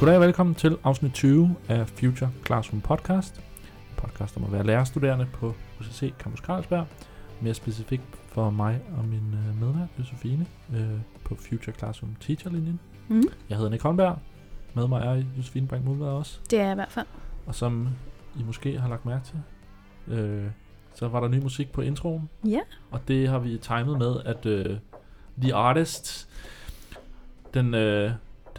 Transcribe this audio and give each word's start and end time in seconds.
Goddag 0.00 0.16
og 0.16 0.22
velkommen 0.22 0.54
til 0.54 0.78
afsnit 0.84 1.12
20 1.12 1.56
af 1.68 1.88
Future 1.88 2.30
Classroom 2.46 2.80
Podcast. 2.80 3.36
En 3.36 3.96
podcast 3.96 4.36
om 4.36 4.44
at 4.44 4.52
være 4.52 4.66
lærerstuderende 4.66 5.26
på 5.32 5.54
UCC 5.80 6.12
Campus 6.18 6.40
Carlsberg. 6.40 6.86
Mere 7.40 7.54
specifikt 7.54 8.02
for 8.12 8.50
mig 8.50 8.80
og 8.98 9.04
min 9.04 9.34
øh, 9.34 9.60
medvært, 9.60 9.88
Josefine, 9.98 10.46
øh, 10.74 11.00
på 11.24 11.34
Future 11.34 11.74
Classroom 11.78 12.16
Teacherlinjen. 12.20 12.80
Mm. 13.08 13.22
Jeg 13.48 13.56
hedder 13.56 13.70
Nick 13.70 13.82
Holmberg. 13.82 14.18
Med 14.74 14.88
mig 14.88 15.02
er 15.02 15.22
Josefine 15.36 15.66
Brink 15.66 16.00
også. 16.00 16.38
Det 16.50 16.58
er 16.58 16.64
jeg 16.64 16.72
i 16.72 16.74
hvert 16.74 16.92
fald. 16.92 17.06
Og 17.46 17.54
som 17.54 17.88
I 18.36 18.42
måske 18.42 18.78
har 18.78 18.88
lagt 18.88 19.06
mærke 19.06 19.24
til, 19.24 19.38
øh, 20.14 20.46
så 20.94 21.08
var 21.08 21.20
der 21.20 21.28
ny 21.28 21.42
musik 21.42 21.72
på 21.72 21.80
introen. 21.80 22.28
Ja. 22.44 22.60
Og 22.90 23.08
det 23.08 23.28
har 23.28 23.38
vi 23.38 23.58
timet 23.58 23.98
med, 23.98 24.16
at 24.24 24.46
øh, 24.46 24.78
The 25.42 25.54
Artist, 25.54 26.28
den, 27.54 27.74
øh, 27.74 28.10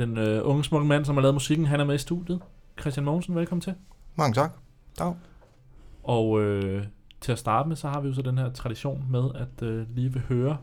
den 0.01 0.17
øh, 0.17 0.47
unge 0.47 0.63
smukke 0.63 0.87
mand, 0.87 1.05
som 1.05 1.15
har 1.15 1.21
lavet 1.21 1.35
musikken, 1.35 1.65
han 1.65 1.79
er 1.79 1.83
med 1.83 1.95
i 1.95 1.97
studiet. 1.97 2.41
Christian 2.79 3.05
Mogensen, 3.05 3.35
velkommen 3.35 3.61
til. 3.61 3.73
Mange 4.15 4.33
tak. 4.33 4.51
Dag. 4.99 5.15
Og 6.03 6.41
øh, 6.41 6.83
til 7.21 7.31
at 7.31 7.39
starte 7.39 7.69
med, 7.69 7.75
så 7.75 7.87
har 7.87 8.01
vi 8.01 8.07
jo 8.07 8.13
så 8.13 8.21
den 8.21 8.37
her 8.37 8.51
tradition 8.51 9.05
med, 9.09 9.23
at 9.35 9.67
øh, 9.67 9.95
lige 9.95 10.13
vil 10.13 10.21
høre, 10.21 10.57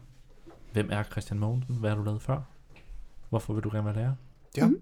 hvem 0.72 0.88
er 0.92 1.02
Christian 1.02 1.40
Mogensen? 1.40 1.74
Hvad 1.74 1.90
har 1.90 1.96
du 1.96 2.02
lavet 2.02 2.22
før? 2.22 2.40
Hvorfor 3.28 3.52
vil 3.52 3.64
du 3.64 3.70
gerne 3.72 3.84
være 3.84 3.94
lærer? 3.94 4.12
Ja. 4.56 4.66
Mhm. 4.66 4.80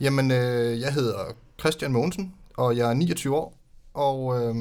Jamen, 0.00 0.30
øh, 0.30 0.80
jeg 0.80 0.92
hedder 0.92 1.18
Christian 1.60 1.92
Mogensen, 1.92 2.34
og 2.56 2.76
jeg 2.76 2.90
er 2.90 2.94
29 2.94 3.36
år, 3.36 3.58
og 3.94 4.42
øh, 4.42 4.54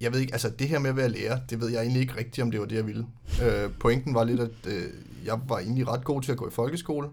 jeg 0.00 0.12
ved 0.12 0.20
ikke, 0.20 0.32
altså 0.32 0.50
det 0.50 0.68
her 0.68 0.78
med 0.78 0.90
at 0.90 0.96
være 0.96 1.08
lærer, 1.08 1.38
det 1.50 1.60
ved 1.60 1.68
jeg 1.68 1.80
egentlig 1.80 2.02
ikke 2.02 2.16
rigtigt, 2.16 2.44
om 2.44 2.50
det 2.50 2.60
var 2.60 2.66
det, 2.66 2.76
jeg 2.76 2.86
ville. 2.86 3.06
Øh, 3.42 3.70
pointen 3.80 4.14
var 4.14 4.24
lidt, 4.24 4.40
at 4.40 4.66
øh, 4.66 4.82
jeg 5.24 5.40
var 5.48 5.58
egentlig 5.58 5.88
ret 5.88 6.04
god 6.04 6.22
til 6.22 6.32
at 6.32 6.38
gå 6.38 6.48
i 6.48 6.50
folkeskole, 6.50 7.08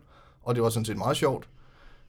og 0.49 0.55
det 0.55 0.63
var 0.63 0.69
sådan 0.69 0.85
set 0.85 0.97
meget 0.97 1.17
sjovt. 1.17 1.49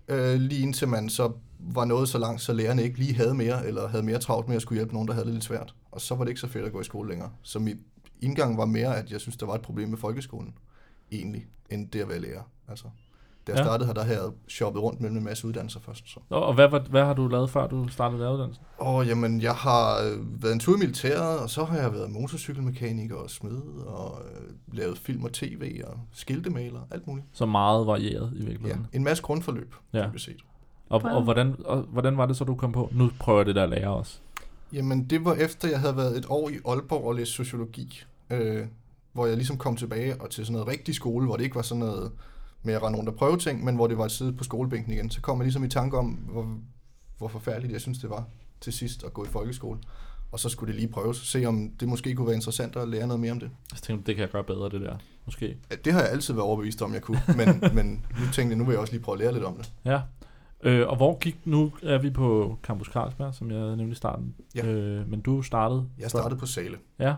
Øh, 0.08 0.40
lige 0.40 0.62
indtil 0.62 0.88
man 0.88 1.08
så 1.08 1.32
var 1.58 1.84
nået 1.84 2.08
så 2.08 2.18
langt, 2.18 2.40
så 2.40 2.52
lærerne 2.52 2.82
ikke 2.82 2.98
lige 2.98 3.14
havde 3.14 3.34
mere, 3.34 3.66
eller 3.66 3.88
havde 3.88 4.02
mere 4.02 4.18
travlt 4.18 4.48
med 4.48 4.56
at 4.56 4.62
skulle 4.62 4.76
hjælpe 4.76 4.92
nogen, 4.92 5.08
der 5.08 5.14
havde 5.14 5.26
det 5.26 5.34
lidt 5.34 5.44
svært. 5.44 5.74
Og 5.90 6.00
så 6.00 6.14
var 6.14 6.24
det 6.24 6.30
ikke 6.30 6.40
så 6.40 6.48
fedt 6.48 6.64
at 6.64 6.72
gå 6.72 6.80
i 6.80 6.84
skole 6.84 7.08
længere. 7.08 7.30
Så 7.42 7.58
mit 7.58 7.76
indgang 8.20 8.56
var 8.58 8.64
mere, 8.64 8.96
at 8.96 9.12
jeg 9.12 9.20
synes, 9.20 9.36
der 9.36 9.46
var 9.46 9.54
et 9.54 9.62
problem 9.62 9.88
med 9.88 9.98
folkeskolen, 9.98 10.54
egentlig, 11.12 11.46
end 11.70 11.88
det 11.90 12.00
at 12.00 12.08
være 12.08 12.18
lærer. 12.18 12.42
Altså, 12.68 12.84
da 13.46 13.52
jeg 13.52 13.58
Ja. 13.58 13.64
startede 13.64 13.86
her, 13.86 13.94
der 13.94 14.02
havde 14.04 14.18
jeg 14.22 14.30
shoppet 14.48 14.82
rundt 14.82 15.00
mellem 15.00 15.16
en 15.18 15.24
masse 15.24 15.46
uddannelser 15.46 15.80
først. 15.80 16.08
Så. 16.08 16.20
Og, 16.30 16.46
og 16.46 16.54
hvad, 16.54 16.68
hvad, 16.68 16.80
hvad 16.80 17.04
har 17.04 17.14
du 17.14 17.28
lavet 17.28 17.50
før 17.50 17.66
du 17.66 17.88
startede 17.88 18.20
læreruddannelsen? 18.20 18.64
Og 18.78 19.06
jamen, 19.06 19.40
jeg 19.40 19.54
har 19.54 20.00
øh, 20.02 20.42
været 20.42 20.52
en 20.52 20.60
tur 20.60 20.76
i 20.76 20.78
militæret, 20.78 21.38
og 21.38 21.50
så 21.50 21.64
har 21.64 21.78
jeg 21.78 21.92
været 21.92 22.10
motorcykelmekaniker 22.10 23.16
og 23.16 23.30
smed, 23.30 23.60
og 23.86 24.22
øh, 24.34 24.76
lavet 24.76 24.98
film 24.98 25.24
og 25.24 25.32
tv 25.32 25.80
og 25.86 25.94
skiltemaler, 26.12 26.80
alt 26.90 27.06
muligt. 27.06 27.26
Så 27.32 27.46
meget 27.46 27.86
varieret 27.86 28.32
i 28.36 28.38
Ja, 28.42 28.44
virkeligheden. 28.48 28.86
en 28.92 29.04
masse 29.04 29.22
grundforløb, 29.22 29.74
Ja. 29.92 29.98
ja. 29.98 30.08
set. 30.16 30.36
Og, 30.90 31.02
og, 31.04 31.22
hvordan, 31.22 31.54
og 31.64 31.82
hvordan 31.82 32.16
var 32.16 32.26
det 32.26 32.36
så, 32.36 32.44
du 32.44 32.54
kom 32.54 32.72
på? 32.72 32.88
Nu 32.92 33.10
prøver 33.20 33.38
jeg 33.38 33.46
det 33.46 33.54
der 33.54 33.66
lærer 33.66 33.88
også. 33.88 34.18
Jamen, 34.72 35.04
det 35.04 35.24
var 35.24 35.34
efter, 35.34 35.68
jeg 35.68 35.80
havde 35.80 35.96
været 35.96 36.18
et 36.18 36.26
år 36.28 36.48
i 36.48 36.52
Aalborg 36.68 37.04
og 37.04 37.14
læst 37.14 37.30
sociologi, 37.32 38.02
øh, 38.30 38.66
hvor 39.12 39.26
jeg 39.26 39.36
ligesom 39.36 39.58
kom 39.58 39.76
tilbage 39.76 40.20
og 40.20 40.30
til 40.30 40.46
sådan 40.46 40.52
noget 40.52 40.68
rigtig 40.68 40.94
skole, 40.94 41.26
hvor 41.26 41.36
det 41.36 41.44
ikke 41.44 41.56
var 41.56 41.62
sådan 41.62 41.78
noget 41.78 42.12
med 42.62 42.74
at 42.74 42.82
rende 42.82 42.98
rundt 42.98 43.08
og 43.10 43.16
prøve 43.16 43.36
ting, 43.36 43.64
men 43.64 43.74
hvor 43.74 43.86
det 43.86 43.98
var 43.98 44.04
at 44.04 44.10
sidde 44.10 44.32
på 44.32 44.44
skolebænken 44.44 44.92
igen. 44.92 45.10
Så 45.10 45.20
kom 45.20 45.38
jeg 45.38 45.44
ligesom 45.44 45.64
i 45.64 45.68
tanke 45.68 45.98
om, 45.98 46.06
hvor, 46.06 46.58
hvor 47.18 47.28
forfærdeligt 47.28 47.72
jeg 47.72 47.80
synes, 47.80 47.98
det 47.98 48.10
var 48.10 48.24
til 48.60 48.72
sidst 48.72 49.04
at 49.04 49.12
gå 49.14 49.24
i 49.24 49.28
folkeskole. 49.28 49.78
Og 50.32 50.40
så 50.40 50.48
skulle 50.48 50.72
det 50.72 50.80
lige 50.80 50.92
prøves, 50.92 51.16
se 51.16 51.44
om 51.44 51.70
det 51.80 51.88
måske 51.88 52.14
kunne 52.14 52.26
være 52.26 52.36
interessant 52.36 52.76
at 52.76 52.88
lære 52.88 53.06
noget 53.06 53.20
mere 53.20 53.32
om 53.32 53.40
det. 53.40 53.50
Så 53.74 53.82
tænkte 53.82 53.92
jeg, 53.92 54.06
det 54.06 54.16
kan 54.16 54.22
jeg 54.22 54.30
gøre 54.30 54.44
bedre, 54.44 54.68
det 54.68 54.80
der. 54.80 54.96
Måske. 55.24 55.56
Ja, 55.70 55.76
Det 55.84 55.92
har 55.92 56.00
jeg 56.00 56.10
altid 56.10 56.34
været 56.34 56.46
overbevist 56.46 56.82
om, 56.82 56.94
jeg 56.94 57.02
kunne, 57.02 57.20
men, 57.36 57.48
men 57.76 58.06
nu 58.20 58.24
tænkte 58.32 58.48
jeg, 58.48 58.56
nu 58.56 58.64
vil 58.64 58.72
jeg 58.72 58.80
også 58.80 58.92
lige 58.92 59.02
prøve 59.02 59.14
at 59.14 59.18
lære 59.20 59.32
lidt 59.32 59.44
om 59.44 59.56
det. 59.56 59.72
Ja. 59.84 60.00
Øh, 60.62 60.88
og 60.88 60.96
hvor 60.96 61.18
gik, 61.18 61.36
nu 61.44 61.72
er 61.82 61.98
vi 61.98 62.10
på 62.10 62.58
Campus 62.62 62.86
Carlsberg, 62.88 63.34
som 63.34 63.50
jeg 63.50 63.76
nemlig 63.76 63.96
starten. 63.96 64.34
Ja. 64.54 64.66
Øh, 64.66 65.08
men 65.10 65.20
du 65.20 65.42
startede. 65.42 65.88
Jeg 65.98 66.10
startede 66.10 66.40
på 66.40 66.46
Sale. 66.46 66.78
Ja. 66.98 67.14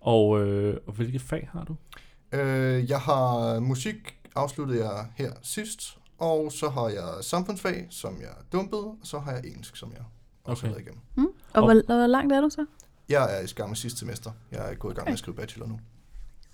Og, 0.00 0.40
øh, 0.46 0.76
og 0.86 0.92
hvilke 0.92 1.18
fag 1.18 1.48
har 1.52 1.64
du? 1.64 1.76
Øh, 2.32 2.90
jeg 2.90 3.00
har 3.00 3.58
musik, 3.60 4.16
afsluttede 4.36 4.84
jeg 4.84 5.06
her 5.16 5.32
sidst, 5.42 5.98
og 6.18 6.52
så 6.52 6.68
har 6.68 6.88
jeg 6.88 7.08
samfundsfag, 7.20 7.86
som 7.90 8.20
jeg 8.20 8.28
dumpede, 8.52 8.82
og 8.84 8.98
så 9.02 9.18
har 9.18 9.32
jeg 9.32 9.44
engelsk, 9.46 9.76
som 9.76 9.92
jeg 9.92 10.02
også 10.44 10.66
Okay. 10.66 10.74
har 10.74 10.80
igennem. 10.80 11.00
Mm. 11.14 11.24
Og 11.24 11.32
Og- 11.52 11.64
hvor, 11.64 11.82
hvor 11.96 12.06
langt 12.06 12.32
er 12.32 12.40
du 12.40 12.50
så? 12.50 12.66
Jeg 13.08 13.38
er 13.38 13.42
i 13.42 13.46
gang 13.56 13.70
med 13.70 13.76
sidste 13.76 13.98
semester. 13.98 14.30
Jeg 14.52 14.70
er 14.70 14.74
gået 14.74 14.92
i 14.92 14.94
gang 14.94 15.04
med 15.06 15.12
at 15.12 15.18
skrive 15.18 15.36
bachelor 15.36 15.66
nu. 15.66 15.78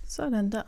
Sådan 0.08 0.52
der. 0.52 0.62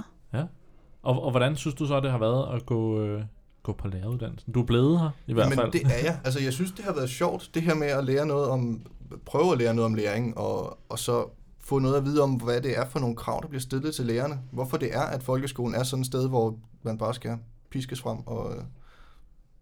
Og, 1.02 1.22
og 1.22 1.30
hvordan 1.30 1.56
synes 1.56 1.74
du 1.74 1.86
så, 1.86 2.00
det 2.00 2.10
har 2.10 2.18
været 2.18 2.56
at 2.56 2.66
gå, 2.66 3.00
øh, 3.00 3.22
gå 3.62 3.72
på 3.72 3.88
læreruddannelsen? 3.88 4.52
Du 4.52 4.60
er 4.60 4.64
blevet 4.66 5.00
her, 5.00 5.10
i 5.26 5.32
hvert 5.32 5.48
Men 5.48 5.58
fald. 5.58 5.72
det 5.72 5.82
er 5.84 6.04
jeg. 6.04 6.20
Altså, 6.24 6.40
jeg 6.40 6.52
synes, 6.52 6.72
det 6.72 6.84
har 6.84 6.92
været 6.94 7.10
sjovt, 7.10 7.50
det 7.54 7.62
her 7.62 7.74
med 7.74 7.86
at 7.86 8.04
lære 8.04 8.26
noget 8.26 8.48
om, 8.48 8.86
prøve 9.26 9.52
at 9.52 9.58
lære 9.58 9.74
noget 9.74 9.86
om 9.86 9.94
læring, 9.94 10.38
og, 10.38 10.78
og 10.88 10.98
så 10.98 11.26
få 11.64 11.78
noget 11.78 11.96
at 11.96 12.04
vide 12.04 12.22
om, 12.22 12.34
hvad 12.34 12.60
det 12.60 12.78
er 12.78 12.84
for 12.84 12.98
nogle 12.98 13.16
krav, 13.16 13.40
der 13.42 13.48
bliver 13.48 13.60
stillet 13.60 13.94
til 13.94 14.06
lærerne. 14.06 14.40
Hvorfor 14.52 14.76
det 14.76 14.94
er, 14.94 15.02
at 15.02 15.22
folkeskolen 15.22 15.74
er 15.74 15.82
sådan 15.82 16.00
et 16.00 16.06
sted, 16.06 16.28
hvor 16.28 16.58
man 16.82 16.98
bare 16.98 17.14
skal 17.14 17.38
piskes 17.70 18.00
frem, 18.00 18.18
og 18.18 18.56
øh, 18.56 18.62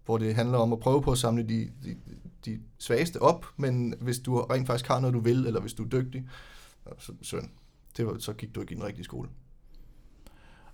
hvor 0.05 0.19
det 0.19 0.35
handler 0.35 0.59
om 0.59 0.73
at 0.73 0.81
prøve 0.81 1.03
på 1.03 1.13
at 1.13 1.19
samle 1.19 1.43
de, 1.43 1.71
de, 1.85 1.97
de 2.45 2.61
svageste 2.79 3.23
op, 3.23 3.47
men 3.57 3.95
hvis 4.01 4.19
du 4.19 4.41
rent 4.41 4.67
faktisk 4.67 4.89
har 4.89 5.01
noget, 5.01 5.15
du 5.15 5.21
vil, 5.21 5.47
eller 5.47 5.61
hvis 5.61 5.75
du 5.75 5.85
er 5.85 5.89
dygtig, 5.89 6.29
så, 6.99 7.13
så, 7.23 7.37
det 7.97 8.07
var, 8.07 8.17
så 8.19 8.33
gik 8.33 8.55
du 8.55 8.61
ikke 8.61 8.73
i 8.73 8.77
den 8.77 8.85
rigtige 8.85 9.05
skole. 9.05 9.29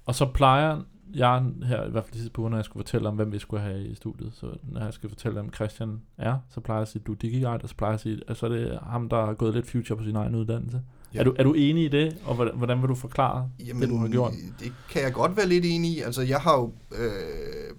Og 0.04 0.14
så 0.14 0.26
plejer 0.34 0.82
jeg 1.14 1.44
her, 1.64 1.86
i 1.86 1.90
hvert 1.90 2.04
fald 2.04 2.14
sidste 2.14 2.30
på, 2.30 2.48
når 2.48 2.56
jeg 2.56 2.64
skulle 2.64 2.84
fortælle 2.84 3.08
om, 3.08 3.16
hvem 3.16 3.32
vi 3.32 3.38
skulle 3.38 3.62
have 3.62 3.86
i 3.86 3.94
studiet. 3.94 4.34
Så 4.34 4.56
når 4.62 4.84
jeg 4.84 4.92
skal 4.92 5.08
fortælle, 5.08 5.40
hvem 5.40 5.54
Christian 5.54 6.02
er, 6.16 6.38
så 6.48 6.60
plejer 6.60 6.78
jeg 6.78 6.82
at 6.82 6.88
sige, 6.88 7.02
du 7.06 7.12
er 7.12 7.16
DigiGuide, 7.16 7.62
og 7.62 7.68
så 7.68 7.74
plejer 7.74 7.90
jeg 7.90 7.94
at 7.94 8.00
sige, 8.00 8.20
at 8.28 8.36
så 8.36 8.46
er 8.46 8.50
det 8.50 8.78
ham, 8.82 9.08
der 9.08 9.26
har 9.26 9.34
gået 9.34 9.54
lidt 9.54 9.70
future 9.70 9.98
på 9.98 10.04
sin 10.04 10.16
egen 10.16 10.34
uddannelse. 10.34 10.82
Ja. 11.14 11.20
Er, 11.20 11.24
du, 11.24 11.34
er 11.38 11.42
du 11.42 11.52
enig 11.52 11.84
i 11.84 11.88
det, 11.88 12.16
og 12.24 12.34
hvordan, 12.34 12.56
hvordan 12.56 12.80
vil 12.80 12.88
du 12.88 12.94
forklare 12.94 13.50
Jamen, 13.66 13.82
det, 13.82 13.88
du 13.88 13.96
har 13.96 14.08
gjort? 14.08 14.32
det 14.60 14.72
kan 14.90 15.02
jeg 15.02 15.12
godt 15.12 15.36
være 15.36 15.46
lidt 15.46 15.64
enig 15.64 15.90
i. 15.90 16.00
Altså, 16.00 16.22
jeg 16.22 16.40
har 16.40 16.54
jo 16.58 16.72
øh, 16.98 17.74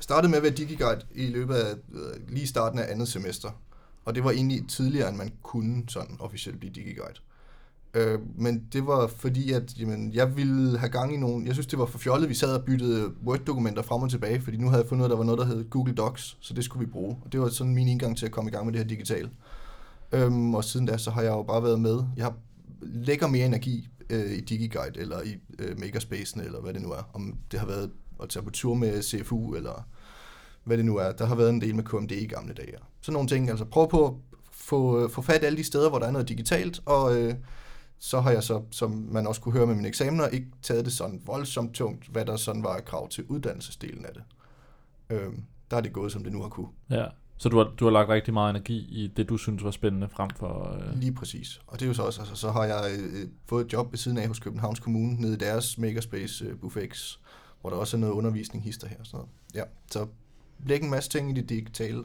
startet 0.00 0.30
med 0.30 0.36
at 0.36 0.42
være 0.42 0.52
DigiGuide 0.52 1.00
i 1.14 1.26
løbet 1.26 1.54
af 1.54 1.74
øh, 1.92 2.34
lige 2.34 2.46
starten 2.46 2.78
af 2.78 2.92
andet 2.92 3.08
semester. 3.08 3.48
Og 4.04 4.14
det 4.14 4.24
var 4.24 4.30
egentlig 4.30 4.68
tidligere, 4.68 5.08
end 5.08 5.16
man 5.16 5.32
kunne 5.42 5.82
sådan 5.88 6.16
officielt 6.20 6.60
blive 6.60 6.72
DigiGuide. 6.72 7.20
Øh, 7.94 8.18
men 8.36 8.66
det 8.72 8.86
var 8.86 9.06
fordi, 9.06 9.52
at 9.52 9.78
jamen, 9.78 10.12
jeg 10.12 10.36
ville 10.36 10.78
have 10.78 10.90
gang 10.90 11.14
i 11.14 11.16
nogle... 11.16 11.46
Jeg 11.46 11.54
synes, 11.54 11.66
det 11.66 11.78
var 11.78 11.86
for 11.86 11.98
fjollet, 11.98 12.28
vi 12.28 12.34
sad 12.34 12.54
og 12.54 12.64
byttede 12.64 13.12
Word-dokumenter 13.26 13.82
frem 13.82 14.02
og 14.02 14.10
tilbage, 14.10 14.40
fordi 14.40 14.56
nu 14.56 14.68
havde 14.68 14.82
jeg 14.82 14.88
fundet 14.88 15.04
ud 15.04 15.04
af, 15.04 15.08
at 15.08 15.10
der 15.10 15.16
var 15.16 15.24
noget, 15.24 15.38
der 15.38 15.46
hed 15.46 15.70
Google 15.70 15.94
Docs, 15.94 16.36
så 16.40 16.54
det 16.54 16.64
skulle 16.64 16.86
vi 16.86 16.92
bruge. 16.92 17.16
Og 17.24 17.32
det 17.32 17.40
var 17.40 17.48
sådan 17.48 17.74
min 17.74 17.88
indgang 17.88 18.18
til 18.18 18.26
at 18.26 18.32
komme 18.32 18.50
i 18.50 18.52
gang 18.54 18.64
med 18.66 18.72
det 18.72 18.80
her 18.80 18.88
digitale. 18.88 19.30
Øhm, 20.12 20.54
og 20.54 20.64
siden 20.64 20.86
da, 20.86 20.96
så 20.98 21.10
har 21.10 21.22
jeg 21.22 21.30
jo 21.30 21.42
bare 21.42 21.62
været 21.62 21.80
med. 21.80 22.02
Jeg 22.16 22.24
har 22.24 22.34
lægger 22.82 23.26
mere 23.26 23.46
energi 23.46 23.88
øh, 24.10 24.32
i 24.32 24.40
DigiGuide 24.40 25.00
eller 25.00 25.22
i 25.22 25.36
øh, 25.58 25.80
Makerspace, 25.80 26.44
eller 26.44 26.60
hvad 26.60 26.74
det 26.74 26.82
nu 26.82 26.90
er. 26.90 27.10
Om 27.14 27.38
det 27.52 27.60
har 27.60 27.66
været 27.66 27.90
at 28.22 28.28
tage 28.28 28.42
på 28.42 28.50
tur 28.50 28.74
med 28.74 29.02
CFU, 29.02 29.54
eller 29.54 29.88
hvad 30.64 30.76
det 30.76 30.84
nu 30.84 30.96
er. 30.96 31.12
Der 31.12 31.26
har 31.26 31.34
været 31.34 31.50
en 31.50 31.60
del 31.60 31.74
med 31.74 31.84
KMD 31.84 32.12
i 32.12 32.26
gamle 32.26 32.54
dage. 32.54 32.74
Sådan 33.00 33.12
nogle 33.12 33.28
ting. 33.28 33.50
Altså 33.50 33.64
prøv 33.64 33.90
på 33.90 34.06
at 34.06 34.12
få, 34.52 35.04
øh, 35.04 35.10
få 35.10 35.22
fat 35.22 35.42
i 35.42 35.46
alle 35.46 35.58
de 35.58 35.64
steder, 35.64 35.88
hvor 35.88 35.98
der 35.98 36.06
er 36.06 36.10
noget 36.10 36.28
digitalt, 36.28 36.80
og 36.86 37.16
øh, 37.16 37.34
så 37.98 38.20
har 38.20 38.30
jeg 38.30 38.42
så, 38.42 38.62
som 38.70 39.08
man 39.10 39.26
også 39.26 39.40
kunne 39.40 39.52
høre 39.52 39.66
med 39.66 39.74
mine 39.74 39.88
eksamener, 39.88 40.28
ikke 40.28 40.46
taget 40.62 40.84
det 40.84 40.92
sådan 40.92 41.22
voldsomt 41.26 41.74
tungt, 41.74 42.06
hvad 42.06 42.24
der 42.24 42.36
sådan 42.36 42.62
var 42.62 42.80
krav 42.80 43.08
til 43.08 43.24
uddannelsesdelen 43.24 44.04
af 44.04 44.12
det. 44.14 44.22
Øh, 45.10 45.32
der 45.70 45.76
er 45.76 45.80
det 45.80 45.92
gået, 45.92 46.12
som 46.12 46.24
det 46.24 46.32
nu 46.32 46.42
har 46.42 46.48
kunne. 46.48 46.68
Ja. 46.90 47.06
Så 47.40 47.48
du 47.48 47.56
har, 47.58 47.64
du 47.64 47.84
har 47.84 47.92
lagt 47.92 48.08
rigtig 48.08 48.34
meget 48.34 48.50
energi 48.50 48.78
i 48.78 49.12
det, 49.16 49.28
du 49.28 49.36
synes 49.36 49.64
var 49.64 49.70
spændende 49.70 50.08
frem 50.08 50.30
for... 50.36 50.72
Øh, 50.74 50.98
Lige 50.98 51.12
præcis. 51.12 51.60
Og 51.66 51.80
det 51.80 51.86
er 51.86 51.88
jo 51.88 51.94
så 51.94 52.02
også, 52.02 52.20
altså, 52.20 52.36
så 52.36 52.50
har 52.50 52.64
jeg 52.64 52.90
øh, 52.98 53.28
fået 53.46 53.66
et 53.66 53.72
job 53.72 53.92
ved 53.92 53.98
siden 53.98 54.18
af 54.18 54.28
hos 54.28 54.38
Københavns 54.38 54.80
Kommune, 54.80 55.20
nede 55.20 55.34
i 55.34 55.36
deres 55.36 55.78
Makerspace 55.78 56.44
øh, 56.44 56.58
Buffex, 56.58 57.18
hvor 57.60 57.70
der 57.70 57.76
også 57.76 57.96
er 57.96 57.98
noget 57.98 58.12
undervisning, 58.12 58.64
hister 58.64 58.88
her 58.88 58.96
og 59.00 59.06
sådan 59.06 59.16
noget. 59.16 59.30
Ja, 59.54 59.62
så 59.90 60.06
lægge 60.66 60.84
en 60.84 60.90
masse 60.90 61.10
ting 61.10 61.30
i 61.30 61.40
det 61.40 61.48
digitale. 61.48 62.04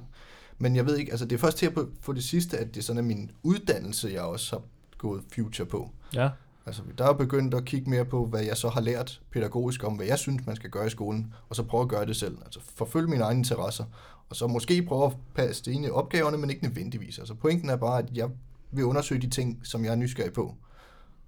Men 0.57 0.75
jeg 0.75 0.85
ved 0.85 0.97
ikke, 0.97 1.11
altså 1.11 1.25
det 1.25 1.35
er 1.35 1.39
først 1.39 1.61
her 1.61 1.69
på, 1.69 1.89
på 2.01 2.13
det 2.13 2.23
sidste, 2.23 2.57
at 2.57 2.75
det 2.75 2.83
sådan 2.83 2.97
er 2.97 3.07
min 3.07 3.31
uddannelse, 3.43 4.09
jeg 4.13 4.21
også 4.21 4.55
har 4.55 4.63
gået 4.97 5.23
future 5.33 5.67
på. 5.67 5.91
ja. 6.13 6.29
Altså, 6.67 6.81
der 6.97 7.05
er 7.05 7.13
begyndt 7.13 7.53
at 7.53 7.65
kigge 7.65 7.89
mere 7.89 8.05
på, 8.05 8.25
hvad 8.25 8.43
jeg 8.43 8.57
så 8.57 8.69
har 8.69 8.81
lært 8.81 9.21
pædagogisk 9.31 9.83
om, 9.83 9.93
hvad 9.93 10.05
jeg 10.05 10.19
synes, 10.19 10.45
man 10.45 10.55
skal 10.55 10.69
gøre 10.69 10.87
i 10.87 10.89
skolen, 10.89 11.33
og 11.49 11.55
så 11.55 11.63
prøve 11.63 11.81
at 11.81 11.89
gøre 11.89 12.05
det 12.05 12.15
selv. 12.15 12.37
Altså, 12.45 12.59
forfølge 12.75 13.07
mine 13.07 13.23
egne 13.23 13.39
interesser, 13.39 13.85
og 14.29 14.35
så 14.35 14.47
måske 14.47 14.83
prøve 14.83 15.05
at 15.05 15.13
passe 15.35 15.65
det 15.65 15.71
ind 15.71 15.85
i 15.85 15.89
opgaverne, 15.89 16.37
men 16.37 16.49
ikke 16.49 16.63
nødvendigvis. 16.63 17.19
Altså, 17.19 17.33
pointen 17.33 17.69
er 17.69 17.75
bare, 17.75 17.99
at 17.99 18.09
jeg 18.13 18.29
vil 18.71 18.85
undersøge 18.85 19.21
de 19.21 19.29
ting, 19.29 19.59
som 19.63 19.85
jeg 19.85 19.91
er 19.91 19.95
nysgerrig 19.95 20.33
på. 20.33 20.55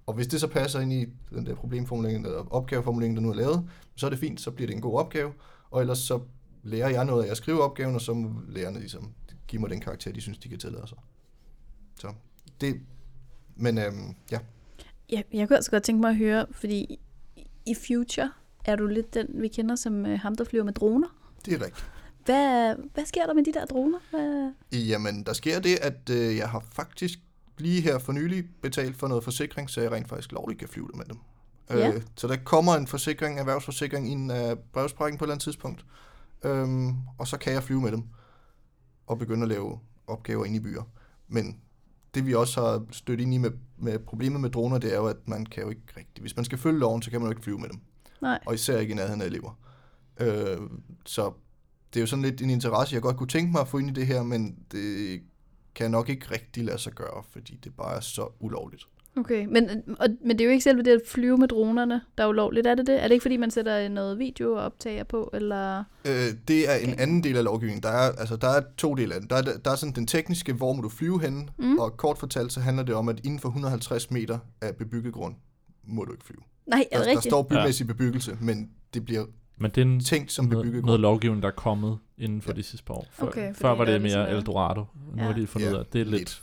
Og 0.06 0.14
hvis 0.14 0.26
det 0.26 0.40
så 0.40 0.46
passer 0.46 0.80
ind 0.80 0.92
i 0.92 1.06
den 1.30 1.46
der 1.46 1.54
problemformulering, 1.54 2.26
eller 2.26 2.52
opgaveformulering, 2.52 3.16
der 3.16 3.22
nu 3.22 3.30
er 3.30 3.34
lavet, 3.34 3.70
så 3.96 4.06
er 4.06 4.10
det 4.10 4.18
fint, 4.18 4.40
så 4.40 4.50
bliver 4.50 4.66
det 4.66 4.74
en 4.74 4.80
god 4.80 4.98
opgave, 4.98 5.32
og 5.70 5.80
ellers 5.80 5.98
så 5.98 6.20
lærer 6.62 6.88
jeg 6.88 7.04
noget 7.04 7.24
af 7.24 7.30
at 7.30 7.36
skrive 7.36 7.62
opgaven, 7.62 7.94
og 7.94 8.00
så 8.00 8.14
må 8.14 8.40
lærerne 8.48 8.78
ligesom 8.78 9.12
give 9.46 9.60
mig 9.60 9.70
den 9.70 9.80
karakter, 9.80 10.12
de 10.12 10.20
synes, 10.20 10.38
de 10.38 10.48
kan 10.48 10.58
tillade 10.58 10.86
sig. 10.86 10.98
Så 12.00 12.12
det, 12.60 12.80
men 13.56 13.78
øhm, 13.78 14.14
ja, 14.30 14.38
Jeg, 15.10 15.24
jeg 15.32 15.48
kunne 15.48 15.56
altså 15.56 15.70
godt 15.70 15.82
tænke 15.82 16.00
mig 16.00 16.10
at 16.10 16.16
høre, 16.16 16.46
fordi 16.52 17.00
i 17.66 17.74
Future 17.74 18.30
er 18.64 18.76
du 18.76 18.86
lidt 18.86 19.14
den, 19.14 19.26
vi 19.34 19.48
kender 19.48 19.76
som 19.76 20.06
øh, 20.06 20.18
ham, 20.18 20.36
der 20.36 20.44
flyver 20.44 20.64
med 20.64 20.72
droner. 20.72 21.08
Det 21.44 21.54
er 21.54 21.64
rigtigt. 21.64 21.90
Hvad, 22.28 22.74
hvad 22.94 23.06
sker 23.06 23.26
der 23.26 23.34
med 23.34 23.44
de 23.44 23.52
der 23.52 23.66
droner? 23.66 23.98
Hvad? 24.10 24.52
Jamen, 24.72 25.22
der 25.22 25.32
sker 25.32 25.60
det, 25.60 25.76
at 25.82 26.10
øh, 26.10 26.36
jeg 26.36 26.48
har 26.48 26.64
faktisk 26.72 27.18
lige 27.58 27.80
her 27.80 27.98
for 27.98 28.12
nylig 28.12 28.44
betalt 28.62 28.96
for 28.96 29.08
noget 29.08 29.24
forsikring, 29.24 29.70
så 29.70 29.80
jeg 29.80 29.92
rent 29.92 30.08
faktisk 30.08 30.32
lovligt 30.32 30.58
kan 30.60 30.68
flyve 30.68 30.86
det 30.86 30.96
med 30.96 31.04
dem. 31.04 31.16
Ja. 31.70 31.94
Øh, 31.94 32.02
så 32.16 32.28
der 32.28 32.36
kommer 32.36 32.74
en 32.74 32.86
forsikring, 32.86 33.38
erhvervsforsikring, 33.38 34.08
i 34.08 34.12
en 34.12 34.30
uh, 34.30 34.58
brevsprækken 34.72 35.18
på 35.18 35.24
et 35.24 35.26
eller 35.26 35.34
andet 35.34 35.42
tidspunkt. 35.42 35.84
Øhm, 36.44 36.94
og 37.18 37.26
så 37.26 37.38
kan 37.38 37.52
jeg 37.52 37.62
flyve 37.62 37.80
med 37.80 37.92
dem 37.92 38.02
og 39.06 39.18
begynde 39.18 39.42
at 39.42 39.48
lave 39.48 39.78
opgaver 40.06 40.44
inde 40.44 40.56
i 40.56 40.60
byer. 40.60 40.82
Men 41.28 41.60
det 42.14 42.26
vi 42.26 42.34
også 42.34 42.60
har 42.60 42.84
stødt 42.90 43.20
ind 43.20 43.34
i 43.34 43.38
med, 43.38 43.50
med 43.78 43.98
problemet 43.98 44.40
med 44.40 44.50
droner, 44.50 44.78
det 44.78 44.92
er 44.92 44.96
jo, 44.96 45.06
at 45.06 45.28
man 45.28 45.46
kan 45.46 45.62
jo 45.62 45.68
ikke 45.68 45.82
rigtig... 45.96 46.20
Hvis 46.20 46.36
man 46.36 46.44
skal 46.44 46.58
følge 46.58 46.78
loven, 46.78 47.02
så 47.02 47.10
kan 47.10 47.20
man 47.20 47.26
jo 47.26 47.30
ikke 47.30 47.42
flyve 47.42 47.58
med 47.58 47.68
dem. 47.68 47.80
Nej. 48.22 48.38
Og 48.46 48.54
især 48.54 48.78
ikke 48.78 48.92
i 48.92 48.94
nærheden 48.94 49.22
af 49.22 49.26
elever. 49.26 49.58
Øh, 50.20 50.58
så 51.06 51.32
det 51.94 51.96
er 51.96 52.00
jo 52.00 52.06
sådan 52.06 52.22
lidt 52.24 52.42
en 52.42 52.50
interesse, 52.50 52.94
jeg 52.94 53.02
godt 53.02 53.16
kunne 53.16 53.28
tænke 53.28 53.52
mig 53.52 53.60
at 53.60 53.68
få 53.68 53.78
ind 53.78 53.90
i 53.90 53.92
det 53.92 54.06
her, 54.06 54.22
men 54.22 54.56
det 54.72 55.20
kan 55.74 55.90
nok 55.90 56.08
ikke 56.08 56.26
rigtig 56.30 56.64
lade 56.64 56.78
sig 56.78 56.92
gøre, 56.92 57.22
fordi 57.30 57.58
det 57.64 57.74
bare 57.76 57.96
er 57.96 58.00
så 58.00 58.28
ulovligt. 58.40 58.82
Okay, 59.16 59.44
men, 59.46 59.70
og, 59.98 60.08
men 60.24 60.30
det 60.30 60.40
er 60.40 60.44
jo 60.44 60.50
ikke 60.50 60.64
selve 60.64 60.82
det 60.82 60.90
at 60.90 61.00
flyve 61.06 61.36
med 61.38 61.48
dronerne, 61.48 62.00
der 62.18 62.24
er 62.24 62.28
ulovligt, 62.28 62.66
er 62.66 62.74
det 62.74 62.86
det? 62.86 62.98
Er 63.02 63.08
det 63.08 63.12
ikke 63.12 63.22
fordi, 63.22 63.36
man 63.36 63.50
sætter 63.50 63.88
noget 63.88 64.18
video 64.18 64.52
og 64.52 64.62
optager 64.64 65.04
på, 65.04 65.30
eller... 65.34 65.84
Øh, 66.04 66.12
det 66.48 66.70
er 66.70 66.74
en 66.74 66.90
Okay. 66.92 67.02
anden 67.02 67.22
del 67.22 67.36
af 67.36 67.44
lovgivningen. 67.44 67.82
Der 67.82 67.88
er, 67.88 68.12
altså, 68.12 68.36
der 68.36 68.48
er 68.48 68.62
to 68.76 68.94
dele 68.94 69.14
af 69.14 69.20
den. 69.20 69.30
Der 69.30 69.36
er, 69.36 69.42
der 69.64 69.70
er 69.70 69.76
sådan 69.76 69.94
den 69.94 70.06
tekniske, 70.06 70.52
hvor 70.52 70.72
må 70.72 70.82
du 70.82 70.88
flyve 70.88 71.20
henne, 71.20 71.48
Mm. 71.58 71.78
og 71.78 71.96
kort 71.96 72.18
fortalt, 72.18 72.52
så 72.52 72.60
handler 72.60 72.82
det 72.82 72.94
om, 72.94 73.08
at 73.08 73.20
inden 73.24 73.38
for 73.38 73.48
150 73.48 74.10
meter 74.10 74.38
af 74.60 74.76
bebygget 74.76 75.12
grund, 75.14 75.34
må 75.84 76.04
du 76.04 76.12
ikke 76.12 76.24
flyve. 76.24 76.40
Nej, 76.66 76.78
er 76.78 76.82
Der, 76.82 76.98
det 76.98 77.06
der 77.06 77.10
rigtigt? 77.10 77.30
står 77.32 77.42
bymæssig 77.42 77.86
bebyggelse, 77.86 78.38
men 78.40 78.70
det 78.94 79.04
bliver 79.04 79.24
Men 79.58 79.70
det 79.70 79.78
er 79.78 79.82
en, 79.82 80.00
tænkt 80.00 80.32
som 80.32 80.44
noget, 80.44 80.64
bebygget 80.64 80.84
noget 80.84 81.00
lovgivning, 81.00 81.42
der 81.42 81.48
er 81.48 81.52
kommet 81.52 81.98
inden 82.18 82.42
for 82.42 82.50
Ja. 82.50 82.56
de 82.56 82.62
sidste 82.62 82.84
par 82.86 82.94
år. 82.94 83.06
Før, 83.10 83.26
Okay, 83.26 83.54
før 83.54 83.70
var 83.74 83.84
det 83.84 84.02
mere 84.02 84.30
Eldorado. 84.30 84.80
Nu 84.80 84.86
Ja. 85.16 85.22
har 85.22 85.32
de 85.32 85.46
fundet 85.46 85.66
Ja, 85.66 85.72
ud 85.72 85.76
af, 85.76 85.80
at 85.80 85.92
det 85.92 86.00
er 86.00 86.04
lidt... 86.04 86.18
lidt. 86.18 86.42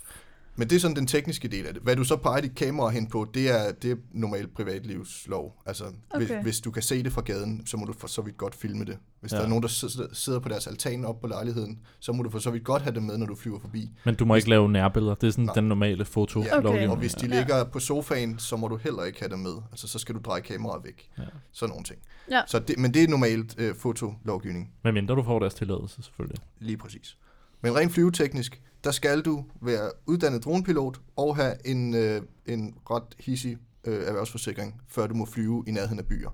Men 0.58 0.70
det 0.70 0.76
er 0.76 0.80
sådan 0.80 0.96
den 0.96 1.08
tekniske 1.08 1.48
del 1.48 1.66
af 1.68 1.74
det. 1.74 1.84
Hvad 1.84 1.96
du 1.96 2.04
så 2.04 2.16
peger 2.18 2.42
dit 2.42 2.56
kamera 2.56 2.90
hen 2.90 3.08
på, 3.08 3.28
det 3.34 3.52
er, 3.52 3.72
det 3.72 3.92
er 3.92 3.96
normalt 4.14 4.54
privatlivslov. 4.56 5.62
Altså, 5.66 5.84
okay. 6.10 6.26
hvis, 6.26 6.38
hvis 6.44 6.60
du 6.60 6.72
kan 6.72 6.82
se 6.84 7.04
det 7.04 7.12
fra 7.14 7.22
gaden, 7.22 7.68
så 7.68 7.78
må 7.78 7.86
du 7.86 7.94
for 7.94 8.08
så 8.08 8.22
vidt 8.22 8.38
godt 8.38 8.56
filme 8.56 8.86
det. 8.86 8.98
Hvis 9.22 9.32
ja. 9.32 9.38
Der 9.38 9.44
er 9.44 9.48
nogen, 9.48 9.62
der 9.62 9.68
sidder- 10.14 10.40
på 10.40 10.50
deres 10.50 10.68
altan 10.68 11.06
op 11.06 11.22
på 11.22 11.28
lejligheden, 11.28 11.80
så 12.00 12.12
må 12.14 12.24
du 12.24 12.30
for 12.30 12.40
så 12.40 12.52
vidt 12.52 12.64
godt 12.64 12.82
have 12.82 12.94
det 12.96 13.04
med, 13.04 13.18
når 13.18 13.26
du 13.26 13.36
flyver 13.36 13.60
forbi. 13.60 13.92
Men 14.06 14.16
du 14.16 14.26
må 14.26 14.36
ikke 14.36 14.50
lave 14.50 14.70
nærbilleder. 14.72 15.16
Det 15.16 15.28
er 15.28 15.32
sådan 15.32 15.46
Nej. 15.46 15.54
den 15.54 15.64
normale 15.64 16.06
foto 16.06 16.44
Ja, 16.44 16.58
Okay. 16.58 16.88
Og 16.88 16.96
hvis 16.96 17.14
de 17.14 17.28
Ja. 17.28 17.38
ligger 17.40 17.64
på 17.64 17.80
sofaen, 17.80 18.40
så 18.40 18.56
må 18.58 18.68
du 18.68 18.78
heller 18.78 19.04
ikke 19.04 19.20
have 19.20 19.30
det 19.30 19.40
med. 19.40 19.54
Altså, 19.72 19.88
så 19.88 20.00
skal 20.00 20.16
du 20.16 20.20
dreje 20.26 20.42
kameraet 20.42 20.84
væk. 20.84 21.10
Ja. 21.18 21.24
Sådan 21.52 21.70
nogle 21.70 21.84
ting. 21.84 22.00
Ja. 22.32 22.42
Så 22.48 22.60
det, 22.60 22.80
men 22.80 22.94
det 22.94 23.04
er 23.04 23.08
normalt 23.08 23.56
øh, 23.58 23.76
fotolovgivning. 23.76 24.72
Men 24.84 24.94
mindre 24.94 25.16
du 25.16 25.24
får 25.24 25.40
deres 25.40 25.54
tilladelse, 25.54 26.04
selvfølgelig. 26.04 26.40
Lige 26.60 26.78
præcis. 26.78 27.18
Men 27.62 27.76
rent 27.76 27.92
flyveteknisk, 27.92 28.62
der 28.86 28.92
skal 28.92 29.22
du 29.22 29.46
være 29.62 29.92
uddannet 30.06 30.44
dronepilot 30.44 31.02
og 31.16 31.36
have 31.36 31.68
en, 31.68 31.94
øh, 31.94 32.22
en 32.46 32.76
ret 32.92 33.16
hissig 33.20 33.58
øh, 33.84 34.08
erhvervsforsikring, 34.08 34.82
før 34.88 35.08
du 35.08 35.14
må 35.14 35.26
flyve 35.26 35.64
i 35.68 35.72
nærheden 35.72 36.00
af 36.00 36.06
byer. 36.06 36.30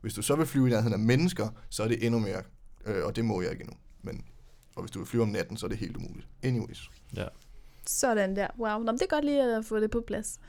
Hvis 0.00 0.14
du 0.14 0.22
så 0.22 0.36
vil 0.36 0.46
flyve 0.46 0.66
i 0.66 0.70
nærheden 0.70 0.92
af 0.92 0.98
mennesker, 0.98 1.48
så 1.68 1.82
er 1.82 1.88
det 1.88 2.06
endnu 2.06 2.20
mere, 2.20 2.42
øh, 2.86 3.04
og 3.04 3.16
det 3.16 3.24
må 3.24 3.42
jeg 3.42 3.50
ikke 3.50 3.62
endnu. 3.62 3.76
Men, 4.02 4.24
og 4.76 4.82
hvis 4.82 4.90
du 4.90 4.98
vil 4.98 5.06
flyve 5.06 5.22
om 5.22 5.28
natten, 5.28 5.56
så 5.56 5.66
er 5.66 5.68
det 5.68 5.78
helt 5.78 5.96
umuligt. 5.96 6.28
Anyways. 6.42 6.90
Sådan 7.86 8.36
der. 8.36 8.48
Wow, 8.58 8.78
Nå, 8.78 8.92
men 8.92 8.94
det 8.94 9.02
er 9.02 9.06
godt 9.06 9.24
lige 9.24 9.56
at 9.56 9.64
få 9.64 9.80
det 9.80 9.90
på 9.90 10.00
plads. 10.06 10.40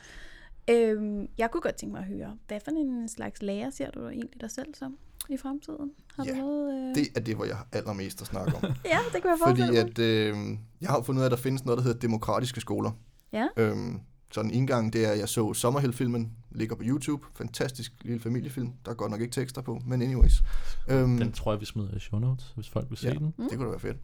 Øhm, 0.70 1.28
jeg 1.38 1.50
kunne 1.50 1.60
godt 1.60 1.74
tænke 1.74 1.92
mig 1.92 2.00
at 2.00 2.06
høre, 2.06 2.38
hvad 2.48 2.60
for 2.64 2.70
en 2.70 3.08
slags 3.08 3.42
lærer 3.42 3.70
ser 3.70 3.90
du 3.90 4.08
egentlig 4.08 4.40
dig 4.40 4.50
selv 4.50 4.74
som 4.74 4.98
i 5.28 5.36
fremtiden? 5.36 5.90
Har 6.16 6.24
Ja, 6.24 6.30
du 6.30 6.36
noget... 6.36 6.88
Øh... 6.90 6.94
Det 6.94 7.08
er 7.16 7.20
det, 7.20 7.36
hvor 7.36 7.44
jeg 7.44 7.56
har 7.56 7.66
allermest 7.72 8.20
at 8.20 8.26
snakke 8.26 8.56
om. 8.56 8.62
Ja, 8.84 8.98
det 9.12 9.22
kan 9.22 9.30
jeg 9.30 9.38
Fordi 9.46 9.60
forestille 9.60 9.72
mig. 9.72 9.90
at, 9.90 9.98
øh, 9.98 10.58
jeg 10.80 10.88
har 10.90 11.02
fundet 11.02 11.20
ud 11.20 11.22
af, 11.22 11.26
at 11.26 11.30
der 11.30 11.36
findes 11.36 11.64
noget, 11.64 11.78
der 11.78 11.84
hedder 11.84 11.98
demokratiske 11.98 12.60
skoler. 12.60 12.90
Ja. 13.32 13.46
Øhm, 13.56 14.00
så 14.32 14.42
den 14.42 14.50
indgang, 14.50 14.92
det 14.92 15.06
er, 15.06 15.10
at 15.10 15.18
jeg 15.18 15.28
så 15.28 15.54
Sommerhill-filmen, 15.54 16.32
ligger 16.50 16.76
på 16.76 16.82
YouTube. 16.84 17.26
Fantastisk 17.34 17.92
lille 18.02 18.20
familiefilm. 18.20 18.72
Der 18.84 18.90
er 18.90 18.94
godt 18.94 19.10
nok 19.10 19.20
ikke 19.20 19.32
tekster 19.32 19.62
på, 19.62 19.80
men 19.86 20.02
anyways. 20.02 20.42
Øhm, 20.88 21.18
Den 21.18 21.32
tror 21.32 21.52
jeg, 21.52 21.60
vi 21.60 21.64
smider 21.66 21.96
i 21.96 21.98
show 21.98 22.18
notes, 22.20 22.52
hvis 22.54 22.68
folk 22.68 22.86
vil 22.90 22.98
se 22.98 23.08
Ja. 23.08 23.14
den. 23.14 23.34
Mm. 23.38 23.48
Det 23.48 23.58
kunne 23.58 23.64
da 23.66 23.70
være 23.70 23.80
fedt. 23.80 23.96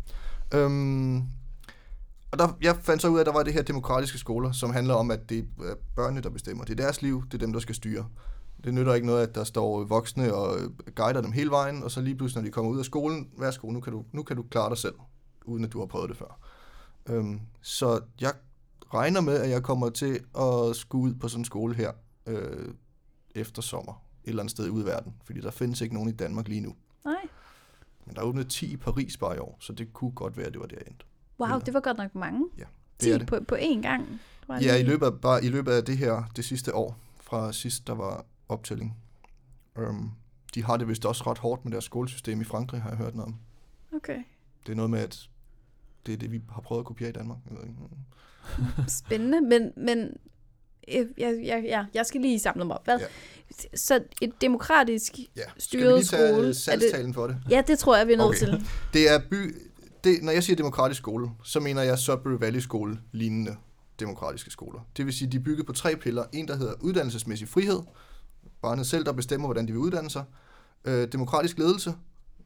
Øhm, 0.54 1.16
og 2.30 2.38
der, 2.38 2.56
jeg 2.62 2.76
fandt 2.82 3.02
så 3.02 3.08
ud 3.08 3.16
af, 3.16 3.20
at 3.20 3.26
der 3.26 3.32
var 3.32 3.42
det 3.42 3.52
her 3.52 3.62
demokratiske 3.62 4.18
skoler, 4.18 4.52
som 4.52 4.70
handler 4.72 4.94
om, 4.94 5.10
at 5.10 5.28
det 5.28 5.38
er 5.38 5.74
børnene, 5.96 6.20
der 6.20 6.30
bestemmer. 6.30 6.64
Det 6.64 6.72
er 6.80 6.82
deres 6.84 7.02
liv, 7.02 7.24
det 7.26 7.34
er 7.34 7.38
dem, 7.38 7.52
der 7.52 7.60
skal 7.60 7.74
styre. 7.74 8.06
Det 8.64 8.74
nytter 8.74 8.94
ikke 8.94 9.06
noget, 9.06 9.22
at 9.28 9.34
der 9.34 9.44
står 9.44 9.84
voksne 9.84 10.34
og 10.34 10.58
øh, 10.58 10.70
guider 10.94 11.20
dem 11.20 11.32
hele 11.32 11.50
vejen, 11.50 11.82
og 11.82 11.90
så 11.90 12.00
lige 12.00 12.14
pludselig, 12.16 12.42
når 12.42 12.48
de 12.48 12.52
kommer 12.52 12.70
ud 12.70 12.78
af 12.78 12.84
skolen, 12.84 13.30
værsgo, 13.38 13.70
nu 13.70 13.80
kan 13.80 13.92
du, 13.92 14.04
nu 14.12 14.22
kan 14.22 14.36
du 14.36 14.42
klare 14.42 14.68
dig 14.68 14.78
selv, 14.78 14.94
uden 15.44 15.64
at 15.64 15.72
du 15.72 15.78
har 15.78 15.86
prøvet 15.86 16.08
det 16.08 16.16
før. 16.16 16.38
Øhm, 17.08 17.40
så 17.62 18.00
jeg 18.20 18.32
regner 18.94 19.20
med, 19.20 19.34
at 19.34 19.50
jeg 19.50 19.62
kommer 19.62 19.90
til 19.90 20.20
at 20.38 20.76
skulle 20.76 21.02
ud 21.04 21.14
på 21.14 21.28
sådan 21.28 21.40
en 21.40 21.44
skole 21.44 21.74
her 21.74 21.92
øh, 22.26 22.68
efter 23.34 23.62
sommer, 23.62 23.92
et 24.24 24.28
eller 24.28 24.42
andet 24.42 24.50
sted 24.50 24.70
ude 24.70 24.82
i 24.82 24.86
verden, 24.86 25.14
fordi 25.24 25.40
der 25.40 25.50
findes 25.50 25.80
ikke 25.80 25.94
nogen 25.94 26.08
i 26.08 26.12
Danmark 26.12 26.48
lige 26.48 26.60
nu. 26.60 26.74
Nej. 27.04 27.14
Men 28.06 28.14
der 28.14 28.20
er 28.20 28.24
åbnet 28.26 28.48
10 28.50 28.66
i 28.72 28.76
Paris 28.76 29.16
bare 29.16 29.36
i 29.36 29.38
år, 29.38 29.56
så 29.60 29.72
det 29.72 29.92
kunne 29.92 30.10
godt 30.10 30.36
være, 30.36 30.46
at 30.46 30.52
det 30.52 30.60
var 30.60 30.66
der 30.66 30.76
jeg 30.76 30.86
endte. 30.86 31.04
Wow, 31.40 31.48
Eller- 31.48 31.58
det 31.58 31.74
var 31.74 31.80
godt 31.80 31.96
nok 31.96 32.14
mange. 32.14 32.46
Ja, 32.58 32.64
10 32.98 33.06
det 33.06 33.14
er 33.14 33.18
det. 33.18 33.26
På, 33.26 33.38
på 33.48 33.54
én 33.54 33.82
gang. 33.82 34.20
Var 34.48 34.58
Ja, 34.60 34.76
i 34.76 34.82
løbet 34.82 35.06
af, 35.06 35.20
bare 35.20 35.44
i 35.44 35.48
løbet 35.48 35.72
af 35.72 35.84
det 35.84 35.96
her, 35.98 36.22
det 36.36 36.44
sidste 36.44 36.74
år, 36.74 36.98
fra 37.20 37.52
sidst 37.52 37.86
der 37.86 37.94
var 37.94 38.24
optælling. 38.48 38.96
Um, 39.76 40.12
de 40.54 40.64
har 40.64 40.76
det 40.76 40.88
vist 40.88 41.04
også 41.06 41.24
ret 41.30 41.38
hårdt 41.38 41.64
med 41.64 41.72
deres 41.72 41.84
skolesystem 41.84 42.40
i 42.40 42.44
Frankrig, 42.44 42.82
har 42.82 42.88
jeg 42.88 42.98
hørt 42.98 43.14
noget 43.14 43.28
om. 43.32 43.36
Okay. 43.96 44.18
Det 44.66 44.72
er 44.72 44.76
noget 44.76 44.90
med, 44.90 44.98
at 45.00 45.28
det 46.06 46.12
er 46.14 46.16
det, 46.18 46.32
vi 46.32 46.40
har 46.50 46.60
prøvet 46.60 46.80
at 46.80 46.86
kopiere 46.86 47.10
i 47.10 47.12
Danmark. 47.12 47.38
Jeg 47.50 47.56
ved 47.58 47.64
ikke. 47.64 47.76
Spændende, 49.04 49.40
men, 49.40 49.72
men 49.76 50.16
jeg, 50.88 51.06
jeg, 51.18 51.62
ja, 51.64 51.84
jeg 51.94 52.06
skal 52.06 52.20
lige 52.20 52.38
samle 52.38 52.64
mig 52.64 52.76
op. 52.76 52.84
Hvad? 52.84 52.98
Ja. 52.98 53.06
Så 53.74 54.04
et 54.22 54.40
demokratisk... 54.40 55.18
Ja, 55.18 55.24
skal 55.42 55.54
vi 55.56 55.60
Styret 55.60 55.94
lige 55.98 56.04
tage 56.04 56.28
skole, 56.28 56.32
skole, 56.34 56.46
det- 56.48 56.56
salgstalen 56.56 57.14
for 57.14 57.26
det? 57.26 57.36
Ja, 57.50 57.62
det 57.66 57.78
tror 57.78 57.96
jeg, 57.96 58.06
vi 58.06 58.12
er 58.12 58.16
nødt 58.16 58.28
Okay. 58.28 58.38
til. 58.38 58.66
Det 58.92 59.10
er 59.10 59.20
by... 59.30 59.56
Det, 60.04 60.22
når 60.22 60.32
jeg 60.32 60.42
siger 60.44 60.56
demokratisk 60.56 60.98
skole, 60.98 61.30
så 61.44 61.60
mener 61.60 61.82
jeg 61.82 61.98
Sudbury 61.98 62.36
Valley 62.40 62.60
Skole 62.60 62.98
lignende 63.12 63.56
demokratiske 64.00 64.50
skoler. 64.50 64.80
Det 64.96 65.06
vil 65.06 65.14
sige, 65.14 65.32
de 65.32 65.36
er 65.36 65.40
bygget 65.40 65.66
på 65.66 65.72
tre 65.72 65.96
piller. 65.96 66.24
En, 66.32 66.48
der 66.48 66.56
hedder 66.56 66.74
uddannelsesmæssig 66.80 67.48
frihed. 67.48 67.80
Barnet 68.62 68.86
selv, 68.86 69.04
der 69.04 69.12
bestemmer, 69.12 69.46
hvordan 69.46 69.66
de 69.66 69.72
vil 69.72 69.80
uddanne 69.80 70.10
sig. 70.10 70.24
Øh, 70.84 71.08
demokratisk 71.12 71.58
ledelse. 71.58 71.94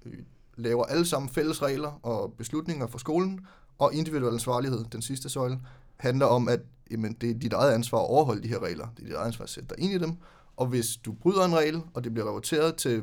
Vi 0.05 0.17
laver 0.57 0.85
alle 0.85 1.07
sammen 1.07 1.29
fælles 1.29 1.63
regler 1.63 2.01
og 2.03 2.35
beslutninger 2.39 2.87
for 2.87 2.99
skolen. 2.99 3.47
Og 3.79 3.95
individuel 3.95 4.33
ansvarlighed, 4.33 4.85
den 4.93 5.03
sidste 5.03 5.29
søjle, 5.29 5.61
handler 5.97 6.27
om, 6.27 6.49
at 6.49 6.61
jamen, 6.91 7.13
det 7.21 7.31
er 7.31 7.35
dit 7.35 7.53
eget 7.53 7.73
ansvar 7.73 7.99
at 7.99 8.11
overholde 8.11 8.43
de 8.43 8.49
her 8.49 8.63
regler. 8.63 8.89
Det 8.97 9.03
er 9.03 9.07
dit 9.07 9.15
eget 9.15 9.27
ansvar 9.27 9.43
at 9.43 9.51
sætte 9.51 9.69
dig 9.69 9.85
ind 9.85 9.93
i 9.93 9.99
dem. 9.99 10.17
Og 10.57 10.67
hvis 10.67 10.97
du 10.97 11.13
bryder 11.13 11.45
en 11.45 11.57
regel, 11.57 11.83
og 11.95 12.05
det 12.05 12.15
bliver 12.15 12.27
rapporteret 12.27 12.75
til 12.75 13.03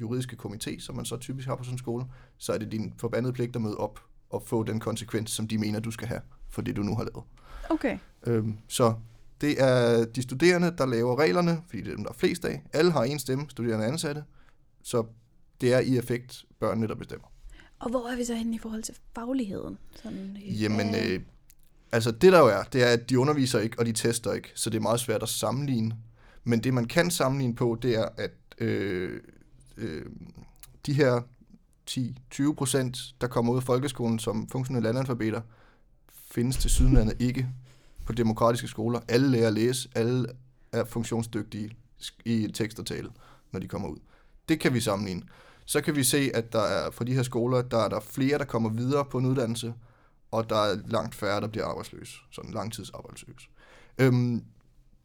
juridiske 0.00 0.36
komité, 0.44 0.80
som 0.80 0.96
man 0.96 1.04
så 1.04 1.16
typisk 1.16 1.48
har 1.48 1.56
på 1.56 1.64
sådan 1.64 1.74
en 1.74 1.78
skole, 1.78 2.04
så 2.38 2.52
er 2.52 2.58
det 2.58 2.72
din 2.72 2.94
forbandede 2.98 3.32
pligt 3.32 3.56
at 3.56 3.62
møde 3.62 3.76
op 3.76 4.00
og 4.30 4.42
få 4.46 4.62
den 4.62 4.80
konsekvens, 4.80 5.30
som 5.30 5.48
de 5.48 5.58
mener, 5.58 5.80
du 5.80 5.90
skal 5.90 6.08
have 6.08 6.20
for 6.50 6.62
det, 6.62 6.76
du 6.76 6.82
nu 6.82 6.96
har 6.96 7.04
lavet. 7.04 7.24
Okay. 7.70 7.98
Øhm, 8.26 8.58
så 8.68 8.94
det 9.42 9.62
er 9.62 10.04
de 10.04 10.22
studerende, 10.22 10.74
der 10.78 10.86
laver 10.86 11.18
reglerne, 11.18 11.62
fordi 11.66 11.82
det 11.82 11.90
er 11.90 11.94
dem, 11.94 12.04
der 12.04 12.10
er 12.10 12.16
flest 12.16 12.44
af. 12.44 12.62
Alle 12.72 12.92
har 12.92 13.04
en 13.04 13.18
stemme, 13.18 13.46
studerende 13.48 13.84
og 13.84 13.88
ansatte. 13.88 14.24
Så 14.82 15.04
det 15.60 15.74
er 15.74 15.78
i 15.78 15.96
effekt 15.98 16.44
børnene, 16.60 16.88
der 16.88 16.94
bestemmer. 16.94 17.26
Og 17.78 17.90
hvor 17.90 18.08
er 18.08 18.16
vi 18.16 18.24
så 18.24 18.34
henne 18.34 18.54
i 18.54 18.58
forhold 18.58 18.82
til 18.82 18.94
fagligheden? 19.14 19.78
Sådan, 20.02 20.36
øh, 20.46 20.62
Jamen, 20.62 20.94
øh, 20.94 21.20
altså 21.92 22.10
det 22.10 22.32
der 22.32 22.38
jo 22.38 22.46
er, 22.46 22.62
det 22.62 22.82
er, 22.82 22.86
at 22.86 23.10
de 23.10 23.18
underviser 23.18 23.58
ikke, 23.58 23.78
og 23.78 23.86
de 23.86 23.92
tester 23.92 24.32
ikke, 24.32 24.48
så 24.54 24.70
det 24.70 24.76
er 24.76 24.82
meget 24.82 25.00
svært 25.00 25.22
at 25.22 25.28
sammenligne. 25.28 25.96
Men 26.44 26.60
det, 26.60 26.74
man 26.74 26.84
kan 26.84 27.10
sammenligne 27.10 27.54
på, 27.54 27.78
det 27.82 27.94
er, 27.94 28.08
at 28.16 28.30
øh, 28.58 29.20
øh, 29.76 30.06
de 30.86 30.92
her 30.92 31.20
10-20 31.90 32.52
procent, 32.54 33.14
der 33.20 33.26
kommer 33.26 33.52
ud 33.52 33.56
af 33.56 33.62
folkeskolen 33.62 34.18
som 34.18 34.48
funktionelle 34.48 34.88
analfabeter, 34.88 35.40
findes 36.30 36.56
til 36.56 36.70
sydenlandet 36.70 37.16
ikke 37.20 37.48
på 38.06 38.12
demokratiske 38.12 38.68
skoler. 38.68 39.00
Alle 39.08 39.30
lærer 39.30 39.46
at 39.46 39.54
læse, 39.54 39.88
alle 39.94 40.26
er 40.72 40.84
funktionsdygtige 40.84 41.70
i 42.24 42.48
tekst 42.54 42.78
og 42.78 42.86
tale, 42.86 43.08
når 43.52 43.60
de 43.60 43.68
kommer 43.68 43.88
ud. 43.88 43.98
Det 44.48 44.60
kan 44.60 44.74
vi 44.74 44.80
sammenligne. 44.80 45.22
Så 45.64 45.80
kan 45.80 45.96
vi 45.96 46.02
se, 46.02 46.30
at 46.34 46.52
der 46.52 46.62
er 46.62 46.90
for 46.90 47.04
de 47.04 47.14
her 47.14 47.22
skoler, 47.22 47.62
der 47.62 47.78
er 47.78 47.88
der 47.88 48.00
flere, 48.00 48.38
der 48.38 48.44
kommer 48.44 48.70
videre 48.70 49.04
på 49.04 49.18
en 49.18 49.26
uddannelse, 49.26 49.74
og 50.30 50.50
der 50.50 50.56
er 50.56 50.76
langt 50.88 51.14
færre, 51.14 51.40
der 51.40 51.46
bliver 51.48 51.66
arbejdsløse, 51.66 52.16
sådan 52.30 52.50
langtidsarbejdsløse. 52.50 53.48
Øhm, 53.98 54.44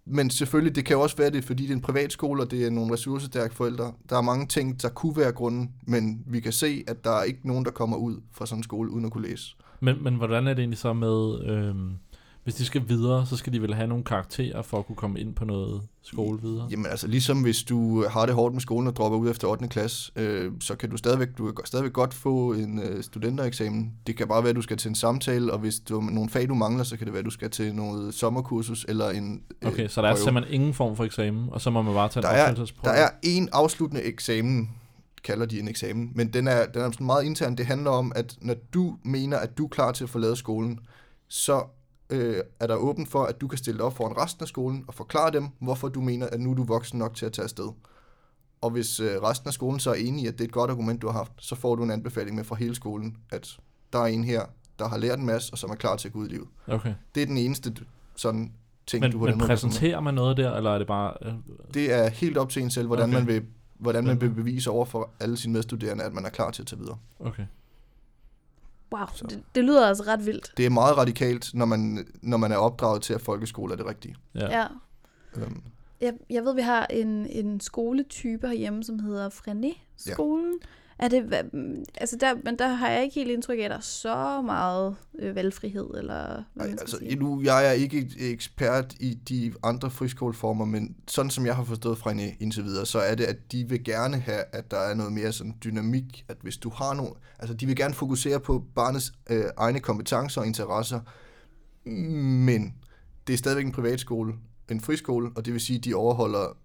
men 0.06 0.30
selvfølgelig, 0.30 0.76
det 0.76 0.86
kan 0.86 0.96
jo 0.96 1.02
også 1.02 1.18
være 1.18 1.30
det, 1.30 1.44
fordi 1.44 1.64
det 1.64 1.70
er 1.70 1.76
en 1.76 1.82
privatskole, 1.82 2.44
og 2.44 2.52
det 2.52 2.66
er 2.66 2.70
nogle 2.70 2.94
ressourcestærke 2.94 3.56
forældre. 3.56 3.94
Der 4.10 4.18
er 4.18 4.22
mange 4.22 4.48
ting, 4.48 4.82
der 4.82 4.90
kunne 4.90 5.18
være 5.18 5.32
grunden, 5.32 5.72
men 5.88 6.24
vi 6.28 6.40
kan 6.40 6.52
se, 6.52 6.84
at 6.88 7.04
der 7.04 7.12
er 7.12 7.24
ikke 7.24 7.48
nogen, 7.48 7.66
der 7.66 7.72
kommer 7.72 7.98
ud 7.98 8.22
fra 8.32 8.46
sådan 8.46 8.60
en 8.60 8.64
skole 8.64 8.92
uden 8.92 9.06
at 9.06 9.12
kunne 9.12 9.28
læse. 9.28 9.56
Men, 9.80 10.04
men 10.04 10.16
hvordan 10.16 10.48
er 10.48 10.54
det 10.54 10.60
egentlig 10.60 10.78
så 10.78 10.94
med, 10.94 11.44
øhm, 11.44 11.94
hvis 12.48 12.56
de 12.56 12.66
skal 12.66 12.82
videre, 12.88 13.26
så 13.26 13.38
skal 13.38 13.54
de 13.54 13.62
vel 13.62 13.74
have 13.74 13.88
nogle 13.88 14.04
karakterer 14.04 14.62
for 14.62 14.80
at 14.80 14.86
kunne 14.86 14.96
komme 14.96 15.20
ind 15.20 15.36
på 15.36 15.46
noget 15.46 15.82
skole 16.02 16.42
videre? 16.42 16.68
Jamen 16.72 16.86
altså, 16.86 17.08
ligesom 17.08 17.42
hvis 17.42 17.64
du 17.64 18.06
har 18.10 18.26
det 18.26 18.36
hårdt 18.36 18.54
med 18.54 18.62
skolen 18.62 18.88
og 18.88 18.96
dropper 18.96 19.20
ud 19.20 19.30
efter 19.30 19.48
8. 19.48 19.68
klasse, 19.68 20.12
øh, 20.16 20.52
så 20.60 20.76
kan 20.76 20.90
du 20.90 20.98
stadigvæk, 20.98 21.28
du 21.38 21.52
kan 21.52 21.66
stadigvæk 21.66 21.94
godt 21.94 22.14
få 22.14 22.54
en 22.54 22.80
øh, 22.80 23.04
studentereksamen. 23.04 23.94
Det 24.08 24.18
kan 24.18 24.28
bare 24.28 24.44
være, 24.44 24.50
at 24.50 24.56
du 24.56 24.62
skal 24.62 24.78
til 24.78 24.90
en 24.90 24.96
samtale, 24.96 25.54
og 25.54 25.60
hvis 25.60 25.80
du 25.80 26.00
har 26.00 26.12
nogle 26.12 26.30
fag, 26.30 26.50
du 26.50 26.56
mangler, 26.56 26.84
så 26.84 26.98
kan 26.98 27.06
det 27.06 27.14
være, 27.14 27.20
at 27.20 27.26
du 27.26 27.32
skal 27.32 27.50
til 27.50 27.76
noget 27.76 28.14
sommerkursus 28.14 28.86
eller 28.90 29.10
en 29.10 29.42
øh, 29.62 29.72
Okay, 29.72 29.88
så 29.88 30.02
der 30.02 30.08
er 30.08 30.14
prøve. 30.14 30.24
simpelthen 30.24 30.54
ingen 30.54 30.74
form 30.74 30.96
for 30.96 31.04
eksamen, 31.04 31.50
og 31.52 31.62
så 31.62 31.70
må 31.70 31.82
man 31.82 31.94
bare 31.94 32.10
tage 32.10 32.24
Der 32.24 32.30
en 32.30 32.40
opfølgelsesprøve? 32.40 32.94
der 32.94 33.00
er 33.02 33.10
en 33.24 33.50
afsluttende 33.52 34.04
eksamen, 34.04 34.70
kalder 35.24 35.46
de 35.46 35.60
en 35.60 35.68
eksamen, 35.68 36.12
men 36.16 36.34
den 36.34 36.48
er, 36.48 36.66
den 36.66 36.82
er 36.82 36.92
sådan 36.92 37.06
meget 37.06 37.24
intern. 37.24 37.56
Det 37.58 37.66
handler 37.66 37.92
om, 37.92 38.12
at 38.16 38.38
når 38.42 38.56
du 38.74 38.98
mener, 39.04 39.38
at 39.38 39.58
du 39.58 39.64
er 39.66 39.70
klar 39.70 39.92
til 39.92 40.04
at 40.04 40.10
forlade 40.10 40.36
skolen, 40.36 40.80
så 41.28 41.64
øh, 42.10 42.44
er 42.60 42.68
der 42.68 42.76
åben 42.76 43.06
for, 43.06 43.24
at 43.24 43.42
du 43.42 43.48
kan 43.48 43.58
stille 43.58 43.84
op 43.84 43.96
foran 43.98 44.18
resten 44.18 44.44
af 44.44 44.48
skolen 44.48 44.86
og 44.88 44.94
forklare 44.94 45.32
dem, 45.32 45.50
hvorfor 45.60 45.88
du 45.88 46.02
mener, 46.02 46.28
at 46.28 46.40
nu 46.40 46.52
er 46.52 46.56
du 46.56 46.64
voksen 46.64 47.00
nok 47.00 47.16
til 47.16 47.26
at 47.26 47.34
tage 47.34 47.44
afsted. 47.44 47.70
Og 48.62 48.70
hvis 48.70 49.00
øh, 49.00 49.08
resten 49.22 49.48
af 49.48 49.54
skolen 49.54 49.80
så 49.80 49.90
er 49.90 49.94
enige 49.96 50.24
i, 50.26 50.28
at 50.28 50.34
det 50.34 50.42
er 50.42 50.46
et 50.48 50.52
godt 50.52 50.72
argument, 50.72 51.02
du 51.02 51.08
har 51.08 51.14
haft, 51.14 51.32
så 51.38 51.56
får 51.56 51.76
du 51.76 51.84
en 51.84 51.92
anbefaling 51.92 52.36
med 52.36 52.44
fra 52.44 52.56
hele 52.56 52.76
skolen, 52.76 53.18
at 53.32 53.58
der 53.94 54.00
er 54.00 54.06
en 54.06 54.24
her, 54.24 54.42
der 54.80 54.88
har 54.88 54.98
lært 54.98 55.20
en 55.20 55.26
masse, 55.26 55.54
og 55.54 55.58
som 55.58 55.70
er 55.70 55.76
klar 55.76 55.96
til 55.96 56.08
at 56.08 56.14
gå 56.14 56.20
ud 56.20 56.28
i 56.28 56.32
livet. 56.32 56.48
Okay. 56.68 56.94
Det 57.16 57.22
er 57.24 57.26
den 57.28 57.38
eneste 57.38 57.76
sådan 58.16 58.52
ting, 58.88 59.02
Men, 59.02 59.12
du 59.12 59.20
har 59.20 59.26
men 59.26 59.40
præsenterer 59.40 60.00
man 60.00 60.14
noget 60.14 60.38
der, 60.38 60.56
eller 60.56 60.72
er 60.72 60.78
det 60.78 60.88
bare... 60.88 61.14
Øh, 61.22 61.34
Det 61.74 61.94
er 61.94 62.10
helt 62.10 62.38
op 62.38 62.50
til 62.50 62.64
en 62.64 62.72
selv, 62.72 62.88
hvordan 62.88 63.10
Okay. 63.10 63.18
man 63.20 63.28
vil 63.28 63.44
hvordan 63.80 64.04
man 64.04 64.22
vil 64.22 64.30
bevise 64.30 64.70
over 64.72 64.86
for 64.86 65.10
alle 65.20 65.38
sine 65.38 65.54
medstuderende, 65.54 66.04
at 66.04 66.14
man 66.14 66.26
er 66.26 66.30
klar 66.30 66.52
til 66.52 66.62
at 66.62 66.68
tage 66.68 66.80
videre. 66.80 66.98
okay. 67.20 67.44
Wow, 68.94 69.06
Så. 69.14 69.26
det, 69.30 69.44
det 69.56 69.64
lyder 69.64 69.88
altså 69.88 70.04
ret 70.04 70.26
vildt. 70.26 70.52
Det 70.58 70.66
er 70.66 70.70
meget 70.70 70.98
radikalt, 70.98 71.54
når 71.54 71.66
man, 71.66 72.08
når 72.22 72.38
man 72.38 72.52
er 72.52 72.56
opdraget 72.58 73.02
til, 73.02 73.14
at 73.14 73.22
folkeskole 73.22 73.74
er 73.74 73.78
det 73.78 73.86
rigtige. 73.86 74.16
Ja. 74.36 74.60
Ja. 74.60 74.68
Øhm, 75.36 75.62
Jeg, 76.02 76.14
jeg 76.30 76.46
ved, 76.46 76.56
vi 76.56 76.62
har 76.62 76.86
en, 76.90 77.08
en 77.26 77.60
skoletype 77.60 78.48
herhjemme, 78.48 78.84
som 78.84 79.00
hedder 79.00 79.30
Frené-skolen. 79.30 80.54
Ja. 80.62 80.68
Er 81.00 81.08
det, 81.08 81.22
hva- 81.22 81.84
altså 81.96 82.18
der, 82.20 82.36
men 82.44 82.60
der 82.60 82.68
har 82.68 82.90
jeg 82.90 83.04
ikke 83.04 83.16
helt 83.16 83.32
indtryk 83.32 83.60
af, 83.60 83.64
at 83.64 83.72
der 83.72 83.78
er 83.78 83.82
så 83.82 84.42
meget 84.42 84.96
øh, 85.20 85.36
valgfrihed, 85.36 85.88
eller 85.98 86.44
hvad 86.54 86.66
Ej, 86.66 86.70
man 86.70 86.80
altså, 86.82 86.98
sige. 86.98 87.16
nu, 87.16 87.42
jeg 87.44 87.68
er 87.68 87.72
ikke 87.72 88.12
ekspert 88.20 88.96
i 89.00 89.14
de 89.14 89.54
andre 89.64 89.92
friskoleformer, 89.92 90.66
men 90.66 90.96
sådan 91.08 91.30
som 91.30 91.46
jeg 91.46 91.56
har 91.56 91.64
forstået 91.64 91.98
fra 91.98 92.10
hende 92.10 92.36
indtil 92.40 92.64
videre, 92.64 92.86
så 92.86 93.00
er 93.00 93.16
det, 93.16 93.24
at 93.24 93.52
de 93.52 93.70
vil 93.70 93.84
gerne 93.84 94.18
have, 94.20 94.44
at 94.52 94.72
der 94.72 94.78
er 94.80 94.94
noget 94.94 95.14
mere 95.14 95.32
sådan 95.32 95.56
dynamik, 95.64 96.26
at 96.28 96.38
hvis 96.42 96.58
du 96.58 96.70
har 96.70 96.94
nogle, 96.94 97.12
altså 97.40 97.54
de 97.54 97.66
vil 97.66 97.76
gerne 97.76 97.94
fokusere 97.94 98.40
på 98.40 98.64
barnets 98.76 99.14
øh, 99.30 99.46
egne 99.58 99.80
kompetencer 99.80 100.42
og 100.42 100.48
interesser, 100.48 101.00
men 101.86 102.74
det 103.28 103.34
er 103.34 103.38
stadigvæk 103.38 103.66
en 103.66 103.72
privatskole, 103.72 104.34
en 104.72 104.82
friskole, 104.82 105.30
og 105.36 105.46
det 105.46 105.54
vil 105.54 105.62
sige, 105.62 105.78
at 105.78 105.86
de 105.86 105.94
overholder 105.94 106.58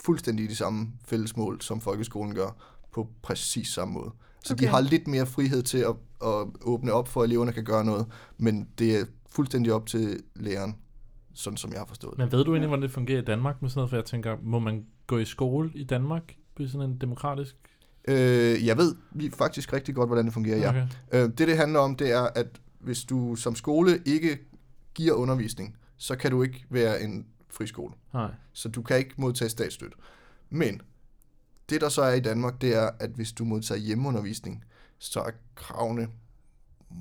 fuldstændig 0.00 0.48
de 0.50 0.56
samme 0.56 0.88
fællesmål, 1.04 1.60
som 1.60 1.80
folkeskolen 1.80 2.34
gør, 2.34 2.76
på 2.92 3.08
præcis 3.22 3.68
samme 3.68 3.94
måde. 3.94 4.10
Så 4.44 4.54
okay. 4.54 4.64
de 4.64 4.68
har 4.68 4.80
lidt 4.80 5.08
mere 5.08 5.26
frihed 5.26 5.62
til 5.62 5.78
at, 5.78 5.94
at 6.24 6.46
åbne 6.60 6.92
op 6.92 7.08
for, 7.08 7.22
at 7.22 7.26
eleverne 7.26 7.52
kan 7.52 7.64
gøre 7.64 7.84
noget, 7.84 8.06
men 8.38 8.68
det 8.78 8.96
er 8.96 9.04
fuldstændig 9.28 9.72
op 9.72 9.86
til 9.86 10.20
læreren, 10.36 10.76
sådan 11.34 11.56
som 11.56 11.72
jeg 11.72 11.80
har 11.80 11.86
forstået 11.86 12.10
det. 12.10 12.18
Men 12.18 12.32
ved 12.32 12.44
du 12.44 12.52
egentlig, 12.52 12.68
hvordan 12.68 12.82
det 12.82 12.90
fungerer 12.90 13.22
i 13.22 13.24
Danmark 13.24 13.62
med 13.62 13.70
sådan 13.70 13.78
noget? 13.78 13.90
For 13.90 13.96
jeg 13.96 14.04
tænker, 14.04 14.36
må 14.42 14.58
man 14.58 14.86
gå 15.06 15.18
i 15.18 15.24
skole 15.24 15.70
i 15.74 15.84
Danmark 15.84 16.34
på 16.56 16.66
sådan 16.66 16.90
en 16.90 16.98
demokratisk... 16.98 17.56
Øh, 18.08 18.66
jeg 18.66 18.76
ved 18.76 18.94
faktisk 19.34 19.72
rigtig 19.72 19.94
godt, 19.94 20.08
hvordan 20.08 20.24
det 20.24 20.34
fungerer, 20.34 20.58
ja. 20.58 20.68
Okay. 20.68 20.86
Øh, 21.12 21.20
det, 21.20 21.38
det 21.38 21.56
handler 21.56 21.80
om, 21.80 21.96
det 21.96 22.12
er, 22.12 22.22
at 22.34 22.60
hvis 22.80 23.04
du 23.04 23.34
som 23.34 23.54
skole 23.54 24.02
ikke 24.06 24.38
giver 24.94 25.12
undervisning, 25.12 25.76
så 25.96 26.16
kan 26.16 26.30
du 26.30 26.42
ikke 26.42 26.64
være 26.70 27.02
en 27.02 27.26
friskole. 27.50 27.94
Nej. 28.14 28.30
Så 28.52 28.68
du 28.68 28.82
kan 28.82 28.98
ikke 28.98 29.14
modtage 29.16 29.48
statsstøtte. 29.48 29.96
Men 30.50 30.80
det, 31.70 31.80
der 31.80 31.88
så 31.88 32.02
er 32.02 32.12
i 32.12 32.20
Danmark, 32.20 32.60
det 32.60 32.76
er, 32.76 32.90
at 32.98 33.10
hvis 33.10 33.32
du 33.32 33.44
modtager 33.44 33.78
hjemmeundervisning, 33.78 34.64
så 34.98 35.20
er 35.20 35.30
kravene 35.54 36.08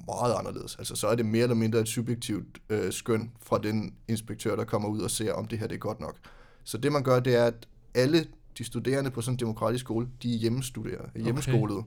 meget 0.05 0.33
anderledes. 0.39 0.75
Altså, 0.75 0.95
så 0.95 1.07
er 1.07 1.15
det 1.15 1.25
mere 1.25 1.43
eller 1.43 1.55
mindre 1.55 1.79
et 1.79 1.87
subjektivt 1.87 2.61
øh, 2.69 2.91
skøn 2.91 3.31
fra 3.41 3.57
den 3.57 3.93
inspektør, 4.07 4.55
der 4.55 4.63
kommer 4.63 4.89
ud 4.89 5.01
og 5.01 5.11
ser, 5.11 5.33
om 5.33 5.45
det 5.45 5.59
her 5.59 5.67
det 5.67 5.75
er 5.75 5.79
godt 5.79 5.99
nok. 5.99 6.15
Så 6.63 6.77
det, 6.77 6.91
man 6.91 7.03
gør, 7.03 7.19
det 7.19 7.35
er, 7.35 7.45
at 7.45 7.67
alle 7.93 8.25
de 8.57 8.63
studerende 8.63 9.11
på 9.11 9.21
sådan 9.21 9.35
en 9.35 9.39
demokratisk 9.39 9.85
skole, 9.85 10.07
de 10.23 10.33
er 10.33 10.37
hjemmestuderende, 10.37 11.09
hjemmeskolede. 11.15 11.83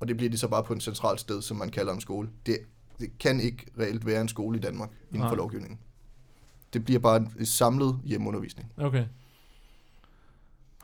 Og 0.00 0.08
det 0.08 0.16
bliver 0.16 0.30
de 0.30 0.38
så 0.38 0.48
bare 0.48 0.64
på 0.64 0.72
en 0.72 0.80
centralt 0.80 1.20
sted, 1.20 1.42
som 1.42 1.56
man 1.56 1.68
kalder 1.68 1.92
en 1.92 2.00
skole. 2.00 2.28
Det, 2.46 2.58
det 3.00 3.18
kan 3.18 3.40
ikke 3.40 3.66
reelt 3.78 4.06
være 4.06 4.20
en 4.20 4.28
skole 4.28 4.58
i 4.58 4.60
Danmark 4.60 4.90
inden 5.08 5.20
Nej. 5.20 5.28
for 5.28 5.36
lovgivningen. 5.36 5.78
Det 6.72 6.84
bliver 6.84 7.00
bare 7.00 7.16
en 7.16 7.46
samlet 7.46 8.00
hjemmeundervisning. 8.04 8.72
Okay. 8.76 9.04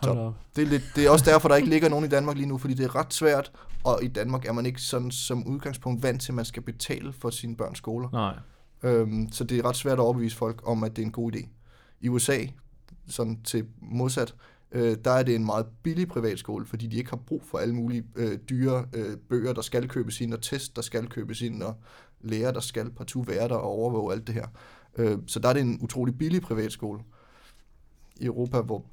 Hold 0.02 0.16
Så- 0.16 0.20
op. 0.20 0.34
Det 0.56 0.62
er, 0.62 0.66
lidt, 0.66 0.82
det 0.96 1.06
er 1.06 1.10
også 1.10 1.24
derfor, 1.30 1.48
der 1.48 1.56
ikke 1.56 1.68
ligger 1.68 1.88
nogen 1.88 2.04
i 2.04 2.08
Danmark 2.08 2.36
lige 2.36 2.46
nu, 2.48 2.58
fordi 2.58 2.74
det 2.74 2.84
er 2.84 2.96
ret 2.96 3.14
svært, 3.14 3.52
og 3.84 4.04
i 4.04 4.08
Danmark 4.08 4.44
er 4.44 4.52
man 4.52 4.66
ikke 4.66 4.80
sådan 4.80 5.10
som 5.10 5.46
udgangspunkt 5.46 6.02
vant 6.02 6.22
til, 6.22 6.32
at 6.32 6.34
man 6.36 6.44
skal 6.44 6.62
betale 6.62 7.12
for 7.12 7.30
sine 7.30 7.56
børns 7.56 7.78
skoler. 7.78 8.08
Nej. 8.12 8.34
Øhm, 8.82 9.32
så 9.32 9.44
det 9.44 9.58
er 9.58 9.64
ret 9.64 9.76
svært 9.76 9.92
at 9.92 9.98
overbevise 9.98 10.36
folk 10.36 10.60
om, 10.64 10.84
at 10.84 10.96
det 10.96 11.02
er 11.02 11.06
en 11.06 11.12
god 11.12 11.32
idé. 11.34 11.48
I 12.00 12.08
USA, 12.08 12.38
sådan 13.08 13.42
til 13.42 13.66
modsat, 13.82 14.34
øh, 14.72 14.96
der 15.04 15.10
er 15.10 15.22
det 15.22 15.34
en 15.34 15.44
meget 15.44 15.66
billig 15.82 16.08
privatskole, 16.08 16.66
fordi 16.66 16.86
de 16.86 16.96
ikke 16.96 17.10
har 17.10 17.16
brug 17.16 17.42
for 17.44 17.58
alle 17.58 17.74
mulige 17.74 18.04
øh, 18.16 18.38
dyre 18.50 18.84
øh, 18.92 19.16
bøger, 19.16 19.52
der 19.52 19.62
skal 19.62 19.88
købes 19.88 20.20
ind, 20.20 20.34
og 20.34 20.42
test, 20.42 20.76
der 20.76 20.82
skal 20.82 21.06
købes 21.06 21.40
ind, 21.40 21.62
og 21.62 21.74
lærer, 22.20 22.52
der 22.52 22.60
skal 22.60 22.90
partout 22.90 23.28
være 23.28 23.48
der 23.48 23.54
og 23.54 23.70
overvåge 23.70 24.12
alt 24.12 24.26
det 24.26 24.34
her. 24.34 24.46
Øh, 24.96 25.18
så 25.26 25.38
der 25.38 25.48
er 25.48 25.52
det 25.52 25.62
en 25.62 25.78
utrolig 25.80 26.18
billig 26.18 26.42
privatskole. 26.42 27.00
I 28.16 28.24
Europa, 28.24 28.60
hvor 28.60 28.84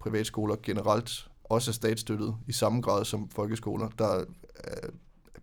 privatskoler 0.00 0.56
generelt 0.62 1.28
også 1.44 1.70
er 1.70 1.72
statsstøttet 1.72 2.34
i 2.48 2.52
samme 2.52 2.80
grad 2.80 3.04
som 3.04 3.28
folkeskoler, 3.28 3.88
der 3.98 4.18
øh, 4.18 4.88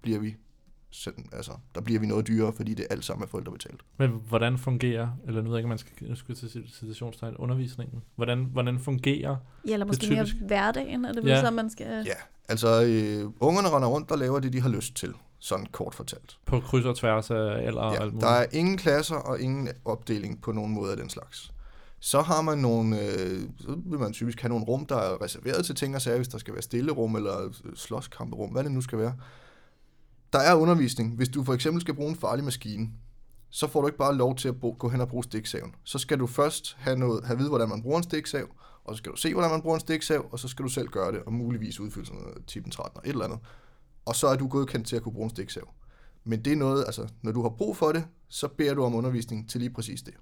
bliver 0.01 0.19
vi 0.19 0.35
selv, 0.91 1.15
altså, 1.33 1.51
der 1.75 1.81
bliver 1.81 1.99
vi 1.99 2.05
noget 2.07 2.27
dyrere, 2.27 2.53
fordi 2.53 2.73
det 2.73 2.87
alt 2.89 3.05
sammen 3.05 3.23
er 3.23 3.27
forældrebetalt. 3.27 3.81
Men 3.97 4.09
hvordan 4.27 4.57
fungerer, 4.57 5.07
eller 5.27 5.41
nu 5.41 5.49
ved 5.49 5.55
jeg 5.57 5.59
ikke, 5.59 5.69
man 5.69 5.77
skal, 5.77 6.09
nu 6.09 6.15
skal 6.15 6.37
jeg 6.41 6.49
til 6.51 6.63
citationstegn, 6.79 7.35
undervisningen. 7.37 8.03
Hvordan, 8.15 8.43
hvordan 8.51 8.79
fungerer... 8.79 9.35
Ja, 9.67 9.73
eller 9.73 9.85
måske 9.85 10.09
mere 10.09 10.25
typisk- 10.25 10.43
hverdagen, 10.47 11.05
er 11.05 11.13
det 11.13 11.25
Ja. 11.25 11.41
så, 11.45 11.51
man 11.51 11.69
skal... 11.69 11.87
Ja, 12.05 12.13
altså 12.49 12.67
øh, 12.83 13.31
ungerne 13.39 13.69
render 13.69 13.87
rundt 13.87 14.11
og 14.11 14.17
laver 14.17 14.39
det, 14.39 14.53
de 14.53 14.61
har 14.61 14.69
lyst 14.69 14.95
til, 14.95 15.13
sådan 15.39 15.65
kort 15.65 15.95
fortalt. 15.95 16.37
På 16.45 16.59
kryds 16.59 16.85
og 16.85 16.95
tværs 16.97 17.31
af 17.31 17.35
alder 17.67 17.81
og 17.81 17.93
Ja, 17.93 18.01
alt 18.01 18.13
muligt. 18.13 18.21
der 18.27 18.33
er 18.33 18.45
ingen 18.51 18.77
klasser 18.77 19.15
og 19.15 19.39
ingen 19.39 19.69
opdeling 19.85 20.41
på 20.41 20.51
nogen 20.51 20.73
måde 20.73 20.91
af 20.91 20.97
den 20.97 21.09
slags. 21.09 21.51
Så 21.99 22.21
har 22.21 22.41
man 22.41 22.57
nogle, 22.57 23.01
øh, 23.01 23.49
så 23.59 23.77
vil 23.85 23.99
man 23.99 24.13
typisk 24.13 24.41
have 24.41 24.49
nogle 24.49 24.65
rum, 24.65 24.85
der 24.85 24.95
er 24.95 25.21
reserveret 25.21 25.65
til 25.65 25.75
ting 25.75 25.95
og 25.95 26.01
sager, 26.01 26.17
hvis 26.17 26.27
der 26.27 26.37
skal 26.37 26.53
være 26.53 26.61
stillerum 26.61 27.15
eller 27.15 27.45
øh, 27.45 27.51
slåskamperum, 27.75 28.49
hvad 28.49 28.63
det 28.63 28.71
nu 28.71 28.81
skal 28.81 28.99
være. 28.99 29.15
Der 30.33 30.39
er 30.39 30.55
undervisning. 30.55 31.15
Hvis 31.15 31.29
du 31.29 31.43
for 31.43 31.53
eksempel 31.53 31.81
skal 31.81 31.93
bruge 31.93 32.09
en 32.09 32.15
farlig 32.15 32.45
maskine, 32.45 32.89
så 33.49 33.67
får 33.67 33.81
du 33.81 33.87
ikke 33.87 33.97
bare 33.97 34.15
lov 34.15 34.35
til 34.35 34.47
at 34.47 34.59
bruge, 34.59 34.75
gå 34.75 34.89
hen 34.89 35.01
og 35.01 35.07
bruge 35.07 35.23
stiksaven. 35.23 35.75
Så 35.83 35.99
skal 35.99 36.19
du 36.19 36.27
først 36.27 36.75
have, 36.79 36.95
noget, 36.95 37.23
have 37.25 37.37
vide, 37.37 37.49
hvordan 37.49 37.69
man 37.69 37.81
bruger 37.81 37.97
en 37.97 38.03
stiksav, 38.03 38.47
og 38.83 38.95
så 38.95 38.97
skal 38.97 39.11
du 39.11 39.17
se, 39.17 39.33
hvordan 39.33 39.51
man 39.51 39.61
bruger 39.61 39.75
en 39.75 39.79
stiksav, 39.79 40.25
og 40.31 40.39
så 40.39 40.47
skal 40.47 40.63
du 40.63 40.69
selv 40.69 40.87
gøre 40.87 41.11
det, 41.11 41.21
og 41.25 41.33
muligvis 41.33 41.79
udfylde 41.79 42.07
sådan 42.07 42.21
noget 42.21 42.45
tippen 42.47 42.71
13 42.71 42.97
og 42.97 43.03
et 43.05 43.09
eller 43.09 43.25
andet. 43.25 43.39
Og 44.05 44.15
så 44.15 44.27
er 44.27 44.35
du 44.35 44.47
godkendt 44.47 44.87
til 44.87 44.95
at 44.95 45.01
kunne 45.01 45.13
bruge 45.13 45.23
en 45.23 45.29
stiksav. 45.29 45.73
Men 46.23 46.45
det 46.45 46.53
er 46.53 46.57
noget, 46.57 46.83
altså, 46.85 47.07
når 47.21 47.31
du 47.31 47.41
har 47.41 47.49
brug 47.49 47.77
for 47.77 47.91
det, 47.91 48.07
så 48.29 48.47
beder 48.47 48.73
du 48.73 48.83
om 48.83 48.95
undervisning 48.95 49.49
til 49.49 49.61
lige 49.61 49.73
præcis 49.73 50.01
det. 50.01 50.13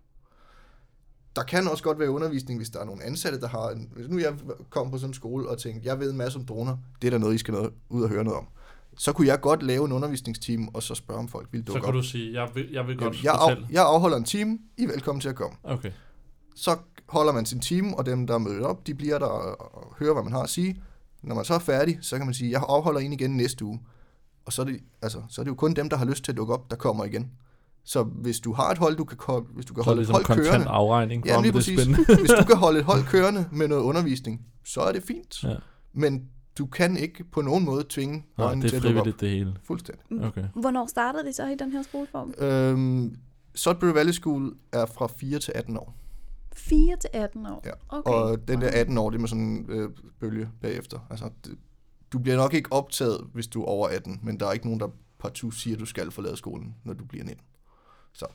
Der 1.36 1.44
kan 1.44 1.68
også 1.68 1.84
godt 1.84 2.00
være 2.00 2.10
undervisning, 2.10 2.60
hvis 2.60 2.70
der 2.70 2.80
er 2.80 2.86
nogle 2.86 3.04
ansatte, 3.04 3.40
der 3.40 3.48
har... 3.48 3.70
En, 3.70 3.90
hvis 3.96 4.08
nu 4.08 4.20
jeg 4.20 4.34
kom 4.70 4.92
på 4.92 4.98
sådan 4.98 5.10
en 5.10 5.14
skole 5.14 5.50
og 5.50 5.58
tænkte, 5.58 5.88
jeg 5.88 6.00
ved 6.00 6.12
en 6.12 6.18
masse 6.18 6.40
om 6.40 6.46
droner, 6.46 6.78
det 7.02 7.08
er 7.08 7.12
der 7.12 7.18
noget, 7.18 7.36
I 7.36 7.38
skal 7.38 7.54
noget, 7.54 7.74
ud 7.90 8.04
og 8.04 8.10
høre 8.10 8.24
noget 8.24 8.40
om. 8.40 8.48
Så 8.98 9.14
kunne 9.14 9.28
jeg 9.28 9.42
godt 9.42 9.64
lave 9.64 9.86
en 9.86 9.92
undervisningsteam, 9.92 10.68
og 10.68 10.84
så 10.84 10.96
spørge, 10.96 11.20
om 11.20 11.28
folk 11.28 11.48
Så 11.54 11.62
dukke 11.62 11.82
kan 11.82 11.84
op. 11.84 11.94
du 11.94 12.02
sige, 12.02 12.34
jeg 12.34 12.50
vil, 12.54 12.70
jeg 12.72 12.88
vil 12.88 12.98
godt 12.98 13.24
jeg, 13.24 13.34
af, 13.34 13.40
fortælle. 13.40 13.68
jeg 13.72 13.86
afholder 13.86 14.18
en 14.18 14.24
time, 14.24 14.60
I 14.78 14.84
er 14.84 14.88
velkommen 14.88 15.22
til 15.22 15.30
at 15.30 15.36
komme. 15.36 15.58
Okay. 15.64 15.92
Så 16.56 16.78
holder 17.06 17.34
man 17.34 17.46
sin 17.46 17.60
time, 17.60 17.98
og 17.98 18.06
dem, 18.06 18.28
der 18.28 18.34
er 18.34 18.38
mødt 18.38 18.64
op, 18.64 18.88
de 18.88 18.94
bliver 18.96 19.20
der 19.20 19.26
og 19.26 19.76
og 19.76 19.96
hører, 20.00 20.14
hvad 20.14 20.24
man 20.24 20.32
har 20.32 20.42
at 20.44 20.50
sige. 20.50 20.82
Når 21.24 21.36
man 21.36 21.46
så 21.46 21.54
er 21.54 21.60
færdig, 21.60 21.98
så 22.02 22.18
kan 22.18 22.26
man 22.26 22.34
sige, 22.34 22.52
jeg 22.52 22.64
afholder 22.68 23.00
en 23.00 23.14
igen 23.14 23.38
næste 23.38 23.66
uge. 23.66 23.82
Og 24.46 24.54
så 24.54 24.62
er, 24.62 24.66
det, 24.66 24.80
altså, 25.02 25.22
så 25.30 25.42
er 25.42 25.44
det 25.44 25.50
jo 25.50 25.56
kun 25.56 25.74
dem, 25.74 25.90
der 25.90 25.98
har 25.98 26.06
lyst 26.06 26.24
til 26.24 26.32
at 26.32 26.38
dukke 26.38 26.54
op, 26.54 26.72
der 26.72 26.76
kommer 26.76 27.06
igen. 27.06 27.32
Så 27.86 28.04
hvis 28.04 28.40
du 28.40 28.54
har 28.54 28.72
et 28.72 28.78
hold, 28.78 28.96
du 28.98 29.04
kan, 29.04 29.18
ko- 29.18 29.48
hvis 29.54 29.66
du 29.66 29.74
kan 29.74 29.84
Så 29.84 29.90
holde 29.90 30.02
det 30.02 30.04
et 30.04 30.08
ligesom 30.08 30.16
hold 30.16 30.26
kontant 30.26 30.48
kørende, 30.48 30.68
afregning 30.68 31.24
for, 31.24 31.28
Ja, 31.30 31.36
lige 31.36 31.44
det 31.44 31.50
er 31.50 31.54
præcis. 31.54 31.80
spændende. 31.82 32.06
hvis 32.22 32.32
du 32.40 32.46
kan 32.46 32.56
holde 32.56 32.80
et 32.80 32.86
hold 32.86 33.04
kørende 33.04 33.46
med 33.52 33.68
noget 33.68 33.82
undervisning, 33.84 34.46
så 34.66 34.82
er 34.82 34.92
det 34.92 35.04
fint. 35.04 35.44
Ja. 35.44 35.56
Men 35.94 36.26
du 36.58 36.66
kan 36.66 36.98
ikke 36.98 37.24
på 37.24 37.42
nogen 37.42 37.66
måde 37.66 37.86
tvinge 37.90 38.26
Nej, 38.38 38.54
det 38.56 38.70
til 38.70 38.78
er 38.78 38.82
frivilligt 38.82 39.20
det 39.22 39.30
hele. 39.30 39.56
Fuldstændig. 39.64 40.06
Okay. 40.24 40.44
Hvornår 40.56 40.88
starter 40.88 41.24
de 41.24 41.34
så 41.34 41.48
i 41.48 41.56
den 41.56 41.72
her 41.72 41.82
skoleform? 41.84 42.34
Øhm, 42.38 43.16
Sudbury 43.56 43.90
Valley 43.94 44.14
School 44.14 44.54
er 44.74 44.86
fra 44.86 45.08
4 45.08 45.40
til 45.40 45.52
18 45.56 45.78
år. 45.78 45.96
4 46.56 46.98
til 47.02 47.10
18 47.14 47.46
år? 47.46 47.62
Ja, 47.66 47.72
Okay. 47.90 48.12
Og 48.12 48.48
den 48.48 48.62
der 48.62 48.68
Wow. 48.68 48.80
18 48.80 48.98
år, 48.98 49.10
det 49.10 49.18
er 49.18 49.20
med 49.22 49.28
sådan 49.30 49.44
en 49.44 49.66
øh, 49.70 49.90
bølge 50.20 50.50
bagefter. 50.62 51.00
Altså, 51.10 51.30
det, 51.46 51.56
du 52.14 52.20
bliver 52.20 52.38
nok 52.38 52.54
ikke 52.54 52.72
optaget, 52.74 53.18
hvis 53.34 53.48
du 53.48 53.62
er 53.62 53.66
over 53.66 53.88
18, 53.88 54.20
men 54.24 54.40
der 54.40 54.48
er 54.48 54.52
ikke 54.52 54.66
nogen, 54.66 54.80
der 54.80 54.88
partout 55.20 55.54
siger, 55.54 55.76
at 55.76 55.80
du 55.80 55.86
skal 55.86 56.12
forlade 56.12 56.38
skolen, 56.38 56.76
når 56.84 56.94
du 56.94 57.06
bliver 57.06 57.24
19. 57.26 57.44
Så 58.16 58.26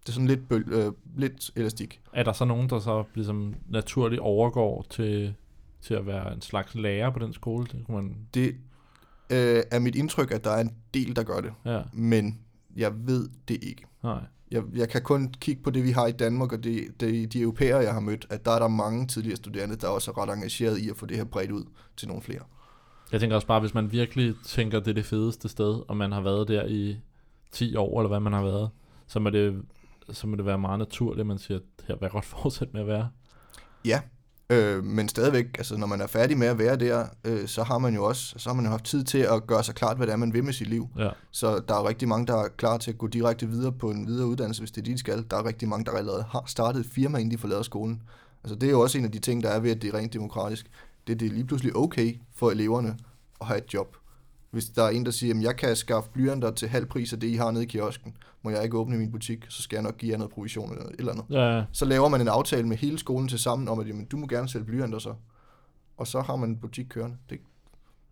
Det 0.00 0.08
er 0.08 0.12
sådan 0.12 0.26
lidt, 0.26 0.48
bøl, 0.48 0.64
øh, 0.72 0.92
lidt 1.16 1.50
elastik. 1.56 2.00
Er 2.12 2.22
der 2.22 2.32
så 2.32 2.44
nogen, 2.44 2.70
der 2.70 2.78
så 2.78 3.04
ligesom 3.14 3.54
naturligt 3.68 4.20
overgår 4.20 4.86
til, 4.90 5.34
til 5.82 5.94
at 5.94 6.06
være 6.06 6.32
en 6.34 6.40
slags 6.42 6.74
lærer 6.74 7.10
på 7.10 7.18
den 7.18 7.32
skole? 7.32 7.66
Det 7.72 7.84
kunne 7.86 8.02
man... 8.02 8.16
Det 8.34 8.48
øh, 9.30 9.62
er 9.70 9.78
mit 9.78 9.94
indtryk, 9.96 10.30
at 10.30 10.44
der 10.44 10.50
er 10.50 10.60
en 10.60 10.74
del, 10.94 11.16
der 11.16 11.22
gør 11.22 11.40
det. 11.40 11.52
Ja, 11.64 11.82
Men 11.92 12.40
jeg 12.76 13.06
ved 13.06 13.28
det 13.48 13.64
ikke. 13.64 13.84
nej. 14.02 14.20
Jeg, 14.50 14.62
jeg 14.74 14.88
kan 14.88 15.02
kun 15.02 15.34
kigge 15.40 15.62
på 15.62 15.70
det, 15.70 15.84
vi 15.84 15.90
har 15.90 16.06
i 16.06 16.12
Danmark, 16.12 16.52
og 16.52 16.64
det, 16.64 17.00
det, 17.00 17.32
de 17.32 17.40
europæere, 17.40 17.78
jeg 17.78 17.92
har 17.92 18.00
mødt, 18.00 18.26
at 18.30 18.44
der 18.44 18.50
er 18.50 18.58
der 18.58 18.68
mange 18.68 19.06
tidligere 19.06 19.36
studerende, 19.36 19.76
der 19.76 19.88
også 19.88 20.10
er 20.10 20.18
ret 20.18 20.34
engageret 20.34 20.78
i 20.78 20.90
at 20.90 20.96
få 20.96 21.06
det 21.06 21.16
her 21.16 21.24
bredt 21.24 21.50
ud 21.50 21.64
til 21.96 22.08
nogle 22.08 22.22
flere. 22.22 22.40
Jeg 23.12 23.20
tænker 23.20 23.36
også 23.36 23.46
bare, 23.46 23.60
hvis 23.60 23.74
man 23.74 23.92
virkelig 23.92 24.34
tænker, 24.44 24.80
det 24.80 24.88
er 24.88 24.94
det 24.94 25.04
fedeste 25.04 25.48
sted, 25.48 25.82
og 25.88 25.96
man 25.96 26.12
har 26.12 26.20
været 26.20 26.48
der 26.48 26.64
i 26.66 26.96
10 27.52 27.76
år, 27.76 28.00
eller 28.00 28.08
hvad 28.08 28.20
man 28.20 28.32
har 28.32 28.42
været, 28.42 28.70
så 29.06 29.18
må 29.20 29.30
det, 29.30 29.62
så 30.10 30.26
må 30.26 30.36
det 30.36 30.46
være 30.46 30.58
meget 30.58 30.78
naturligt, 30.78 31.20
at 31.20 31.26
man 31.26 31.38
siger, 31.38 31.58
at 31.58 31.84
her 31.88 31.94
vil 31.94 31.98
jeg 32.02 32.10
godt 32.10 32.24
fortsætte 32.42 32.72
med 32.72 32.80
at 32.80 32.86
være. 32.86 33.08
Ja, 33.84 34.00
øh, 34.50 34.84
men 34.84 35.08
stadigvæk, 35.08 35.46
altså 35.58 35.76
når 35.76 35.86
man 35.86 36.00
er 36.00 36.06
færdig 36.06 36.38
med 36.38 36.46
at 36.46 36.58
være 36.58 36.76
der, 36.76 37.06
øh, 37.24 37.46
så 37.48 37.62
har 37.62 37.78
man 37.78 37.94
jo 37.94 38.04
også 38.04 38.34
så 38.38 38.48
har 38.48 38.54
man 38.54 38.64
jo 38.64 38.70
haft 38.70 38.84
tid 38.84 39.04
til 39.04 39.18
at 39.18 39.46
gøre 39.46 39.64
sig 39.64 39.74
klart, 39.74 39.96
hvad 39.96 40.06
det 40.06 40.12
er, 40.12 40.16
man 40.16 40.32
vil 40.32 40.44
med 40.44 40.52
sit 40.52 40.68
liv. 40.68 40.88
Ja, 40.98 41.10
Så 41.30 41.58
der 41.68 41.74
er 41.74 41.88
rigtig 41.88 42.08
mange, 42.08 42.26
der 42.26 42.36
er 42.36 42.48
klar 42.48 42.78
til 42.78 42.90
at 42.90 42.98
gå 42.98 43.06
direkte 43.06 43.48
videre 43.48 43.72
på 43.72 43.90
en 43.90 44.06
videre 44.06 44.26
uddannelse, 44.26 44.60
hvis 44.62 44.70
det 44.70 44.80
er 44.80 44.84
det, 44.84 44.92
de 44.92 44.98
skal. 44.98 45.24
Der 45.30 45.36
er 45.36 45.44
rigtig 45.44 45.68
mange, 45.68 45.84
der 45.84 45.92
allerede 45.92 46.24
har 46.30 46.44
startet 46.46 46.80
et 46.80 46.86
firma, 46.86 47.18
inden 47.18 47.30
de 47.32 47.38
forlader 47.38 47.62
skolen. 47.62 48.02
Altså 48.44 48.54
det 48.54 48.66
er 48.66 48.70
jo 48.70 48.80
også 48.80 48.98
en 48.98 49.04
af 49.04 49.12
de 49.12 49.18
ting, 49.18 49.42
der 49.42 49.48
er 49.48 49.60
ved, 49.60 49.70
at 49.70 49.82
det 49.82 49.94
er 49.94 49.98
rent 49.98 50.12
demokratisk. 50.12 50.66
Det, 51.06 51.12
er- 51.12 51.16
det 51.18 51.26
er 51.26 51.32
lige 51.32 51.44
pludselig 51.46 51.76
okay 51.76 52.20
for 52.34 52.50
eleverne 52.50 52.96
at 53.40 53.46
have 53.46 53.58
et 53.58 53.74
job. 53.74 53.96
Hvis 54.50 54.64
der 54.64 54.82
er 54.82 54.88
en, 54.88 55.04
der 55.04 55.10
siger, 55.10 55.34
at 55.34 55.42
jeg 55.42 55.56
kan 55.56 55.76
skaffe 55.76 56.10
blyanter 56.10 56.50
til 56.50 56.68
halv 56.68 56.86
pris 56.86 57.12
af 57.12 57.20
det, 57.20 57.28
I 57.28 57.34
har 57.34 57.50
nede 57.50 57.64
i 57.64 57.66
kiosken, 57.66 58.16
må 58.42 58.50
jeg 58.50 58.64
ikke 58.64 58.78
åbne 58.78 58.98
min 58.98 59.10
butik, 59.12 59.44
så 59.48 59.62
skal 59.62 59.76
jeg 59.76 59.82
nok 59.82 59.96
give 59.96 60.12
jer 60.12 60.18
noget 60.18 60.32
provision 60.32 60.70
eller 60.70 60.84
et 60.84 60.94
eller 60.98 61.12
andet. 61.12 61.24
ja, 61.30 61.64
Så 61.72 61.84
laver 61.84 62.08
man 62.08 62.20
en 62.20 62.28
aftale 62.28 62.68
med 62.68 62.76
hele 62.76 62.98
skolen 62.98 63.28
til 63.28 63.38
sammen 63.38 63.68
om, 63.68 63.80
at 63.80 63.88
jamen, 63.88 64.04
du 64.04 64.16
må 64.16 64.26
gerne 64.26 64.48
sælge 64.48 64.64
blyanter 64.66 64.98
så. 64.98 65.14
Og 65.96 66.06
så 66.06 66.20
har 66.20 66.36
man 66.36 66.48
en 66.48 66.56
butik 66.56 66.86
kørende. 66.88 67.16
Det, 67.30 67.38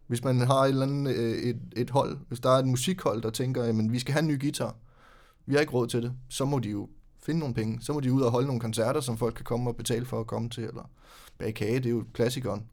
hvis 0.07 0.25
man 0.25 0.41
har 0.41 0.61
et, 0.61 0.69
eller 0.69 0.83
andet, 0.83 1.17
øh, 1.17 1.37
et, 1.37 1.61
et 1.77 1.91
hold, 1.91 2.19
hvis 2.29 2.41
der 2.41 2.51
er 2.51 2.59
et 2.59 2.67
musikhold, 2.67 3.23
der 3.23 3.31
tænker, 3.31 3.63
at 3.63 3.93
vi 3.93 3.99
skal 3.99 4.13
have 4.13 4.23
en 4.23 4.29
ny 4.29 4.41
guitar, 4.41 4.77
vi 5.47 5.55
har 5.55 5.61
ikke 5.61 5.73
råd 5.73 5.87
til 5.87 6.03
det, 6.03 6.13
så 6.29 6.45
må 6.45 6.59
de 6.59 6.71
jo 6.71 6.89
finde 7.23 7.41
nogle 7.41 7.55
penge. 7.55 7.79
Så 7.81 7.93
må 7.93 8.01
de 8.01 8.13
ud 8.13 8.23
og 8.23 8.31
holde 8.31 8.47
nogle 8.47 8.61
koncerter, 8.61 9.01
som 9.01 9.17
folk 9.17 9.35
kan 9.35 9.45
komme 9.45 9.71
og 9.71 9.77
betale 9.77 10.07
for 10.07 10.21
at 10.21 10.27
komme 10.27 10.51
til, 10.51 10.65
eller 10.65 10.91
bage 11.39 11.53
kage, 11.53 11.77
det 11.77 11.87
er 11.87 11.91
jo 11.91 12.05
klassikeren. 12.13 12.67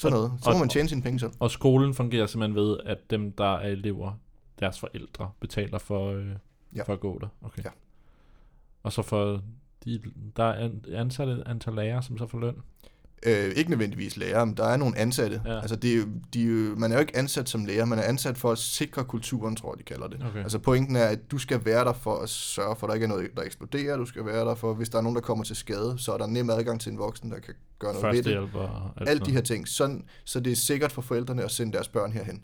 Sådan 0.00 0.16
Og- 0.16 0.22
noget. 0.28 0.44
Så 0.44 0.50
må 0.50 0.54
og- 0.54 0.60
man 0.60 0.68
tjene 0.68 0.88
sine 0.88 1.02
penge 1.02 1.18
selv. 1.20 1.30
Og 1.40 1.50
skolen 1.50 1.94
fungerer 1.94 2.26
simpelthen 2.26 2.56
ved, 2.56 2.76
at 2.86 3.10
dem, 3.10 3.32
der 3.32 3.56
er 3.56 3.68
elever, 3.68 4.12
deres 4.60 4.80
forældre 4.80 5.30
betaler 5.40 5.78
for, 5.78 6.10
øh, 6.12 6.26
Ja. 6.76 6.82
for 6.82 6.92
at 6.92 7.00
gå 7.00 7.18
der. 7.18 7.28
Okay. 7.42 7.64
Ja. 7.64 7.70
Og 8.82 8.92
så 8.92 9.02
for 9.02 9.42
de, 9.84 10.00
der 10.36 10.44
er 10.44 10.64
an- 10.64 10.84
ansatte 10.92 11.42
antal 11.46 11.72
lærere, 11.74 12.02
som 12.02 12.18
så 12.18 12.26
får 12.26 12.38
løn. 12.38 12.56
Øh, 13.26 13.52
ikke 13.56 13.70
nødvendigvis 13.70 14.16
lærer, 14.16 14.44
men 14.44 14.56
der 14.56 14.64
er 14.64 14.76
nogle 14.76 14.98
ansatte. 14.98 15.42
Ja. 15.44 15.60
Altså, 15.60 15.76
det 15.76 16.06
de, 16.34 16.46
man 16.76 16.92
er 16.92 16.96
jo 16.96 17.00
ikke 17.00 17.16
ansat 17.16 17.48
som 17.48 17.64
lærer, 17.64 17.84
man 17.84 17.98
er 17.98 18.02
ansat 18.02 18.38
for 18.38 18.52
at 18.52 18.58
sikre 18.58 19.04
kulturen, 19.04 19.56
tror 19.56 19.72
jeg, 19.72 19.78
de 19.78 19.82
kalder 19.82 20.08
det. 20.08 20.26
Okay. 20.30 20.42
Altså 20.42 20.58
pointen 20.58 20.96
er, 20.96 21.04
at 21.04 21.30
du 21.30 21.38
skal 21.38 21.64
være 21.64 21.84
der 21.84 21.92
for 21.92 22.16
at 22.16 22.28
sørge 22.28 22.76
for, 22.76 22.86
at 22.86 22.88
der 22.88 22.94
ikke 22.94 23.04
er 23.04 23.08
noget, 23.08 23.30
der 23.36 23.42
eksploderer. 23.42 23.96
Du 23.96 24.04
skal 24.04 24.26
være 24.26 24.44
der 24.44 24.54
for, 24.54 24.74
hvis 24.74 24.88
der 24.88 24.98
er 24.98 25.02
nogen, 25.02 25.16
der 25.16 25.22
kommer 25.22 25.44
til 25.44 25.56
skade, 25.56 25.94
så 25.98 26.12
er 26.12 26.18
der 26.18 26.26
nem 26.26 26.50
adgang 26.50 26.80
til 26.80 26.92
en 26.92 26.98
voksen, 26.98 27.30
der 27.30 27.38
kan 27.38 27.54
gøre 27.78 27.94
noget 27.94 28.16
ved 28.16 28.22
det. 28.22 28.38
Og 28.96 29.08
alt 29.08 29.26
de 29.26 29.32
her 29.32 29.40
ting. 29.40 29.68
Sådan, 29.68 30.04
så 30.24 30.40
det 30.40 30.52
er 30.52 30.56
sikkert 30.56 30.92
for 30.92 31.02
forældrene 31.02 31.44
at 31.44 31.50
sende 31.50 31.72
deres 31.72 31.88
børn 31.88 32.12
herhen. 32.12 32.42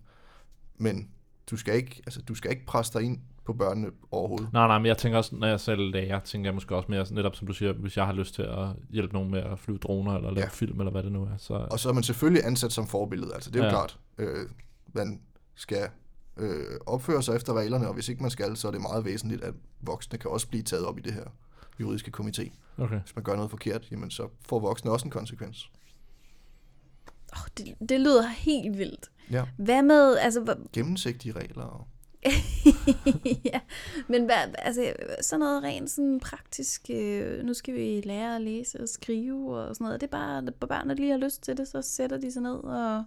Men 0.78 1.08
du 1.50 1.56
skal 1.56 1.74
ikke, 1.74 2.02
altså, 2.06 2.22
du 2.22 2.34
skal 2.34 2.50
ikke 2.50 2.66
presse 2.66 2.98
dig 2.98 3.02
ind 3.02 3.18
på 3.46 3.52
børnene 3.52 3.90
overhovedet. 4.10 4.52
Nej, 4.52 4.66
nej, 4.66 4.78
men 4.78 4.86
jeg 4.86 4.98
tænker 4.98 5.18
også, 5.18 5.34
når 5.36 5.46
jeg 5.46 5.60
selv 5.60 5.80
lærer, 5.92 6.20
tænker 6.20 6.48
jeg 6.48 6.54
måske 6.54 6.76
også 6.76 6.86
mere, 6.90 7.06
netop 7.10 7.36
som 7.36 7.46
du 7.46 7.52
siger, 7.52 7.72
hvis 7.72 7.96
jeg 7.96 8.06
har 8.06 8.12
lyst 8.12 8.34
til 8.34 8.42
at 8.42 8.68
hjælpe 8.90 9.14
nogen 9.14 9.30
med 9.30 9.38
at 9.42 9.58
flyve 9.58 9.78
droner, 9.78 10.14
eller 10.16 10.30
lave 10.30 10.44
Ja. 10.44 10.48
film, 10.48 10.80
eller 10.80 10.90
hvad 10.90 11.02
det 11.02 11.12
nu 11.12 11.22
er, 11.22 11.36
så... 11.38 11.54
Og 11.54 11.78
så 11.80 11.88
er 11.88 11.92
man 11.92 12.02
selvfølgelig 12.02 12.44
ansat 12.46 12.72
som 12.72 12.86
forbillede. 12.86 13.34
Altså, 13.34 13.50
det 13.50 13.60
er 13.60 13.64
jo 13.64 13.70
Ja. 13.70 13.70
klart. 13.70 13.98
Øh, 14.18 14.48
man 14.92 15.20
skal 15.54 15.88
øh, 16.36 16.64
opføre 16.86 17.22
sig 17.22 17.36
efter 17.36 17.52
reglerne, 17.54 17.88
og 17.88 17.94
hvis 17.94 18.08
ikke 18.08 18.22
man 18.22 18.30
skal, 18.30 18.56
så 18.56 18.68
er 18.68 18.72
det 18.72 18.80
meget 18.80 19.04
væsentligt, 19.04 19.44
at 19.44 19.54
voksne 19.80 20.18
kan 20.18 20.30
også 20.30 20.48
blive 20.48 20.62
taget 20.62 20.84
op 20.84 20.98
i 20.98 21.00
det 21.00 21.12
her 21.12 21.24
juridiske 21.80 22.12
komité. 22.20 22.50
Okay. 22.78 23.00
Hvis 23.00 23.16
man 23.16 23.22
gør 23.24 23.34
noget 23.36 23.50
forkert, 23.50 23.90
jamen 23.90 24.10
så 24.10 24.28
får 24.48 24.58
voksne 24.58 24.90
også 24.90 25.04
en 25.06 25.10
konsekvens. 25.10 25.70
Oh, 27.32 27.46
det, 27.58 27.88
det 27.88 28.00
lyder 28.00 28.26
helt 28.28 28.78
vildt. 28.78 29.10
Ja. 29.30 29.44
Hvad 29.58 29.82
med, 29.82 30.16
altså, 30.16 30.40
hvor- 30.40 30.70
Gennemsigtige 30.72 31.32
regler. 31.32 31.62
Og... 31.64 31.86
ja, 33.52 33.60
men 34.08 34.24
hvad, 34.24 34.36
altså, 34.58 34.92
sådan 35.20 35.40
noget 35.40 35.62
rent 35.62 35.90
sådan 35.90 36.20
praktisk, 36.20 36.82
øh, 36.90 37.44
nu 37.44 37.54
skal 37.54 37.74
vi 37.74 38.00
lære 38.04 38.36
at 38.36 38.42
læse 38.42 38.80
og 38.80 38.88
skrive 38.88 39.58
og 39.58 39.74
sådan 39.74 39.84
noget. 39.84 40.00
Det 40.00 40.06
er 40.06 40.10
bare, 40.10 40.38
at 40.38 40.68
børnene 40.68 40.94
lige 40.94 41.10
har 41.10 41.18
lyst 41.18 41.42
til 41.42 41.56
det, 41.56 41.68
så 41.68 41.82
sætter 41.82 42.16
de 42.18 42.32
sig 42.32 42.42
ned 42.42 42.54
og... 42.64 43.04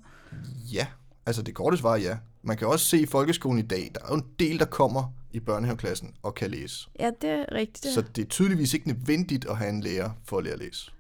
Ja, 0.73 0.87
altså 1.25 1.41
det 1.41 1.55
korte 1.55 1.77
svar 1.77 1.93
er 1.93 1.97
ja. 1.97 2.17
Man 2.41 2.57
kan 2.57 2.67
også 2.67 2.85
se 2.85 2.99
i 3.01 3.05
folkeskolen 3.05 3.59
i 3.59 3.67
dag, 3.67 3.91
der 3.95 4.01
er 4.01 4.07
jo 4.09 4.15
en 4.15 4.25
del, 4.39 4.59
der 4.59 4.65
kommer 4.65 5.13
i 5.31 5.39
børnehaveklassen 5.39 6.13
og 6.23 6.35
kan 6.35 6.51
læse. 6.51 6.89
Ja, 6.99 7.11
det 7.21 7.29
er 7.29 7.45
rigtigt. 7.51 7.83
Det. 7.83 7.93
Så 7.93 8.01
det 8.01 8.21
er 8.21 8.25
tydeligvis 8.29 8.73
ikke 8.73 8.87
nødvendigt 8.87 9.45
at 9.49 9.57
have 9.57 9.69
en 9.69 9.81
lærer 9.81 10.09
for 10.25 10.37
at 10.37 10.43
lære 10.43 10.53
at 10.53 10.59
læse. 10.59 10.91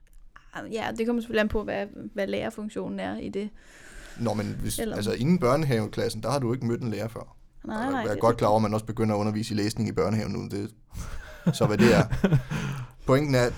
Ja, 0.71 0.91
det 0.97 1.05
kommer 1.05 1.21
selvfølgelig 1.21 1.41
an 1.41 1.47
på, 1.47 1.63
hvad, 1.63 1.85
hvad 2.13 2.27
lærerfunktionen 2.27 2.99
er 2.99 3.17
i 3.17 3.29
det. 3.29 3.49
Nå, 4.19 4.33
men 4.33 4.57
hvis, 4.61 4.79
Eller- 4.79 4.95
altså 4.95 5.11
inden 5.13 5.39
børnehaveklassen, 5.39 6.23
der 6.23 6.29
har 6.29 6.39
du 6.39 6.53
ikke 6.53 6.65
mødt 6.65 6.81
en 6.81 6.91
lærer 6.91 7.07
før. 7.07 7.35
Nej, 7.69 7.91
nej. 7.91 7.99
jeg 8.01 8.11
er 8.11 8.15
godt 8.19 8.37
klar 8.37 8.47
over, 8.47 8.57
at 8.57 8.61
man 8.61 8.73
også 8.73 8.85
begynder 8.85 9.15
at 9.15 9.19
undervise 9.19 9.53
i 9.53 9.57
læsning 9.57 9.89
i 9.89 9.91
børnehaven 9.91 10.31
nu. 10.33 10.47
Det, 10.51 10.71
så 11.55 11.65
hvad 11.65 11.77
det 11.77 11.95
er. 11.95 12.03
Pointen 13.07 13.35
er, 13.35 13.41
at 13.41 13.53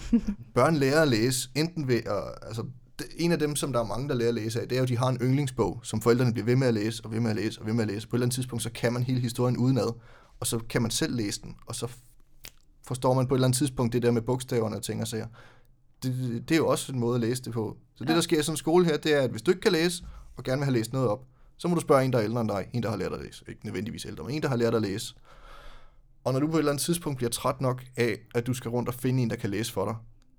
børn 0.55 0.75
lærer 0.75 1.01
at 1.01 1.07
læse, 1.07 1.49
enten 1.55 1.87
ved 1.87 1.95
at, 2.05 2.23
altså, 2.47 2.63
det, 2.99 3.07
en 3.17 3.31
af 3.31 3.39
dem, 3.39 3.55
som 3.55 3.73
der 3.73 3.79
er 3.79 3.85
mange, 3.85 4.09
der 4.09 4.15
lærer 4.15 4.29
at 4.29 4.35
læse 4.35 4.61
af, 4.61 4.67
det 4.67 4.75
er 4.75 4.79
jo, 4.79 4.83
at 4.83 4.89
de 4.89 4.97
har 4.97 5.07
en 5.09 5.17
yndlingsbog, 5.21 5.79
som 5.83 6.01
forældrene 6.01 6.33
bliver 6.33 6.45
ved 6.45 6.55
med 6.55 6.67
at 6.67 6.73
læse, 6.73 7.05
og 7.05 7.11
ved 7.11 7.19
med 7.19 7.29
at 7.29 7.35
læse, 7.35 7.61
og 7.61 7.65
ved 7.67 7.73
med 7.73 7.81
at 7.81 7.87
læse. 7.87 8.07
På 8.07 8.15
et 8.15 8.17
eller 8.17 8.25
andet 8.25 8.35
tidspunkt, 8.35 8.63
så 8.63 8.69
kan 8.71 8.93
man 8.93 9.03
hele 9.03 9.19
historien 9.21 9.57
udenad, 9.57 9.93
og 10.39 10.47
så 10.47 10.59
kan 10.69 10.81
man 10.81 10.91
selv 10.91 11.15
læse 11.15 11.41
den, 11.41 11.55
og 11.67 11.75
så 11.75 11.87
forstår 12.87 13.13
man 13.13 13.27
på 13.27 13.33
et 13.33 13.37
eller 13.37 13.47
andet 13.47 13.57
tidspunkt 13.57 13.93
det 13.93 14.01
der 14.01 14.11
med 14.11 14.21
bogstaverne 14.21 14.75
og 14.75 14.83
ting 14.83 15.01
og 15.01 15.07
sager. 15.07 15.27
Det, 16.03 16.13
det, 16.15 16.49
det 16.49 16.55
er 16.55 16.59
jo 16.59 16.67
også 16.67 16.91
en 16.91 16.99
måde 16.99 17.15
at 17.15 17.21
læse 17.21 17.43
det 17.43 17.53
på. 17.53 17.77
Så 17.95 18.03
det, 18.03 18.09
Ja. 18.09 18.15
der 18.15 18.21
sker 18.21 18.39
i 18.39 18.43
sådan 18.43 18.53
en 18.53 18.57
skole 18.57 18.85
her, 18.85 18.97
det 18.97 19.13
er, 19.13 19.21
at 19.21 19.29
hvis 19.29 19.41
du 19.41 19.51
ikke 19.51 19.61
kan 19.61 19.71
læse, 19.71 20.03
og 20.37 20.43
gerne 20.43 20.59
vil 20.59 20.65
have 20.65 20.73
læst 20.73 20.93
noget 20.93 21.07
op, 21.09 21.25
så 21.61 21.67
må 21.67 21.75
du 21.75 21.81
spørge 21.81 22.05
en, 22.05 22.13
der 22.13 22.19
er 22.19 22.23
ældre 22.23 22.41
end 22.41 22.49
dig, 22.49 22.69
en, 22.73 22.83
der 22.83 22.89
har 22.89 22.97
lært 22.97 23.13
at 23.13 23.21
læse. 23.21 23.45
Ikke 23.47 23.65
nødvendigvis 23.65 24.05
ældre, 24.05 24.23
men 24.23 24.35
en, 24.35 24.41
der 24.41 24.49
har 24.49 24.55
lært 24.55 24.75
at 24.75 24.81
læse. 24.81 25.15
Og 26.23 26.33
når 26.33 26.39
du 26.39 26.47
på 26.47 26.53
et 26.53 26.59
eller 26.59 26.71
andet 26.71 26.83
tidspunkt 26.83 27.17
bliver 27.17 27.29
træt 27.29 27.61
nok 27.61 27.83
af, 27.97 28.19
at 28.35 28.47
du 28.47 28.53
skal 28.53 28.69
rundt 28.69 28.89
og 28.89 28.95
finde 28.95 29.23
en, 29.23 29.29
der 29.29 29.35
kan 29.35 29.49
læse 29.49 29.73
for 29.73 29.85
dig, 29.85 29.95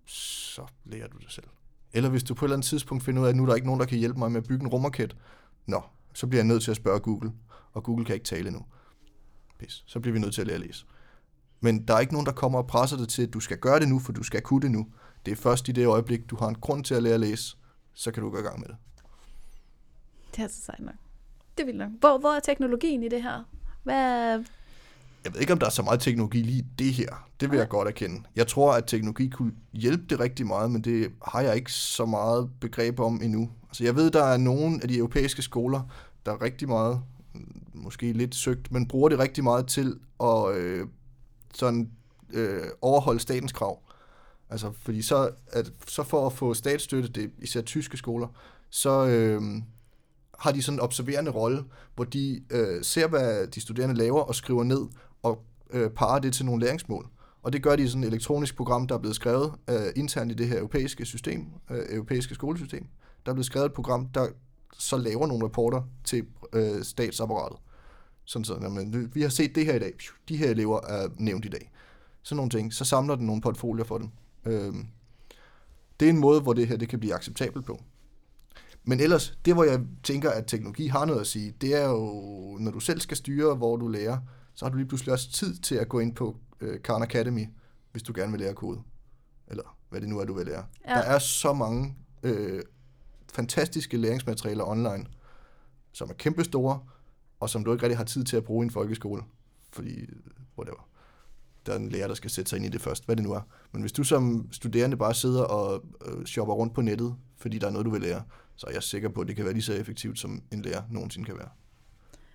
så 0.06 0.62
lærer 0.84 1.08
du 1.08 1.18
det 1.18 1.32
selv. 1.32 1.46
Eller 1.92 2.10
hvis 2.10 2.22
du 2.22 2.34
på 2.34 2.44
et 2.44 2.46
eller 2.46 2.56
andet 2.56 2.68
tidspunkt 2.68 3.04
finder 3.04 3.22
ud 3.22 3.26
af, 3.26 3.30
at 3.30 3.36
nu 3.36 3.42
er 3.42 3.46
der 3.46 3.54
ikke 3.54 3.66
nogen, 3.66 3.80
der 3.80 3.86
kan 3.86 3.98
hjælpe 3.98 4.18
mig 4.18 4.32
med 4.32 4.40
at 4.40 4.48
bygge 4.48 4.64
en 4.64 4.68
rumraket, 4.68 5.16
nå, 5.66 5.82
så 6.14 6.26
bliver 6.26 6.42
jeg 6.42 6.48
nødt 6.48 6.62
til 6.62 6.70
at 6.70 6.76
spørge 6.76 7.00
Google, 7.00 7.32
og 7.72 7.82
Google 7.82 8.04
kan 8.04 8.14
ikke 8.14 8.26
tale 8.26 8.50
nu. 8.50 8.64
Pis. 9.58 9.84
Så 9.86 10.00
bliver 10.00 10.12
vi 10.12 10.18
nødt 10.20 10.34
til 10.34 10.40
at 10.40 10.46
lære 10.46 10.54
at 10.54 10.60
læse. 10.60 10.86
Men 11.60 11.88
der 11.88 11.94
er 11.94 12.00
ikke 12.00 12.12
nogen, 12.12 12.26
der 12.26 12.32
kommer 12.32 12.58
og 12.58 12.66
presser 12.66 12.96
dig 12.96 13.08
til, 13.08 13.22
at 13.22 13.34
du 13.34 13.40
skal 13.40 13.58
gøre 13.58 13.80
det 13.80 13.88
nu, 13.88 13.98
for 13.98 14.12
du 14.12 14.22
skal 14.22 14.42
kunne 14.42 14.62
det 14.62 14.70
nu. 14.70 14.86
Det 15.26 15.32
er 15.32 15.36
først 15.36 15.68
i 15.68 15.72
det 15.72 15.86
øjeblik, 15.86 16.30
du 16.30 16.36
har 16.36 16.48
en 16.48 16.54
grund 16.54 16.84
til 16.84 16.94
at 16.94 17.02
lære 17.02 17.14
at 17.14 17.20
læse, 17.20 17.56
så 17.94 18.10
kan 18.12 18.22
du 18.22 18.30
gå 18.30 18.38
i 18.38 18.42
gang 18.42 18.60
med 18.60 18.68
det. 18.68 18.76
Det 20.36 20.44
er 20.44 20.48
så 20.48 20.60
sejt 20.62 20.80
nok. 20.80 20.94
Det 21.58 21.66
vil 21.66 21.76
nok. 21.76 21.90
Hvor, 22.00 22.18
hvor 22.18 22.28
er 22.36 22.40
teknologien 22.40 23.02
i 23.02 23.08
det 23.08 23.22
her? 23.22 23.44
Hvad, 23.82 24.44
Jeg 25.24 25.32
ved 25.32 25.40
ikke, 25.40 25.52
om 25.52 25.58
der 25.58 25.66
er 25.66 25.70
så 25.70 25.82
meget 25.82 26.00
teknologi 26.00 26.42
lige 26.42 26.58
i 26.58 26.66
det 26.78 26.92
her. 26.92 27.28
Det 27.40 27.50
vil 27.50 27.58
jeg 27.58 27.68
godt 27.68 27.88
erkende. 27.88 28.22
Jeg 28.36 28.46
tror, 28.46 28.72
at 28.72 28.84
teknologi 28.86 29.28
kunne 29.28 29.52
hjælpe 29.72 30.04
det 30.10 30.20
rigtig 30.20 30.46
meget, 30.46 30.70
men 30.70 30.82
det 30.82 31.12
har 31.26 31.40
jeg 31.40 31.56
ikke 31.56 31.72
så 31.72 32.06
meget 32.06 32.50
begreb 32.60 33.00
om 33.00 33.20
endnu. 33.22 33.50
Altså, 33.68 33.84
jeg 33.84 33.96
ved, 33.96 34.10
der 34.10 34.24
er 34.24 34.36
nogle 34.36 34.78
af 34.82 34.88
de 34.88 34.96
europæiske 34.96 35.42
skoler, 35.42 35.80
der 36.26 36.32
er 36.32 36.42
rigtig 36.42 36.68
meget, 36.68 37.00
måske 37.74 38.12
lidt 38.12 38.34
søgt, 38.34 38.72
men 38.72 38.88
bruger 38.88 39.08
det 39.08 39.18
rigtig 39.18 39.44
meget 39.44 39.66
til 39.66 39.98
at 40.22 40.54
øh, 40.54 40.86
sådan, 41.54 41.90
øh, 42.32 42.62
overholde 42.80 43.20
statens 43.20 43.52
krav. 43.52 43.82
Altså, 44.50 44.72
fordi 44.82 45.02
så, 45.02 45.30
at, 45.48 45.72
så 45.86 46.02
for 46.02 46.26
at 46.26 46.32
få 46.32 46.54
statsstøtte, 46.54 47.08
det 47.08 47.24
er 47.24 47.28
især 47.38 47.60
tyske 47.60 47.96
skoler, 47.96 48.28
så 48.70 49.06
øh, 49.06 49.42
har 50.42 50.52
de 50.52 50.62
sådan 50.62 50.76
en 50.76 50.80
observerende 50.80 51.30
rolle, 51.30 51.64
hvor 51.94 52.04
de 52.04 52.42
øh, 52.50 52.84
ser, 52.84 53.08
hvad 53.08 53.46
de 53.46 53.60
studerende 53.60 53.94
laver 53.94 54.20
og 54.20 54.34
skriver 54.34 54.64
ned, 54.64 54.86
og 55.22 55.44
øh, 55.70 55.90
parer 55.90 56.18
det 56.18 56.34
til 56.34 56.44
nogle 56.44 56.64
læringsmål. 56.64 57.06
Og 57.42 57.52
det 57.52 57.62
gør 57.62 57.76
de 57.76 57.82
i 57.82 57.86
sådan 57.86 58.04
et 58.04 58.08
elektronisk 58.08 58.56
program, 58.56 58.86
der 58.86 58.94
er 58.94 58.98
blevet 58.98 59.16
skrevet 59.16 59.52
øh, 59.70 59.92
internt 59.96 60.32
i 60.32 60.34
det 60.34 60.48
her 60.48 60.58
europæiske 60.58 61.04
system, 61.04 61.46
øh, 61.70 61.78
europæiske 61.90 62.34
skolesystem. 62.34 62.86
Der 63.26 63.32
er 63.32 63.34
blevet 63.34 63.46
skrevet 63.46 63.66
et 63.66 63.72
program, 63.72 64.06
der 64.06 64.26
så 64.78 64.96
laver 64.96 65.26
nogle 65.26 65.44
rapporter 65.44 65.82
til 66.04 66.24
øh, 66.52 66.82
statsapparatet. 66.82 67.58
Sådan 68.24 68.44
så, 68.44 68.58
jamen, 68.62 69.10
vi 69.14 69.22
har 69.22 69.28
set 69.28 69.54
det 69.54 69.66
her 69.66 69.74
i 69.74 69.78
dag. 69.78 69.92
De 70.28 70.36
her 70.36 70.50
elever 70.50 70.80
er 70.88 71.08
nævnt 71.16 71.44
i 71.44 71.48
dag. 71.48 71.70
Sådan 72.22 72.36
nogle 72.36 72.50
ting. 72.50 72.72
Så 72.72 72.84
samler 72.84 73.14
den 73.14 73.26
nogle 73.26 73.42
portfolier 73.42 73.84
for 73.84 73.98
dem. 73.98 74.08
Øh, 74.46 74.74
det 76.00 76.06
er 76.06 76.10
en 76.10 76.18
måde, 76.18 76.40
hvor 76.40 76.52
det 76.52 76.68
her 76.68 76.76
det 76.76 76.88
kan 76.88 77.00
blive 77.00 77.14
acceptabelt 77.14 77.66
på. 77.66 77.80
Men 78.84 79.00
ellers, 79.00 79.38
det 79.44 79.54
hvor 79.54 79.64
jeg 79.64 79.80
tænker, 80.02 80.30
at 80.30 80.46
teknologi 80.46 80.86
har 80.86 81.04
noget 81.04 81.20
at 81.20 81.26
sige, 81.26 81.54
det 81.60 81.82
er 81.82 81.88
jo, 81.88 81.98
når 82.60 82.70
du 82.70 82.80
selv 82.80 83.00
skal 83.00 83.16
styre, 83.16 83.54
hvor 83.54 83.76
du 83.76 83.88
lærer, 83.88 84.18
så 84.54 84.64
har 84.64 84.70
du 84.70 84.76
lige 84.76 84.88
pludselig 84.88 85.12
også 85.12 85.32
tid 85.32 85.54
til 85.54 85.74
at 85.74 85.88
gå 85.88 85.98
ind 85.98 86.14
på 86.14 86.36
øh, 86.60 86.80
Khan 86.80 87.02
Academy 87.02 87.46
hvis 87.92 88.02
du 88.02 88.12
gerne 88.16 88.32
vil 88.32 88.40
lære 88.40 88.54
kode. 88.54 88.80
Eller 89.46 89.78
hvad 89.90 90.00
det 90.00 90.08
nu 90.08 90.18
er, 90.18 90.24
du 90.24 90.34
vil 90.34 90.46
lære. 90.46 90.64
Ja. 90.88 90.94
Der 90.94 91.00
er 91.00 91.18
så 91.18 91.52
mange 91.52 91.96
øh, 92.22 92.62
fantastiske 93.32 93.96
læringsmaterialer 93.96 94.64
online, 94.64 95.06
som 95.92 96.10
er 96.10 96.14
kæmpestore, 96.14 96.80
og 97.40 97.50
som 97.50 97.64
du 97.64 97.72
ikke 97.72 97.82
rigtig 97.82 97.96
har 97.96 98.04
tid 98.04 98.24
til 98.24 98.36
at 98.36 98.44
bruge 98.44 98.64
i 98.64 98.66
en 98.66 98.70
folkeskole. 98.70 99.22
Fordi, 99.72 100.06
whatever. 100.58 100.88
Der 101.66 101.72
er 101.72 101.76
en 101.76 101.88
lærer, 101.88 102.06
der 102.06 102.14
skal 102.14 102.30
sætte 102.30 102.48
sig 102.48 102.56
ind 102.56 102.66
i 102.66 102.68
det 102.68 102.80
først, 102.80 103.06
hvad 103.06 103.16
det 103.16 103.24
nu 103.24 103.32
er. 103.32 103.40
Men 103.72 103.80
hvis 103.80 103.92
du 103.92 104.04
som 104.04 104.48
studerende 104.52 104.96
bare 104.96 105.14
sidder 105.14 105.42
og 105.42 105.84
øh, 106.06 106.24
shopper 106.24 106.54
rundt 106.54 106.74
på 106.74 106.80
nettet, 106.80 107.14
fordi 107.36 107.58
der 107.58 107.66
er 107.66 107.70
noget, 107.70 107.84
du 107.84 107.90
vil 107.90 108.00
lære, 108.00 108.22
så 108.62 108.66
er 108.68 108.72
jeg 108.72 108.82
sikker 108.82 109.08
på, 109.08 109.20
at 109.20 109.28
det 109.28 109.36
kan 109.36 109.44
være 109.44 109.54
lige 109.54 109.62
så 109.62 109.72
effektivt, 109.74 110.18
som 110.18 110.42
en 110.52 110.62
lærer 110.62 110.82
nogensinde 110.90 111.26
kan 111.26 111.36
være. 111.38 111.48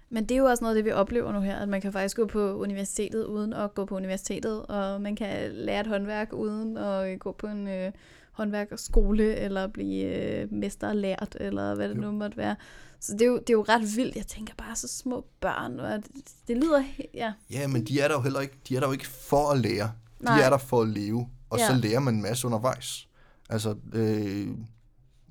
Men 0.09 0.23
det 0.25 0.35
er 0.35 0.39
jo 0.39 0.45
også 0.45 0.63
noget 0.63 0.75
af 0.75 0.77
det, 0.83 0.85
vi 0.85 0.91
oplever 0.91 1.31
nu 1.31 1.39
her, 1.39 1.55
at 1.55 1.69
man 1.69 1.81
kan 1.81 1.93
faktisk 1.93 2.15
gå 2.15 2.25
på 2.25 2.53
universitetet 2.57 3.25
uden 3.25 3.53
at 3.53 3.73
gå 3.75 3.85
på 3.85 3.95
universitetet, 3.95 4.65
og 4.65 5.01
man 5.01 5.15
kan 5.15 5.51
lære 5.51 5.81
et 5.81 5.87
håndværk 5.87 6.33
uden 6.33 6.77
at 6.77 7.19
gå 7.19 7.31
på 7.31 7.47
en 7.47 7.67
øh, 7.67 7.91
håndværkerskole, 8.31 9.35
eller 9.35 9.67
blive 9.67 10.05
øh, 10.05 10.53
mesterlært, 10.53 11.37
eller 11.39 11.75
hvad 11.75 11.89
det 11.89 11.95
Jo. 11.95 12.01
nu 12.01 12.11
måtte 12.11 12.37
være. 12.37 12.55
Så 12.99 13.13
det 13.13 13.21
er, 13.21 13.25
jo, 13.25 13.37
det 13.37 13.49
er 13.49 13.53
jo 13.53 13.65
ret 13.69 13.95
vildt. 13.97 14.15
Jeg 14.15 14.27
tænker 14.27 14.53
bare 14.57 14.75
så 14.75 14.87
små 14.87 15.25
børn, 15.39 15.79
og 15.79 15.97
det, 15.97 16.11
det 16.47 16.57
lyder... 16.57 16.83
Ja, 17.13 17.33
Ja, 17.51 17.67
men 17.67 17.85
de 17.85 17.99
er 17.99 18.07
der 18.07 18.15
jo 18.15 18.21
heller 18.21 18.39
ikke, 18.39 18.57
de 18.69 18.75
er 18.75 18.79
der 18.79 18.87
jo 18.87 18.93
ikke 18.93 19.07
for 19.07 19.51
at 19.51 19.59
lære. 19.59 19.91
De 20.19 20.25
Nej. 20.25 20.41
er 20.41 20.49
der 20.49 20.57
for 20.57 20.81
at 20.81 20.87
leve, 20.87 21.29
og 21.49 21.57
Ja. 21.59 21.67
så 21.67 21.73
lærer 21.75 21.99
man 21.99 22.15
en 22.15 22.21
masse 22.21 22.47
undervejs. 22.47 23.07
Altså, 23.49 23.75
øh, 23.93 24.47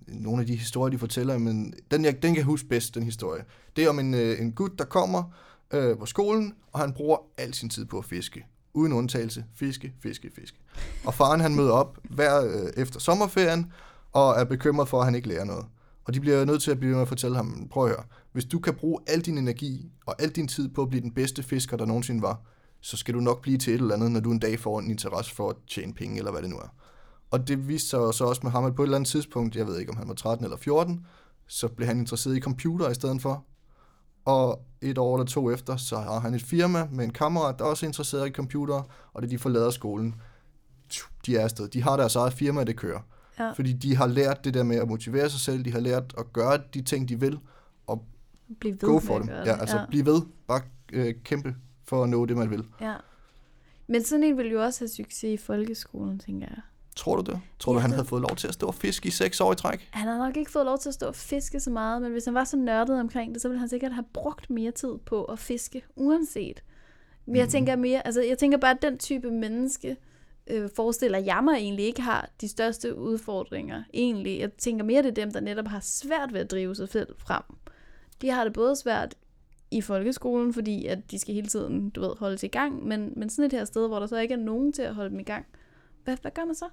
nogle 0.08 0.40
af 0.40 0.46
de 0.46 0.56
historier, 0.56 0.90
de 0.90 0.98
fortæller, 0.98 1.38
men 1.38 1.74
den, 1.90 2.04
jeg, 2.04 2.12
den 2.12 2.30
kan 2.30 2.36
jeg 2.36 2.44
huske 2.44 2.68
bedst, 2.68 2.94
den 2.94 3.02
historie. 3.02 3.44
Det 3.76 3.84
er 3.84 3.88
om 3.88 3.98
en, 3.98 4.14
øh, 4.14 4.40
en 4.40 4.52
gut, 4.52 4.78
der 4.78 4.84
kommer 4.84 5.22
øh, 5.70 5.98
på 5.98 6.06
skolen, 6.06 6.54
og 6.72 6.80
han 6.80 6.92
bruger 6.92 7.16
al 7.38 7.54
sin 7.54 7.68
tid 7.68 7.84
på 7.84 7.98
at 7.98 8.04
fiske. 8.04 8.46
Uden 8.74 8.92
undtagelse. 8.92 9.44
Fiske, 9.54 9.92
fiske, 10.02 10.30
fiske. 10.34 10.58
Og 11.04 11.14
faren 11.14 11.40
han 11.40 11.54
møder 11.54 11.72
op 11.72 11.98
hver 12.10 12.44
øh, 12.44 12.82
efter 12.82 13.00
sommerferien, 13.00 13.72
og 14.12 14.34
er 14.40 14.44
bekymret 14.44 14.88
for, 14.88 14.98
at 14.98 15.04
han 15.04 15.14
ikke 15.14 15.28
lærer 15.28 15.44
noget. 15.44 15.66
Og 16.04 16.14
de 16.14 16.20
bliver 16.20 16.44
nødt 16.44 16.62
til 16.62 16.70
at 16.70 16.78
blive 16.78 16.92
med 16.92 17.02
at 17.02 17.08
fortælle 17.08 17.36
ham, 17.36 17.68
prøv 17.70 17.84
at 17.84 17.90
høre, 17.90 18.04
hvis 18.32 18.44
du 18.44 18.58
kan 18.58 18.74
bruge 18.74 19.00
al 19.06 19.20
din 19.20 19.38
energi 19.38 19.90
og 20.06 20.22
al 20.22 20.28
din 20.28 20.48
tid 20.48 20.68
på 20.68 20.82
at 20.82 20.88
blive 20.88 21.02
den 21.02 21.12
bedste 21.12 21.42
fisker, 21.42 21.76
der 21.76 21.86
nogensinde 21.86 22.22
var, 22.22 22.40
så 22.80 22.96
skal 22.96 23.14
du 23.14 23.20
nok 23.20 23.42
blive 23.42 23.58
til 23.58 23.74
et 23.74 23.80
eller 23.80 23.94
andet, 23.94 24.10
når 24.10 24.20
du 24.20 24.30
en 24.30 24.38
dag 24.38 24.60
får 24.60 24.78
en 24.78 24.90
interesse 24.90 25.34
for 25.34 25.50
at 25.50 25.56
tjene 25.68 25.94
penge, 25.94 26.18
eller 26.18 26.30
hvad 26.30 26.42
det 26.42 26.50
nu 26.50 26.56
er. 26.56 26.74
Og 27.30 27.48
det 27.48 27.68
viste 27.68 27.88
sig 27.88 28.14
så 28.14 28.24
også 28.24 28.40
med 28.44 28.50
ham, 28.50 28.64
at 28.64 28.74
på 28.74 28.82
et 28.82 28.86
eller 28.86 28.96
andet 28.96 29.08
tidspunkt, 29.10 29.56
jeg 29.56 29.66
ved 29.66 29.78
ikke, 29.78 29.90
om 29.92 29.96
han 29.98 30.08
var 30.08 30.14
13 30.14 30.44
eller 30.44 30.56
14, 30.56 31.06
så 31.46 31.68
blev 31.68 31.86
han 31.86 31.98
interesseret 31.98 32.36
i 32.36 32.40
computer 32.40 32.90
i 32.90 32.94
stedet 32.94 33.22
for. 33.22 33.44
Og 34.24 34.64
et 34.80 34.98
år 34.98 35.16
eller 35.16 35.26
to 35.26 35.50
efter, 35.50 35.76
så 35.76 35.96
har 35.96 36.20
han 36.20 36.34
et 36.34 36.42
firma 36.42 36.88
med 36.92 37.04
en 37.04 37.12
kammerat, 37.12 37.58
der 37.58 37.64
også 37.64 37.86
er 37.86 37.88
interesseret 37.88 38.28
i 38.28 38.32
computer, 38.32 38.82
og 39.12 39.22
det 39.22 39.30
de 39.30 39.38
forlader 39.38 39.70
skolen. 39.70 40.14
De 41.26 41.36
er 41.36 41.44
afsted. 41.44 41.68
De 41.68 41.82
har 41.82 41.96
deres 41.96 42.16
eget 42.16 42.32
firma, 42.32 42.64
det 42.64 42.76
kører. 42.76 43.00
ja. 43.38 43.50
Fordi 43.52 43.72
de 43.72 43.96
har 43.96 44.06
lært 44.06 44.44
det 44.44 44.54
der 44.54 44.62
med 44.62 44.76
at 44.76 44.88
motivere 44.88 45.30
sig 45.30 45.40
selv, 45.40 45.64
de 45.64 45.72
har 45.72 45.80
lært 45.80 46.14
at 46.18 46.32
gøre 46.32 46.58
de 46.74 46.82
ting, 46.82 47.08
de 47.08 47.20
vil, 47.20 47.38
Bliv 48.60 48.72
ved 48.72 48.78
go 48.78 48.98
for 48.98 49.18
dem. 49.18 49.28
Ja, 49.28 49.56
altså 49.60 49.86
bliv 49.88 50.06
ved, 50.06 50.22
bare 50.46 50.60
øh, 50.92 51.14
kæmpe 51.24 51.56
for 51.84 52.02
at 52.02 52.08
nå 52.08 52.26
det, 52.26 52.36
man 52.36 52.50
vil. 52.50 52.64
ja. 52.80 52.94
Men 53.88 54.04
sådan 54.04 54.24
en 54.24 54.36
ville 54.36 54.52
jo 54.52 54.62
også 54.62 54.80
have 54.80 54.88
succes 54.88 55.22
i 55.22 55.36
folkeskolen, 55.36 56.18
tænker 56.18 56.46
jeg. 56.50 56.60
Tror 56.96 57.16
du 57.16 57.30
det? 57.32 57.40
Tror 57.58 57.72
du, 57.72 57.78
Ja, 57.78 57.80
han 57.82 57.90
det- 57.90 57.96
havde 57.96 58.08
fået 58.08 58.22
lov 58.22 58.36
til 58.36 58.48
at 58.48 58.54
stå 58.54 58.66
og 58.66 58.74
fiske 58.74 59.06
i 59.06 59.10
seks 59.10 59.40
år 59.40 59.52
i 59.52 59.56
træk? 59.56 59.88
Han 59.92 60.08
har 60.08 60.18
nok 60.18 60.36
ikke 60.36 60.50
fået 60.50 60.64
lov 60.64 60.78
til 60.78 60.88
at 60.88 60.94
stå 60.94 61.06
og 61.06 61.14
fiske 61.14 61.60
så 61.60 61.70
meget, 61.70 62.02
men 62.02 62.12
hvis 62.12 62.24
han 62.24 62.34
var 62.34 62.44
så 62.44 62.56
nørdet 62.56 63.00
omkring 63.00 63.34
det, 63.34 63.42
så 63.42 63.48
ville 63.48 63.58
han 63.58 63.68
sikkert 63.68 63.92
have 63.92 64.04
brugt 64.12 64.50
mere 64.50 64.70
tid 64.70 64.94
på 65.06 65.24
at 65.24 65.38
fiske, 65.38 65.82
uanset. 65.96 66.62
Men 67.26 67.36
jeg 67.36 67.44
Mhm. 67.44 67.50
tænker 67.50 67.76
mere, 67.76 68.06
altså 68.06 68.22
jeg 68.22 68.38
tænker 68.38 68.58
bare, 68.58 68.70
at 68.70 68.82
den 68.82 68.98
type 68.98 69.30
menneske, 69.30 69.96
øh, 70.46 70.68
forestiller 70.76 71.18
jeg 71.18 71.40
mig 71.44 71.54
egentlig 71.54 71.84
ikke 71.84 72.02
har 72.02 72.30
de 72.40 72.48
største 72.48 72.96
udfordringer. 72.98 73.82
Egentlig, 73.94 74.40
jeg 74.40 74.52
tænker 74.52 74.84
mere, 74.84 75.02
det 75.02 75.08
er 75.08 75.24
dem, 75.24 75.32
der 75.32 75.40
netop 75.40 75.66
har 75.68 75.80
svært 75.80 76.32
ved 76.32 76.40
at 76.40 76.50
drive 76.50 76.74
sig 76.74 76.88
selv 76.88 77.08
frem. 77.18 77.42
De 78.22 78.30
har 78.30 78.44
det 78.44 78.52
både 78.52 78.76
svært 78.76 79.14
i 79.70 79.80
folkeskolen, 79.80 80.54
fordi 80.54 80.86
at 80.86 81.10
de 81.10 81.18
skal 81.18 81.34
hele 81.34 81.48
tiden, 81.48 81.90
du 81.90 82.00
ved, 82.00 82.10
holdes 82.18 82.42
i 82.42 82.46
gang, 82.48 82.86
men, 82.86 83.12
men 83.16 83.30
sådan 83.30 83.44
et 83.44 83.52
her 83.52 83.64
sted, 83.64 83.88
hvor 83.88 83.98
der 83.98 84.06
så 84.06 84.16
ikke 84.16 84.34
er 84.34 84.38
nogen 84.38 84.72
til 84.72 84.82
at 84.82 84.94
holde 84.94 85.10
dem 85.10 85.20
i 85.20 85.22
gang. 85.22 85.46
Hvad, 86.04 86.16
hvad 86.22 86.30
gør 86.30 86.44
man 86.44 86.54
så? 86.54 86.64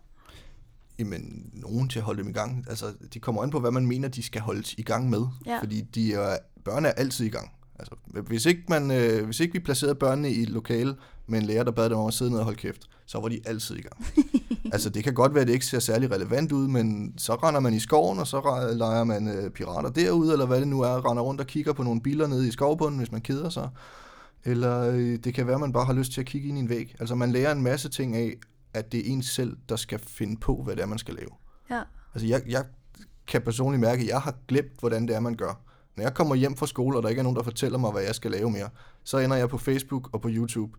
Jamen, 1.04 1.50
nogen 1.54 1.89
til 1.89 2.00
at 2.00 2.06
holde 2.06 2.22
dem 2.22 2.30
i 2.30 2.34
gang. 2.34 2.66
Altså, 2.70 2.86
de 3.13 3.20
kommer 3.20 3.44
an 3.44 3.50
på, 3.50 3.60
hvad 3.60 3.72
man 3.72 3.88
mener, 3.88 4.08
de 4.08 4.24
skal 4.24 4.42
holdes 4.42 4.74
i 4.74 4.82
gang 4.82 5.10
med. 5.10 5.26
Ja. 5.46 5.60
Fordi 5.60 5.82
de 5.82 6.13
er, 6.13 6.38
børn 6.66 6.86
er 6.86 6.89
altid 6.89 7.26
i 7.26 7.30
gang. 7.30 7.52
Altså, 7.80 7.96
hvis 8.28 8.46
ikke, 8.46 8.63
man, 8.70 8.92
øh, 8.92 9.26
hvis 9.26 9.39
ikke 9.39 9.54
vi 9.54 9.60
placerede 9.60 9.96
børnene 9.96 10.32
i 10.32 10.42
et 10.42 10.50
lokale 10.50 10.96
med 11.28 11.39
en 11.39 11.46
lærer, 11.46 11.63
der 11.63 11.72
bad 11.72 11.89
dem 11.89 11.98
om 11.98 12.08
at 12.08 12.13
sidde 12.13 12.32
ned 12.32 12.39
og 12.39 12.46
holde 12.46 12.60
kæft, 12.60 12.89
så 13.06 13.20
var 13.20 13.28
de 13.28 13.39
altid 13.46 13.76
i 13.76 13.82
gang. 13.82 14.06
altså, 14.74 14.89
det 14.89 15.04
kan 15.04 15.13
godt 15.13 15.34
være, 15.34 15.42
at 15.42 15.48
det 15.48 15.54
ikke 15.54 15.66
ser 15.66 15.80
særlig 15.80 16.12
relevant 16.12 16.52
ud, 16.52 16.68
men 16.68 17.13
så 17.18 17.36
render 17.36 17.60
man 17.60 17.74
i 17.74 17.80
skoven, 17.80 18.20
og 18.20 18.28
så 18.28 18.70
leger 18.78 19.04
man 19.04 19.28
øh, 19.28 19.50
pirater 19.50 19.89
derude, 19.89 20.32
eller 20.32 20.46
hvad 20.46 20.60
det 20.60 20.68
nu 20.68 20.82
er, 20.82 21.10
render 21.10 21.24
rundt 21.24 21.42
og 21.42 21.48
kigger 21.48 21.74
på 21.74 21.84
nogle 21.84 22.02
biler 22.02 22.28
nede 22.28 22.48
i 22.48 22.52
skovbunden, 22.52 22.98
hvis 22.98 23.12
man 23.12 23.22
keder 23.22 23.50
sig. 23.50 23.70
Eller 24.46 24.92
øh, 24.92 25.18
det 25.24 25.34
kan 25.34 25.48
være, 25.48 25.56
at 25.56 25.62
man 25.62 25.74
bare 25.74 25.86
har 25.86 25.94
lyst 25.94 26.12
til 26.12 26.22
at 26.22 26.28
kigge 26.28 26.50
ind 26.50 26.58
i 26.58 26.62
en 26.62 26.70
væg. 26.70 26.96
Altså, 27.00 27.16
man 27.16 27.32
lærer 27.32 27.52
en 27.52 27.62
masse 27.62 27.89
ting 27.89 28.16
af, 28.16 28.34
at 28.73 28.91
det 28.91 28.99
er 28.99 29.12
en 29.13 29.23
selv, 29.23 29.57
der 29.69 29.75
skal 29.75 29.99
finde 29.99 30.39
på, 30.39 30.62
hvad 30.63 30.75
det 30.75 30.81
er, 30.81 30.86
man 30.86 30.97
skal 30.97 31.15
lave. 31.15 31.29
Ja. 31.69 31.81
Altså, 32.13 32.27
jeg, 32.27 32.41
jeg 32.47 32.65
kan 33.27 33.41
personligt 33.41 33.81
mærke, 33.81 34.01
at 34.01 34.07
jeg 34.07 34.21
har 34.21 34.36
glemt, 34.47 34.79
hvordan 34.79 35.07
det 35.07 35.15
er, 35.15 35.19
man 35.19 35.36
gør. 35.36 35.62
Når 35.95 36.03
jeg 36.03 36.13
kommer 36.13 36.36
hjem 36.36 36.55
fra 36.55 36.67
skole, 36.67 36.97
og 36.97 37.03
der 37.03 37.09
ikke 37.09 37.19
er 37.19 37.23
nogen, 37.23 37.36
der 37.36 37.43
fortæller 37.43 37.77
mig, 37.77 37.91
hvad 37.91 38.03
jeg 38.03 38.15
skal 38.15 38.31
lave 38.31 38.51
mere, 38.51 38.69
så 39.03 39.17
ender 39.17 39.38
jeg 39.38 39.49
på 39.49 39.57
Facebook 39.57 40.09
og 40.13 40.21
på 40.21 40.29
YouTube. 40.31 40.77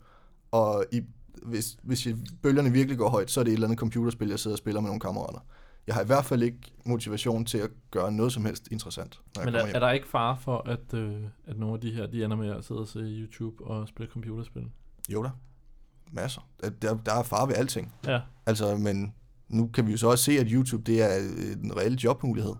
Og 0.50 0.85
i, 0.92 1.02
hvis, 1.42 1.76
hvis 1.83 2.07
jeg, 2.07 2.16
bølgerne 2.42 2.72
virkelig 2.72 2.98
går 2.98 3.09
højt, 3.09 3.30
så 3.30 3.40
er 3.40 3.44
det 3.44 3.50
et 3.50 3.54
eller 3.54 3.66
andet 3.66 3.78
computerspil, 3.78 4.28
jeg 4.28 4.38
sidder 4.38 4.54
og 4.54 4.59
spiller 4.59 4.80
med 4.80 4.88
nogle 4.88 5.00
kammerater. 5.00 5.38
Jeg 5.87 5.94
har 5.94 6.02
i 6.02 6.07
hvert 6.07 6.24
fald 6.24 6.42
ikke 6.42 6.59
motivation 6.85 7.44
til 7.44 7.59
at 7.59 7.70
gøre 7.90 8.12
noget 8.12 8.33
som 8.33 8.44
helst 8.44 8.68
interessant, 8.70 9.20
når 9.37 9.42
jeg 9.42 9.46
Men 9.46 9.52
kommer 9.52 9.61
er, 9.61 9.66
hjem. 9.66 9.76
er 9.76 9.80
der 9.80 9.90
ikke 9.90 10.09
fare 10.09 10.37
for, 10.40 10.68
at, 10.68 10.94
øh, 10.94 11.22
at 11.46 11.59
nogle 11.59 11.74
af 11.74 11.80
de 11.80 11.90
her, 11.90 12.07
de 12.07 12.24
ender 12.24 12.37
med 12.37 12.50
at 12.50 12.64
sidde 12.64 12.80
og 12.80 12.88
se 12.88 12.98
YouTube 12.98 13.64
og 13.64 13.88
spille 13.88 14.12
computerspil? 14.12 14.70
Jo 15.12 15.22
da. 15.22 15.30
Masser. 16.14 16.40
Der, 16.83 16.94
der, 17.07 17.12
er 17.14 17.22
fare 17.22 17.48
ved 17.48 17.55
alting. 17.57 17.92
Ja. 18.07 18.20
Altså, 18.46 18.77
men 18.77 19.12
nu 19.48 19.66
kan 19.74 19.87
vi 19.87 19.92
jo 19.92 19.98
så 19.98 20.09
også 20.11 20.24
se, 20.24 20.33
at 20.38 20.46
YouTube 20.50 20.83
det 20.92 21.03
er 21.03 21.16
en 21.62 21.72
reel 21.77 21.94
jobmulighed. 21.94 22.53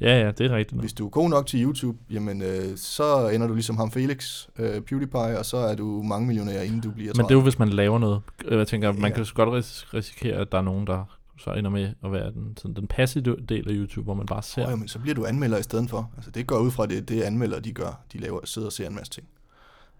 Ja, 0.00 0.20
ja, 0.24 0.30
det 0.30 0.50
er 0.50 0.56
rigtigt. 0.56 0.80
Hvis 0.80 0.92
du 0.92 1.06
er 1.06 1.10
god 1.10 1.28
nok 1.30 1.46
til 1.46 1.62
YouTube, 1.64 1.98
jamen, 2.10 2.42
øh, 2.42 2.76
så 2.76 3.28
ender 3.28 3.46
du 3.46 3.54
ligesom 3.54 3.76
ham 3.76 3.90
Felix, 3.90 4.46
øh, 4.58 4.80
PewDiePie, 4.80 5.38
og 5.38 5.46
så 5.46 5.56
er 5.56 5.74
du 5.74 6.02
mange 6.02 6.26
millionær, 6.26 6.60
inden 6.62 6.80
du 6.80 6.90
bliver 6.90 7.12
30. 7.12 7.22
Men 7.22 7.28
det 7.28 7.34
er 7.34 7.38
jo, 7.38 7.42
hvis 7.42 7.58
man 7.58 7.68
laver 7.68 7.98
noget. 7.98 8.20
Øh, 8.44 8.58
Jeg 8.58 8.66
tænker, 8.68 8.92
man 8.92 9.10
Ja. 9.10 9.16
kan 9.16 9.24
så 9.24 9.34
godt 9.34 9.48
ris- 9.48 9.94
risikere, 9.94 10.36
at 10.36 10.52
der 10.52 10.58
er 10.58 10.62
nogen, 10.62 10.86
der 10.86 11.04
så 11.38 11.50
ender 11.52 11.70
med 11.70 11.92
at 12.04 12.12
være 12.12 12.32
den, 12.32 12.56
sådan, 12.56 12.74
den 12.76 12.86
passive 12.86 13.36
del 13.48 13.68
af 13.68 13.74
YouTube, 13.74 14.04
hvor 14.04 14.14
man 14.14 14.26
bare 14.26 14.42
ser. 14.42 14.64
Åh, 14.66 14.70
jamen, 14.70 14.88
så 14.88 14.98
bliver 14.98 15.14
du 15.14 15.24
anmelder 15.26 15.58
i 15.58 15.62
stedet 15.62 15.90
for. 15.90 16.10
Altså, 16.16 16.30
det 16.30 16.46
går 16.46 16.58
ud 16.58 16.70
fra 16.70 16.86
det, 16.86 17.08
det 17.08 17.22
anmelder, 17.22 17.60
de 17.60 17.72
gør. 17.72 18.00
De 18.12 18.18
laver, 18.18 18.40
sidder 18.44 18.66
og 18.68 18.72
ser 18.72 18.86
en 18.88 18.94
masse 18.94 19.12
ting. 19.12 19.26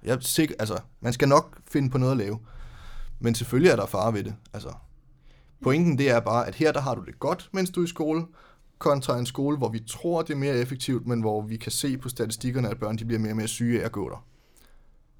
Jeg 0.04 0.14
er 0.14 0.20
sikker, 0.20 0.54
altså, 0.58 0.78
man 1.00 1.12
skal 1.12 1.28
nok 1.28 1.58
finde 1.72 1.90
på 1.90 1.98
noget 1.98 2.12
at 2.12 2.18
lave. 2.18 2.38
Men 3.22 3.34
selvfølgelig 3.34 3.70
er 3.70 3.76
der 3.76 3.86
fare 3.86 4.14
ved 4.14 4.24
det. 4.24 4.34
Altså, 4.52 4.72
pointen 5.62 5.98
det 5.98 6.10
er 6.10 6.20
bare, 6.20 6.46
at 6.46 6.54
her 6.54 6.72
der 6.72 6.80
har 6.80 6.94
du 6.94 7.04
det 7.04 7.18
godt, 7.18 7.50
mens 7.52 7.70
du 7.70 7.80
er 7.80 7.84
i 7.84 7.88
skole, 7.88 8.26
kontra 8.78 9.18
en 9.18 9.26
skole, 9.26 9.56
hvor 9.56 9.68
vi 9.68 9.80
tror, 9.80 10.22
det 10.22 10.32
er 10.32 10.38
mere 10.38 10.56
effektivt, 10.56 11.06
men 11.06 11.20
hvor 11.20 11.42
vi 11.42 11.56
kan 11.56 11.72
se 11.72 11.98
på 11.98 12.08
statistikkerne, 12.08 12.68
at 12.68 12.78
børn 12.78 12.98
de 12.98 13.04
bliver 13.04 13.18
mere 13.18 13.32
og 13.32 13.36
mere 13.36 13.48
syge 13.48 13.80
af 13.80 13.84
at 13.84 13.92
gå 13.92 14.08
der. 14.08 14.24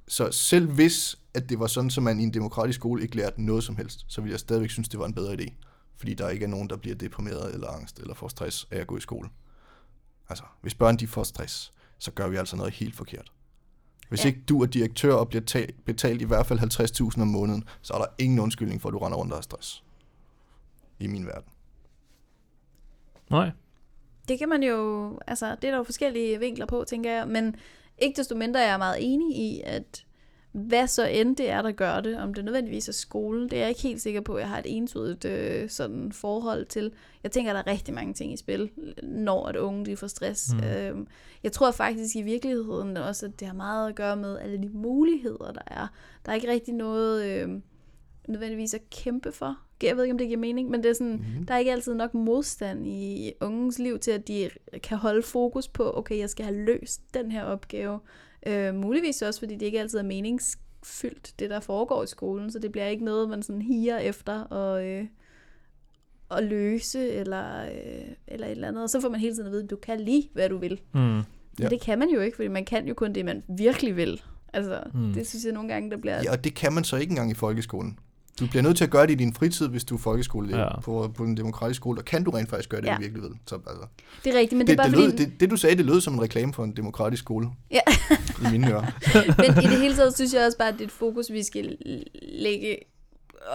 Så 0.09 0.31
selv 0.31 0.71
hvis, 0.71 1.19
at 1.35 1.49
det 1.49 1.61
var 1.61 1.67
sådan, 1.67 1.91
at 1.97 2.03
man 2.03 2.21
i 2.21 2.23
en 2.23 2.35
demokratisk 2.35 2.77
skole 2.77 3.03
ikke 3.03 3.17
lærte 3.17 3.43
noget 3.43 3.65
som 3.65 3.77
helst, 3.77 4.05
så 4.09 4.21
ville 4.21 4.33
jeg 4.33 4.41
stadigvæk 4.41 4.71
synes, 4.71 4.88
det 4.88 5.01
var 5.01 5.07
en 5.07 5.15
bedre 5.15 5.35
idé. 5.35 5.53
Fordi 5.97 6.15
der 6.15 6.29
ikke 6.29 6.45
er 6.45 6.49
nogen, 6.49 6.71
der 6.71 6.77
bliver 6.77 6.97
deprimeret 6.97 7.55
eller 7.55 7.69
angst 7.69 7.99
eller 7.99 8.15
får 8.15 8.29
stress 8.29 8.69
af 8.71 8.81
at 8.81 8.87
gå 8.87 8.97
i 8.97 9.01
skole. 9.01 9.29
Altså, 10.29 10.45
hvis 10.62 10.75
børn 10.75 10.97
de 10.97 11.07
får 11.07 11.23
stress, 11.23 11.73
så 11.99 12.11
gør 12.11 12.29
vi 12.29 12.37
altså 12.37 12.57
noget 12.57 12.73
helt 12.73 12.97
forkert. 12.97 13.33
Hvis 14.09 14.25
Ja. 14.25 14.27
ikke 14.29 14.41
du 14.49 14.62
er 14.62 14.67
direktør 14.67 15.15
og 15.15 15.29
bliver 15.29 15.45
ta- 15.45 15.67
betalt 15.85 16.23
i 16.23 16.25
hvert 16.25 16.47
fald 16.47 16.59
50.000 16.59 17.23
om 17.23 17.29
måneden, 17.29 17.65
så 17.83 17.93
er 17.95 17.99
der 17.99 18.07
ingen 18.19 18.38
undskyldning 18.38 18.81
for, 18.83 18.88
at 18.88 18.93
du 18.93 18.99
render 18.99 19.19
rundt 19.19 19.33
og 19.33 19.37
har 19.37 19.43
stress. 19.43 19.85
I 20.99 21.07
min 21.07 21.27
verden. 21.27 21.49
Nej. 23.31 23.51
Det 24.29 24.38
kan 24.38 24.49
man 24.49 24.62
jo, 24.62 25.19
altså 25.27 25.47
det 25.47 25.65
er 25.65 25.71
der 25.71 25.77
jo 25.79 25.83
forskellige 25.85 26.38
vinkler 26.38 26.67
på, 26.67 26.85
tænker 26.88 27.11
jeg, 27.12 27.29
men 27.29 27.57
ikke 27.99 28.17
desto 28.17 28.35
mindre 28.37 28.61
er 28.62 28.69
jeg 28.69 28.79
meget 28.79 28.97
enig 29.01 29.37
i, 29.37 29.61
at 29.65 30.05
hvad 30.53 30.87
så 30.87 31.07
end 31.07 31.37
det 31.37 31.51
er, 31.51 31.62
der 31.62 31.73
gør 31.73 32.01
det, 32.01 32.19
om 32.19 32.35
det 32.35 32.45
nødvendigvis 32.45 32.88
er 32.88 32.93
skole, 32.93 33.49
det 33.49 33.53
er 33.53 33.61
jeg 33.61 33.69
ikke 33.69 33.83
helt 33.83 34.01
sikker 34.01 34.21
på, 34.21 34.35
at 34.35 34.41
jeg 34.41 34.49
har 34.49 34.59
et 34.59 34.77
entydigt 34.77 35.25
øh, 35.25 35.69
sådan 35.71 36.12
forhold 36.12 36.65
til. 36.65 36.93
Jeg 37.23 37.31
tænker, 37.31 37.53
at 37.53 37.55
der 37.55 37.71
er 37.71 37.75
rigtig 37.75 37.95
mange 37.95 38.15
ting 38.15 38.33
i 38.33 38.37
spil, 38.37 38.71
når 39.03 39.47
at 39.47 39.57
unge 39.57 39.87
de 39.87 39.97
får 39.97 40.07
stress. 40.07 40.53
Mm. 40.53 40.59
Mm. 40.59 40.67
Øhm, 40.67 41.07
jeg 41.43 41.53
tror 41.53 41.71
faktisk 41.71 42.17
i 42.17 42.23
virkeligheden 42.23 42.97
også, 42.97 43.27
at 43.27 43.41
det 43.41 43.49
har 43.49 43.55
meget 43.55 43.88
at 43.88 43.95
gøre 43.95 44.17
med 44.17 44.38
alle 44.38 44.62
de 44.62 44.69
muligheder, 44.69 45.53
der 45.53 45.62
er. 45.67 45.87
Der 46.27 46.33
er 46.33 46.37
ikke 46.37 46.51
rigtig 46.51 46.75
noget 46.75 47.25
øh, 47.25 47.49
nødvendigvis 48.29 48.75
at 48.75 48.91
kæmpe 48.91 49.33
for. 49.33 49.59
Jeg 49.83 49.97
ved 49.97 50.05
ikke, 50.05 50.12
om 50.12 50.19
det 50.19 50.27
giver 50.27 50.41
mening, 50.41 50.71
men 50.71 50.83
det 50.83 50.91
er 50.91 50.95
sådan, 50.95 51.12
Mm-hmm. 51.12 51.47
der 51.47 51.55
er 51.55 51.59
ikke 51.59 51.73
altid 51.73 51.95
nok 51.95 52.15
modstand 52.15 52.87
i 52.87 53.33
ungens 53.41 53.79
liv 53.79 53.99
til, 53.99 54.11
at 54.11 54.29
de 54.29 54.51
kan 54.83 54.99
holde 54.99 55.23
fokus 55.23 55.69
på, 55.69 55.97
okay, 55.97 56.19
jeg 56.19 56.31
skal 56.31 56.45
have 56.45 56.65
løst 56.65 57.03
den 57.15 57.31
her 57.31 57.45
opgave. 57.45 57.99
Øh, 58.47 58.75
muligvis 58.75 59.23
også, 59.23 59.41
fordi 59.41 59.55
det 59.55 59.67
ikke 59.67 59.81
altid 59.81 59.99
er 59.99 60.03
menings, 60.03 60.59
fyldt, 60.85 61.35
det 61.39 61.51
der 61.51 61.61
foregår 61.61 62.03
i 62.03 62.07
skolen, 62.07 62.51
så 62.51 62.59
det 62.59 62.73
bliver 62.73 62.87
ikke 62.87 63.05
noget, 63.05 63.29
man 63.29 63.43
sådan 63.43 63.63
higer 63.63 63.99
efter 63.99 64.41
og, 64.41 64.87
øh, 64.87 65.05
at 66.31 66.45
løse, 66.45 67.09
eller, 67.09 67.63
øh, 67.65 68.05
eller 68.29 68.47
et 68.47 68.51
eller 68.51 68.69
andet. 68.69 68.83
Og 68.83 68.91
så 68.91 69.01
får 69.01 69.09
man 69.09 69.21
hele 69.21 69.35
tiden 69.35 69.47
at 69.47 69.53
vide, 69.53 69.65
at 69.65 69.71
du 69.71 69.77
kan 69.77 70.01
lige, 70.01 70.29
hvad 70.33 70.49
du 70.49 70.59
vil. 70.59 70.81
Mm. 70.95 71.01
Men 71.01 71.25
Ja. 71.61 71.69
det 71.69 71.81
kan 71.81 71.99
man 71.99 72.09
jo 72.09 72.21
ikke, 72.21 72.37
fordi 72.37 72.49
man 72.49 72.65
kan 72.65 72.89
jo 72.89 72.95
kun 72.95 73.13
det, 73.13 73.25
man 73.25 73.43
virkelig 73.59 73.97
vil. 73.97 74.23
Altså, 74.53 74.83
mm. 74.95 75.13
det 75.13 75.27
synes 75.27 75.45
jeg 75.45 75.53
nogle 75.53 75.69
gange, 75.73 75.91
der 75.91 75.97
bliver... 75.97 76.23
Ja, 76.25 76.31
og 76.33 76.45
det 76.45 76.55
kan 76.55 76.73
man 76.73 76.85
så 76.85 76.97
ikke 76.97 77.11
engang 77.11 77.31
i 77.31 77.35
folkeskolen. 77.35 77.99
Du 78.40 78.47
bliver 78.47 78.62
nødt 78.62 78.77
til 78.77 78.85
at 78.85 78.90
gøre 78.90 79.07
det 79.07 79.11
i 79.12 79.14
din 79.14 79.33
fritid, 79.35 79.68
hvis 79.68 79.85
du 79.85 79.95
er 79.95 79.99
folkeskoleelev 79.99 80.61
Ja. 80.61 80.81
på, 80.81 81.12
på 81.16 81.25
en 81.25 81.37
demokratisk 81.37 81.77
skole. 81.77 81.97
Der 81.97 82.03
kan 82.03 82.25
du 82.25 82.31
rent 82.31 82.49
faktisk 82.51 82.68
gøre 82.68 82.81
det, 82.81 82.87
Ja. 82.87 82.92
ja. 82.92 82.97
du 82.97 83.03
virkelig 83.03 83.23
vil. 83.23 83.31
Så, 83.47 83.55
altså, 83.55 83.87
Det 84.25 84.35
er 84.35 84.38
rigtigt, 84.38 84.59
men 84.59 84.66
det, 84.66 84.66
det, 84.66 84.73
er 84.73 84.77
bare 84.77 84.87
det, 84.90 84.95
fordi... 85.11 85.23
lød, 85.23 85.31
det, 85.31 85.40
det, 85.40 85.51
du 85.51 85.57
sagde, 85.57 85.77
det 85.77 85.85
lød 85.87 86.01
som 86.01 86.14
en 86.14 86.23
reklame 86.23 86.53
for 86.53 86.64
en 86.64 86.77
demokratisk 86.77 87.23
skole. 87.23 87.49
Ja. 87.71 87.81
I 88.49 88.51
mine 88.53 88.73
ører. 88.73 88.83
Men 89.42 89.64
i 89.64 89.66
det 89.66 89.81
hele 89.81 89.97
taget 89.97 90.14
synes 90.14 90.35
jeg 90.35 90.47
også 90.47 90.59
bare, 90.59 90.68
at 90.68 90.75
det 90.75 90.81
er 90.81 90.85
et 90.85 90.90
fokus, 90.92 91.33
vi 91.33 91.42
skal 91.42 91.77
lægge. 92.23 92.77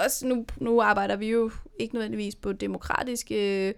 Også 0.06 0.28
nu, 0.28 0.46
nu 0.58 0.82
arbejder 0.82 1.16
vi 1.16 1.28
jo 1.30 1.52
ikke 1.80 1.94
nødvendigvis 1.96 2.36
på 2.36 2.54
demokratiske 2.54 3.68
øh, 3.68 3.74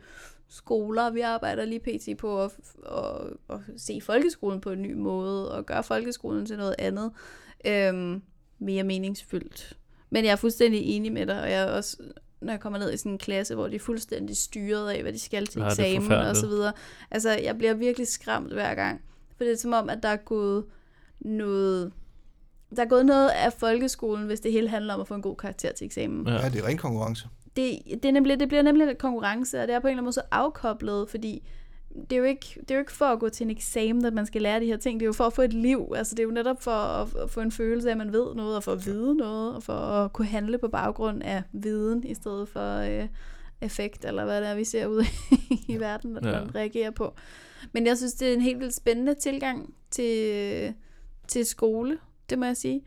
skoler. 0.49 1.11
Vi 1.11 1.19
arbejder 1.21 1.65
lige 1.65 1.79
pt. 1.79 2.17
på 2.19 2.43
at, 2.43 2.51
at, 2.91 3.03
at 3.49 3.59
se 3.77 3.99
folkeskolen 4.03 4.61
på 4.61 4.71
en 4.71 4.81
ny 4.81 4.93
måde, 4.93 5.51
og 5.51 5.65
gøre 5.65 5.83
folkeskolen 5.83 6.45
til 6.45 6.57
noget 6.57 6.75
andet. 6.79 7.11
Øhm, 7.67 8.21
mere 8.59 8.83
meningsfyldt. 8.83 9.77
Men 10.09 10.25
jeg 10.25 10.31
er 10.31 10.35
fuldstændig 10.35 10.81
enig 10.81 11.11
med 11.11 11.25
dig, 11.25 11.41
og 11.41 11.51
jeg 11.51 11.61
er 11.61 11.65
også, 11.65 11.97
når 12.41 12.53
jeg 12.53 12.59
kommer 12.59 12.79
ned 12.79 12.93
i 12.93 12.97
sådan 12.97 13.11
en 13.11 13.17
klasse, 13.17 13.55
hvor 13.55 13.67
de 13.67 13.75
er 13.75 13.79
fuldstændig 13.79 14.37
styret 14.37 14.89
af, 14.89 15.01
hvad 15.01 15.13
de 15.13 15.19
skal 15.19 15.47
til 15.47 15.61
Ja, 15.61 15.67
eksamen 15.67 16.11
og 16.11 16.35
så 16.35 16.47
videre. 16.47 16.73
Altså, 17.11 17.31
jeg 17.31 17.57
bliver 17.57 17.73
virkelig 17.73 18.07
skræmt 18.07 18.53
hver 18.53 18.75
gang. 18.75 19.01
For 19.37 19.43
det 19.43 19.53
er 19.53 19.57
som 19.57 19.73
om, 19.73 19.89
at 19.89 20.03
der 20.03 20.09
er 20.09 20.17
gået 20.17 20.65
noget... 21.19 21.91
Der 22.75 22.83
er 22.83 22.87
gået 22.87 23.05
noget 23.05 23.29
af 23.29 23.53
folkeskolen, 23.53 24.25
hvis 24.25 24.39
det 24.39 24.51
hele 24.51 24.69
handler 24.69 24.93
om 24.93 25.01
at 25.01 25.07
få 25.07 25.13
en 25.13 25.21
god 25.21 25.35
karakter 25.35 25.71
til 25.71 25.85
eksamen. 25.85 26.27
Ja. 26.27 26.33
Ja, 26.33 26.49
det 26.49 26.59
er 26.59 26.67
ren 26.67 26.77
konkurrence. 26.77 27.27
Det, 27.55 27.79
det, 28.03 28.05
er 28.05 28.11
nemlig, 28.11 28.39
det 28.39 28.47
bliver 28.47 28.61
nemlig 28.61 28.87
lidt 28.87 28.97
konkurrence, 28.97 29.61
og 29.61 29.67
det 29.67 29.75
er 29.75 29.79
på 29.79 29.87
en 29.87 29.91
eller 29.91 29.97
anden 29.97 30.05
måde 30.05 30.13
så 30.13 30.21
afkoblet, 30.31 31.09
fordi 31.09 31.47
det 31.95 32.11
er, 32.13 32.17
jo 32.17 32.23
ikke, 32.23 32.57
det 32.59 32.71
er 32.71 32.75
jo 32.75 32.79
ikke 32.79 32.91
for 32.91 33.05
at 33.05 33.19
gå 33.19 33.29
til 33.29 33.43
en 33.43 33.49
eksamen, 33.51 34.05
at 34.05 34.13
man 34.13 34.25
skal 34.25 34.41
lære 34.41 34.59
de 34.59 34.65
her 34.65 34.77
ting. 34.77 34.99
Det 34.99 35.05
er 35.05 35.07
jo 35.07 35.13
for 35.13 35.23
at 35.23 35.33
få 35.33 35.41
et 35.41 35.53
liv. 35.53 35.93
Altså, 35.95 36.15
det 36.15 36.19
er 36.19 36.27
jo 36.27 36.31
netop 36.31 36.61
for 36.61 36.71
at, 36.71 37.15
at 37.15 37.29
få 37.29 37.41
en 37.41 37.51
følelse 37.51 37.87
af, 37.89 37.91
at 37.91 37.97
man 37.97 38.13
ved 38.13 38.35
noget, 38.35 38.55
og 38.55 38.63
for 38.63 38.71
at 38.71 38.85
vide 38.85 39.15
noget, 39.15 39.55
og 39.55 39.63
for 39.63 39.73
at 39.73 40.13
kunne 40.13 40.27
handle 40.27 40.57
på 40.57 40.67
baggrund 40.67 41.23
af 41.23 41.43
viden, 41.51 42.03
i 42.03 42.13
stedet 42.13 42.49
for 42.49 42.77
øh, 42.77 43.07
effekt, 43.61 44.05
eller 44.05 44.25
hvad 44.25 44.41
det 44.41 44.49
er, 44.49 44.55
vi 44.55 44.63
ser 44.63 44.85
ud 44.87 45.03
i 45.67 45.77
verden, 45.79 46.17
at 46.17 46.25
Ja. 46.25 46.29
ja. 46.29 46.39
man 46.45 46.55
reagerer 46.55 46.91
på. 46.91 47.13
Men 47.71 47.85
jeg 47.87 47.97
synes, 47.97 48.13
det 48.13 48.29
er 48.29 48.33
en 48.33 48.41
helt 48.41 48.59
vildt 48.59 48.75
spændende 48.75 49.13
tilgang 49.13 49.73
til, 49.91 50.73
til 51.27 51.45
skole, 51.45 51.97
det 52.29 52.39
må 52.39 52.45
jeg 52.45 52.57
sige. 52.57 52.81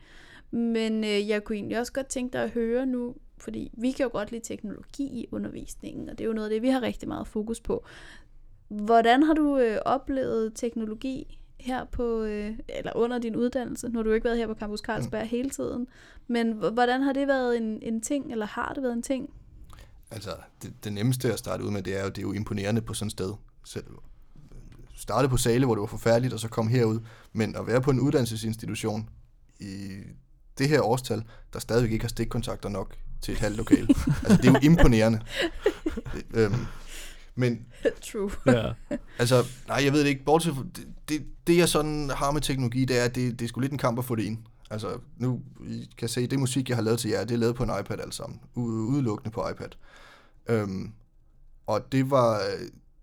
Men 0.51 1.03
øh, 1.03 1.27
jeg 1.29 1.43
kunne 1.43 1.55
egentlig 1.55 1.79
også 1.79 1.93
godt 1.93 2.07
tænke 2.07 2.33
dig 2.33 2.43
at 2.43 2.49
høre 2.49 2.85
nu, 2.85 3.15
fordi 3.37 3.71
vi 3.77 3.91
kan 3.91 4.03
jo 4.03 4.09
godt 4.11 4.31
lide 4.31 4.43
teknologi 4.43 5.03
i 5.03 5.27
undervisningen, 5.31 6.09
og 6.09 6.17
det 6.17 6.23
er 6.23 6.27
jo 6.27 6.33
noget 6.33 6.47
af 6.47 6.53
det, 6.53 6.61
vi 6.61 6.67
har 6.69 6.81
rigtig 6.81 7.07
meget 7.07 7.27
fokus 7.27 7.59
på. 7.61 7.85
Hvordan 8.67 9.23
har 9.23 9.33
du 9.33 9.57
øh, 9.57 9.77
oplevet 9.85 10.51
teknologi 10.55 11.39
her 11.59 11.85
på, 11.85 12.21
øh, 12.21 12.51
eller 12.69 12.91
under 12.95 13.19
din 13.19 13.35
uddannelse? 13.35 13.89
Nu 13.89 13.99
har 13.99 14.03
du 14.03 14.09
jo 14.09 14.15
ikke 14.15 14.25
været 14.25 14.37
her 14.37 14.47
på 14.47 14.53
Campus 14.53 14.79
Carlsberg 14.79 15.23
mm. 15.23 15.29
hele 15.29 15.49
tiden, 15.49 15.87
men 16.27 16.51
hvordan 16.51 17.01
har 17.01 17.13
det 17.13 17.27
været 17.27 17.57
en, 17.57 17.79
en 17.81 18.01
ting, 18.01 18.31
eller 18.31 18.45
har 18.45 18.73
det 18.73 18.83
været 18.83 18.93
en 18.93 19.01
ting? 19.01 19.29
Altså, 20.11 20.29
det, 20.61 20.73
det 20.83 20.93
nemmeste 20.93 21.33
at 21.33 21.39
starte 21.39 21.63
ud 21.63 21.71
med, 21.71 21.81
det 21.83 21.99
er 21.99 22.03
jo, 22.03 22.09
det 22.09 22.17
er 22.17 22.21
jo 22.21 22.31
imponerende 22.31 22.81
på 22.81 22.93
sådan 22.93 23.07
et 23.07 23.11
sted. 23.11 23.33
Selv, 23.65 23.85
starte 24.95 25.29
på 25.29 25.37
Sale, 25.37 25.65
hvor 25.65 25.75
det 25.75 25.81
var 25.81 25.87
forfærdeligt, 25.87 26.33
og 26.33 26.39
så 26.39 26.47
komme 26.47 26.71
herud. 26.71 26.99
Men 27.33 27.55
at 27.55 27.67
være 27.67 27.81
på 27.81 27.91
en 27.91 27.99
uddannelsesinstitution 27.99 29.09
i 29.59 30.01
det 30.57 30.69
her 30.69 30.81
årstal, 30.81 31.23
der 31.53 31.59
stadigvæk 31.59 31.91
ikke 31.91 32.03
har 32.03 32.09
stikkontakter 32.09 32.69
nok 32.69 32.95
til 33.21 33.31
et 33.31 33.39
halvt 33.39 33.57
lokal. 33.57 33.87
altså, 34.23 34.37
det 34.37 34.45
er 34.45 34.51
jo 34.51 34.59
imponerende. 34.61 35.19
øhm, 36.37 36.65
men 37.35 37.65
True. 38.11 38.31
ja. 38.45 38.73
altså, 39.19 39.45
nej, 39.67 39.81
jeg 39.83 39.93
ved 39.93 39.99
det 39.99 40.07
ikke. 40.07 40.23
Bortset 40.25 40.55
fra, 40.55 40.63
det, 40.75 40.87
det, 41.09 41.25
det, 41.47 41.57
jeg 41.57 41.69
sådan 41.69 42.09
har 42.09 42.31
med 42.31 42.41
teknologi, 42.41 42.85
det 42.85 42.99
er, 42.99 43.03
at 43.03 43.15
det, 43.15 43.39
det 43.39 43.45
er 43.45 43.49
sgu 43.49 43.59
lidt 43.59 43.71
en 43.71 43.77
kamp 43.77 43.99
at 43.99 44.05
få 44.05 44.15
det 44.15 44.23
ind. 44.23 44.37
Altså, 44.71 44.99
nu 45.17 45.41
I 45.67 45.89
kan 45.97 46.09
se, 46.09 46.27
det 46.27 46.39
musik, 46.39 46.69
jeg 46.69 46.77
har 46.77 46.83
lavet 46.83 46.99
til 46.99 47.09
jer, 47.09 47.23
det 47.23 47.33
er 47.33 47.37
lavet 47.37 47.55
på 47.55 47.63
en 47.63 47.71
iPad 47.79 47.99
alt 47.99 48.15
sammen. 48.15 48.39
Udelukkende 48.55 49.31
på 49.31 49.49
iPad. 49.49 49.69
Øhm, 50.47 50.93
og 51.67 51.91
det 51.91 52.11
var, 52.11 52.41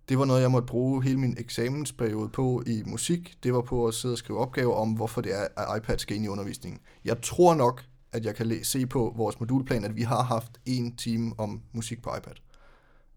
det 0.09 0.19
var 0.19 0.25
noget, 0.25 0.43
jeg 0.43 0.51
måtte 0.51 0.67
bruge 0.67 1.03
hele 1.03 1.21
min 1.21 1.37
eksamensperiode 1.39 2.29
på 2.29 2.63
i 2.67 2.83
musik. 2.87 3.37
Det 3.43 3.55
var 3.55 3.61
på 3.61 3.87
at 3.87 3.95
sidde 3.95 4.15
og 4.15 4.19
skrive 4.19 4.39
opgaver 4.39 4.75
om, 4.75 4.93
hvorfor 4.93 5.21
det 5.21 5.35
er, 5.35 5.47
at 5.57 5.79
iPad 5.79 5.99
skal 5.99 6.17
ind 6.17 6.25
i 6.25 6.29
undervisningen. 6.29 6.81
Jeg 7.05 7.23
tror 7.23 7.55
nok, 7.55 7.85
at 8.13 8.25
jeg 8.25 8.35
kan 8.35 8.65
se 8.65 8.87
på 8.87 9.13
vores 9.17 9.41
modulplan, 9.41 9.85
at 9.85 9.97
vi 9.97 10.03
har 10.03 10.23
haft 10.23 10.61
en 10.67 10.97
time 10.97 11.33
om 11.39 11.61
musik 11.73 12.03
på 12.03 12.11
iPad. 12.19 12.35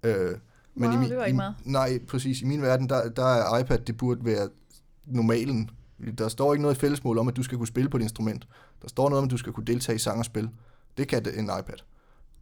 Øh, 0.04 0.38
Wow, 0.77 0.91
i 0.91 0.97
min, 0.97 1.09
det 1.09 1.17
var 1.17 1.25
ikke 1.25 1.36
i, 1.36 1.36
meget. 1.36 1.55
Nej, 1.65 1.99
præcis. 2.07 2.41
I 2.41 2.45
min 2.45 2.62
verden, 2.62 2.89
der, 2.89 3.09
der 3.09 3.25
er 3.25 3.57
iPad, 3.59 3.77
det 3.77 3.97
burde 3.97 4.25
være 4.25 4.49
normalen. 5.05 5.69
Der 6.17 6.27
står 6.27 6.53
ikke 6.53 6.62
noget 6.62 6.75
i 6.75 6.79
fællesmål 6.79 7.17
om, 7.17 7.27
at 7.27 7.36
du 7.36 7.43
skal 7.43 7.57
kunne 7.57 7.67
spille 7.67 7.89
på 7.89 7.97
et 7.97 8.01
instrument. 8.01 8.47
Der 8.81 8.88
står 8.88 9.09
noget 9.09 9.19
om, 9.19 9.25
at 9.25 9.31
du 9.31 9.38
skal 9.38 9.53
kunne 9.53 9.65
deltage 9.65 9.95
i 9.95 9.99
sang 9.99 10.19
og 10.19 10.25
spil. 10.25 10.49
Det 10.97 11.07
kan 11.07 11.25
det- 11.25 11.39
en 11.39 11.45
iPad. 11.59 11.77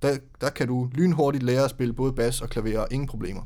Der, 0.01 0.17
der 0.41 0.49
kan 0.49 0.67
du 0.67 0.89
lynhurtigt 0.93 1.43
lære 1.43 1.63
at 1.63 1.69
spille 1.69 1.93
både 1.93 2.13
bas 2.13 2.41
og 2.41 2.49
klaver, 2.49 2.79
og 2.79 2.87
ingen 2.91 3.07
problemer. 3.07 3.41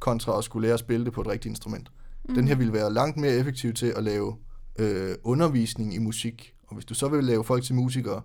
Kontra 0.00 0.38
at 0.38 0.44
skulle 0.44 0.66
lære 0.66 0.74
at 0.74 0.80
spille 0.80 1.04
det 1.04 1.12
på 1.12 1.20
et 1.20 1.26
rigtigt 1.26 1.50
instrument. 1.50 1.92
Mm. 2.28 2.34
Den 2.34 2.48
her 2.48 2.54
vil 2.54 2.72
være 2.72 2.92
langt 2.92 3.16
mere 3.16 3.32
effektiv 3.32 3.72
til 3.74 3.86
at 3.96 4.04
lave 4.04 4.36
øh, 4.78 5.14
undervisning 5.24 5.94
i 5.94 5.98
musik. 5.98 6.54
Og 6.66 6.74
hvis 6.74 6.84
du 6.84 6.94
så 6.94 7.08
vil 7.08 7.24
lave 7.24 7.44
folk 7.44 7.62
til 7.64 7.74
musikere, 7.74 8.22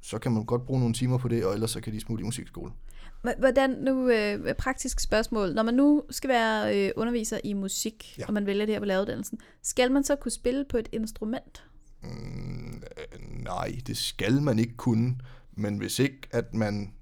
så 0.00 0.18
kan 0.18 0.32
man 0.32 0.44
godt 0.44 0.66
bruge 0.66 0.80
nogle 0.80 0.94
timer 0.94 1.18
på 1.18 1.28
det, 1.28 1.44
og 1.44 1.54
ellers 1.54 1.70
så 1.70 1.80
kan 1.80 1.92
de 1.92 2.00
smutte 2.00 2.22
i 2.22 2.24
musikskole. 2.24 2.72
Hvordan 3.38 3.70
nu, 3.70 4.10
øh, 4.10 4.54
praktisk 4.54 5.00
spørgsmål, 5.00 5.54
når 5.54 5.62
man 5.62 5.74
nu 5.74 6.02
skal 6.10 6.30
være 6.30 6.86
øh, 6.86 6.92
underviser 6.96 7.38
i 7.44 7.52
musik, 7.52 8.14
ja. 8.18 8.24
Og 8.26 8.34
man 8.34 8.46
vælger 8.46 8.66
det 8.66 8.74
her 8.74 8.80
på 8.80 8.84
laveruddannelsen, 8.84 9.38
skal 9.62 9.92
man 9.92 10.04
så 10.04 10.16
kunne 10.16 10.32
spille 10.32 10.64
på 10.70 10.76
et 10.76 10.88
instrument? 10.92 11.64
Mm, 12.02 12.82
nej, 13.44 13.78
det 13.86 13.96
skal 13.96 14.42
man 14.42 14.58
ikke 14.58 14.76
kunne. 14.76 15.16
Men 15.52 15.76
hvis 15.78 15.98
ikke, 15.98 16.28
at 16.30 16.54
man... 16.54 16.92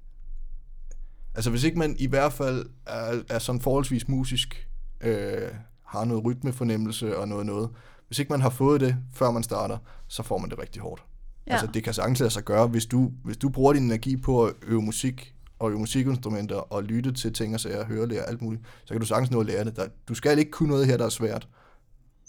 Altså 1.34 1.50
hvis 1.50 1.64
ikke 1.64 1.78
man 1.78 1.96
i 1.98 2.06
hvert 2.06 2.32
fald 2.32 2.66
er, 2.86 3.22
er 3.30 3.38
sådan 3.38 3.60
forholdsvis 3.60 4.08
musisk, 4.08 4.68
øh, 5.00 5.50
har 5.86 6.04
noget 6.04 6.24
rytmefornemmelse 6.24 7.16
og 7.16 7.28
noget 7.28 7.46
noget. 7.46 7.70
Hvis 8.06 8.18
ikke 8.18 8.32
man 8.32 8.40
har 8.40 8.50
fået 8.50 8.80
det, 8.80 8.96
før 9.12 9.30
man 9.30 9.42
starter, 9.42 9.78
så 10.08 10.22
får 10.22 10.38
man 10.38 10.50
det 10.50 10.58
rigtig 10.58 10.82
hårdt. 10.82 11.04
Ja. 11.46 11.52
Altså 11.52 11.66
det 11.66 11.84
kan 11.84 11.94
sagtens 11.94 12.20
lade 12.20 12.30
sig 12.30 12.44
gøre, 12.44 12.66
hvis 12.66 12.86
du, 12.86 13.12
hvis 13.24 13.36
du 13.36 13.48
bruger 13.48 13.72
din 13.72 13.82
energi 13.82 14.16
på 14.16 14.44
at 14.44 14.54
øve 14.62 14.82
musik, 14.82 15.34
og 15.64 15.70
øve 15.70 15.78
musikinstrumenter, 15.80 16.56
og 16.56 16.82
lytte 16.84 17.12
til 17.12 17.32
ting 17.32 17.54
og 17.54 17.60
sager, 17.60 17.84
høre, 17.84 18.08
lære, 18.08 18.22
alt 18.28 18.42
muligt, 18.42 18.62
så 18.84 18.94
kan 18.94 19.00
du 19.00 19.06
sagtens 19.06 19.30
nå 19.30 19.40
at 19.40 19.46
lære 19.46 19.64
det. 19.64 19.76
Der, 19.76 19.86
du 20.08 20.14
skal 20.14 20.38
ikke 20.38 20.50
kunne 20.50 20.68
noget 20.68 20.86
her, 20.86 20.96
der 20.96 21.04
er 21.04 21.08
svært. 21.08 21.48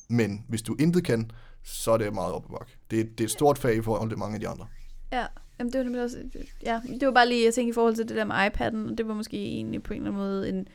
Men 0.10 0.46
hvis 0.48 0.62
du 0.62 0.76
intet 0.80 1.04
kan, 1.04 1.32
så 1.64 1.92
er 1.92 1.98
det 1.98 2.14
meget 2.14 2.34
op 2.34 2.46
bakke. 2.52 2.78
Det, 2.92 3.00
er- 3.00 3.04
det 3.04 3.20
er 3.20 3.24
et 3.24 3.32
stort 3.32 3.58
fag 3.58 3.76
i 3.76 3.82
forhold 3.82 4.10
til 4.10 4.18
mange 4.20 4.34
af 4.36 4.40
de 4.40 4.48
andre. 4.48 4.68
Ja, 5.12 5.26
jamen 5.60 5.74
det 5.74 5.78
var 5.80 5.84
nemlig 5.84 6.04
også, 6.04 6.18
ja, 6.66 6.82
det 7.00 7.06
var 7.08 7.14
bare 7.14 7.28
lige, 7.30 7.46
jeg 7.46 7.54
tænkte 7.54 7.70
i 7.70 7.74
forhold 7.74 7.96
til 7.96 8.08
det 8.08 8.16
der 8.18 8.26
med 8.26 8.36
iPad'en, 8.36 8.92
og 8.92 8.98
det 8.98 9.08
var 9.08 9.14
måske 9.14 9.38
egentlig 9.38 9.84
på 9.84 9.94
en 9.94 9.98
eller 10.00 10.12
anden 10.12 10.22
måde 10.28 10.50
en, 10.50 10.68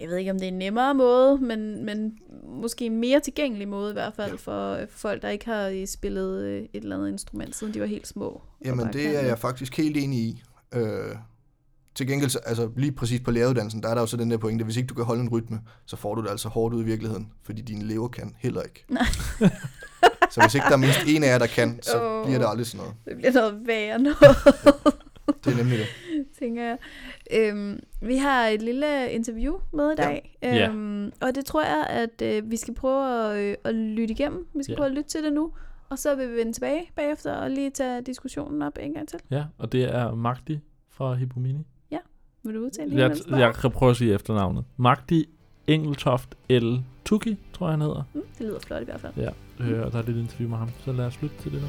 jeg 0.00 0.08
ved 0.08 0.16
ikke 0.16 0.30
om 0.30 0.36
det 0.38 0.44
er 0.44 0.52
en 0.52 0.58
nemmere 0.58 0.94
måde, 0.94 1.38
men, 1.38 1.84
men 1.84 2.18
måske 2.46 2.86
en 2.86 2.96
mere 3.00 3.20
tilgængelig 3.20 3.68
måde 3.68 3.90
i 3.90 3.92
hvert 3.92 4.14
fald 4.14 4.30
Ja. 4.30 4.36
for 4.36 4.72
øh, 4.72 4.86
folk, 4.90 5.22
der 5.22 5.28
ikke 5.28 5.44
har 5.46 5.68
øh, 5.68 5.86
spillet 5.86 6.42
øh, 6.42 6.62
et 6.62 6.68
eller 6.82 6.96
andet 6.96 7.08
instrument, 7.08 7.56
siden 7.56 7.74
de 7.74 7.80
var 7.80 7.86
helt 7.86 8.06
små. 8.06 8.42
Jamen, 8.64 8.92
det 8.92 9.16
er 9.16 9.26
jeg 9.26 9.38
faktisk 9.38 9.76
helt 9.76 9.96
enig 9.96 10.18
i. 10.18 10.42
Øh, 10.74 11.14
til 11.94 12.06
gengæld, 12.06 12.30
så- 12.30 12.38
altså 12.46 12.70
lige 12.76 12.92
præcis 12.92 13.20
på 13.20 13.30
læreruddannelsen, 13.30 13.82
der 13.82 13.88
er 13.88 13.94
der 13.94 14.00
jo 14.00 14.06
så 14.06 14.16
den 14.16 14.30
der 14.30 14.36
pointe, 14.36 14.64
hvis 14.64 14.76
ikke 14.76 14.86
du 14.86 14.94
kan 14.94 15.04
holde 15.04 15.22
en 15.22 15.28
rytme, 15.28 15.60
så 15.86 15.96
får 15.96 16.14
du 16.14 16.22
det 16.22 16.30
altså 16.30 16.48
hårdt 16.48 16.74
ud 16.74 16.82
i 16.82 16.84
virkeligheden, 16.86 17.32
fordi 17.42 17.62
dine 17.62 17.84
elever 17.84 18.08
kan 18.08 18.34
heller 18.38 18.62
ikke. 18.62 18.84
Nej. 18.88 19.04
så 20.30 20.40
hvis 20.40 20.54
ikke 20.54 20.64
der 20.66 20.72
er 20.72 20.76
mindst 20.76 21.00
en 21.08 21.24
af 21.24 21.28
jer, 21.28 21.38
der 21.38 21.46
kan, 21.46 21.78
så 21.82 22.02
Åh. 22.02 22.24
bliver 22.26 22.38
det 22.38 22.46
aldrig 22.48 22.66
sådan 22.66 22.78
noget. 22.86 22.94
Det 23.04 23.16
bliver 23.16 23.32
noget 23.32 23.66
værre 23.66 23.98
noget, 23.98 24.16
Det 25.44 25.52
er 25.52 25.56
nemlig 25.56 25.78
det. 25.78 25.86
tænker 26.38 26.62
jeg. 26.62 26.78
Øhm, 27.32 27.80
vi 28.02 28.16
har 28.16 28.46
et 28.46 28.62
lille 28.62 29.10
interview 29.12 29.54
med 29.72 29.92
i 29.92 29.94
dag, 29.96 30.38
Ja. 30.42 30.68
øhm, 30.68 31.12
og 31.20 31.34
det 31.34 31.44
tror 31.44 31.62
jeg, 31.62 31.86
at 31.88 32.22
øh, 32.22 32.50
vi 32.50 32.56
skal 32.56 32.74
prøve 32.74 33.30
at, 33.32 33.38
øh, 33.38 33.56
at 33.64 33.74
lytte 33.74 34.12
igennem. 34.14 34.46
Vi 34.54 34.62
skal 34.62 34.72
Ja. 34.72 34.76
prøve 34.76 34.86
at 34.88 34.94
lytte 34.94 35.10
til 35.10 35.22
det 35.24 35.32
nu, 35.32 35.52
og 35.88 35.98
så 35.98 36.14
vil 36.14 36.30
vi 36.32 36.36
vende 36.36 36.52
tilbage 36.52 36.90
bagefter 36.96 37.32
og 37.32 37.50
lige 37.50 37.70
tage 37.70 38.02
diskussionen 38.02 38.62
op 38.62 38.78
en 38.80 38.92
gang 38.94 39.08
til. 39.08 39.18
ja, 39.30 39.44
og 39.58 39.72
det 39.72 39.84
er 39.84 40.14
Magdi 40.14 40.60
fra 40.90 41.14
Hippomini. 41.14 41.66
Vil 42.44 42.54
du 42.54 42.60
udtale 42.60 42.90
det? 42.90 42.98
Jeg, 42.98 43.38
jeg 43.38 43.54
kan 43.54 43.70
prøve 43.70 43.90
at 43.90 43.96
sige 43.96 44.14
efternavnet. 44.14 44.64
Magdi 44.76 45.24
Engeltoft 45.66 46.34
L. 46.50 46.76
Tuki, 47.04 47.36
tror 47.52 47.66
jeg 47.66 47.72
han 47.72 47.80
hedder. 47.80 48.02
Mm, 48.14 48.22
det 48.38 48.46
lyder 48.46 48.60
flot 48.60 48.82
i 48.82 48.84
hvert 48.84 49.00
fald. 49.00 49.12
Ja, 49.16 49.30
øh, 49.60 49.86
og 49.86 49.92
der 49.92 49.98
er 49.98 50.02
lidt 50.02 50.16
interview 50.16 50.50
med 50.50 50.58
ham. 50.58 50.68
Så 50.84 50.92
lad 50.92 51.04
os 51.04 51.22
lytte 51.22 51.36
til 51.38 51.52
det 51.52 51.60
nu. 51.62 51.68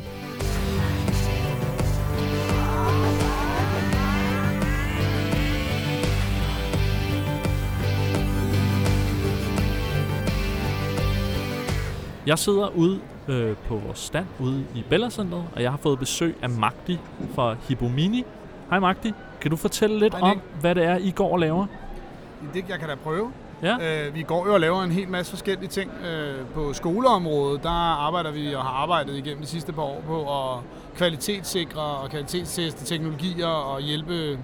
Jeg 12.27 12.39
sidder 12.39 12.67
ude 12.75 12.99
øh, 13.27 13.55
på 13.57 13.75
vores 13.77 13.99
stand 13.99 14.25
ude 14.39 14.65
i 14.75 14.83
Bella 14.89 15.09
Centeret, 15.09 15.45
og 15.55 15.61
jeg 15.61 15.71
har 15.71 15.77
fået 15.77 15.99
besøg 15.99 16.35
af 16.41 16.49
Magdi 16.49 16.99
fra 17.35 17.55
Hibomini. 17.67 18.23
Hej 18.69 18.79
Magdi, 18.79 19.11
kan 19.43 19.51
du 19.51 19.57
fortælle 19.57 19.99
lidt 19.99 20.13
Hej, 20.13 20.31
om, 20.31 20.41
hvad 20.61 20.75
det 20.75 20.83
er, 20.83 20.97
I 20.97 21.11
går 21.11 21.31
og 21.31 21.39
laver? 21.39 21.65
Det 22.53 22.69
jeg 22.69 22.79
kan 22.79 22.89
da 22.89 22.95
prøve. 22.95 23.31
Ja, 23.63 24.07
Øh, 24.07 24.15
vi 24.15 24.21
går 24.21 24.47
jo 24.47 24.53
og 24.53 24.59
laver 24.59 24.83
en 24.83 24.91
hel 24.91 25.07
masse 25.09 25.29
forskellige 25.31 25.69
ting. 25.69 25.91
Øh, 26.05 26.45
på 26.53 26.73
skoleområdet, 26.73 27.63
der 27.63 27.69
arbejder 28.07 28.31
vi 28.31 28.53
og 28.53 28.63
har 28.63 28.69
arbejdet 28.69 29.17
igennem 29.17 29.41
de 29.41 29.47
sidste 29.47 29.73
par 29.73 29.81
år 29.81 30.01
på 30.07 30.21
at 30.21 30.59
kvalitetssikre 30.97 31.81
og 31.81 32.09
kvalitetsteste 32.09 32.85
teknologier 32.85 33.47
og 33.47 33.81
hjælpe 33.81 34.39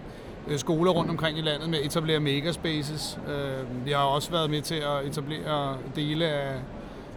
øh, 0.47 0.57
skoler 0.59 0.91
rundt 0.91 1.09
omkring 1.11 1.37
i 1.37 1.41
landet 1.41 1.69
med 1.69 1.79
at 1.79 1.85
etablere 1.85 2.19
makerspaces. 2.19 3.19
Øh, 3.27 3.85
vi 3.85 3.91
har 3.91 4.03
også 4.03 4.31
været 4.31 4.49
med 4.49 4.61
til 4.61 4.75
at 4.75 5.07
etablere 5.07 5.77
dele 5.95 6.25
af, 6.25 6.55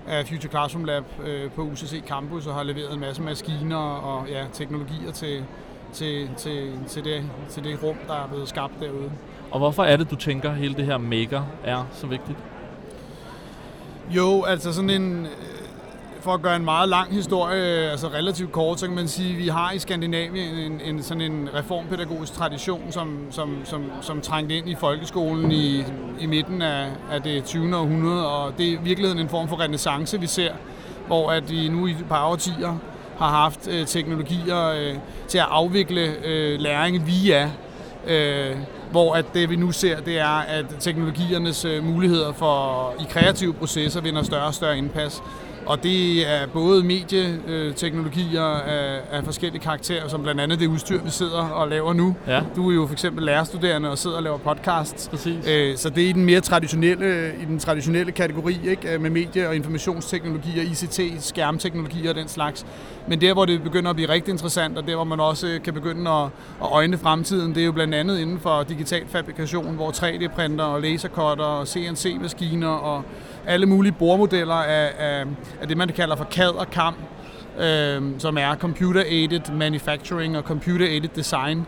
af 0.07 0.27
Future 0.27 0.51
Classroom 0.51 0.85
Lab 0.85 1.05
øh, 1.27 1.51
på 1.51 1.63
UCC 1.63 2.03
Campus 2.07 2.47
og 2.47 2.55
har 2.55 2.63
leveret 2.63 2.95
en 2.95 3.01
masse 3.01 3.23
maskiner 3.23 3.77
og 3.77 4.29
ja, 4.29 4.45
teknologier 4.53 5.13
til, 5.13 5.45
til, 5.93 6.31
til, 6.37 6.73
til, 6.89 7.05
det, 7.05 7.23
til 7.51 7.65
det 7.65 7.83
rum, 7.83 7.97
der 8.09 8.15
er 8.15 8.27
blevet 8.29 8.49
skabt 8.49 8.73
derude. 8.81 9.11
og 9.51 9.59
hvorfor 9.59 9.85
er 9.85 9.97
det, 9.97 10.11
du 10.11 10.17
tænker, 10.17 10.53
hele 10.53 10.75
det 10.75 10.85
her 10.85 10.99
maker 10.99 11.43
er 11.65 11.85
så 11.93 12.07
vigtigt? 12.07 12.39
Jo, 14.11 14.45
altså 14.45 14.73
sådan 14.73 14.91
en... 14.91 15.27
øh, 15.27 15.31
For 16.21 16.35
at 16.35 16.43
gøre 16.43 16.57
en 16.57 16.65
meget 16.65 16.89
lang 16.89 17.15
historie, 17.15 17.91
altså 17.91 18.09
relativt 18.09 18.53
kort, 18.53 18.81
så 18.81 18.87
kan 18.87 18.95
man 18.95 19.09
sige, 19.09 19.33
at 19.33 19.39
vi 19.39 19.49
har 19.49 19.73
i 19.73 19.79
Skandinavien 19.79 20.55
en, 20.73 20.81
en 20.81 21.03
sådan 21.03 21.21
en 21.21 21.49
reformpædagogisk 21.55 22.33
tradition, 22.33 22.93
som, 22.93 23.19
som, 23.31 23.57
som, 23.65 23.85
som 24.01 24.21
trængte 24.21 24.57
ind 24.57 24.69
i 24.69 24.75
folkeskolen 24.75 25.53
i, 25.53 25.85
i 26.21 26.27
midten 26.27 26.63
af, 26.63 26.87
af 27.11 27.23
det 27.23 27.45
20. 27.45 27.77
århundrede, 27.77 28.29
og 28.29 28.59
det 28.59 28.67
er 28.69 28.73
i 28.73 28.79
virkeligheden 28.83 29.19
en 29.21 29.29
form 29.29 29.49
for 29.49 29.61
renaissance, 29.61 30.21
vi 30.21 30.27
ser, 30.27 30.53
hvor 31.07 31.31
at 31.31 31.51
vi 31.51 31.69
nu 31.69 31.87
i 31.87 31.91
et 31.91 32.07
par 32.09 32.27
årtier 32.27 32.79
har 33.23 33.31
haft 33.43 33.69
øh, 33.71 33.87
teknologier 33.87 34.69
øh, 34.69 34.95
til 35.29 35.39
at 35.39 35.47
afvikle 35.51 36.13
øh, 36.27 36.61
læring 36.61 37.07
via 37.07 37.51
øh, 38.07 38.57
hvor 38.91 39.15
at 39.15 39.25
det 39.35 39.51
vi 39.51 39.57
nu 39.57 39.73
ser, 39.73 40.01
det 40.01 40.19
er, 40.19 40.27
at 40.49 40.65
teknologiernes 40.81 41.65
øh, 41.65 41.85
muligheder 41.85 42.33
for 42.33 42.95
i 43.01 43.05
kreative 43.11 43.55
processer 43.55 44.01
vinder 44.01 44.23
større 44.23 44.47
og 44.47 44.55
større 44.55 44.79
indpas. 44.79 45.23
Og 45.67 45.83
det 45.83 46.31
er 46.31 46.47
både 46.47 46.85
medieteknologier 46.85 48.43
af, 48.43 49.01
af 49.11 49.25
forskellige 49.25 49.63
karakterer, 49.63 50.09
som 50.09 50.23
blandt 50.23 50.41
andet 50.41 50.61
det 50.61 50.67
udstyr, 50.67 51.03
vi 51.03 51.11
sidder 51.11 51.39
og 51.49 51.69
laver 51.69 51.93
nu. 51.93 52.17
Ja, 52.29 52.41
Du 52.57 52.71
er 52.71 52.75
jo 52.75 52.87
for 52.87 52.93
eksempel 52.93 53.25
lærerstuderende 53.25 53.91
og 53.91 53.99
sidder 53.99 54.17
og 54.17 54.23
laver 54.23 54.39
podcasts. 54.39 55.09
præcis. 55.09 55.47
Øh, 55.49 55.77
Så 55.77 55.91
det 55.91 56.05
er 56.05 56.09
i 56.09 56.13
den 56.13 56.25
mere 56.25 56.41
traditionelle, 56.41 57.33
i 57.43 57.45
den 57.45 57.59
traditionelle 57.59 58.13
kategori 58.13 58.59
ikke? 58.69 58.95
Øh, 58.95 59.01
med 59.01 59.11
medie- 59.11 59.49
og 59.49 59.57
informationsteknologier, 59.57 60.63
ICT, 60.63 61.01
skærmteknologier 61.25 62.11
og 62.11 62.17
den 62.17 62.29
slags. 62.29 62.67
Men 63.07 63.21
der, 63.21 63.33
hvor 63.33 63.45
det 63.45 63.63
begynder 63.63 63.91
at 63.91 63.97
blive 63.97 64.09
rigtig 64.09 64.33
interessant, 64.33 64.79
og 64.79 64.87
der, 64.87 64.95
hvor 64.95 65.05
man 65.05 65.21
også 65.21 65.61
kan 65.65 65.75
begynde 65.75 66.11
at, 66.11 66.25
at 66.63 66.69
øjne 66.73 66.99
fremtiden, 66.99 67.55
det 67.55 67.61
er 67.61 67.65
jo 67.65 67.73
blandt 67.73 67.95
andet 67.95 68.19
inden 68.19 68.41
for 68.41 68.63
digital 68.63 69.03
fabrikation, 69.07 69.75
hvor 69.75 69.91
3D-printer 69.91 70.65
og 70.65 70.81
lasercutter 70.81 71.45
og 71.45 71.69
CNC-maskiner 71.69 72.69
og 72.69 73.03
alle 73.47 73.67
mulige 73.67 73.93
bordmodeller 73.93 74.55
af, 74.55 74.93
af, 74.99 75.25
af 75.61 75.69
det, 75.69 75.77
man 75.77 75.89
kalder 75.89 76.17
for 76.17 76.25
CAD 76.31 76.55
og 76.55 76.67
CAM, 76.73 76.95
øh, 77.61 78.03
som 78.19 78.39
er 78.39 78.55
Computer-Aided 78.55 79.53
Manufacturing 79.53 80.37
og 80.39 80.45
Computer-Aided 80.45 81.09
Design, 81.17 81.67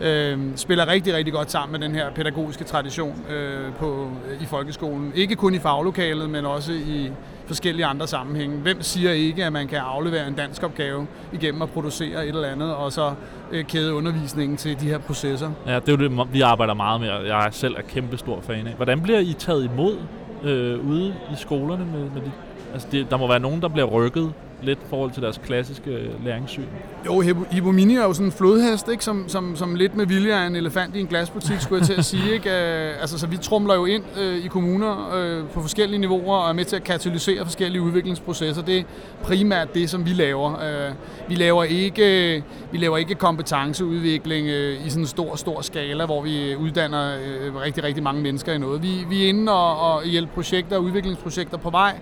øh, 0.00 0.38
spiller 0.56 0.88
rigtig, 0.88 1.14
rigtig 1.14 1.34
godt 1.34 1.50
sammen 1.50 1.80
med 1.80 1.88
den 1.88 1.96
her 1.96 2.10
pædagogiske 2.10 2.64
tradition 2.64 3.24
øh, 3.30 3.74
på, 3.74 4.10
i 4.40 4.46
folkeskolen. 4.46 5.12
Ikke 5.14 5.36
kun 5.36 5.54
i 5.54 5.58
faglokalet, 5.58 6.30
men 6.30 6.46
også 6.46 6.72
i 6.72 7.10
forskellige 7.46 7.86
andre 7.86 8.06
sammenhænge. 8.06 8.56
Hvem 8.56 8.82
siger 8.82 9.12
ikke, 9.12 9.44
at 9.44 9.52
man 9.52 9.68
kan 9.68 9.78
aflevere 9.78 10.28
en 10.28 10.34
dansk 10.34 10.62
opgave 10.62 11.06
igennem 11.32 11.62
at 11.62 11.70
producere 11.70 12.26
et 12.26 12.28
eller 12.28 12.48
andet, 12.48 12.74
og 12.74 12.92
så 12.92 13.14
øh, 13.52 13.64
kæde 13.64 13.94
undervisningen 13.94 14.56
til 14.56 14.80
de 14.80 14.86
her 14.86 14.98
processer? 14.98 15.50
Ja, 15.66 15.74
det 15.74 15.88
er 15.88 15.92
jo 15.92 16.08
det, 16.08 16.32
vi 16.32 16.40
arbejder 16.40 16.74
meget 16.74 17.00
med, 17.00 17.10
og 17.10 17.26
jeg 17.26 17.46
er 17.46 17.50
selv 17.50 17.74
er 17.74 17.82
kæmpe 17.82 18.16
stor 18.16 18.40
fan 18.40 18.66
af. 18.66 18.72
Hvordan 18.74 19.00
bliver 19.00 19.18
I 19.18 19.32
taget 19.38 19.64
imod 19.64 19.96
øh, 20.42 20.88
ude 20.88 21.14
i 21.32 21.36
skolerne? 21.36 21.84
Med, 21.84 22.00
med 22.00 22.22
de, 22.22 22.30
altså 22.72 22.88
det, 22.92 23.10
der 23.10 23.16
må 23.16 23.28
være 23.28 23.40
nogen, 23.40 23.62
der 23.62 23.68
bliver 23.68 23.86
rykket 23.86 24.32
lidt 24.64 24.78
i 24.78 24.86
forhold 24.90 25.10
til 25.10 25.22
deres 25.22 25.40
klassiske 25.44 25.90
øh, 25.90 26.24
læringssyn. 26.24 26.64
Jo, 27.06 27.20
Hippomini 27.50 27.96
er 27.96 28.02
jo 28.02 28.12
sådan 28.12 28.26
en 28.26 28.32
flodhest, 28.32 28.88
ikke? 28.88 29.04
Som, 29.04 29.28
som, 29.28 29.56
som 29.56 29.74
lidt 29.74 29.96
med 29.96 30.06
vilje 30.06 30.32
er 30.32 30.46
en 30.46 30.56
elefant 30.56 30.96
i 30.96 31.00
en 31.00 31.06
glasbutik, 31.06 31.60
skulle 31.60 31.80
jeg 31.80 31.86
til 31.86 31.94
at 31.94 32.04
sige. 32.04 32.32
Ikke? 32.34 32.50
Øh, 32.50 33.00
altså, 33.00 33.18
så 33.18 33.26
vi 33.26 33.36
trumler 33.36 33.74
jo 33.74 33.84
ind 33.84 34.04
øh, 34.20 34.44
i 34.44 34.48
kommuner 34.48 35.14
øh, 35.16 35.48
på 35.48 35.60
forskellige 35.62 35.98
niveauer 36.00 36.36
og 36.36 36.48
er 36.48 36.52
med 36.52 36.64
til 36.64 36.76
at 36.76 36.84
katalysere 36.84 37.44
forskellige 37.44 37.82
udviklingsprocesser. 37.82 38.62
Det 38.62 38.78
er 38.78 38.82
primært 39.22 39.74
det, 39.74 39.90
som 39.90 40.06
vi 40.06 40.10
laver. 40.10 40.52
Øh, 40.52 40.94
vi, 41.28 41.34
laver 41.34 41.64
ikke, 41.64 42.44
vi 42.72 42.78
laver 42.78 42.96
ikke 42.96 43.14
kompetenceudvikling 43.14 44.46
øh, 44.48 44.86
i 44.86 44.88
sådan 44.88 45.02
en 45.02 45.06
stor, 45.06 45.36
stor 45.36 45.60
skala, 45.60 46.06
hvor 46.06 46.22
vi 46.22 46.56
uddanner 46.56 47.16
øh, 47.16 47.56
rigtig, 47.56 47.84
rigtig 47.84 48.02
mange 48.02 48.22
mennesker 48.22 48.52
i 48.52 48.58
noget. 48.58 48.82
Vi, 48.82 49.04
vi 49.08 49.24
er 49.24 49.28
inde 49.28 49.52
og, 49.52 49.94
og 49.94 50.04
hjælpe 50.04 50.32
projekter 50.34 50.76
og 50.76 50.82
udviklingsprojekter 50.82 51.56
på 51.56 51.70
vej, 51.70 51.98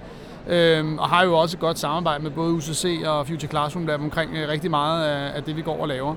Øhm, 0.48 0.98
og 0.98 1.08
har 1.08 1.24
jo 1.24 1.38
også 1.38 1.56
et 1.56 1.60
godt 1.60 1.78
samarbejde 1.78 2.22
med 2.22 2.30
både 2.30 2.52
UCC 2.52 3.02
og 3.06 3.26
Future 3.26 3.50
Classroom 3.50 3.86
Lab 3.86 4.00
omkring 4.00 4.36
øh, 4.36 4.48
rigtig 4.48 4.70
meget 4.70 5.06
af, 5.06 5.36
af 5.36 5.42
det, 5.42 5.56
vi 5.56 5.62
går 5.62 5.80
og 5.82 5.88
laver. 5.88 6.14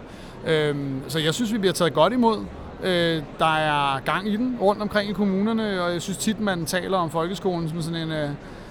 Øh, 0.48 0.76
så 1.08 1.20
jeg 1.20 1.34
synes, 1.34 1.54
vi 1.54 1.58
bliver 1.58 1.74
taget 1.74 1.94
godt 1.94 2.14
imod. 2.14 2.38
Øh, 2.84 3.24
der 3.40 3.56
er 3.56 4.00
gang 4.00 4.28
i 4.28 4.36
den 4.36 4.58
rundt 4.62 4.82
omkring 4.82 5.10
i 5.10 5.14
kommunerne, 5.14 5.84
og 5.84 5.94
jeg 5.94 6.02
synes 6.02 6.18
tit, 6.18 6.40
man 6.40 6.66
taler 6.66 6.98
om 6.98 7.10
folkeskolen 7.10 7.70
som 7.70 7.82
sådan 7.82 8.02
en, 8.02 8.12
øh, 8.12 8.30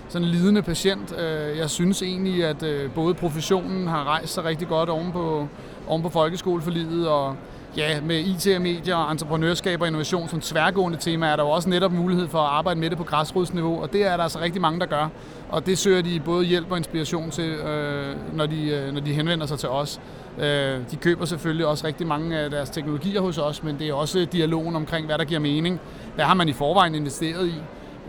sådan 0.09 0.29
en 0.29 0.35
lidende 0.35 0.63
patient. 0.63 1.15
Øh, 1.19 1.59
jeg 1.59 1.71
synes 1.71 2.03
egentlig, 2.03 2.45
at 2.45 2.63
øh, 2.63 2.91
både 2.91 3.15
professionen 3.15 3.89
har 3.89 4.05
rejst 4.05 4.35
sig 4.35 4.45
rigtig 4.45 4.69
godt 4.69 4.89
oven 4.89 5.13
på, 5.13 5.49
oven 5.87 6.03
på 6.03 6.09
folkeskoleforlidet, 6.09 7.09
og 7.09 7.37
ja, 7.77 8.01
med 8.01 8.21
IT 8.21 8.47
og 8.57 8.63
medier 8.63 8.97
og 8.97 9.13
entreprenørskab 9.13 9.81
og 9.81 9.87
innovation 9.87 10.29
som 10.29 10.41
tværgående 10.41 10.99
tema, 10.99 11.27
er 11.27 11.37
der 11.37 11.43
jo 11.43 11.51
også 11.51 11.69
netop 11.69 11.93
mulighed 11.93 12.29
for 12.29 12.39
at 12.39 12.51
arbejde 12.51 12.81
med 12.81 12.91
det 12.91 12.99
på 12.99 13.05
græsrodsniveau, 13.05 13.83
og 13.83 13.93
det 13.93 14.07
er 14.07 14.17
der 14.17 14.23
altså 14.23 14.41
rigtig 14.41 14.61
mange, 14.61 14.81
der 14.81 14.87
gør. 14.87 15.09
Og 15.49 15.67
det 15.67 15.79
søger 15.79 16.03
de 16.03 16.21
både 16.25 16.45
hjælp 16.45 16.71
og 16.71 16.77
inspiration 16.77 17.31
til, 17.31 17.51
øh, 17.51 18.17
når, 18.37 18.47
de, 18.47 18.69
øh, 18.69 18.93
når 18.93 19.01
de 19.01 19.13
henvender 19.13 19.47
sig 19.47 19.59
til 19.59 19.69
os. 19.69 20.01
Øh, 20.39 20.79
de 20.91 20.97
køber 21.01 21.25
selvfølgelig 21.25 21.67
også 21.67 21.87
rigtig 21.87 22.07
mange 22.07 22.39
af 22.39 22.51
deres 22.51 22.71
teknologier 22.71 23.21
hos 23.21 23.39
os, 23.39 23.63
men 23.63 23.79
det 23.79 23.89
er 23.89 23.95
også 23.95 24.27
dialogen 24.33 24.77
omkring, 24.77 25.07
hvad 25.07 25.19
der 25.19 25.25
giver 25.25 25.41
mening. 25.41 25.81
Hvad 26.15 26.25
har 26.25 26.35
man 26.35 26.49
i 26.49 26.53
forvejen 26.53 26.95
investeret 26.95 27.47
i? 27.47 27.55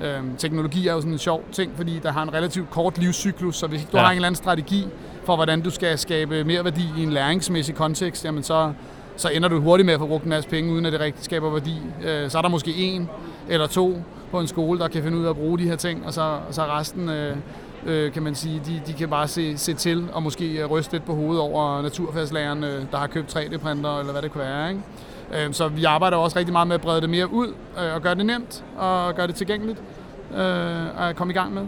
Øh, 0.02 0.22
teknologi 0.38 0.88
er 0.88 0.94
jo 0.94 1.00
sådan 1.00 1.14
en 1.14 1.20
sjov 1.20 1.44
ting, 1.52 1.72
fordi 1.76 2.00
der 2.04 2.12
har 2.12 2.24
en 2.24 2.34
relativt 2.34 2.70
kort 2.70 2.98
livscyklus, 2.98 3.56
så 3.56 3.68
hvis 3.68 3.82
ikke 3.82 3.92
du 3.92 3.98
ja. 3.98 4.04
har 4.04 4.12
en 4.12 4.16
eller 4.16 4.28
anden 4.28 4.36
strategi 4.36 4.88
for, 5.24 5.36
hvordan 5.36 5.62
du 5.62 5.70
skal 5.70 5.98
skabe 5.98 6.44
mere 6.44 6.64
værdi 6.64 6.84
i 6.98 7.04
en 7.04 7.12
læringsmæssig 7.12 7.76
kontekst, 7.76 8.26
jamen 8.26 8.44
så, 8.44 8.74
så 9.18 9.30
ender 9.30 9.50
du 9.50 9.60
hurtigt 9.60 9.86
med 9.86 9.94
at 9.94 10.00
få 10.00 10.08
brugt 10.08 10.24
en 10.24 10.30
masse 10.30 10.50
penge, 10.50 10.74
uden 10.74 10.86
at 10.86 10.94
det 10.94 11.02
rigtig 11.02 11.24
skaber 11.24 11.50
værdi. 11.50 11.82
Øh, 12.04 12.30
så 12.30 12.38
er 12.38 12.42
der 12.42 12.50
måske 12.50 12.76
en 12.76 13.10
eller 13.50 13.68
to 13.68 14.02
på 14.32 14.40
en 14.40 14.48
skole, 14.48 14.80
der 14.80 14.88
kan 14.88 15.04
finde 15.04 15.18
ud 15.18 15.26
af 15.26 15.30
at 15.30 15.36
bruge 15.36 15.60
de 15.60 15.64
her 15.64 15.76
ting, 15.76 16.06
og 16.06 16.14
så, 16.14 16.22
og 16.48 16.54
så 16.54 16.66
resten, 16.66 17.10
øh, 17.10 17.38
øh, 17.86 18.12
kan 18.12 18.24
man 18.24 18.36
sige, 18.36 18.62
de, 18.66 18.82
de 18.88 18.94
kan 18.94 19.10
bare 19.10 19.28
se, 19.28 19.58
se 19.58 19.74
til 19.74 20.08
og 20.14 20.24
måske 20.24 20.62
øh, 20.62 20.66
ryste 20.66 20.94
lidt 20.94 21.06
på 21.06 21.16
hovedet 21.16 21.42
over 21.42 21.82
naturfagslæreren, 21.82 22.64
øh, 22.64 22.84
der 22.92 22.98
har 22.98 23.08
købt 23.08 23.36
3D-printer, 23.36 24.00
eller 24.00 24.12
hvad 24.12 24.22
det 24.22 24.32
kunne 24.32 24.44
være. 24.44 24.70
Ikke? 24.70 24.82
Øh, 25.34 25.54
så 25.54 25.68
vi 25.68 25.84
arbejder 25.84 26.18
også 26.18 26.40
rigtig 26.40 26.54
meget 26.54 26.68
med 26.68 26.76
at 26.76 26.82
brede 26.82 27.02
det 27.02 27.10
mere 27.10 27.34
ud, 27.34 27.48
øh, 27.48 27.96
og 27.96 28.02
gøre 28.02 28.16
det 28.16 28.26
nemt, 28.26 28.64
og 28.78 29.16
gøre 29.16 29.28
det 29.28 29.36
tilgængeligt, 29.36 29.80
øh, 30.34 31.08
at 31.10 31.16
komme 31.16 31.34
i 31.34 31.36
gang 31.36 31.54
med. 31.54 31.64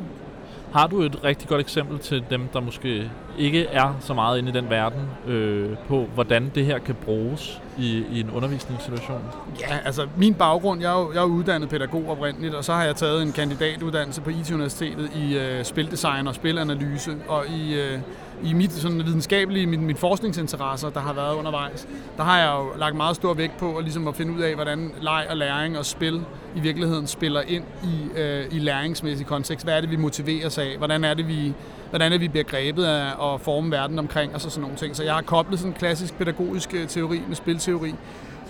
Har 0.74 0.88
du 0.88 1.02
et 1.02 1.24
rigtig 1.24 1.50
godt 1.50 1.62
eksempel 1.62 2.00
til 2.00 2.24
dem, 2.30 2.48
der 2.54 2.60
måske 2.60 3.12
ikke 3.38 3.66
er 3.66 3.98
så 4.00 4.14
meget 4.14 4.38
inde 4.38 4.50
i 4.50 4.54
den 4.54 4.70
verden, 4.70 5.02
øh, 5.28 5.70
på 5.88 6.06
hvordan 6.14 6.52
det 6.56 6.66
her 6.66 6.80
kan 6.80 6.96
bruges 6.96 7.62
i, 7.78 8.04
i 8.12 8.20
en 8.20 8.30
undervisningssituation? 8.30 9.22
Ja, 9.60 9.78
altså 9.86 10.08
min 10.18 10.34
baggrund, 10.34 10.82
jeg 10.82 10.94
er 10.96 11.00
jo, 11.00 11.14
jeg 11.14 11.20
er 11.20 11.26
uddannet 11.26 11.70
pædagog 11.70 12.10
oprindeligt, 12.10 12.56
og 12.56 12.64
så 12.64 12.74
har 12.74 12.84
jeg 12.84 12.96
taget 12.96 13.24
en 13.24 13.32
kandidatuddannelse 13.32 14.22
på 14.22 14.30
IT-universitetet 14.30 15.12
i 15.16 15.38
øh, 15.38 15.66
spildesign 15.66 16.28
og 16.28 16.36
spilanalyse, 16.36 17.12
og 17.28 17.48
i, 17.48 17.74
øh, 17.74 18.00
i 18.44 18.54
mit 18.54 18.72
sådan 18.72 19.06
videnskabelige, 19.06 19.68
min, 19.68 19.86
min 19.86 19.96
forskningsinteresser, 19.96 20.90
der 20.90 21.00
har 21.00 21.14
været 21.14 21.36
undervejs, 21.36 21.88
der 22.18 22.24
har 22.24 22.40
jeg 22.40 22.54
jo 22.60 22.80
lagt 22.80 22.96
meget 22.96 23.16
stor 23.16 23.34
vægt 23.34 23.58
på 23.58 23.76
at, 23.76 23.84
ligesom 23.84 24.08
at 24.08 24.16
finde 24.16 24.34
ud 24.34 24.42
af, 24.42 24.56
hvordan 24.56 24.92
leg 25.02 25.26
og 25.30 25.38
læring 25.38 25.78
og 25.78 25.86
spil 25.86 26.22
i 26.56 26.60
virkeligheden 26.60 27.08
spiller 27.08 27.42
ind 27.42 27.64
i, 27.84 28.20
øh, 28.20 28.46
i 28.52 28.60
læringsmæssig 28.60 29.28
kontekst. 29.28 29.66
Hvad 29.66 29.78
er 29.78 29.82
det, 29.82 29.92
vi 29.92 29.96
motiveres 29.96 30.58
af? 30.58 30.78
Hvordan 30.78 31.04
er 31.04 31.14
det, 31.14 31.28
vi, 31.28 31.54
hvordan 31.90 32.12
er 32.12 32.16
det, 32.16 32.22
vi 32.22 32.28
bliver 32.28 32.44
grebet 32.44 32.86
af 32.86 33.34
at 33.34 33.42
forme 33.42 33.72
verden 33.72 34.00
omkring 34.00 34.36
os 34.36 34.46
og 34.46 34.52
sådan 34.52 34.62
nogle 34.62 34.78
ting. 34.78 34.96
Så 34.96 35.04
jeg 35.04 35.14
har 35.14 35.22
koblet 35.22 35.60
sådan 35.60 35.72
en 35.72 35.78
klassisk 35.80 36.18
pædagogisk 36.18 36.74
øh, 36.74 36.88
teori 36.88 37.22
med 37.28 37.36
spilteori, 37.36 37.96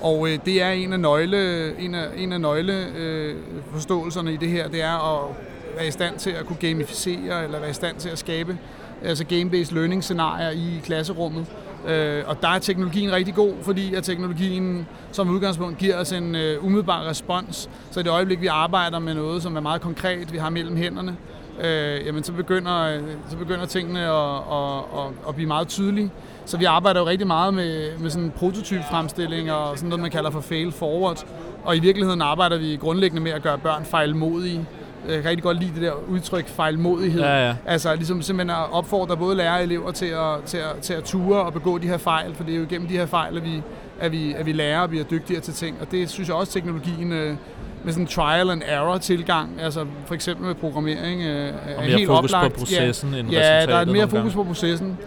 og 0.02 0.30
øh, 0.30 0.40
det 0.46 0.62
er 0.62 0.70
en 0.70 0.94
af 0.94 1.00
nøgle, 1.00 1.80
en 1.80 1.96
af, 1.96 2.08
en 2.18 2.34
af 2.34 2.42
nøgle 2.42 2.86
øh, 2.98 3.36
forståelserne 3.74 4.34
i 4.34 4.38
det 4.38 4.50
her, 4.50 4.68
det 4.68 4.82
er 4.82 5.28
at 5.28 5.36
være 5.78 5.88
i 5.88 5.92
stand 5.92 6.18
til 6.18 6.30
at 6.30 6.46
kunne 6.46 6.58
gamificere, 6.60 7.44
eller 7.44 7.60
være 7.60 7.70
i 7.70 7.74
stand 7.74 7.98
til 7.98 8.10
at 8.10 8.18
skabe 8.18 8.58
altså 9.04 9.24
game-based 9.24 9.74
learning 9.74 10.04
scenarier 10.04 10.50
i 10.50 10.82
klasserummet. 10.84 11.46
Øh, 11.88 12.24
og 12.28 12.42
der 12.42 12.48
er 12.48 12.60
teknologien 12.60 13.12
rigtig 13.12 13.36
god, 13.36 13.54
fordi 13.62 13.94
at 13.94 14.04
teknologien 14.04 14.88
som 15.12 15.30
udgangspunkt 15.30 15.78
giver 15.78 15.98
os 15.98 16.12
en 16.12 16.36
øh, 16.36 16.66
umiddelbar 16.66 17.04
respons. 17.10 17.70
Så 17.92 18.00
i 18.00 18.04
det 18.04 18.10
øjeblik, 18.10 18.42
vi 18.42 18.48
arbejder 18.48 19.00
med 19.00 19.14
noget, 19.14 19.44
som 19.44 19.56
er 19.56 19.62
meget 19.62 19.82
konkret, 19.82 20.34
vi 20.34 20.38
har 20.38 20.50
mellem 20.50 20.78
hænderne, 20.78 21.18
øh, 21.62 22.06
jamen 22.06 22.24
så 22.24 22.32
begynder, 22.34 23.00
så 23.30 23.38
begynder 23.38 23.66
tingene 23.66 24.00
at, 24.00 24.36
at, 24.52 24.78
at, 24.78 25.30
at 25.30 25.36
blive 25.36 25.48
meget 25.48 25.68
tydelige. 25.68 26.12
Så 26.46 26.58
vi 26.58 26.66
arbejder 26.66 27.00
jo 27.00 27.08
rigtig 27.08 27.28
meget 27.28 27.54
med, 27.54 27.98
med 27.98 28.10
sådan 28.10 28.32
prototypfremstilling 28.36 29.52
og 29.52 29.78
sådan 29.78 29.90
noget, 29.90 30.02
man 30.02 30.12
kalder 30.12 30.30
for 30.30 30.42
fail 30.42 30.72
forward. 30.72 31.26
Og 31.64 31.78
i 31.78 31.80
virkeligheden 31.80 32.22
arbejder 32.22 32.58
vi 32.58 32.76
grundlæggende 32.76 33.24
med 33.24 33.32
at 33.32 33.42
gøre 33.42 33.58
børn 33.58 33.86
fejlmodige. 33.86 34.66
Jeg 35.08 35.22
kan 35.22 35.30
rigtig 35.30 35.44
godt 35.44 35.60
lide 35.60 35.72
det 35.76 35.82
der 35.82 35.92
udtryk 36.08 36.48
fejlmodighed. 36.48 37.22
Ja, 37.22 37.48
ja. 37.48 37.56
Altså 37.66 37.96
ligesom 37.96 38.22
simpelthen 38.22 38.58
at 38.58 38.72
opfordre 38.72 39.18
både 39.18 39.36
lærere 39.36 39.58
og 39.58 39.64
elever 39.64 39.92
til 39.92 40.06
at, 40.06 40.44
til, 40.46 40.58
at, 40.58 40.82
til 40.82 40.94
at 40.94 41.04
ture 41.04 41.42
og 41.42 41.54
begå 41.54 41.78
de 41.78 41.88
her 41.88 41.98
fejl, 41.98 42.36
for 42.36 42.44
det 42.44 42.54
er 42.54 42.58
jo 42.58 42.64
igennem 42.64 42.88
de 42.88 42.98
her 42.98 43.06
fejl, 43.06 43.38
at 43.38 43.44
vi, 43.44 43.62
at 44.00 44.12
vi, 44.12 44.34
at 44.34 44.46
vi 44.46 44.52
lærer 44.52 44.80
og 44.80 44.90
bliver 44.90 45.04
dygtigere 45.04 45.42
til 45.42 45.54
ting. 45.54 45.78
Og 45.82 45.92
det 45.92 46.10
synes 46.10 46.30
jeg 46.30 46.36
også, 46.36 46.54
teknologien 46.54 47.12
øh, 47.12 47.36
med 47.84 47.94
sådan 47.94 48.04
en 48.04 48.08
trial 48.08 48.50
and 48.50 48.62
error 48.66 48.98
tilgang, 48.98 49.62
altså 49.62 49.86
for 50.06 50.16
eksempel 50.16 50.46
med 50.46 50.56
programmering, 50.56 51.22
øh, 51.22 51.54
er 51.68 51.82
helt 51.82 52.08
fokus 52.08 52.34
oplagt. 52.34 52.54
på 52.54 52.60
processen 52.60 53.14
ja, 53.14 53.20
end 53.20 53.30
Ja, 53.30 53.66
der 53.66 53.76
er 53.76 53.86
mere 53.86 54.10
fokus 54.10 54.34
på 54.34 54.44
processen. 54.44 54.98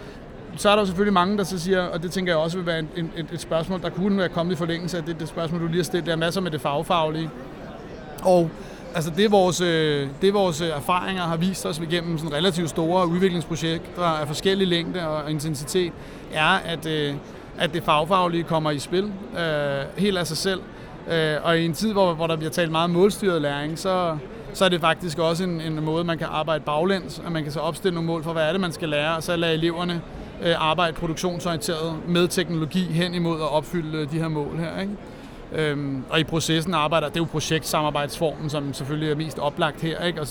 Så 0.57 0.69
er 0.69 0.73
der 0.73 0.81
jo 0.81 0.85
selvfølgelig 0.85 1.13
mange, 1.13 1.37
der 1.37 1.43
så 1.43 1.59
siger, 1.59 1.81
og 1.81 2.03
det 2.03 2.11
tænker 2.11 2.31
jeg 2.31 2.39
også 2.39 2.57
vil 2.57 2.65
være 2.65 2.79
en, 2.79 2.89
en, 2.97 3.11
et, 3.17 3.25
et 3.33 3.41
spørgsmål, 3.41 3.81
der 3.81 3.89
kunne 3.89 4.17
være 4.17 4.29
kommet 4.29 4.53
i 4.53 4.55
forlængelse 4.55 4.97
af 4.97 5.03
det, 5.03 5.19
det 5.19 5.27
spørgsmål, 5.27 5.61
du 5.61 5.67
lige 5.67 5.77
har 5.77 5.83
stillet. 5.83 6.05
Der 6.05 6.11
er 6.11 6.17
masser 6.17 6.41
med 6.41 6.51
det 6.51 6.61
fagfaglige. 6.61 7.29
Og 8.23 8.49
altså 8.95 9.11
det, 9.17 9.31
vores, 9.31 9.61
øh, 9.61 10.07
det 10.21 10.33
vores 10.33 10.61
øh, 10.61 10.67
erfaringer 10.67 11.23
har 11.23 11.37
vist 11.37 11.65
os 11.65 11.79
igennem 11.79 12.17
sådan 12.17 12.33
relativt 12.33 12.69
store 12.69 13.07
udviklingsprojekter 13.07 14.03
af 14.03 14.27
forskellige 14.27 14.69
længde 14.69 15.07
og 15.07 15.31
intensitet, 15.31 15.93
er, 16.33 16.59
at, 16.65 16.85
øh, 16.85 17.13
at 17.57 17.73
det 17.73 17.83
fagfaglige 17.83 18.43
kommer 18.43 18.71
i 18.71 18.79
spil 18.79 19.11
øh, 19.39 19.97
helt 19.97 20.17
af 20.17 20.27
sig 20.27 20.37
selv. 20.37 20.61
Øh, 21.11 21.35
og 21.43 21.59
i 21.59 21.65
en 21.65 21.73
tid, 21.73 21.93
hvor, 21.93 22.13
hvor 22.13 22.27
der 22.27 22.35
bliver 22.35 22.51
talt 22.51 22.71
meget 22.71 22.83
om 22.83 22.89
målstyret 22.89 23.41
læring, 23.41 23.79
så, 23.79 24.17
så 24.53 24.65
er 24.65 24.69
det 24.69 24.81
faktisk 24.81 25.19
også 25.19 25.43
en, 25.43 25.61
en 25.61 25.83
måde, 25.83 26.03
man 26.03 26.17
kan 26.17 26.27
arbejde 26.29 26.63
baglæns, 26.63 27.21
at 27.25 27.31
man 27.31 27.43
kan 27.43 27.51
så 27.51 27.59
opstille 27.59 27.93
nogle 27.95 28.07
mål 28.07 28.23
for, 28.23 28.33
hvad 28.33 28.43
er 28.43 28.51
det, 28.51 28.61
man 28.61 28.71
skal 28.71 28.89
lære, 28.89 29.15
og 29.15 29.23
så 29.23 29.35
lade 29.35 29.53
eleverne 29.53 30.01
øh, 30.43 30.55
arbejde 30.57 30.93
produktionsorienteret 30.93 31.95
med 32.07 32.27
teknologi 32.27 32.83
hen 32.83 33.13
imod 33.13 33.41
at 33.41 33.51
opfylde 33.51 33.97
øh, 33.97 34.11
de 34.11 34.19
her 34.19 34.27
mål 34.27 34.57
her. 34.59 34.81
Ikke? 34.81 34.93
Øhm, 35.55 36.03
og 36.09 36.19
i 36.19 36.23
processen 36.23 36.73
arbejder, 36.73 37.07
det 37.07 37.15
er 37.15 37.19
jo 37.19 37.27
projektsamarbejdsformen, 37.31 38.49
som 38.49 38.73
selvfølgelig 38.73 39.11
er 39.11 39.15
mest 39.15 39.39
oplagt 39.39 39.81
her, 39.81 40.05
ikke? 40.05 40.21
Og, 40.21 40.27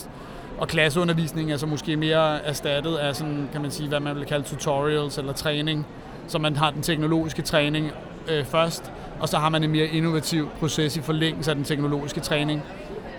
og 0.58 0.68
klasseundervisning 0.68 1.52
er 1.52 1.56
så 1.56 1.66
måske 1.66 1.96
mere 1.96 2.44
erstattet 2.44 2.96
af 2.96 3.16
sådan, 3.16 3.48
kan 3.52 3.62
man 3.62 3.70
sige, 3.70 3.88
hvad 3.88 4.00
man 4.00 4.16
vil 4.16 4.24
kalde 4.24 4.44
tutorials 4.44 5.18
eller 5.18 5.32
træning, 5.32 5.86
så 6.26 6.38
man 6.38 6.56
har 6.56 6.70
den 6.70 6.82
teknologiske 6.82 7.42
træning 7.42 7.90
øh, 8.28 8.44
først, 8.44 8.92
og 9.20 9.28
så 9.28 9.38
har 9.38 9.48
man 9.48 9.64
en 9.64 9.70
mere 9.70 9.86
innovativ 9.86 10.48
proces 10.60 10.96
i 10.96 11.00
forlængelse 11.00 11.50
af 11.50 11.54
den 11.54 11.64
teknologiske 11.64 12.20
træning. 12.20 12.62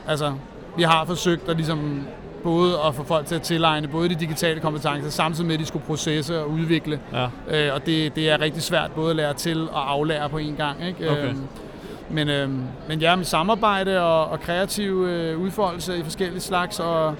Altså, 0.07 0.33
vi 0.77 0.83
har 0.83 1.05
forsøgt 1.05 1.49
at 1.49 1.55
ligesom 1.55 2.03
både 2.43 2.77
at 2.87 2.95
få 2.95 3.03
folk 3.03 3.25
til 3.25 3.35
at 3.35 3.41
tilegne 3.41 3.87
både 3.87 4.09
de 4.09 4.15
digitale 4.15 4.59
kompetencer, 4.59 5.09
samtidig 5.09 5.47
med, 5.47 5.53
at 5.53 5.59
de 5.59 5.65
skulle 5.65 5.85
processe 5.85 6.39
og 6.39 6.49
udvikle. 6.49 6.99
Ja. 7.13 7.27
Øh, 7.47 7.75
og 7.75 7.85
det, 7.85 8.15
det 8.15 8.29
er 8.29 8.41
rigtig 8.41 8.63
svært 8.63 8.91
både 8.91 9.09
at 9.09 9.15
lære 9.15 9.33
til 9.33 9.69
og 9.69 9.91
aflære 9.91 10.29
på 10.29 10.37
en 10.37 10.55
gang. 10.55 10.87
Ikke? 10.87 11.11
Okay. 11.11 11.29
Øhm, 11.29 11.47
men, 12.13 12.29
øhm, 12.29 12.63
men 12.87 12.99
ja, 12.99 13.15
med 13.15 13.25
samarbejde 13.25 14.01
og, 14.01 14.25
og 14.25 14.39
kreativ 14.39 15.05
øh, 15.05 15.39
udfoldelse 15.39 15.97
i 15.97 16.03
forskellige 16.03 16.41
slags, 16.41 16.79
og, 16.79 17.15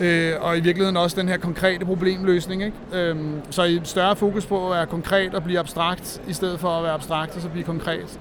øh, 0.00 0.32
og 0.40 0.58
i 0.58 0.60
virkeligheden 0.60 0.96
også 0.96 1.20
den 1.20 1.28
her 1.28 1.36
konkrete 1.36 1.84
problemløsning. 1.84 2.62
Ikke? 2.62 2.76
Øhm, 2.92 3.40
så 3.50 3.64
i 3.64 3.80
større 3.84 4.16
fokus 4.16 4.46
på 4.46 4.66
at 4.66 4.76
være 4.76 4.86
konkret 4.86 5.34
og 5.34 5.44
blive 5.44 5.58
abstrakt, 5.58 6.22
i 6.28 6.32
stedet 6.32 6.60
for 6.60 6.68
at 6.68 6.84
være 6.84 6.92
abstrakt 6.92 7.36
og 7.36 7.42
så 7.42 7.48
blive 7.48 7.64
konkret. 7.64 8.18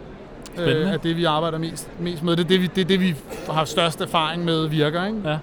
Spændende. 0.54 0.82
Øh, 0.82 0.94
er 0.94 0.98
det, 0.98 1.18
vi 1.18 1.26
arbejder 1.26 1.58
mest, 1.58 1.90
mest 2.00 2.24
med. 2.24 2.36
Det 2.36 2.44
er 2.44 2.48
det, 2.48 2.62
vi, 2.62 2.68
det 2.76 2.82
er 2.82 2.86
det, 2.86 3.00
vi 3.00 3.16
har 3.50 3.66
størst 3.66 4.02
erfaring 4.02 4.46
med 4.46 4.68
virker. 4.68 5.06
Ikke? 5.06 5.30
Ja. 5.30 5.38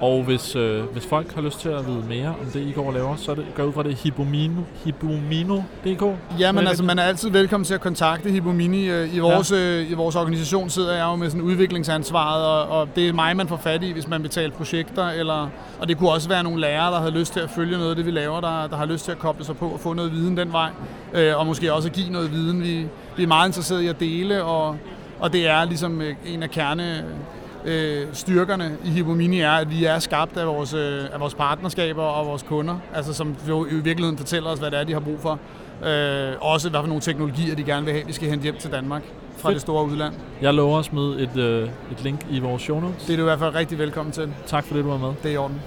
Og 0.00 0.22
hvis, 0.22 0.56
øh, 0.56 0.84
hvis 0.84 1.06
folk 1.06 1.34
har 1.34 1.42
lyst 1.42 1.60
til 1.60 1.68
at 1.68 1.86
vide 1.86 2.04
mere 2.08 2.28
om 2.28 2.46
det, 2.52 2.60
I 2.60 2.72
går 2.72 2.86
og 2.86 2.92
laver, 2.92 3.16
så 3.16 3.30
er 3.30 3.34
det, 3.34 3.46
går 3.54 3.62
ud 3.62 3.72
fra 3.72 3.82
det 3.82 3.94
Hibomino, 3.94 4.60
Hibomino.dk. 4.84 6.02
Ja, 6.38 6.52
men 6.52 6.66
altså, 6.66 6.84
man 6.84 6.98
er 6.98 7.02
altid 7.02 7.30
velkommen 7.30 7.64
til 7.64 7.74
at 7.74 7.80
kontakte 7.80 8.30
Hibomini. 8.30 8.90
Øh, 8.90 9.14
I 9.14 9.18
vores, 9.18 9.52
ja. 9.52 9.80
i 9.80 9.92
vores 9.92 10.16
organisation 10.16 10.70
sidder 10.70 10.92
jeg 10.94 11.04
jo 11.04 11.16
med 11.16 11.30
sådan 11.30 11.42
udviklingsansvaret, 11.42 12.44
og, 12.44 12.80
og 12.80 12.88
det 12.96 13.08
er 13.08 13.12
mig, 13.12 13.36
man 13.36 13.48
får 13.48 13.56
fat 13.56 13.82
i, 13.82 13.92
hvis 13.92 14.08
man 14.08 14.22
betaler 14.22 14.52
projekter. 14.52 15.08
Eller, 15.08 15.48
og 15.80 15.88
det 15.88 15.98
kunne 15.98 16.10
også 16.10 16.28
være 16.28 16.42
nogle 16.42 16.60
lærere, 16.60 16.92
der 16.92 17.00
har 17.00 17.10
lyst 17.10 17.32
til 17.32 17.40
at 17.40 17.50
følge 17.50 17.78
noget 17.78 17.90
af 17.90 17.96
det, 17.96 18.06
vi 18.06 18.10
laver, 18.10 18.40
der, 18.40 18.66
der 18.66 18.76
har 18.76 18.86
lyst 18.86 19.04
til 19.04 19.12
at 19.12 19.18
koble 19.18 19.44
sig 19.44 19.56
på 19.56 19.68
og 19.68 19.80
få 19.80 19.92
noget 19.92 20.12
viden 20.12 20.36
den 20.36 20.52
vej. 20.52 20.70
Øh, 21.12 21.38
og 21.38 21.46
måske 21.46 21.72
også 21.72 21.88
at 21.88 21.94
give 21.94 22.10
noget 22.10 22.32
viden. 22.32 22.62
Vi, 22.62 22.86
vi 23.16 23.22
er 23.22 23.26
meget 23.26 23.48
interesserede 23.48 23.84
i 23.84 23.88
at 23.88 24.00
dele, 24.00 24.44
og, 24.44 24.76
og 25.20 25.32
det 25.32 25.48
er 25.48 25.64
ligesom 25.64 26.00
øh, 26.00 26.14
en 26.26 26.42
af 26.42 26.50
kerne 26.50 27.04
øh, 27.64 28.06
styrkerne 28.12 28.76
i 28.84 28.88
Hibomini 28.88 29.40
er, 29.40 29.50
at 29.50 29.70
vi 29.70 29.84
er 29.84 29.98
skabt 29.98 30.36
af 30.36 30.46
vores, 30.46 30.74
øh, 30.74 31.04
af 31.12 31.20
vores 31.20 31.34
partnerskaber 31.34 32.02
og 32.02 32.26
vores 32.26 32.42
kunder, 32.42 32.78
altså 32.94 33.12
som 33.12 33.36
jo 33.48 33.66
i 33.66 33.74
virkeligheden 33.74 34.18
fortæller 34.18 34.50
os, 34.50 34.58
hvad 34.58 34.70
det 34.70 34.78
er, 34.80 34.84
de 34.84 34.92
har 34.92 35.00
brug 35.00 35.20
for. 35.20 35.38
Øh, 35.84 36.32
også 36.40 36.70
hvad 36.70 36.80
for 36.80 36.86
nogle 36.86 37.00
teknologier, 37.00 37.54
de 37.54 37.62
gerne 37.64 37.84
vil 37.84 37.94
have, 37.94 38.06
vi 38.06 38.12
skal 38.12 38.28
hente 38.28 38.42
hjem 38.42 38.56
til 38.56 38.70
Danmark 38.72 39.02
fra 39.36 39.48
Fedt. 39.48 39.54
det 39.54 39.62
store 39.62 39.84
udland. 39.84 40.14
Jeg 40.42 40.54
lover 40.54 40.78
at 40.78 40.84
smide 40.84 41.20
et, 41.22 41.36
øh, 41.36 41.68
et 41.92 42.02
link 42.04 42.26
i 42.30 42.38
vores 42.40 42.62
show 42.62 42.80
notes. 42.80 43.04
Det 43.04 43.12
er 43.12 43.16
du 43.16 43.22
i 43.22 43.24
hvert 43.24 43.38
fald 43.38 43.54
rigtig 43.54 43.78
velkommen 43.78 44.12
til. 44.12 44.32
Tak 44.46 44.64
for 44.64 44.74
det, 44.74 44.84
du 44.84 44.90
var 44.90 44.98
med. 44.98 45.08
Det 45.22 45.28
er 45.28 45.34
i 45.34 45.36
orden. 45.36 45.60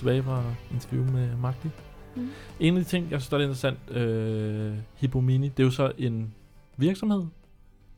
Tilbage 0.00 0.22
fra 0.22 0.44
interview 0.72 1.04
med 1.04 1.36
Magdi. 1.36 1.68
Mm. 2.16 2.28
En 2.60 2.76
af 2.76 2.84
de 2.84 2.88
ting, 2.90 3.10
jeg 3.10 3.20
synes, 3.20 3.28
der 3.28 3.36
er 3.36 3.40
interessant, 3.40 3.90
øh, 3.90 4.74
Hippomini, 4.94 5.48
det 5.48 5.60
er 5.60 5.64
jo 5.64 5.70
så 5.70 5.92
en 5.98 6.34
virksomhed, 6.76 7.24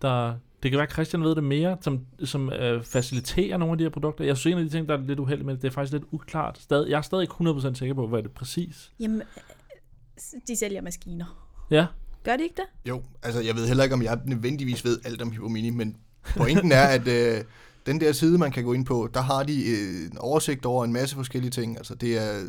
der... 0.03 0.34
Det 0.62 0.70
kan 0.70 0.78
være, 0.78 0.86
at 0.86 0.92
Christian 0.92 1.24
ved 1.24 1.34
det 1.34 1.44
mere, 1.44 1.76
som, 1.80 2.00
som 2.24 2.53
øh, 2.53 2.82
faciliterer 2.82 3.57
nogle 3.57 3.72
af 3.72 3.78
de 3.78 3.84
her 3.84 3.90
produkter. 3.90 4.24
Jeg 4.24 4.36
synes, 4.36 4.53
en 4.53 4.59
af 4.59 4.64
de 4.64 4.70
ting, 4.70 4.88
der 4.88 4.98
er 4.98 5.00
lidt 5.00 5.18
uheldigt 5.18 5.46
med 5.46 5.55
det, 5.55 5.62
det 5.62 5.68
er 5.68 5.72
faktisk 5.72 5.92
lidt 5.92 6.05
uklart. 6.11 6.59
Stadig, 6.59 6.90
jeg 6.90 6.98
er 6.98 7.03
stadig 7.03 7.22
ikke 7.22 7.34
100% 7.34 7.74
sikker 7.74 7.94
på, 7.94 8.07
hvad 8.07 8.22
det 8.22 8.28
er 8.28 8.32
præcis. 8.34 8.92
Jamen, 9.00 9.22
øh, 9.22 10.40
de 10.48 10.57
sælger 10.57 10.80
maskiner. 10.80 11.46
Ja, 11.70 11.86
Gør 12.24 12.36
de 12.36 12.42
ikke 12.42 12.55
det? 12.57 12.88
Jo, 12.88 13.03
altså 13.22 13.40
jeg 13.40 13.57
ved 13.57 13.66
heller 13.66 13.84
ikke, 13.84 13.94
om 13.94 14.03
jeg 14.03 14.18
nødvendigvis 14.24 14.84
ved 14.84 14.98
alt 15.05 15.22
om 15.22 15.30
Hippomini, 15.30 15.70
men 15.70 15.96
pointen 16.36 16.72
er, 16.72 16.82
at 16.82 17.09
øh, 17.09 17.44
den 17.86 18.00
der 18.00 18.12
side, 18.12 18.38
man 18.38 18.52
kan 18.52 18.64
gå 18.64 18.72
ind 18.72 18.86
på, 18.86 19.08
der 19.14 19.20
har 19.20 19.42
de 19.42 19.70
øh, 19.70 20.10
en 20.12 20.18
oversigt 20.18 20.66
over 20.66 20.84
en 20.84 20.92
masse 20.92 21.16
forskellige 21.16 21.50
ting. 21.50 21.76
Altså 21.76 21.94
det 21.94 22.18
er 22.18 22.40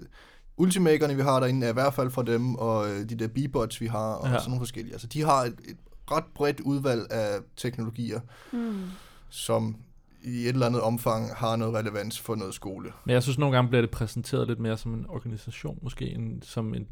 ultimakerne, 0.57 1.15
vi 1.15 1.21
har 1.21 1.39
derinde, 1.39 1.65
er 1.67 1.69
i 1.69 1.73
hvert 1.73 1.93
fald 1.93 2.09
fra 2.11 2.23
dem, 2.23 2.55
og 2.55 2.89
øh, 2.89 3.09
de 3.09 3.15
der 3.15 3.27
B-bots, 3.27 3.81
vi 3.81 3.87
har, 3.87 4.13
og 4.13 4.27
Ja. 4.29 4.33
sådan 4.33 4.49
nogle 4.49 4.59
forskellige. 4.61 4.93
Altså 4.93 5.07
de 5.07 5.21
har 5.21 5.41
et, 5.43 5.55
et 5.67 5.77
ret 6.11 6.23
bredt 6.35 6.59
udvalg 6.59 7.11
af 7.11 7.39
teknologier, 7.57 8.19
Mm. 8.53 8.81
som 9.29 9.75
i 10.23 10.41
et 10.43 10.47
eller 10.49 10.65
andet 10.65 10.81
omfang 10.81 11.35
har 11.35 11.55
noget 11.55 11.73
relevans 11.75 12.19
for 12.19 12.35
noget 12.35 12.53
skole. 12.53 12.91
men 13.05 13.13
jeg 13.13 13.23
synes, 13.23 13.37
nogle 13.37 13.55
gange 13.55 13.69
bliver 13.69 13.81
det 13.81 13.91
præsenteret 13.91 14.47
lidt 14.47 14.59
mere 14.59 14.77
som 14.77 14.93
en 14.93 15.05
organisation, 15.09 15.79
måske 15.81 16.09
end 16.11 16.41
som 16.43 16.73
et 16.73 16.87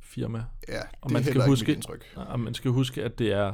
firma. 0.00 0.44
Ja, 0.68 0.80
Og 0.80 0.86
det 1.02 1.12
man 1.12 1.22
er 1.22 1.26
skal 1.26 1.46
huske- 1.46 1.62
ikke 1.62 1.70
mit 1.70 1.76
indtryk. 1.76 2.04
Og 2.16 2.40
man 2.40 2.54
skal 2.54 2.70
huske, 2.70 3.04
at 3.04 3.18
det 3.18 3.32
er 3.32 3.48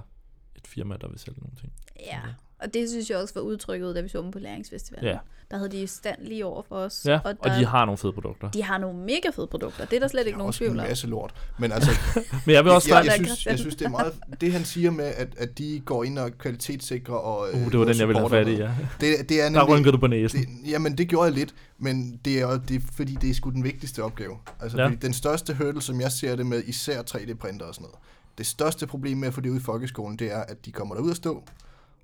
et 0.56 0.66
firma, 0.66 0.96
der 1.00 1.08
vil 1.08 1.18
sælge 1.18 1.40
nogle 1.40 1.56
ting. 1.60 1.72
Ja, 2.00 2.20
og 2.64 2.74
det 2.74 2.90
synes 2.90 3.10
jeg 3.10 3.18
også 3.18 3.34
var 3.34 3.40
udtrykket, 3.40 3.94
da 3.96 4.00
vi 4.00 4.08
så 4.08 4.22
dem 4.22 4.30
på 4.30 4.38
Læringsfestivalen. 4.38 5.08
Ja, 5.08 5.18
Der 5.50 5.56
havde 5.56 5.70
de 5.70 5.86
stand 5.86 6.18
lige 6.22 6.46
over 6.46 6.62
for 6.68 6.76
os. 6.76 7.02
ja. 7.06 7.18
og, 7.24 7.34
og 7.40 7.48
der, 7.50 7.58
de 7.58 7.66
har 7.66 7.84
nogle 7.84 7.98
fede 7.98 8.12
produkter. 8.12 8.50
de 8.50 8.62
har 8.62 8.78
nogle 8.78 8.98
mega 8.98 9.28
fede 9.36 9.46
produkter. 9.46 9.84
Det 9.84 9.96
er 9.96 10.00
der 10.00 10.08
slet 10.08 10.24
De 10.24 10.28
ikke 10.28 10.38
nogen 10.38 10.48
også 10.48 10.58
tvivl 10.58 10.72
en 10.72 10.80
om. 10.80 10.86
masse 10.86 11.06
lort. 11.06 11.34
Men 11.58 11.72
altså, 11.72 11.90
Men 12.46 12.54
jeg 12.54 12.64
vil 12.64 12.72
også 12.72 12.88
jeg, 12.94 13.04
jeg, 13.04 13.18
der, 13.18 13.24
synes, 13.24 13.46
jeg 13.46 13.58
synes, 13.58 13.76
det 13.76 13.84
er 13.84 13.88
meget... 13.90 14.12
Det 14.40 14.52
han 14.52 14.64
siger 14.64 14.90
med, 14.90 15.04
at, 15.04 15.28
at 15.36 15.58
de 15.58 15.82
går 15.84 16.04
ind 16.04 16.18
og 16.18 16.30
kvalitetssikrer 16.38 17.14
og... 17.14 17.48
Uh, 17.54 17.70
det 17.72 17.78
var 17.78 17.84
den, 17.84 17.98
jeg 17.98 18.08
ville 18.08 18.18
have 18.20 18.30
fat 18.30 18.48
i, 18.48 18.54
ja. 18.56 18.70
Det, 19.00 19.28
det 19.28 19.40
er 19.40 19.42
Der 19.42 19.50
nemlig, 19.50 19.68
rynkede 19.68 19.92
du 19.92 19.98
på 19.98 20.06
næsen. 20.06 20.40
det, 20.40 20.70
jamen, 20.70 20.98
det 20.98 21.08
gjorde 21.08 21.24
jeg 21.24 21.32
lidt, 21.34 21.54
men 21.78 22.20
det 22.24 22.40
er, 22.40 22.58
det 22.58 22.82
fordi, 22.92 23.14
det 23.20 23.30
er 23.30 23.34
sgu 23.34 23.50
den 23.50 23.64
vigtigste 23.64 24.02
opgave. 24.02 24.36
Altså, 24.60 24.78
Ja. 24.82 24.90
den 25.02 25.12
største 25.12 25.54
hurdle, 25.54 25.82
som 25.82 26.00
jeg 26.00 26.12
ser 26.12 26.36
det 26.36 26.46
med, 26.46 26.62
især 26.66 27.02
3D-printer 27.02 27.64
og 27.66 27.74
sådan 27.74 27.82
noget, 27.84 27.98
det 28.38 28.46
største 28.46 28.86
problem 28.86 29.18
med 29.18 29.28
at 29.28 29.34
få 29.34 29.40
det 29.40 29.50
ud 29.50 29.56
i 29.56 29.62
folkeskolen, 29.62 30.16
det 30.18 30.32
er, 30.32 30.40
at 30.40 30.64
de 30.66 30.72
kommer 30.72 30.94
derud 30.94 31.10
at 31.10 31.16
stå, 31.16 31.44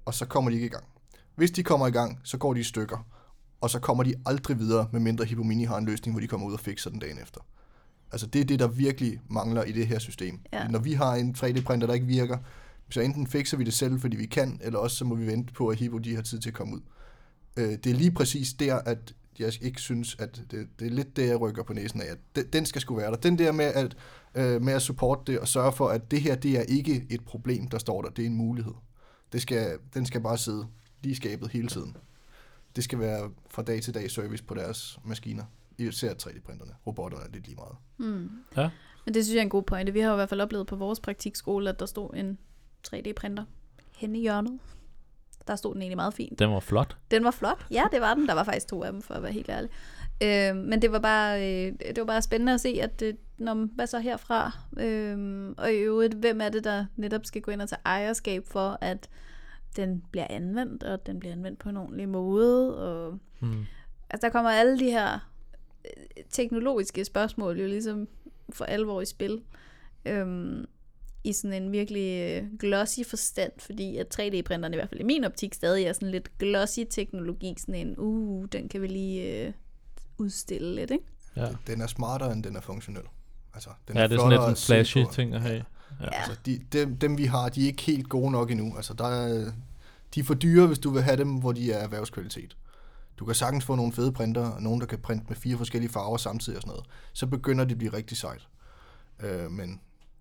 og 0.04 0.14
så 0.14 0.26
kommer 0.26 0.50
de 0.50 0.56
ikke 0.56 0.66
i 0.66 0.70
gang. 0.70 0.84
Hvis 1.34 1.50
de 1.50 1.62
kommer 1.62 1.86
i 1.86 1.90
gang, 1.90 2.20
så 2.24 2.38
går 2.38 2.54
de 2.54 2.60
i 2.60 2.62
stykker, 2.62 3.06
og 3.60 3.70
så 3.70 3.78
kommer 3.78 4.04
de 4.04 4.14
aldrig 4.26 4.58
videre, 4.58 4.88
medmindre 4.92 5.24
Hippomini 5.24 5.64
har 5.64 5.78
en 5.78 5.86
løsning, 5.86 6.14
hvor 6.14 6.20
de 6.20 6.26
kommer 6.26 6.46
ud 6.46 6.52
og 6.52 6.60
fikser 6.60 6.90
den 6.90 6.98
dagen 6.98 7.18
efter. 7.22 7.40
Altså 8.12 8.26
det 8.26 8.40
er 8.40 8.44
det, 8.44 8.58
der 8.58 8.68
virkelig 8.68 9.20
mangler 9.30 9.64
i 9.64 9.72
det 9.72 9.86
her 9.86 9.98
system. 9.98 10.40
Ja. 10.52 10.68
Når 10.68 10.78
vi 10.78 10.92
har 10.92 11.14
en 11.14 11.34
3D-printer, 11.38 11.86
der 11.86 11.94
ikke 11.94 12.06
virker, 12.06 12.38
så 12.90 13.00
enten 13.00 13.26
fikser 13.26 13.56
vi 13.56 13.64
det 13.64 13.74
selv, 13.74 14.00
fordi 14.00 14.16
vi 14.16 14.26
kan, 14.26 14.60
eller 14.62 14.78
også 14.78 14.96
så 14.96 15.04
må 15.04 15.14
vi 15.14 15.26
vente 15.26 15.52
på, 15.52 15.68
at 15.68 15.78
Hippo 15.78 15.98
de 15.98 16.14
har 16.14 16.22
tid 16.22 16.38
til 16.38 16.50
at 16.50 16.54
komme 16.54 16.74
ud. 16.74 16.80
Øh, 17.56 17.70
det 17.84 17.86
er 17.86 17.94
lige 17.94 18.10
præcis 18.10 18.52
der, 18.52 18.74
at 18.74 19.14
jeg 19.38 19.62
ikke 19.62 19.80
synes, 19.80 20.16
at 20.18 20.42
det, 20.50 20.68
det 20.78 20.86
er 20.86 20.90
lidt 20.90 21.16
det, 21.16 21.28
jeg 21.28 21.40
rykker 21.40 21.62
på 21.62 21.72
næsen 21.72 22.00
af, 22.00 22.06
at 22.06 22.18
den, 22.36 22.44
den 22.52 22.66
skal 22.66 22.80
skulle 22.80 23.02
være 23.02 23.10
der. 23.10 23.16
Den 23.16 23.38
der 23.38 23.52
med 23.52 23.64
at, 23.64 23.96
øh, 24.34 24.62
med 24.62 24.72
at 24.72 24.82
supporte 24.82 25.32
det 25.32 25.40
og 25.40 25.48
sørge 25.48 25.72
for, 25.72 25.88
at 25.88 26.10
det 26.10 26.20
her, 26.20 26.34
det 26.34 26.58
er 26.58 26.62
ikke 26.62 27.06
et 27.10 27.24
problem, 27.24 27.68
der 27.68 27.78
står 27.78 28.02
der, 28.02 28.10
det 28.10 28.22
er 28.22 28.26
en 28.26 28.36
mulighed. 28.36 28.72
Det 29.32 29.42
skal, 29.42 29.78
den 29.94 30.06
skal 30.06 30.20
bare 30.20 30.38
sidde 30.38 30.66
lige 31.02 31.16
skabet 31.16 31.50
hele 31.50 31.68
tiden. 31.68 31.96
Det 32.76 32.84
skal 32.84 32.98
være 32.98 33.30
fra 33.50 33.62
dag 33.62 33.82
til 33.82 33.94
dag 33.94 34.10
service 34.10 34.44
på 34.44 34.54
deres 34.54 34.98
maskiner. 35.04 35.44
Især 35.78 36.12
3D-printerne. 36.14 36.74
Robotterne 36.86 37.24
er 37.24 37.28
lidt 37.32 37.46
lige 37.46 37.56
meget. 37.56 37.76
Mm. 37.98 38.30
Ja. 38.56 38.70
Men 39.04 39.14
det 39.14 39.24
synes 39.24 39.34
jeg 39.34 39.40
er 39.40 39.44
en 39.44 39.50
god 39.50 39.62
pointe. 39.62 39.92
Vi 39.92 40.00
har 40.00 40.08
jo 40.08 40.14
i 40.14 40.16
hvert 40.16 40.28
fald 40.28 40.40
oplevet 40.40 40.66
på 40.66 40.76
vores 40.76 41.00
praktikskole, 41.00 41.68
at 41.70 41.80
der 41.80 41.86
stod 41.86 42.14
en 42.14 42.38
3D-printer 42.88 43.44
henne 43.96 44.18
i 44.18 44.20
hjørnet. 44.20 44.58
Der 45.46 45.56
stod 45.56 45.74
den 45.74 45.82
egentlig 45.82 45.96
meget 45.96 46.14
fint. 46.14 46.38
Den 46.38 46.50
var 46.50 46.60
flot. 46.60 46.96
Den 47.10 47.24
var 47.24 47.30
flot. 47.30 47.66
Ja, 47.70 47.84
det 47.92 48.00
var 48.00 48.14
den. 48.14 48.28
Der 48.28 48.34
var 48.34 48.44
faktisk 48.44 48.68
to 48.68 48.82
af 48.82 48.92
dem, 48.92 49.02
for 49.02 49.14
at 49.14 49.22
være 49.22 49.32
helt 49.32 49.48
ærlig. 49.48 49.70
Øh, 50.22 50.64
men 50.64 50.82
det 50.82 50.92
var 50.92 50.98
bare 50.98 51.40
øh, 51.40 51.72
det 51.78 51.98
var 51.98 52.04
bare 52.04 52.22
spændende 52.22 52.54
at 52.54 52.60
se, 52.60 52.78
at 52.82 53.00
det, 53.00 53.16
når, 53.40 53.54
hvad 53.74 53.86
så 53.86 53.98
herfra? 53.98 54.58
Øh, 54.78 55.48
og 55.58 55.72
i 55.72 55.76
øvrigt, 55.76 56.14
hvem 56.14 56.40
er 56.40 56.48
det, 56.48 56.64
der 56.64 56.84
netop 56.96 57.26
skal 57.26 57.42
gå 57.42 57.50
ind 57.50 57.62
og 57.62 57.68
tage 57.68 57.80
ejerskab 57.84 58.46
for, 58.46 58.78
at 58.80 59.08
den 59.76 60.02
bliver 60.10 60.26
anvendt, 60.30 60.82
og 60.82 61.06
den 61.06 61.20
bliver 61.20 61.32
anvendt 61.32 61.58
på 61.58 61.68
en 61.68 61.76
ordentlig 61.76 62.08
måde. 62.08 62.78
Og, 62.78 63.18
Mm. 63.42 63.64
altså, 64.10 64.26
der 64.26 64.32
kommer 64.32 64.50
alle 64.50 64.78
de 64.78 64.90
her 64.90 65.30
øh, 65.84 66.24
teknologiske 66.30 67.04
spørgsmål 67.04 67.58
jo 67.60 67.66
ligesom 67.66 68.08
for 68.52 68.64
alvor 68.64 69.00
i 69.00 69.04
spil. 69.06 69.40
Øhm, 70.04 70.64
i 71.24 71.32
sådan 71.32 71.62
en 71.62 71.72
virkelig 71.72 72.20
øh, 72.42 72.58
glossy 72.58 73.00
forstand, 73.06 73.52
fordi 73.58 73.96
at 73.96 74.20
3D-printeren 74.20 74.72
i 74.72 74.76
hvert 74.76 74.88
fald 74.88 75.00
i 75.00 75.04
min 75.04 75.24
optik 75.24 75.54
stadig 75.54 75.84
er 75.84 75.92
sådan 75.92 76.10
lidt 76.10 76.38
glossy 76.38 76.80
teknologi, 76.90 77.54
sådan 77.58 77.74
en, 77.74 77.94
uh, 77.98 78.46
den 78.52 78.68
kan 78.68 78.82
vi 78.82 78.86
lige 78.86 79.46
øh, 79.46 79.52
udstille 80.18 80.74
lidt, 80.74 80.90
ikke? 80.90 81.04
Ja. 81.36 81.48
Den 81.66 81.80
er 81.80 81.86
smartere, 81.86 82.32
end 82.32 82.44
den 82.44 82.56
er 82.56 82.60
funktionel. 82.60 83.02
Altså, 83.54 83.70
den 83.88 83.96
ja, 83.96 84.02
det 84.02 84.12
er 84.12 84.16
sådan 84.16 84.30
lidt 84.30 84.48
en 84.48 84.56
flashy 84.56 85.04
ting 85.12 85.34
at 85.34 85.40
have. 85.40 85.64
Ja. 86.00 86.04
Ja. 86.04 86.08
Altså, 86.12 86.36
de, 86.46 86.60
dem, 86.72 86.96
dem 86.96 87.18
vi 87.18 87.24
har, 87.24 87.48
de 87.48 87.62
er 87.62 87.66
ikke 87.66 87.82
helt 87.82 88.08
gode 88.08 88.30
nok 88.30 88.50
endnu. 88.50 88.76
Altså, 88.76 88.94
der 88.94 89.06
er, 89.06 89.52
de 90.14 90.20
er 90.20 90.24
for 90.24 90.34
dyre, 90.34 90.66
hvis 90.66 90.78
du 90.78 90.90
vil 90.90 91.02
have 91.02 91.16
dem, 91.16 91.34
hvor 91.34 91.52
de 91.52 91.72
er 91.72 91.78
erhvervskvalitet. 91.78 92.56
Du 93.18 93.24
kan 93.24 93.34
sagtens 93.34 93.64
få 93.64 93.74
nogle 93.74 93.92
fede 93.92 94.12
printer, 94.12 94.50
og 94.50 94.62
nogle, 94.62 94.80
der 94.80 94.86
kan 94.86 94.98
printe 94.98 95.24
med 95.28 95.36
fire 95.36 95.56
forskellige 95.56 95.92
farver 95.92 96.16
samtidig 96.16 96.56
og 96.56 96.62
sådan 96.62 96.70
noget. 96.70 96.86
Så 97.12 97.26
begynder 97.26 97.64
det 97.64 97.72
at 97.72 97.78
blive 97.78 97.92
rigtig 97.92 98.16
sejt. 98.16 98.48
Øh, 99.20 99.50
men 99.50 99.80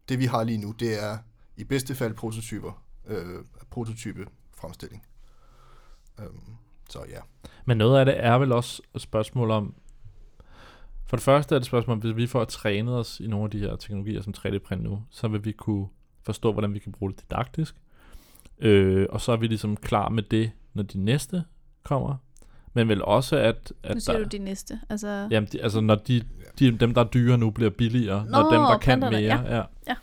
det 0.09 0.19
vi 0.19 0.25
har 0.25 0.43
lige 0.43 0.57
nu, 0.57 0.71
det 0.71 1.03
er 1.03 1.17
i 1.57 1.63
bedste 1.63 1.95
fald 1.95 2.13
prototyper, 2.13 2.83
øh, 3.07 3.43
prototype 3.69 4.27
fremstilling. 4.53 5.03
Øh, 6.19 6.25
så 6.89 6.99
ja. 7.09 7.19
Men 7.65 7.77
noget 7.77 7.99
af 7.99 8.05
det 8.05 8.25
er 8.25 8.37
vel 8.37 8.51
også 8.51 8.81
et 8.95 9.01
spørgsmål 9.01 9.51
om, 9.51 9.73
for 11.09 11.17
det 11.17 11.23
første 11.23 11.55
er 11.55 11.59
det 11.59 11.63
et 11.63 11.67
spørgsmål 11.67 11.97
hvis 11.97 12.15
vi 12.15 12.27
får 12.27 12.45
trænet 12.45 12.95
os 12.95 13.19
i 13.19 13.27
nogle 13.27 13.43
af 13.45 13.51
de 13.51 13.59
her 13.59 13.75
teknologier 13.75 14.21
som 14.21 14.33
3D-print 14.37 14.83
nu, 14.83 15.03
så 15.09 15.27
vil 15.27 15.45
vi 15.45 15.51
kunne 15.51 15.87
forstå, 16.23 16.51
hvordan 16.51 16.73
vi 16.73 16.79
kan 16.79 16.91
bruge 16.91 17.11
det 17.11 17.21
didaktisk. 17.21 17.75
Øh, 18.59 19.07
og 19.09 19.21
så 19.21 19.31
er 19.31 19.37
vi 19.37 19.47
ligesom 19.47 19.77
klar 19.77 20.09
med 20.09 20.23
det, 20.23 20.51
når 20.73 20.83
de 20.83 20.99
næste 20.99 21.43
kommer. 21.83 22.15
Men 22.73 22.87
vel 22.87 23.03
også, 23.03 23.37
at, 23.37 23.73
at 23.83 23.95
Nu 23.95 23.99
siger 23.99 24.17
der, 24.17 24.23
du 24.23 24.37
de 24.37 24.43
næste. 24.43 24.79
Altså, 24.89 25.27
Jamen, 25.31 25.49
de, 25.51 25.61
altså 25.61 25.81
når 25.81 25.95
de, 25.95 26.23
de, 26.59 26.77
dem, 26.77 26.93
der 26.93 27.01
er 27.03 27.07
dyre 27.07 27.37
nu, 27.37 27.49
bliver 27.49 27.69
billigere. 27.69 28.25
Nå, 28.25 28.31
når 28.31 28.51
dem, 28.51 28.61
der 28.61 28.77
kan 28.77 28.99
mere. 28.99 29.19
ja. 29.19 29.55
Ja. 29.55 29.63
Ja. 29.87 29.95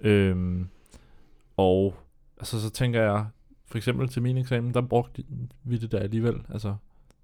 Øhm, 0.00 0.68
og 1.56 1.94
altså, 2.38 2.60
så 2.60 2.70
tænker 2.70 3.02
jeg, 3.02 3.26
for 3.66 3.78
eksempel 3.78 4.08
til 4.08 4.22
min 4.22 4.36
eksamen, 4.36 4.74
der 4.74 4.80
brugte 4.80 5.24
vi 5.64 5.78
det 5.78 5.92
der 5.92 5.98
alligevel. 5.98 6.34
Altså, 6.52 6.74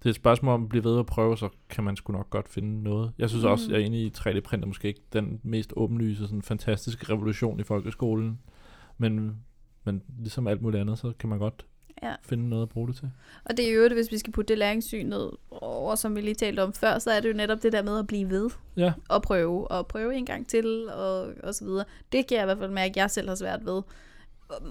det 0.03 0.09
er 0.09 0.09
et 0.09 0.15
spørgsmål 0.15 0.53
om 0.53 0.63
at 0.63 0.69
blive 0.69 0.83
ved 0.83 0.99
at 0.99 1.05
prøve, 1.05 1.37
så 1.37 1.49
kan 1.69 1.83
man 1.83 1.95
sgu 1.95 2.13
nok 2.13 2.29
godt 2.29 2.49
finde 2.49 2.83
noget. 2.83 3.11
Jeg 3.17 3.29
synes 3.29 3.43
mm. 3.43 3.51
også, 3.51 3.71
jeg 3.71 3.81
er 3.81 3.85
enig 3.85 3.99
i 3.99 4.13
3D-print 4.17 4.63
er 4.63 4.67
måske 4.67 4.87
ikke 4.87 5.01
den 5.13 5.39
mest 5.43 5.73
åbenlyse, 5.75 6.23
sådan 6.23 6.41
fantastiske 6.41 7.13
revolution 7.13 7.59
i 7.59 7.63
folkeskolen. 7.63 8.39
Men, 8.97 9.37
men 9.83 10.01
ligesom 10.19 10.47
alt 10.47 10.61
muligt 10.61 10.81
andet, 10.81 10.99
så 10.99 11.13
kan 11.19 11.29
man 11.29 11.39
godt 11.39 11.65
Ja. 12.03 12.15
finde 12.21 12.49
noget 12.49 12.63
at 12.63 12.69
bruge 12.69 12.87
det 12.87 12.95
til. 12.95 13.11
Og 13.45 13.57
det 13.57 13.69
er 13.69 13.73
jo 13.73 13.83
det, 13.83 13.91
hvis 13.91 14.11
vi 14.11 14.17
skal 14.17 14.33
putte 14.33 14.47
det 14.47 14.57
læringssyn 14.57 15.05
ned 15.05 15.29
over, 15.51 15.95
som 15.95 16.15
vi 16.15 16.21
lige 16.21 16.35
talte 16.35 16.63
om 16.63 16.73
før, 16.73 16.99
så 16.99 17.11
er 17.11 17.19
det 17.19 17.29
jo 17.29 17.33
netop 17.33 17.63
det 17.63 17.73
der 17.73 17.83
med 17.83 17.99
at 17.99 18.07
blive 18.07 18.29
ved 18.29 18.49
Ja, 18.77 18.93
og 19.09 19.21
prøve, 19.21 19.71
og 19.71 19.87
prøve 19.87 20.15
en 20.15 20.25
gang 20.25 20.47
til, 20.47 20.89
og, 20.89 21.33
og 21.43 21.55
så 21.55 21.65
videre. 21.65 21.85
Det 22.11 22.27
kan 22.27 22.35
jeg 22.37 22.43
i 22.43 22.45
hvert 22.45 22.57
fald 22.57 22.71
mærke, 22.71 22.89
at 22.91 22.97
jeg 22.97 23.11
selv 23.11 23.27
har 23.27 23.35
svært 23.35 23.65
ved. 23.65 23.81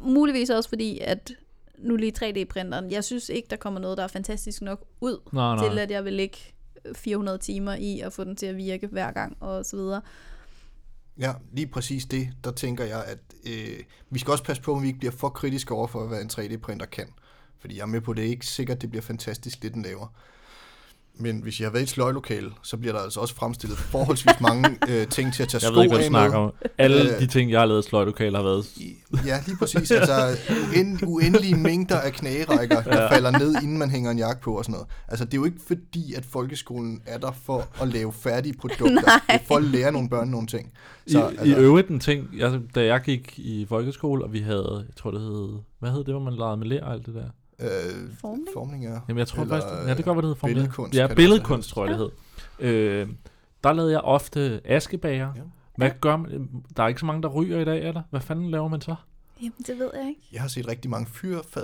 Muligvis 0.02 0.50
også 0.50 0.68
fordi, 0.68 0.98
at 0.98 1.32
nu 1.78 1.96
lige 1.96 2.12
3D-printeren, 2.18 2.90
jeg 2.90 3.04
synes 3.04 3.28
ikke, 3.28 3.48
der 3.50 3.56
kommer 3.56 3.80
noget, 3.80 3.98
der 3.98 4.04
er 4.04 4.08
fantastisk 4.08 4.62
nok 4.62 4.86
ud, 5.00 5.18
nej, 5.32 5.56
nej. 5.56 5.68
til 5.68 5.78
at 5.78 5.90
jeg 5.90 6.04
vil 6.04 6.12
lægge 6.12 6.38
400 6.94 7.38
timer 7.38 7.74
i 7.74 8.00
at 8.00 8.12
få 8.12 8.24
den 8.24 8.36
til 8.36 8.46
at 8.46 8.56
virke 8.56 8.86
hver 8.86 9.12
gang, 9.12 9.36
og 9.40 9.64
så 9.64 9.76
videre. 9.76 10.02
Ja, 11.18 11.32
lige 11.52 11.66
præcis 11.66 12.04
det. 12.04 12.28
Der 12.44 12.52
tænker 12.52 12.84
jeg, 12.84 13.04
at 13.04 13.18
øh, 13.46 13.84
vi 14.10 14.18
skal 14.18 14.30
også 14.30 14.44
passe 14.44 14.62
på, 14.62 14.76
at 14.76 14.82
vi 14.82 14.86
ikke 14.86 14.98
bliver 14.98 15.12
for 15.12 15.28
kritiske 15.28 15.74
over 15.74 15.86
for, 15.86 16.06
hvad 16.06 16.20
en 16.22 16.30
3D-printer 16.32 16.86
kan. 16.86 17.06
Fordi 17.58 17.76
jeg 17.76 17.82
er 17.82 17.86
med 17.86 18.00
på, 18.00 18.10
at 18.10 18.16
det 18.16 18.24
er 18.24 18.28
ikke 18.28 18.46
sikkert, 18.46 18.82
det 18.82 18.90
bliver 18.90 19.02
fantastisk, 19.02 19.62
det 19.62 19.74
den 19.74 19.82
laver. 19.82 20.14
Men 21.18 21.42
hvis 21.42 21.60
jeg 21.60 21.66
har 21.66 21.72
været 21.72 21.82
i 21.82 21.84
et 21.84 21.88
sløjlokale, 21.88 22.50
så 22.62 22.76
bliver 22.76 22.92
der 22.92 23.00
altså 23.00 23.20
også 23.20 23.34
fremstillet 23.34 23.78
forholdsvis 23.78 24.40
mange 24.40 24.68
øh, 24.90 25.06
ting 25.06 25.34
til 25.34 25.42
at 25.42 25.48
tage 25.48 25.60
Jeg 25.64 25.68
sko 25.68 25.74
ved 25.74 25.82
ikke, 25.84 25.94
hvad 25.94 25.98
du 25.98 26.04
af 26.04 26.08
snakker 26.08 26.38
med. 26.38 26.46
om. 26.46 26.52
Alle 26.78 27.14
Øh, 27.14 27.20
de 27.20 27.26
ting, 27.26 27.50
jeg 27.50 27.60
har 27.60 27.66
lavet 27.66 27.84
i 27.86 27.88
sløjlokaler, 27.88 28.38
har 28.38 28.44
været... 28.44 28.64
Ja, 29.26 29.38
lige 29.46 29.56
præcis. 29.56 29.90
Altså 29.90 30.36
uen, 30.76 31.00
uendelige 31.06 31.56
mængder 31.56 31.98
af 32.00 32.12
knagerækker, 32.12 32.82
der 32.82 33.08
falder 33.08 33.30
ned, 33.30 33.54
inden 33.62 33.78
man 33.78 33.90
hænger 33.90 34.10
en 34.10 34.18
jakke 34.18 34.42
på 34.42 34.58
og 34.58 34.64
sådan 34.64 34.72
noget. 34.72 34.88
Altså 35.08 35.24
det 35.24 35.34
er 35.34 35.38
jo 35.38 35.44
ikke 35.44 35.60
fordi, 35.66 36.14
at 36.14 36.24
folkeskolen 36.24 37.02
er 37.06 37.18
der 37.18 37.32
for 37.44 37.68
at 37.82 37.88
lave 37.88 38.12
færdige 38.12 38.54
produkter. 38.60 39.00
det 39.28 39.34
er 39.34 39.38
for 39.46 39.56
at 39.56 39.64
lære 39.64 39.92
nogle 39.92 40.08
børn 40.08 40.28
nogle 40.28 40.46
ting. 40.46 40.72
Så, 41.06 41.18
I, 41.18 41.36
altså, 41.38 41.44
I 41.44 41.58
øvrigt 41.60 41.88
en 41.88 42.00
ting, 42.00 42.28
jeg, 42.36 42.60
da 42.74 42.84
jeg 42.84 43.00
gik 43.00 43.38
i 43.38 43.66
folkeskole, 43.68 44.24
og 44.24 44.32
vi 44.32 44.38
havde, 44.40 44.84
jeg 44.88 44.96
tror 44.96 45.10
det 45.10 45.20
hed, 45.20 45.58
hvad 45.78 45.90
hed 45.90 45.98
det, 46.04 46.14
hvor 46.14 46.18
man 46.22 46.34
legede 46.34 46.56
med 46.56 46.66
ler 46.66 46.84
og 46.84 46.92
alt 46.92 47.06
det 47.06 47.14
der? 47.14 47.24
Øh, 47.62 48.10
Formning? 48.20 48.48
formning 48.54 48.86
er. 48.86 49.00
Jamen 49.08 49.18
jeg 49.18 49.28
tror 49.28 49.42
Eller, 49.42 49.60
faktisk, 49.60 49.88
ja 49.88 49.94
det 49.94 50.04
kan 50.04 50.04
godt 50.04 50.16
være, 50.16 50.22
det 50.22 50.28
hed 50.28 50.36
formel. 50.36 50.54
billedkunst 50.54 50.94
Ja, 50.98 51.06
billedkunst 51.14 51.68
tror 51.70 51.86
jeg 51.86 51.98
det 51.98 52.10
hed. 52.58 52.68
Øh, 52.68 53.08
der 53.64 53.72
lavede 53.72 53.92
jeg 53.92 54.00
ofte 54.00 54.60
askebager. 54.64 55.32
Ja. 55.36 55.40
Hvad 55.76 55.90
gør 56.00 56.16
man? 56.16 56.48
Der 56.76 56.82
er 56.82 56.88
ikke 56.88 57.00
så 57.00 57.06
mange, 57.06 57.22
der 57.22 57.28
ryger 57.28 57.60
i 57.60 57.64
dag, 57.64 57.88
eller? 57.88 58.02
Hvad 58.10 58.20
fanden 58.20 58.50
laver 58.50 58.68
man 58.68 58.80
så? 58.80 58.94
Jamen, 59.40 59.52
det 59.66 59.78
ved 59.78 59.90
jeg 59.94 60.08
ikke. 60.08 60.20
Jeg 60.32 60.40
har 60.40 60.48
set 60.48 60.68
rigtig 60.68 60.90
mange 60.90 61.06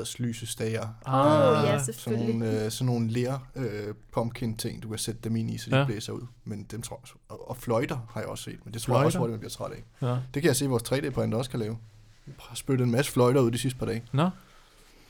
fyrfadslysestager. 0.03 0.83
Åh, 1.09 1.65
ja, 1.69 1.75
Øh, 1.75 1.81
selvfølgelig. 1.85 2.27
Sådan 2.29 2.39
nogle, 2.39 2.65
øh, 2.65 2.71
sådan 2.71 2.87
nogle 2.87 3.11
ler 3.11 3.39
øh, 3.57 3.95
pumpkin 4.13 4.57
ting, 4.57 4.83
du 4.83 4.89
kan 4.89 4.99
sætte 4.99 5.21
dem 5.25 5.37
ind 5.37 5.51
i, 5.51 5.59
så 5.59 5.71
de 5.71 5.75
Ja. 5.77 5.81
ja. 5.81 5.87
blæser 5.87 6.13
ud. 6.13 6.23
Men 6.45 6.67
dem 6.71 6.83
tror 6.83 7.01
jeg, 7.05 7.17
og, 7.39 7.51
og 7.51 7.57
fløjter 7.57 7.99
har 8.11 8.21
jeg 8.21 8.29
også 8.29 8.45
set, 8.45 8.59
men 8.65 8.75
det 8.75 8.83
tror 8.83 8.87
Fløjter? 8.87 9.01
jeg 9.01 9.07
også 9.07 9.19
hurtigt, 9.19 9.33
man 9.33 9.39
bliver 9.41 9.51
træt 9.51 9.71
af. 9.73 10.07
Ja. 10.09 10.17
Det 10.35 10.43
kan 10.43 10.45
jeg 10.45 10.57
se, 10.57 10.65
at 10.65 10.71
vores 10.71 10.83
3D-printer 10.83 11.39
også 11.39 11.51
kan 11.51 11.61
lave. 11.61 11.79
Jeg 12.27 12.35
har 12.39 12.57
spyttet 12.57 12.85
en 12.85 12.91
masse 12.91 13.13
fløjter 13.13 13.41
ud 13.41 13.51
de 13.51 13.59
sidste 13.59 13.79
par 13.79 13.87
dage. 13.87 14.03
Nå, 14.13 14.31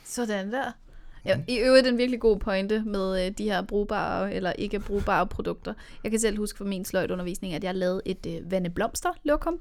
Sådan 0.09 0.51
der. 0.51 0.71
Ja, 1.25 1.39
I 1.47 1.57
øvrigt 1.57 1.87
en 1.87 1.97
virkelig 1.97 2.19
god 2.19 2.39
pointe 2.39 2.83
med 2.85 3.25
øh, 3.25 3.31
de 3.31 3.43
her 3.43 3.61
brugbare 3.61 4.33
eller 4.33 4.51
ikke 4.51 4.79
brugbare 4.79 5.27
produkter. 5.27 5.73
Jeg 6.03 6.11
kan 6.11 6.19
selv 6.19 6.37
huske 6.37 6.57
fra 6.57 6.65
min 6.65 6.85
sløjtundervisning, 6.85 7.53
at 7.53 7.63
jeg 7.63 7.75
lavede 7.75 8.01
et 8.05 8.25
øh, 8.25 8.51
vandeblomster 8.51 9.09
lokum. 9.23 9.59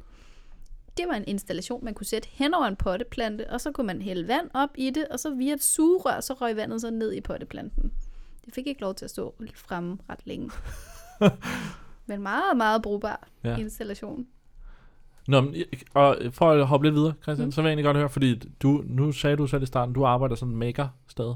Det 0.96 1.08
var 1.08 1.14
en 1.14 1.24
installation, 1.26 1.84
man 1.84 1.94
kunne 1.94 2.06
sætte 2.06 2.28
hen 2.32 2.54
over 2.54 2.66
en 2.66 2.76
potteplante, 2.76 3.50
og 3.50 3.60
så 3.60 3.72
kunne 3.72 3.86
man 3.86 4.02
hælde 4.02 4.28
vand 4.28 4.50
op 4.54 4.70
i 4.74 4.90
det, 4.90 5.08
og 5.08 5.20
så 5.20 5.34
via 5.34 5.52
et 5.52 5.62
sugerør, 5.62 6.20
så 6.20 6.34
røg 6.34 6.56
vandet 6.56 6.80
så 6.80 6.90
ned 6.90 7.12
i 7.12 7.20
potteplanten. 7.20 7.92
Det 8.44 8.54
fik 8.54 8.66
ikke 8.66 8.80
lov 8.80 8.94
til 8.94 9.04
at 9.04 9.10
stå 9.10 9.34
fremme 9.54 9.98
ret 10.10 10.20
længe. 10.24 10.50
Men 12.06 12.22
meget, 12.22 12.56
meget 12.56 12.82
brugbar 12.82 13.28
ja. 13.44 13.56
installation. 13.56 14.26
Nå, 15.28 15.40
men, 15.40 15.54
og 15.94 16.16
for 16.30 16.50
at 16.50 16.66
hoppe 16.66 16.86
lidt 16.86 16.94
videre, 16.94 17.12
Christian, 17.22 17.46
mm. 17.46 17.52
Så 17.52 17.62
vil 17.62 17.68
jeg 17.68 17.72
egentlig 17.72 17.84
godt 17.84 17.96
høre, 17.96 18.08
fordi 18.08 18.34
du, 18.62 18.84
nu 18.86 19.12
sagde 19.12 19.36
du 19.36 19.46
selv 19.46 19.62
i 19.62 19.66
starten, 19.66 19.94
du 19.94 20.04
arbejder 20.04 20.34
som 20.34 20.48
maker 20.48 20.88
stadig. 21.08 21.34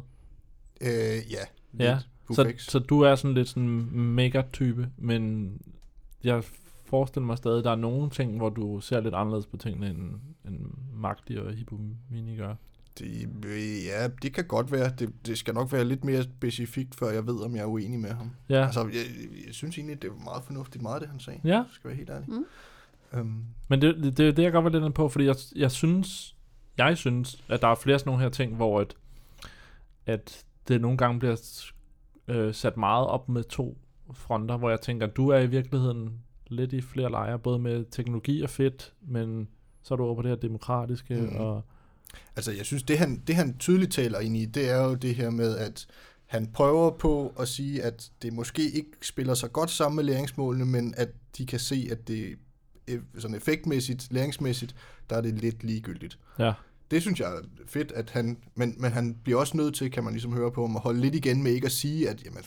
Øh, 0.81 1.33
ja, 1.33 1.45
Ja, 1.79 1.99
lidt 2.29 2.37
Så, 2.37 2.71
så 2.71 2.79
du 2.79 3.01
er 3.01 3.15
sådan 3.15 3.35
lidt 3.35 3.49
sådan 3.49 3.89
maker-type, 3.93 4.89
men 4.97 5.53
jeg 6.25 6.45
forestiller 6.85 7.27
mig 7.27 7.39
stadig, 7.39 7.59
at 7.59 7.65
der 7.65 7.71
er 7.71 7.77
nogle 7.77 8.11
ting, 8.11 8.37
hvor 8.37 8.49
du 8.49 8.81
ser 8.81 9.01
lidt 9.01 9.15
anderledes 9.15 9.47
på 9.47 9.57
tingene, 9.57 9.91
end, 9.91 10.15
end 10.47 10.59
Magdi 10.95 11.37
og 11.37 11.53
Hippomini 11.53 12.37
gør. 12.37 12.55
Det, 12.99 13.29
øh, 13.47 13.85
ja, 13.87 14.09
det 14.23 14.35
kan 14.35 14.45
godt 14.45 14.73
være. 14.73 14.93
Det, 14.99 15.27
det 15.27 15.39
skal 15.39 15.55
nok 15.55 15.73
være 15.73 15.85
lidt 15.85 16.05
mere 16.05 16.23
specifikt, 16.23 16.95
før 16.95 17.11
jeg 17.11 17.27
ved, 17.27 17.41
om 17.45 17.57
jeg 17.57 17.63
er 17.63 17.67
uenig 17.67 18.01
med 18.01 18.11
ham. 18.11 18.31
Ja. 18.49 18.65
Altså, 18.65 18.81
jeg, 18.81 19.05
jeg 19.47 19.55
synes 19.55 19.79
egentlig, 19.79 20.03
det 20.03 20.11
er 20.11 20.25
meget 20.25 20.45
fornuftigt 20.45 20.83
meget, 20.83 21.01
det 21.01 21.11
han 21.11 21.21
sagde. 21.21 21.41
ja. 21.45 21.57
Jeg 21.57 21.65
skal 21.71 21.89
være 21.89 21.97
helt 21.97 22.11
ærlig. 22.11 22.31
Mm. 22.31 22.45
Um, 23.21 23.45
men 23.69 23.83
det, 23.83 23.97
det, 23.97 24.17
det 24.17 24.29
er 24.29 24.33
det, 24.33 24.43
jeg 24.43 24.53
godt 24.53 24.73
vil 24.73 24.83
lidt 24.83 24.95
på, 24.95 25.09
fordi 25.09 25.25
jeg, 25.25 25.37
jeg 25.57 25.71
synes, 25.71 26.37
jeg 26.79 26.99
synes, 26.99 27.45
at 27.49 27.63
der 27.63 27.69
er 27.69 27.75
flere 27.75 27.99
sådan 27.99 28.11
nogle 28.11 28.23
her 28.23 28.31
ting, 28.31 28.57
hvor 28.57 28.81
at, 28.81 28.95
at 30.07 30.45
det 30.69 30.81
nogle 30.81 30.99
gange 30.99 31.19
bliver 31.19 31.63
øh, 32.29 32.55
sat 32.55 32.77
meget 32.77 33.07
op 33.07 33.29
med 33.29 33.45
to 33.45 33.79
fronter, 34.15 34.57
hvor 34.57 34.71
jeg 34.71 34.81
tænker, 34.81 35.07
du 35.07 35.29
er 35.29 35.39
i 35.39 35.47
virkeligheden 35.47 36.19
lidt 36.47 36.73
i 36.73 36.81
flere 36.81 37.11
lejre, 37.11 37.39
både 37.39 37.59
med 37.59 37.85
teknologi 37.91 38.43
og 38.43 38.51
fedt, 38.51 38.93
men 39.01 39.49
så 39.83 39.95
er 39.95 39.97
du 39.97 40.05
over 40.05 40.15
på 40.15 40.23
det 40.23 40.29
her 40.29 40.37
demokratiske, 40.37 41.15
mm. 41.15 41.37
Og 41.37 41.63
Altså, 42.37 42.53
jeg 42.53 42.65
synes, 42.65 42.83
det 42.83 42.99
han, 42.99 43.23
det 43.27 43.35
han 43.35 43.59
tydeligt 43.59 43.93
taler 43.93 44.21
ind 44.21 44.37
i, 44.37 44.45
det 44.45 44.71
er 44.71 44.85
jo 44.85 44.95
det 44.95 45.15
her 45.15 45.31
med, 45.31 45.57
at 45.57 45.87
han 46.27 46.47
prøver 46.47 46.91
på 46.91 47.35
at 47.39 47.49
sige, 47.49 47.83
at 47.83 48.11
det 48.23 48.33
måske 48.33 48.71
ikke 48.71 48.91
spiller 49.03 49.35
så 49.35 49.49
godt 49.49 49.71
sammen 49.71 49.97
med 49.97 50.05
læringsmålene, 50.05 50.67
men 50.67 50.95
at 50.97 51.09
de 51.39 51.47
kan 51.47 51.59
se, 51.59 51.89
at 51.91 52.09
det 52.09 52.39
sådan 53.19 53.37
effektmæssigt, 53.37 54.13
læringsmæssigt, 54.13 54.77
der 55.11 55.17
er 55.17 55.21
det 55.21 55.35
lidt 55.35 55.65
ligegyldigt. 55.65 56.19
ja, 56.39 56.53
Det 56.91 57.03
synes 57.03 57.21
jeg 57.21 57.29
er 57.33 57.41
fedt, 57.67 57.93
at 57.93 58.11
han, 58.11 58.39
men, 58.55 58.75
men 58.79 58.93
han 58.93 59.15
bliver 59.15 59.41
også 59.41 59.57
nødt 59.57 59.75
til, 59.75 59.91
kan 59.91 60.05
man 60.05 60.13
ligesom 60.13 60.33
høre 60.33 60.53
på, 60.53 60.65
om 60.65 60.77
at 60.77 60.83
holde 60.83 61.01
lidt 61.01 61.15
igen 61.15 61.43
med 61.43 61.53
ikke 61.53 61.67
at 61.67 61.73
sige, 61.73 62.09
at 62.09 62.25
jamen, 62.25 62.43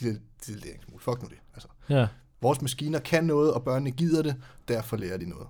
de 0.00 0.06
de 0.46 0.52
der 0.52 0.60
læringsmål, 0.64 1.00
fuck 1.00 1.22
nu 1.22 1.28
det. 1.28 1.38
Altså, 1.54 1.68
ja, 1.88 2.06
vores 2.40 2.62
maskiner 2.62 2.98
kan 2.98 3.24
noget, 3.24 3.52
og 3.52 3.64
børnene 3.64 3.90
gider 3.90 4.22
det, 4.22 4.36
derfor 4.68 4.96
lærer 4.96 5.16
de 5.16 5.28
noget. 5.28 5.48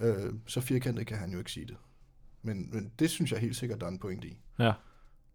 Øh, 0.00 0.32
så 0.46 0.60
firkantet 0.60 1.06
kan 1.06 1.16
han 1.16 1.30
jo 1.30 1.38
ikke 1.38 1.52
sige 1.52 1.66
det. 1.66 1.76
Men, 2.42 2.68
men 2.72 2.92
det 2.98 3.10
synes 3.10 3.32
jeg 3.32 3.40
helt 3.40 3.56
sikkert, 3.56 3.80
der 3.80 3.86
er 3.86 3.90
en 3.90 3.98
pointe 3.98 4.28
i. 4.28 4.38
Ja. 4.58 4.72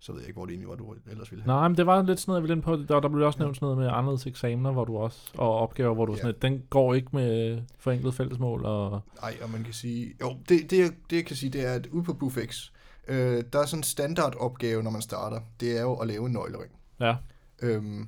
Så 0.04 0.12
ved 0.12 0.20
jeg 0.22 0.28
ikke, 0.28 0.38
hvor 0.38 0.45
det 0.45 0.52
egentlig 0.54 0.70
var, 0.70 0.76
du 0.76 0.95
ellers 1.12 1.32
ville 1.32 1.43
have. 1.43 1.54
Nej, 1.56 1.68
men 1.68 1.78
det 1.78 1.86
var 1.86 2.02
lidt 2.04 2.20
sådan 2.20 2.32
noget, 2.32 2.39
jeg 2.39 2.43
ville 2.43 2.56
ind 2.56 2.64
på. 2.88 2.93
Der, 2.93 2.99
der 2.99 3.10
blev 3.10 3.26
også 3.28 3.39
nævnt 3.39 3.56
sådan 3.56 3.66
noget 3.66 3.78
med 3.78 3.88
anderledes 3.97 4.28
eksamener, 4.28 4.72
hvor 4.72 4.86
du 4.86 4.97
også, 4.97 5.32
og 5.38 5.56
opgaver, 5.58 5.93
hvor 5.93 6.06
du 6.06 6.12
Ja. 6.14 6.18
sådan 6.18 6.28
lidt, 6.32 6.41
den 6.41 6.64
går 6.70 6.93
ikke 6.93 7.08
med 7.14 7.62
forenklet 7.78 8.14
fællesmål, 8.14 8.66
og 8.66 9.02
Nej, 9.22 9.38
og 9.43 9.49
man 9.49 9.64
kan 9.64 9.74
sige... 9.74 10.14
Jo, 10.22 10.38
det, 10.49 10.70
det, 10.72 10.80
jeg- 10.80 10.93
det 11.10 11.16
jeg 11.16 11.26
kan 11.26 11.36
sige, 11.36 11.49
det 11.49 11.66
er, 11.68 11.74
at 11.74 11.88
ude 11.88 12.04
på 12.04 12.14
BUFX, 12.14 12.72
øh, 13.08 13.43
der 13.54 13.60
er 13.60 13.66
sådan 13.66 13.80
en 13.80 13.84
standardopgave, 13.84 14.84
når 14.84 14.91
man 14.91 15.02
starter. 15.02 15.39
Det 15.60 15.78
er 15.78 15.82
jo 15.82 15.93
at 15.95 16.08
lave 16.08 16.26
en 16.26 16.32
nøglering. 16.32 16.72
ja, 16.99 17.16
Øhm, 17.64 18.08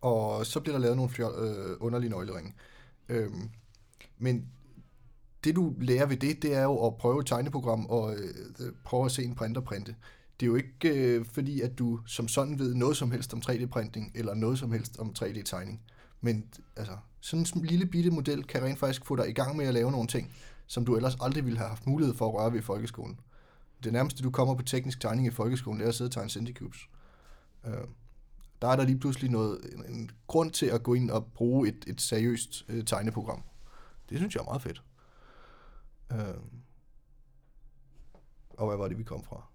og 0.00 0.46
så 0.46 0.60
bliver 0.60 0.74
der 0.74 0.80
lavet 0.82 0.96
nogle 0.96 1.10
fjol, 1.12 1.32
øh, 1.38 1.76
underlige 1.80 2.10
nøgleringe. 2.10 2.54
Øhm, 3.08 3.50
men 4.18 4.46
det 5.44 5.56
du 5.56 5.74
lærer 5.80 6.06
ved 6.06 6.16
det, 6.16 6.42
det 6.42 6.54
er 6.54 6.62
jo 6.62 6.86
at 6.86 6.96
prøve 6.96 7.20
et 7.20 7.26
tegneprogram 7.26 7.86
og 7.86 8.12
øh, 8.12 8.72
prøve 8.84 9.04
at 9.04 9.10
se 9.12 9.24
en 9.24 9.34
printer 9.34 9.60
printe. 9.60 9.94
Det 10.40 10.46
er 10.46 10.50
jo 10.50 10.56
ikke 10.56 10.94
øh, 10.94 11.24
fordi, 11.24 11.60
at 11.60 11.78
du 11.78 12.00
som 12.06 12.28
sådan 12.28 12.58
ved 12.58 12.74
noget 12.74 12.96
som 12.96 13.10
helst 13.10 13.34
om 13.34 13.42
3D-printing, 13.46 14.12
eller 14.14 14.34
noget 14.34 14.58
som 14.58 14.72
helst 14.72 14.98
om 14.98 15.14
3D-tegning. 15.18 15.80
Men 16.20 16.44
altså, 16.76 16.96
sådan 17.20 17.46
en 17.56 17.64
lille 17.64 17.86
bitte 17.86 18.10
model 18.10 18.44
kan 18.44 18.62
rent 18.62 18.78
faktisk 18.78 19.06
få 19.06 19.16
dig 19.16 19.28
i 19.28 19.32
gang 19.32 19.56
med 19.56 19.66
at 19.66 19.74
lave 19.74 19.90
nogle 19.90 20.08
ting, 20.08 20.32
som 20.66 20.84
du 20.84 20.96
ellers 20.96 21.16
aldrig 21.20 21.44
ville 21.44 21.58
have 21.58 21.68
haft 21.68 21.86
mulighed 21.86 22.14
for 22.14 22.28
at 22.28 22.34
røre 22.34 22.52
ved 22.52 22.58
i 22.58 22.62
folkeskolen. 22.62 23.20
Det 23.84 23.92
nærmeste, 23.92 24.22
du 24.22 24.30
kommer 24.30 24.54
på 24.54 24.62
teknisk 24.62 25.00
tegning 25.00 25.26
i 25.26 25.30
folkeskolen, 25.30 25.80
det 25.80 25.84
er 25.84 25.88
at 25.88 25.94
sidde 25.94 26.08
og 26.08 26.12
tegne 26.12 26.30
Cinticubes. 26.30 26.88
Øh, 27.66 27.72
der 28.62 28.68
er 28.68 28.76
der 28.76 28.84
lige 28.84 28.98
pludselig 28.98 29.30
noget, 29.30 29.60
en, 29.72 29.94
en 29.94 30.10
grund 30.26 30.50
til 30.50 30.66
at 30.66 30.82
gå 30.82 30.94
ind 30.94 31.10
og 31.10 31.26
bruge 31.26 31.68
et, 31.68 31.84
et 31.86 32.00
seriøst 32.00 32.64
øh, 32.68 32.84
tegneprogram. 32.84 33.42
Det 34.08 34.18
synes 34.18 34.34
jeg 34.34 34.40
er 34.40 34.44
meget 34.44 34.62
fedt. 34.62 34.82
Øh, 36.12 36.40
og 38.50 38.68
hvad 38.68 38.76
var 38.76 38.88
det, 38.88 38.98
vi 38.98 39.04
kom 39.04 39.24
fra? 39.24 39.49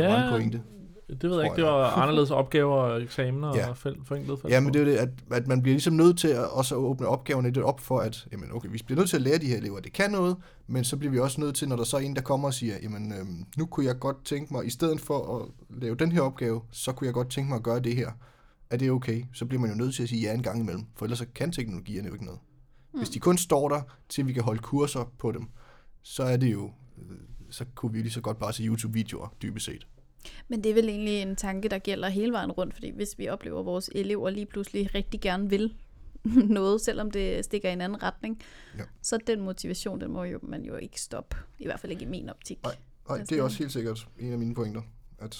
Der 0.00 0.08
var 0.08 0.16
en 0.16 0.24
ja 0.24 0.30
pointe. 0.36 0.62
det 1.08 1.22
ved 1.30 1.36
jeg 1.36 1.44
ikke, 1.44 1.56
det 1.56 1.62
jeg. 1.62 1.72
var 1.72 1.90
anderledes 1.90 2.30
opgaver 2.30 2.74
og 2.76 3.02
eksamener 3.02 3.56
Ja. 3.56 3.68
og 3.68 3.76
fæl- 3.76 4.04
forenklet 4.04 4.38
Ja, 4.48 4.60
men 4.60 4.74
det 4.74 4.80
er 4.80 4.84
jo 4.84 4.90
det, 4.90 4.96
at, 4.96 5.08
at 5.30 5.48
man 5.48 5.62
bliver 5.62 5.74
ligesom 5.74 5.94
nødt 5.94 6.18
til 6.18 6.28
at 6.28 6.50
også 6.50 6.74
åbne 6.74 7.06
opgaverne 7.06 7.48
lidt 7.48 7.58
op 7.64 7.80
for, 7.80 7.98
at 7.98 8.26
jamen, 8.32 8.48
okay, 8.52 8.68
vi 8.72 8.80
bliver 8.86 8.98
nødt 8.98 9.08
til 9.10 9.16
at 9.16 9.22
lære 9.22 9.38
de 9.38 9.46
her 9.46 9.56
elever, 9.56 9.78
at 9.78 9.84
det 9.84 9.92
kan 9.92 10.10
noget, 10.10 10.36
men 10.66 10.84
så 10.84 10.96
bliver 10.96 11.12
vi 11.12 11.18
også 11.18 11.40
nødt 11.40 11.54
til, 11.54 11.68
når 11.68 11.76
der 11.76 11.84
så 11.84 11.96
er 11.96 12.00
en, 12.00 12.16
der 12.16 12.22
kommer 12.22 12.48
og 12.48 12.54
siger, 12.54 12.74
jamen, 12.82 13.12
øhm, 13.12 13.44
nu 13.58 13.66
kunne 13.66 13.86
jeg 13.86 13.98
godt 13.98 14.24
tænke 14.24 14.52
mig, 14.54 14.66
i 14.66 14.70
stedet 14.70 15.00
for 15.00 15.36
at 15.38 15.48
lave 15.82 15.94
den 15.94 16.12
her 16.12 16.20
opgave, 16.20 16.60
så 16.70 16.92
kunne 16.92 17.06
jeg 17.06 17.14
godt 17.14 17.30
tænke 17.30 17.48
mig 17.48 17.56
at 17.56 17.62
gøre 17.62 17.80
det 17.80 17.96
her. 17.96 18.10
Er 18.70 18.76
det 18.76 18.90
okay? 18.90 19.22
Så 19.34 19.46
bliver 19.46 19.60
man 19.60 19.70
jo 19.70 19.76
nødt 19.76 19.94
til 19.94 20.02
at 20.02 20.08
sige 20.08 20.22
ja 20.28 20.34
en 20.34 20.42
gang 20.42 20.60
imellem, 20.60 20.84
for 20.96 21.04
ellers 21.04 21.18
så 21.18 21.26
kan 21.34 21.52
teknologierne 21.52 22.08
jo 22.08 22.12
ikke 22.14 22.24
noget. 22.24 22.40
Hvis 22.94 23.08
de 23.08 23.18
kun 23.18 23.38
står 23.38 23.68
der, 23.68 23.80
til 24.08 24.26
vi 24.26 24.32
kan 24.32 24.42
holde 24.42 24.60
kurser 24.60 25.12
på 25.18 25.32
dem, 25.32 25.42
så 26.02 26.22
er 26.22 26.36
det 26.36 26.52
jo, 26.52 26.70
øh, 26.98 27.16
så 27.52 27.64
kunne 27.74 27.92
vi 27.92 27.98
lige 27.98 28.10
så 28.12 28.20
godt 28.20 28.38
bare 28.38 28.52
se 28.52 28.62
YouTube-videoer, 28.62 29.28
dybest 29.42 29.66
set. 29.66 29.86
Men 30.48 30.64
det 30.64 30.70
er 30.70 30.74
vel 30.74 30.88
egentlig 30.88 31.22
en 31.22 31.36
tanke, 31.36 31.68
der 31.68 31.78
gælder 31.78 32.08
hele 32.08 32.32
vejen 32.32 32.52
rundt, 32.52 32.74
fordi 32.74 32.90
hvis 32.90 33.18
vi 33.18 33.28
oplever, 33.28 33.60
at 33.60 33.66
vores 33.66 33.90
elever 33.94 34.30
lige 34.30 34.46
pludselig 34.46 34.94
rigtig 34.94 35.20
gerne 35.20 35.50
vil 35.50 35.74
noget, 36.58 36.80
selvom 36.80 37.10
det 37.10 37.44
stikker 37.44 37.70
i 37.70 37.72
en 37.72 37.80
anden 37.80 38.02
retning, 38.02 38.40
Ja. 38.78 38.82
så 39.02 39.18
den 39.26 39.40
motivation, 39.40 40.00
den 40.00 40.10
må 40.12 40.24
jo, 40.24 40.38
man 40.42 40.64
jo 40.64 40.76
ikke 40.76 41.00
stoppe. 41.00 41.36
I 41.58 41.64
hvert 41.64 41.80
fald 41.80 41.92
ikke 41.92 42.04
i 42.04 42.08
min 42.08 42.28
optik. 42.28 42.58
Nej. 42.62 42.76
Og 43.04 43.18
Altså- 43.18 43.34
det 43.34 43.40
er 43.40 43.44
også 43.44 43.58
helt 43.58 43.72
sikkert 43.72 44.08
en 44.18 44.32
af 44.32 44.38
mine 44.38 44.54
pointer, 44.54 44.82
at 45.18 45.36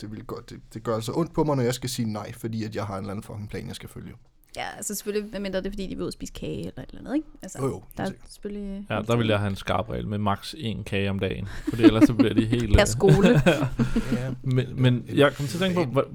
det, 0.00 0.10
vil 0.10 0.24
godt, 0.24 0.50
det, 0.50 0.60
det 0.74 0.82
gør 0.82 0.94
altså 0.94 1.12
ondt 1.16 1.32
på 1.34 1.44
mig, 1.44 1.56
når 1.56 1.62
jeg 1.62 1.74
skal 1.74 1.90
sige 1.90 2.12
nej, 2.12 2.32
fordi 2.32 2.64
at 2.64 2.76
jeg 2.76 2.86
har 2.86 2.94
en 2.94 3.00
eller 3.04 3.10
anden 3.10 3.22
fucking 3.22 3.50
plan, 3.50 3.66
jeg 3.66 3.76
skal 3.76 3.88
følge. 3.88 4.12
Ja, 4.56 4.66
altså 4.76 4.94
selvfølgelig, 4.94 5.32
medmindre 5.32 5.58
det 5.58 5.66
er, 5.66 5.70
fordi 5.70 5.82
de 5.86 5.94
vil 5.94 6.02
ud 6.02 6.06
og 6.06 6.12
spise 6.12 6.32
kage 6.32 6.58
eller 6.58 6.82
et 6.82 6.88
eller 6.88 7.00
andet, 7.00 7.14
ikke? 7.14 7.28
Altså, 7.42 7.58
Jo, 7.58 7.66
jo, 7.66 7.82
der 7.96 8.02
er 8.02 8.06
sikkert. 8.06 8.30
selvfølgelig... 8.30 8.86
Ja, 8.90 9.02
der 9.02 9.16
vil 9.16 9.26
jeg 9.26 9.38
have 9.38 9.50
en 9.50 9.56
skarp 9.56 9.88
regel 9.90 10.08
med 10.08 10.18
maks 10.18 10.54
en 10.58 10.84
kage 10.84 11.10
om 11.10 11.18
dagen, 11.18 11.46
for 11.46 11.76
ellers 11.76 12.04
så 12.04 12.14
bliver 12.14 12.34
de 12.34 12.46
helt... 12.56 12.72
Per 12.74 12.80
øh, 12.80 12.86
skole. 12.86 13.28
Ja, 14.20 14.34
Men, 14.42 14.82
men 14.82 15.04
jeg 15.14 15.34
kom 15.34 15.46
til 15.46 15.56
at 15.56 15.60
tænke 15.60 15.84
på, 15.84 15.90
hvor, 15.90 16.08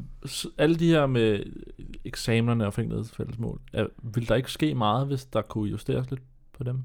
alle 0.58 0.76
de 0.76 0.88
her 0.88 1.06
med 1.06 1.44
eksamenerne 2.06 2.66
og 2.66 2.74
forenklet 2.74 3.10
fællesmål, 3.18 3.62
er, 3.74 3.88
vil 4.04 4.28
der 4.28 4.36
ikke 4.36 4.52
ske 4.52 4.76
meget, 4.76 5.08
hvis 5.08 5.26
der 5.26 5.42
kunne 5.42 5.70
justeres 5.70 6.10
lidt 6.10 6.22
på 6.58 6.64
dem? 6.64 6.84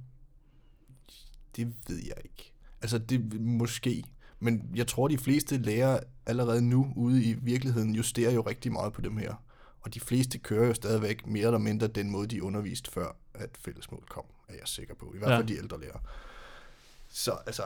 det 1.57 1.73
ved 1.89 1.97
jeg 1.97 2.17
ikke. 2.25 2.53
Altså, 2.83 2.99
det 2.99 3.41
måske. 3.41 4.05
Men 4.41 4.71
jeg 4.75 4.87
tror, 4.87 5.09
de 5.09 5.19
fleste 5.19 5.59
lærere 5.59 6.01
allerede 6.27 6.63
nu 6.63 6.93
ude 6.97 7.25
i 7.25 7.35
virkeligheden 7.43 7.95
justerer 7.95 8.33
jo 8.33 8.41
rigtig 8.41 8.73
meget 8.73 8.93
på 8.93 9.01
dem 9.01 9.17
her. 9.17 9.35
Og 9.83 9.95
de 9.95 10.01
fleste 10.01 10.39
kører 10.39 10.67
jo 10.67 10.75
stadigvæk 10.75 11.27
mere 11.27 11.47
eller 11.47 11.59
mindre 11.59 11.87
den 11.87 12.11
måde, 12.11 12.27
de 12.27 12.43
underviste 12.43 12.91
før, 12.91 13.17
at 13.35 13.51
fællesmål 13.61 14.05
kom, 14.09 14.25
er 14.49 14.55
jeg 14.55 14.69
sikker 14.69 14.95
på. 14.95 15.13
I 15.15 15.19
hvert 15.19 15.31
Ja. 15.31 15.37
fald 15.37 15.47
de 15.47 15.57
ældre 15.59 15.81
lærere. 15.81 16.01
Så 17.09 17.33
altså, 17.47 17.63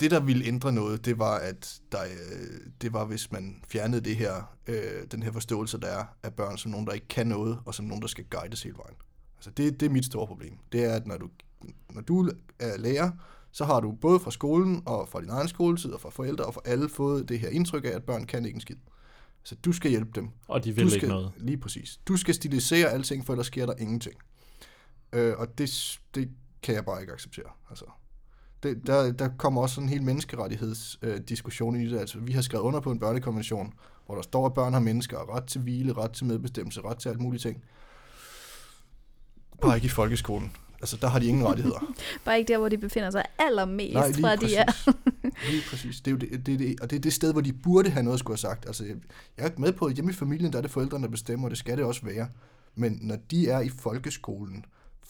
det 0.00 0.10
der 0.10 0.20
ville 0.20 0.44
ændre 0.44 0.72
noget, 0.72 1.04
det 1.04 1.18
var, 1.18 1.34
at 1.38 1.80
der, 1.92 2.02
øh, 2.04 2.60
det 2.82 2.92
var, 2.92 3.04
hvis 3.04 3.32
man 3.32 3.62
fjernede 3.68 4.00
det 4.00 4.16
her, 4.16 4.56
øh, 4.66 5.06
den 5.10 5.22
her 5.22 5.32
forståelse, 5.32 5.78
der 5.80 5.86
er 5.88 6.04
af 6.22 6.34
børn 6.34 6.58
som 6.58 6.70
nogen, 6.70 6.86
der 6.86 6.92
ikke 6.92 7.08
kan 7.08 7.26
noget, 7.26 7.58
og 7.64 7.74
som 7.74 7.84
nogen, 7.86 8.02
der 8.02 8.08
skal 8.08 8.24
guides 8.30 8.62
hele 8.62 8.76
vejen. 8.78 8.96
Altså 9.36 9.50
det, 9.50 9.80
det 9.80 9.86
er 9.86 9.90
mit 9.90 10.04
store 10.04 10.26
problem. 10.26 10.58
Det 10.72 10.84
er, 10.84 10.94
at 10.94 11.06
når 11.06 11.16
du, 11.18 11.30
når 11.90 12.00
du 12.00 12.30
er 12.58 12.76
lærer, 12.76 13.10
så 13.52 13.64
har 13.64 13.80
du 13.80 13.92
både 13.92 14.20
fra 14.20 14.30
skolen 14.30 14.82
og 14.86 15.08
fra 15.08 15.20
din 15.20 15.30
egen 15.30 15.48
skoletid 15.48 15.92
og 15.92 16.00
fra 16.00 16.10
forældre 16.10 16.44
og 16.44 16.54
fra 16.54 16.60
alle 16.64 16.88
fået 16.88 17.28
det 17.28 17.40
her 17.40 17.48
indtryk 17.48 17.84
af, 17.84 17.88
at 17.88 18.04
børn 18.04 18.26
kan 18.26 18.44
ikke 18.44 18.56
en 18.56 18.60
skid. 18.60 18.76
Så 19.42 19.54
du 19.54 19.72
skal 19.72 19.90
hjælpe 19.90 20.10
dem. 20.14 20.28
Og 20.48 20.64
de 20.64 20.70
Du 20.70 20.74
vil 20.74 20.90
skal, 20.90 20.96
ikke 20.96 21.08
noget. 21.08 21.32
Lige 21.36 21.56
præcis. 21.56 22.00
Du 22.08 22.16
skal 22.16 22.34
stilisere 22.34 22.88
alting, 22.88 23.26
for 23.26 23.32
ellers 23.32 23.46
sker 23.46 23.66
der 23.66 23.74
ingenting. 23.78 24.14
Øh, 25.12 25.34
og 25.38 25.58
det, 25.58 25.98
det 26.14 26.30
kan 26.62 26.74
jeg 26.74 26.84
bare 26.84 27.00
ikke 27.00 27.12
acceptere. 27.12 27.50
Altså, 27.70 27.84
det, 28.62 28.86
der, 28.86 29.12
der 29.12 29.28
kommer 29.38 29.62
også 29.62 29.74
sådan 29.74 29.88
en 29.88 29.92
hel 29.92 30.02
menneskerettighedsdiskussion 30.02 31.76
øh, 31.76 31.82
i 31.82 31.90
det. 31.90 31.98
Altså, 31.98 32.18
vi 32.18 32.32
har 32.32 32.42
skrevet 32.42 32.64
under 32.64 32.80
på 32.80 32.90
en 32.90 32.98
børnekonvention, 32.98 33.72
hvor 34.06 34.14
der 34.14 34.22
står, 34.22 34.46
at 34.46 34.54
børn 34.54 34.72
har 34.72 34.80
mennesker 34.80 35.36
ret 35.36 35.44
til 35.44 35.60
hvile, 35.60 35.92
ret 35.92 36.10
til 36.10 36.26
medbestemmelse, 36.26 36.80
ret 36.80 36.98
til 36.98 37.08
alt 37.08 37.20
muligt 37.20 37.42
ting. 37.42 37.64
Bare 39.60 39.76
ikke 39.76 39.86
i 39.86 39.88
folkeskolen. 39.88 40.52
Altså, 40.80 40.96
der 40.96 41.08
har 41.08 41.18
de 41.18 41.26
ingen 41.26 41.46
rettigheder. 41.46 41.94
Bare 42.24 42.38
ikke 42.38 42.52
der, 42.52 42.58
hvor 42.58 42.68
de 42.68 42.78
befinder 42.78 43.10
sig 43.10 43.24
allermest 43.38 43.94
Nej, 43.94 44.08
lige 44.08 44.20
fra 44.20 44.36
de 44.36 44.56
er. 44.56 44.64
præcis. 44.66 44.94
Lige 45.50 45.62
præcis. 45.70 46.00
Det 46.00 46.06
er 46.06 46.10
jo 46.10 46.16
det, 46.16 46.46
det, 46.46 46.58
det, 46.58 46.80
og 46.80 46.90
det 46.90 46.96
er 46.96 47.00
det 47.00 47.12
sted, 47.12 47.32
hvor 47.32 47.40
de 47.40 47.52
burde 47.52 47.90
have 47.90 48.02
noget 48.02 48.14
at 48.14 48.18
skulle 48.20 48.32
have 48.34 48.38
sagt. 48.38 48.66
Altså, 48.66 48.84
jeg, 48.84 48.96
er 49.36 49.50
med 49.58 49.72
på, 49.72 49.84
at 49.86 49.94
hjemme 49.94 50.10
i 50.10 50.14
familien, 50.14 50.52
der 50.52 50.58
er 50.58 50.62
det 50.62 50.70
forældrene, 50.70 51.04
der 51.04 51.10
bestemmer, 51.10 51.46
og 51.46 51.50
det 51.50 51.58
skal 51.58 51.76
det 51.76 51.84
også 51.84 52.00
være. 52.04 52.28
Men 52.74 52.98
når 53.02 53.16
de 53.30 53.48
er 53.48 53.60
i 53.60 53.68
folkeskolen, 53.68 54.64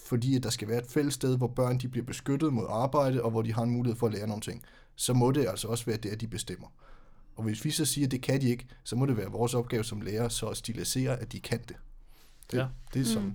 fordi 0.04 0.36
at 0.36 0.42
der 0.42 0.50
skal 0.50 0.68
være 0.68 0.78
et 0.78 0.86
fælles 0.90 1.14
sted, 1.14 1.36
hvor 1.36 1.46
børn 1.46 1.78
de 1.78 1.88
bliver 1.88 2.04
beskyttet 2.06 2.52
mod 2.52 2.66
arbejde, 2.68 3.22
og 3.22 3.30
hvor 3.30 3.42
de 3.42 3.52
har 3.54 3.62
en 3.62 3.70
mulighed 3.70 3.98
for 3.98 4.06
at 4.06 4.12
lære 4.12 4.26
nogle 4.26 4.40
ting, 4.42 4.62
så 4.96 5.12
må 5.14 5.30
det 5.32 5.46
altså 5.48 5.68
også 5.68 5.84
være 5.84 5.96
det, 5.96 6.08
at 6.08 6.20
de 6.20 6.26
bestemmer. 6.26 6.66
Og 7.36 7.44
hvis 7.44 7.64
vi 7.64 7.70
så 7.70 7.84
siger, 7.84 8.06
at 8.06 8.10
det 8.10 8.22
kan 8.22 8.40
de 8.40 8.48
ikke, 8.50 8.66
så 8.84 8.96
må 8.96 9.06
det 9.06 9.16
være 9.16 9.26
vores 9.30 9.54
opgave 9.54 9.84
som 9.84 10.00
lærer, 10.00 10.28
så 10.28 10.46
at 10.46 10.56
stilisere, 10.56 11.16
at 11.20 11.32
de 11.32 11.40
kan 11.40 11.58
det. 11.68 11.76
Det, 12.50 12.58
Ja. 12.58 12.66
det 12.94 13.00
er 13.00 13.04
som... 13.06 13.22
Mm. 13.22 13.32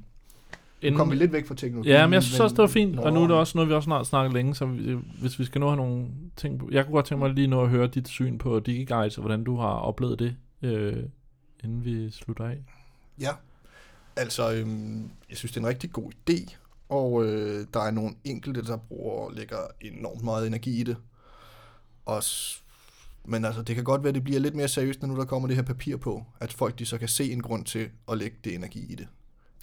Nu 0.91 0.97
kom 0.97 1.11
vi 1.11 1.15
lidt 1.15 1.31
væk 1.31 1.47
fra 1.47 1.55
teknologi. 1.55 1.89
Ja, 1.89 2.07
men 2.07 2.13
jeg 2.13 2.23
synes 2.23 2.39
også, 2.43 2.53
det 2.53 2.61
var 2.61 2.67
fint, 2.67 2.99
og 2.99 3.13
nu 3.13 3.19
er 3.23 3.27
det 3.27 3.35
også 3.35 3.57
noget, 3.57 3.69
vi 3.69 3.73
også 3.73 3.85
snart 3.85 4.07
snakket 4.07 4.33
længe, 4.33 4.55
så 4.55 4.65
vi, 4.65 4.97
hvis 5.21 5.39
vi 5.39 5.45
skal 5.45 5.61
nå 5.61 5.67
have 5.67 5.77
nogle 5.77 6.07
ting 6.35 6.59
på. 6.59 6.69
Jeg 6.71 6.85
kunne 6.85 6.93
godt 6.93 7.05
tænke 7.05 7.19
mig 7.23 7.33
lige 7.33 7.47
nå 7.47 7.61
at 7.63 7.69
høre 7.69 7.87
dit 7.87 8.07
syn 8.07 8.37
på 8.37 8.59
DigiGuides, 8.59 9.17
og 9.17 9.21
hvordan 9.21 9.43
du 9.43 9.57
har 9.57 9.67
oplevet 9.73 10.19
det, 10.19 10.35
øh, 10.61 11.03
inden 11.63 11.85
vi 11.85 12.11
slutter 12.11 12.45
af. 12.45 12.57
Ja, 13.19 13.31
altså, 14.15 14.53
øhm, 14.53 15.09
jeg 15.29 15.37
synes, 15.37 15.51
det 15.51 15.57
er 15.57 15.61
en 15.61 15.67
rigtig 15.67 15.91
god 15.91 16.11
idé, 16.29 16.55
og 16.89 17.25
øh, 17.25 17.65
der 17.73 17.79
er 17.79 17.91
nogle 17.91 18.11
enkelte, 18.23 18.61
der 18.63 18.77
bruger 18.77 19.31
lægger 19.31 19.57
enormt 19.81 20.23
meget 20.23 20.47
energi 20.47 20.79
i 20.79 20.83
det. 20.83 20.97
Og, 22.05 22.23
s- 22.23 22.63
men 23.25 23.45
altså, 23.45 23.61
det 23.61 23.75
kan 23.75 23.83
godt 23.83 24.03
være, 24.03 24.09
at 24.09 24.15
det 24.15 24.23
bliver 24.23 24.39
lidt 24.39 24.55
mere 24.55 24.67
seriøst, 24.67 25.01
når 25.01 25.07
nu 25.09 25.15
der 25.15 25.25
kommer 25.25 25.47
det 25.47 25.57
her 25.57 25.63
papir 25.63 25.97
på, 25.97 26.23
at 26.39 26.53
folk 26.53 26.79
de 26.79 26.85
så 26.85 26.97
kan 26.97 27.07
se 27.07 27.31
en 27.31 27.41
grund 27.41 27.65
til 27.65 27.89
at 28.11 28.17
lægge 28.17 28.37
det 28.43 28.55
energi 28.55 28.91
i 28.91 28.95
det. 28.95 29.07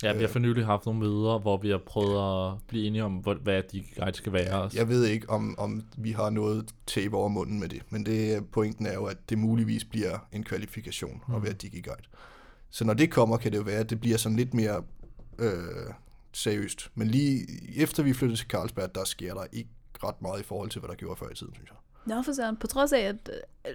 Ja, 0.02 0.12
vi 0.12 0.18
har 0.18 0.26
Øh. 0.28 0.32
for 0.32 0.38
nylig 0.38 0.66
haft 0.66 0.86
nogle 0.86 1.00
møder, 1.00 1.38
hvor 1.38 1.56
vi 1.56 1.70
har 1.70 1.78
prøvet 1.86 2.50
at 2.52 2.58
blive 2.68 2.86
enige 2.86 3.04
om, 3.04 3.12
hvad 3.16 3.62
DigiGuide 3.72 4.14
skal 4.16 4.32
være. 4.32 4.70
Jeg 4.74 4.88
ved 4.88 5.04
ikke, 5.06 5.30
om, 5.30 5.54
om 5.58 5.82
vi 5.96 6.10
har 6.12 6.30
noget 6.30 6.70
tape 6.86 7.16
over 7.16 7.28
munden 7.28 7.60
med 7.60 7.68
det, 7.68 7.82
men 7.90 8.06
det, 8.06 8.46
pointen 8.52 8.86
er 8.86 8.94
jo, 8.94 9.04
at 9.04 9.16
det 9.28 9.38
muligvis 9.38 9.84
bliver 9.84 10.18
en 10.32 10.44
kvalifikation 10.44 11.22
Mm. 11.28 11.34
at 11.34 11.42
være 11.42 11.52
DigiGuide. 11.52 12.02
Så 12.70 12.84
når 12.84 12.94
det 12.94 13.10
kommer, 13.10 13.36
kan 13.36 13.52
det 13.52 13.58
jo 13.58 13.62
være, 13.62 13.78
at 13.80 13.90
det 13.90 14.00
bliver 14.00 14.16
sådan 14.16 14.36
lidt 14.36 14.54
mere 14.54 14.82
øh, 15.38 15.52
seriøst. 16.32 16.90
Men 16.94 17.08
lige 17.08 17.46
efter 17.76 18.02
vi 18.02 18.12
flyttede 18.12 18.40
til 18.40 18.48
Carlsberg, 18.48 18.94
der 18.94 19.04
sker 19.04 19.34
der 19.34 19.44
ikke 19.52 19.70
ret 20.04 20.22
meget 20.22 20.40
i 20.40 20.44
forhold 20.44 20.70
til, 20.70 20.78
hvad 20.80 20.88
der 20.88 20.94
gjorde 20.94 21.16
før 21.18 21.28
i 21.30 21.34
tiden, 21.34 21.54
synes 21.54 21.68
jeg. 21.70 21.76
Nå 22.06 22.22
for 22.22 22.32
søren, 22.32 22.56
på 22.56 22.66
trods 22.66 22.92
af, 22.92 22.98
at 23.00 23.30
øh, 23.68 23.72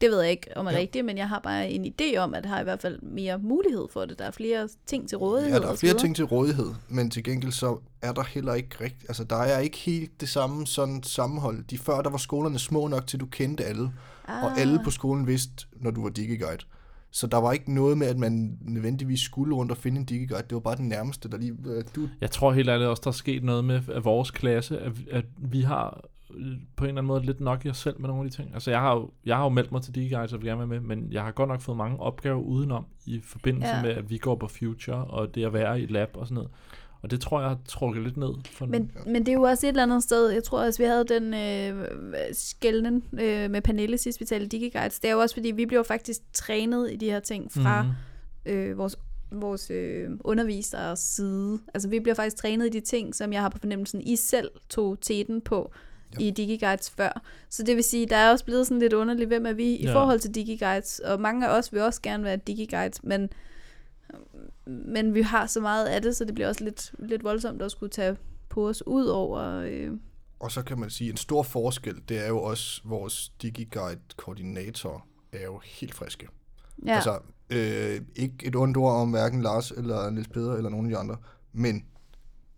det 0.00 0.10
ved 0.10 0.20
jeg 0.20 0.30
ikke 0.30 0.50
om 0.56 0.66
er 0.66 0.70
Ja. 0.70 0.76
rigtigt, 0.78 1.04
men 1.04 1.18
jeg 1.18 1.28
har 1.28 1.38
bare 1.38 1.70
en 1.70 1.92
idé 2.00 2.16
om, 2.16 2.34
at 2.34 2.42
der 2.44 2.48
har 2.48 2.60
i 2.60 2.64
hvert 2.64 2.82
fald 2.82 3.02
mere 3.02 3.38
mulighed 3.38 3.86
for 3.92 4.04
det. 4.04 4.18
Der 4.18 4.24
er 4.24 4.30
flere 4.30 4.68
ting 4.86 5.08
til 5.08 5.18
rådighed. 5.18 5.52
Ja, 5.52 5.58
der 5.58 5.72
er 5.72 5.76
flere 5.76 5.94
ting 5.94 6.16
til 6.16 6.24
rådighed, 6.24 6.74
men 6.88 7.10
til 7.10 7.24
gengæld 7.24 7.52
så 7.52 7.78
er 8.02 8.12
der 8.12 8.22
heller 8.22 8.54
ikke 8.54 8.76
rigtigt, 8.80 9.04
altså 9.08 9.24
der 9.24 9.36
er 9.36 9.58
ikke 9.58 9.76
helt 9.78 10.20
det 10.20 10.28
samme 10.28 10.66
sådan 10.66 11.02
sammenhold. 11.02 11.64
De 11.64 11.78
før, 11.78 12.02
der 12.02 12.10
var 12.10 12.18
skolerne 12.18 12.58
små 12.58 12.86
nok 12.86 13.06
til, 13.06 13.20
du 13.20 13.26
kendte 13.26 13.64
alle, 13.64 13.90
ah, 14.28 14.44
og 14.44 14.58
alle 14.58 14.80
på 14.84 14.90
skolen 14.90 15.26
vidste, 15.26 15.66
når 15.72 15.90
du 15.90 16.02
var 16.02 16.10
DigiGuide. 16.10 16.64
Så 17.10 17.26
der 17.26 17.36
var 17.38 17.52
ikke 17.52 17.74
noget 17.74 17.98
med, 17.98 18.06
at 18.06 18.18
man 18.18 18.58
nødvendigvis 18.60 19.20
skulle 19.20 19.54
rundt 19.54 19.72
og 19.72 19.78
finde 19.78 19.98
en 20.00 20.04
DigiGuide. 20.04 20.42
Det 20.42 20.52
var 20.54 20.60
bare 20.60 20.76
den 20.76 20.88
nærmeste, 20.88 21.28
der 21.30 21.36
lige... 21.36 21.56
øh, 21.66 21.84
Du, 21.94 22.08
Jeg 22.20 22.30
tror 22.30 22.52
helt 22.52 22.68
ærligt 22.68 22.88
også, 22.88 23.00
der 23.04 23.08
er 23.10 23.12
sket 23.12 23.44
noget 23.44 23.64
med 23.64 23.80
at 23.94 24.04
vores 24.04 24.30
klasse, 24.30 24.78
at, 24.78 24.92
at 25.10 25.24
vi 25.36 25.60
har 25.62 26.04
på 26.76 26.84
en 26.84 26.88
eller 26.88 27.00
anden 27.00 27.06
måde 27.06 27.22
lidt 27.26 27.40
nok 27.40 27.64
i 27.64 27.70
os 27.70 27.76
selv 27.78 28.00
med 28.00 28.08
nogle 28.08 28.24
af 28.24 28.30
de 28.30 28.36
ting. 28.36 28.50
Altså 28.54 28.70
jeg 28.70 28.80
har 28.80 28.94
jo, 28.94 29.10
jeg 29.26 29.36
har 29.36 29.42
jo 29.42 29.48
meldt 29.48 29.72
mig 29.72 29.82
til 29.82 29.94
DigiGuides 29.94 30.32
og 30.32 30.40
vil 30.40 30.46
gerne 30.48 30.58
være 30.58 30.66
med, 30.80 30.80
men 30.80 31.12
jeg 31.12 31.22
har 31.22 31.30
godt 31.32 31.48
nok 31.48 31.60
fået 31.60 31.76
mange 31.78 32.00
opgaver 32.00 32.40
udenom 32.40 32.84
i 33.06 33.20
forbindelse 33.24 33.68
Ja. 33.76 33.82
med, 33.82 33.90
at 33.90 34.10
vi 34.10 34.18
går 34.18 34.34
på 34.36 34.48
Future 34.48 35.04
og 35.04 35.34
det 35.34 35.44
at 35.44 35.52
være 35.52 35.80
i 35.80 35.86
lab 35.86 36.08
og 36.14 36.26
sådan 36.26 36.34
noget. 36.34 36.50
Og 37.02 37.10
det 37.10 37.20
tror 37.20 37.40
jeg 37.40 37.48
har 37.48 37.58
trukket 37.64 38.02
lidt 38.02 38.16
ned. 38.16 38.28
For 38.52 38.66
Men, 38.66 38.90
men 39.06 39.16
det 39.26 39.28
er 39.28 39.32
jo 39.36 39.42
også 39.42 39.66
et 39.66 39.68
eller 39.68 39.82
andet 39.82 40.02
sted, 40.02 40.28
jeg 40.30 40.44
tror 40.44 40.64
også, 40.64 40.82
vi 40.82 40.86
havde 40.88 41.04
den 41.04 41.34
øh, 41.34 41.86
skældning 42.32 43.04
øh, 43.12 43.50
med 43.50 43.60
Pernille 43.62 43.98
sidst, 43.98 44.20
vi 44.20 44.24
talte 44.24 44.46
DigiGuides. 44.46 45.00
Det 45.00 45.08
er 45.08 45.12
jo 45.14 45.20
også, 45.20 45.34
fordi 45.34 45.50
vi 45.50 45.66
blev 45.66 45.84
faktisk 45.84 46.20
trænet 46.32 46.92
i 46.92 46.96
de 46.96 47.06
her 47.10 47.20
ting 47.20 47.52
fra 47.52 47.82
Mhm. 47.82 47.92
øh, 48.46 48.78
vores, 48.78 48.96
vores 49.32 49.70
øh, 49.70 50.10
underviseres 50.20 50.98
side. 50.98 51.58
Altså 51.74 51.88
vi 51.88 52.00
bliver 52.00 52.14
faktisk 52.14 52.36
trænet 52.36 52.66
i 52.66 52.70
de 52.70 52.80
ting, 52.80 53.14
som 53.14 53.32
jeg 53.32 53.40
har 53.42 53.48
på 53.48 53.58
fornemmelsen, 53.58 54.00
I 54.00 54.16
selv 54.16 54.50
tog 54.68 55.00
teten 55.00 55.40
på 55.40 55.72
Ja. 56.20 56.24
i 56.24 56.30
DigiGuides 56.30 56.90
før. 56.90 57.22
Så 57.48 57.62
det 57.62 57.76
vil 57.76 57.84
sige, 57.84 58.06
der 58.06 58.16
er 58.16 58.30
også 58.30 58.44
blevet 58.44 58.66
sådan 58.66 58.78
lidt 58.78 58.92
underligt, 58.92 59.28
hvem 59.28 59.46
er 59.46 59.52
vi 59.52 59.64
i 59.76 59.84
Ja. 59.84 59.94
forhold 59.94 60.20
til 60.20 60.34
DigiGuides, 60.34 60.98
og 60.98 61.20
mange 61.20 61.48
af 61.48 61.58
os 61.58 61.72
vil 61.72 61.82
også 61.82 62.02
gerne 62.02 62.24
være 62.24 62.36
DigiGuides, 62.36 63.04
men, 63.04 63.28
men 64.66 65.14
vi 65.14 65.22
har 65.22 65.46
så 65.46 65.60
meget 65.60 65.86
af 65.86 66.02
det, 66.02 66.16
så 66.16 66.24
det 66.24 66.34
bliver 66.34 66.48
også 66.48 66.64
lidt, 66.64 66.92
lidt 66.98 67.24
voldsomt 67.24 67.62
at 67.62 67.70
skulle 67.70 67.90
tage 67.90 68.16
på 68.48 68.68
os 68.68 68.86
ud 68.86 69.06
over... 69.06 69.40
Øh, 69.66 69.90
og 70.40 70.52
så 70.52 70.62
kan 70.62 70.78
man 70.80 70.90
sige, 70.90 71.10
en 71.10 71.16
stor 71.16 71.42
forskel, 71.42 71.94
det 72.08 72.24
er 72.24 72.28
jo 72.28 72.42
også, 72.42 72.80
vores 72.84 73.32
DigiGuide-koordinator 73.42 75.06
er 75.32 75.44
jo 75.44 75.60
helt 75.64 75.94
friske. 75.94 76.28
ja. 76.86 76.94
Altså, 76.94 77.18
øh, 77.50 78.00
ikke 78.16 78.34
et 78.42 78.56
ondt 78.56 78.76
ord 78.76 78.92
om 78.92 79.10
hverken 79.10 79.42
Lars 79.42 79.70
eller 79.70 80.10
Niels 80.10 80.28
Peder 80.28 80.54
eller 80.54 80.70
nogen 80.70 80.86
af 80.86 80.90
de 80.90 80.96
andre, 80.96 81.16
men 81.52 81.84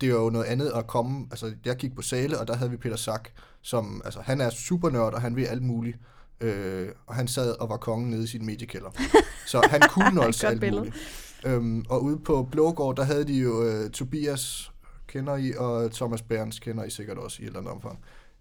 det 0.01 0.09
er 0.09 0.13
jo 0.13 0.29
noget 0.29 0.45
andet 0.45 0.71
at 0.75 0.87
komme, 0.87 1.27
altså 1.31 1.53
jeg 1.65 1.75
gik 1.75 1.95
på 1.95 2.01
Sale, 2.01 2.39
og 2.39 2.47
der 2.47 2.55
havde 2.55 2.71
vi 2.71 2.77
Peter 2.77 2.95
Sack, 2.95 3.33
som, 3.61 4.01
altså 4.05 4.19
han 4.21 4.41
er 4.41 4.49
supernørd, 4.49 5.13
og 5.13 5.21
han 5.21 5.35
ved 5.35 5.47
alt 5.47 5.63
muligt, 5.63 5.97
øh, 6.41 6.87
og 7.07 7.15
han 7.15 7.27
sad 7.27 7.51
og 7.59 7.69
var 7.69 7.77
kongen 7.77 8.09
nede 8.09 8.23
i 8.23 8.27
sin 8.27 8.45
mediekælder. 8.45 8.89
Så 9.47 9.67
han 9.69 9.81
kunne 9.89 10.21
også 10.21 10.47
alt 10.47 10.59
billede. 10.59 10.79
muligt. 10.81 10.95
Øhm, 11.45 11.85
og 11.89 12.03
ude 12.03 12.17
på 12.19 12.47
Blågård, 12.51 12.95
der 12.95 13.03
havde 13.03 13.23
de 13.25 13.33
jo 13.33 13.63
øh, 13.63 13.89
Tobias, 13.89 14.71
kender 15.07 15.35
I, 15.37 15.53
og 15.57 15.91
Thomas 15.91 16.21
Berns 16.21 16.59
kender 16.59 16.83
I 16.83 16.89
sikkert 16.89 17.17
også 17.17 17.37
i 17.39 17.43
et 17.43 17.47
eller 17.47 17.59
andet 17.59 17.73
omfang. 17.73 17.99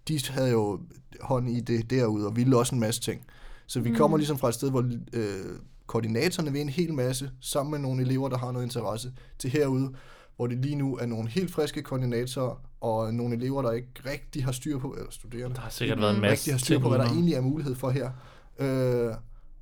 De 0.08 0.20
havde 0.30 0.50
jo 0.50 0.80
hånd 1.20 1.48
i 1.50 1.60
det 1.60 1.90
derude, 1.90 2.26
og 2.26 2.36
ville 2.36 2.56
også 2.58 2.74
en 2.74 2.80
masse 2.80 3.00
ting. 3.00 3.20
Så 3.66 3.80
vi 3.80 3.90
Mm. 3.90 3.96
kommer 3.96 4.16
ligesom 4.16 4.38
fra 4.38 4.48
et 4.48 4.54
sted, 4.54 4.70
hvor 4.70 4.84
øh, 5.12 5.44
koordinatorerne 5.86 6.52
ved 6.52 6.60
en 6.60 6.68
hel 6.68 6.94
masse, 6.94 7.30
sammen 7.40 7.70
med 7.70 7.78
nogle 7.78 8.02
elever, 8.02 8.28
der 8.28 8.38
har 8.38 8.52
noget 8.52 8.64
interesse, 8.66 9.12
til 9.38 9.50
herude, 9.50 9.92
hvor 10.40 10.46
det 10.46 10.58
lige 10.58 10.76
nu 10.76 10.96
er 10.96 11.06
nogle 11.06 11.28
helt 11.28 11.50
friske 11.52 11.82
koordinatorer, 11.82 12.54
og 12.80 13.14
nogle 13.14 13.34
elever, 13.36 13.62
der 13.62 13.72
ikke 13.72 13.88
rigtig 14.10 14.44
har 14.44 14.52
styr 14.52 14.78
på, 14.78 14.90
eller 14.98 15.10
studerende, 15.10 15.54
Der 15.56 15.60
har 15.62 15.70
sikkert 15.70 15.98
Mm. 15.98 16.02
været 16.02 16.14
en 16.14 16.20
masse 16.20 16.32
rigtig 16.32 16.52
har 16.54 16.58
styr 16.58 16.74
ting 16.74 16.82
på, 16.82 16.88
hvad 16.88 16.98
der 16.98 17.04
egentlig 17.04 17.34
er 17.34 17.40
mulighed 17.40 17.74
for 17.74 17.90
her. 17.90 18.10
Øh, 18.58 19.14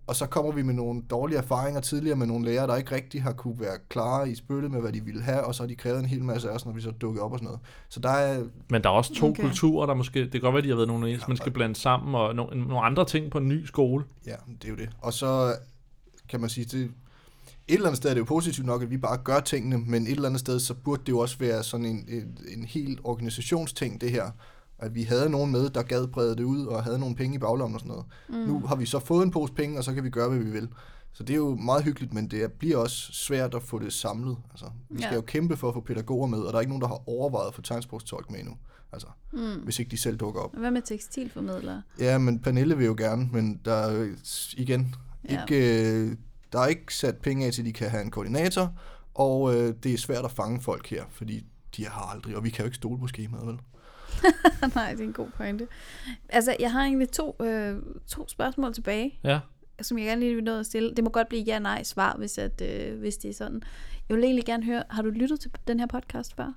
og 0.06 0.16
så 0.16 0.26
kommer 0.26 0.52
vi 0.52 0.62
med 0.62 0.74
nogle 0.74 1.02
dårlige 1.10 1.38
erfaringer 1.38 1.80
tidligere 1.80 2.16
med 2.16 2.26
nogle 2.26 2.44
lærere, 2.44 2.66
der 2.66 2.76
ikke 2.76 2.94
rigtig 2.94 3.22
har 3.22 3.32
kunne 3.32 3.60
være 3.60 3.78
klare 3.88 4.30
i 4.30 4.34
spyttet 4.34 4.70
med, 4.70 4.80
hvad 4.80 4.92
de 4.92 5.04
ville 5.04 5.22
have, 5.22 5.44
og 5.44 5.54
så 5.54 5.62
har 5.62 5.68
de 5.68 5.74
krævet 5.76 5.98
en 6.00 6.06
hel 6.06 6.24
masse 6.24 6.50
af 6.50 6.54
os, 6.54 6.64
når 6.66 6.72
vi 6.72 6.80
så 6.80 6.90
dukker 6.90 7.22
op 7.22 7.32
og 7.32 7.38
sådan 7.38 7.44
noget. 7.46 7.60
Så 7.88 8.00
der 8.00 8.10
er, 8.10 8.44
Men 8.70 8.82
der 8.82 8.88
er 8.88 8.94
også 8.94 9.14
to 9.14 9.28
Okay. 9.28 9.42
kulturer, 9.42 9.86
der 9.86 9.94
måske... 9.94 10.20
Det 10.20 10.32
kan 10.32 10.40
godt 10.40 10.54
være, 10.54 10.62
de 10.62 10.68
har 10.68 10.76
været 10.76 10.88
nogle, 10.88 11.10
ens, 11.10 11.28
man 11.28 11.36
skal 11.36 11.52
blande 11.52 11.76
sammen, 11.76 12.14
og 12.14 12.34
nogle, 12.34 12.60
nogle 12.60 12.80
andre 12.80 13.04
ting 13.04 13.30
på 13.30 13.38
en 13.38 13.48
ny 13.48 13.64
skole. 13.66 14.04
ja, 14.26 14.34
det 14.62 14.64
er 14.64 14.68
jo 14.68 14.76
det. 14.76 14.88
Og 14.98 15.12
så 15.12 15.54
kan 16.28 16.40
man 16.40 16.48
sige, 16.50 16.64
det, 16.64 16.90
et 17.68 17.74
eller 17.74 17.86
andet 17.86 17.96
sted 17.96 18.10
er 18.10 18.14
det 18.14 18.20
jo 18.20 18.24
positivt 18.24 18.66
nok, 18.66 18.82
at 18.82 18.90
vi 18.90 18.96
bare 18.96 19.16
gør 19.16 19.40
tingene, 19.40 19.78
men 19.78 20.02
et 20.06 20.10
eller 20.10 20.26
andet 20.28 20.40
sted, 20.40 20.60
så 20.60 20.74
burde 20.74 21.02
det 21.06 21.12
jo 21.12 21.18
også 21.18 21.38
være 21.38 21.62
sådan 21.62 21.86
en, 21.86 22.04
en, 22.08 22.38
en 22.48 22.64
helt 22.64 23.00
organisationsting, 23.04 24.00
det 24.00 24.10
her. 24.10 24.30
At 24.78 24.94
vi 24.94 25.02
havde 25.02 25.30
nogen 25.30 25.52
med, 25.52 25.70
der 25.70 25.82
gad 25.82 26.06
brede 26.06 26.36
det 26.36 26.44
ud, 26.44 26.66
og 26.66 26.84
havde 26.84 26.98
nogle 26.98 27.14
penge 27.16 27.34
i 27.34 27.38
baglommen 27.38 27.74
og 27.74 27.80
sådan 27.80 27.88
noget. 27.88 28.06
Mm. 28.28 28.52
Nu 28.52 28.66
har 28.66 28.76
vi 28.76 28.86
så 28.86 28.98
fået 28.98 29.24
en 29.24 29.30
pose 29.30 29.52
penge, 29.52 29.78
og 29.78 29.84
så 29.84 29.94
kan 29.94 30.04
vi 30.04 30.10
gøre, 30.10 30.28
hvad 30.28 30.38
vi 30.38 30.50
vil. 30.50 30.68
Så 31.12 31.22
det 31.22 31.32
er 31.32 31.36
jo 31.36 31.54
meget 31.54 31.84
hyggeligt, 31.84 32.12
men 32.14 32.28
det 32.28 32.42
er- 32.42 32.48
bliver 32.48 32.76
også 32.76 33.12
svært 33.12 33.54
at 33.54 33.62
få 33.62 33.78
det 33.78 33.92
samlet. 33.92 34.36
Altså, 34.50 34.66
vi 34.90 35.00
skal 35.02 35.10
Ja. 35.10 35.14
jo 35.14 35.20
kæmpe 35.20 35.56
for 35.56 35.68
at 35.68 35.74
få 35.74 35.80
pædagoger 35.80 36.26
med, 36.26 36.38
og 36.38 36.52
der 36.52 36.56
er 36.56 36.60
ikke 36.60 36.70
nogen, 36.70 36.82
der 36.82 36.88
har 36.88 37.08
overvejet 37.08 37.48
at 37.48 37.54
få 37.54 37.62
tegnsprogstolk 37.62 38.30
med 38.30 38.38
endnu. 38.40 38.54
Altså, 38.92 39.08
Mm. 39.32 39.38
hvis 39.64 39.78
ikke 39.78 39.90
de 39.90 39.96
selv 39.96 40.16
dukker 40.16 40.40
op. 40.40 40.56
Hvad 40.56 40.70
med 40.70 40.82
tekstilformidlere? 40.82 41.82
Ja, 42.00 42.18
men 42.18 42.38
Pernille 42.38 42.76
vil 42.76 42.86
jo 42.86 42.94
gerne, 42.98 43.28
men 43.32 43.60
der 43.64 43.72
er 43.72 44.14
igen 44.56 44.94
Ja. 45.30 45.42
ikke, 45.42 45.82
øh, 45.92 46.16
der 46.52 46.58
er 46.60 46.66
ikke 46.66 46.94
sat 46.94 47.16
penge 47.16 47.46
af 47.46 47.52
til, 47.52 47.62
at 47.62 47.66
de 47.66 47.72
kan 47.72 47.90
have 47.90 48.02
en 48.02 48.10
koordinator, 48.10 48.72
og 49.14 49.54
øh, 49.54 49.74
det 49.82 49.94
er 49.94 49.98
svært 49.98 50.24
at 50.24 50.30
fange 50.30 50.60
folk 50.60 50.86
her, 50.90 51.04
fordi 51.10 51.44
de 51.76 51.86
har 51.86 52.02
aldrig, 52.14 52.36
og 52.36 52.44
vi 52.44 52.50
kan 52.50 52.62
jo 52.62 52.64
ikke 52.64 52.76
stole 52.76 52.98
på 52.98 53.06
skemaet, 53.06 53.46
vel? 53.46 53.58
Nej, 54.74 54.90
det 54.92 55.00
er 55.00 55.04
en 55.04 55.12
god 55.12 55.28
pointe. 55.36 55.68
Altså, 56.28 56.56
jeg 56.60 56.72
har 56.72 56.82
egentlig 56.82 57.08
to, 57.10 57.36
øh, 57.40 57.76
to 58.06 58.28
spørgsmål 58.28 58.74
tilbage, 58.74 59.18
Ja. 59.24 59.40
som 59.82 59.98
jeg 59.98 60.06
gerne 60.06 60.20
lige 60.20 60.34
vil 60.34 60.44
nå 60.44 60.58
at 60.58 60.66
stille. 60.66 60.94
Det 60.94 61.04
må 61.04 61.10
godt 61.10 61.28
blive 61.28 61.42
ja-nej 61.42 61.82
svar, 61.82 62.14
hvis, 62.18 62.38
at, 62.38 62.60
øh, 62.60 62.98
hvis 62.98 63.16
det 63.16 63.28
er 63.30 63.34
sådan. 63.34 63.62
Jeg 64.08 64.16
vil 64.16 64.24
egentlig 64.24 64.44
gerne 64.44 64.64
høre, 64.64 64.82
har 64.90 65.02
du 65.02 65.08
lyttet 65.10 65.40
til 65.40 65.50
den 65.68 65.80
her 65.80 65.86
podcast 65.86 66.36
før? 66.36 66.52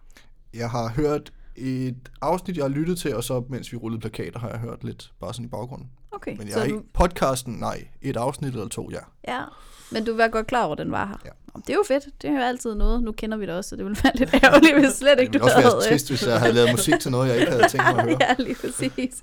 Jeg 0.54 0.70
har 0.70 0.90
hørt 0.90 1.34
et 1.56 2.12
afsnit, 2.22 2.58
jeg 2.58 2.64
har 2.64 2.70
lyttet 2.70 2.98
til, 2.98 3.16
og 3.16 3.24
så 3.24 3.44
mens 3.50 3.72
vi 3.72 3.78
rullede 3.78 4.02
plakater, 4.02 4.40
har 4.40 4.50
jeg 4.50 4.60
hørt 4.60 4.84
lidt 4.84 5.14
bare 5.20 5.34
sådan 5.34 5.46
i 5.46 5.50
baggrunden. 5.50 5.90
Okay, 6.12 6.38
Men 6.38 6.48
jeg 6.48 6.54
så 6.54 6.68
du, 6.68 6.82
podcasten, 6.94 7.54
nej, 7.54 7.88
et 8.02 8.18
afsnit 8.18 8.54
eller 8.54 8.68
to, 8.68 8.90
ja. 8.92 9.00
ja. 9.28 9.42
Men 9.92 10.06
du 10.06 10.16
var 10.16 10.28
godt 10.28 10.48
klar 10.48 10.64
over, 10.64 10.72
at 10.72 10.78
den 10.78 10.92
var 10.92 11.06
her. 11.08 11.16
Ja. 11.26 11.30
Det 11.62 11.70
er 11.70 11.74
jo 11.74 11.84
fedt. 11.88 12.06
Det 12.22 12.30
er 12.30 12.34
jo 12.34 12.40
altid 12.40 12.76
noget. 12.76 13.04
Nu 13.04 13.12
kender 13.12 13.38
vi 13.38 13.46
det 13.46 13.54
også, 13.54 13.70
så 13.70 13.76
det 13.76 13.86
ville 13.86 13.98
være 14.04 14.14
lidt 14.16 14.34
ærgerligt, 14.44 14.80
hvis 14.80 14.92
slet 14.94 15.18
Det 15.18 15.22
ikke 15.24 15.32
ville 15.32 15.40
du 15.40 15.46
også 15.46 15.56
havde... 15.62 15.74
være 15.76 15.90
trist, 15.92 16.10
hvis 16.10 16.28
jeg 16.28 16.40
havde 16.40 16.54
lavet 16.54 16.72
musik 16.72 17.00
til 17.00 17.12
noget, 17.12 17.30
jeg 17.30 17.38
ikke 17.40 17.52
havde 17.52 17.68
tænkt 17.68 17.86
mig 17.86 17.98
at 18.00 18.04
høre. 18.10 18.18
ja, 18.22 18.36
lige 18.44 18.56
præcis. 18.56 19.22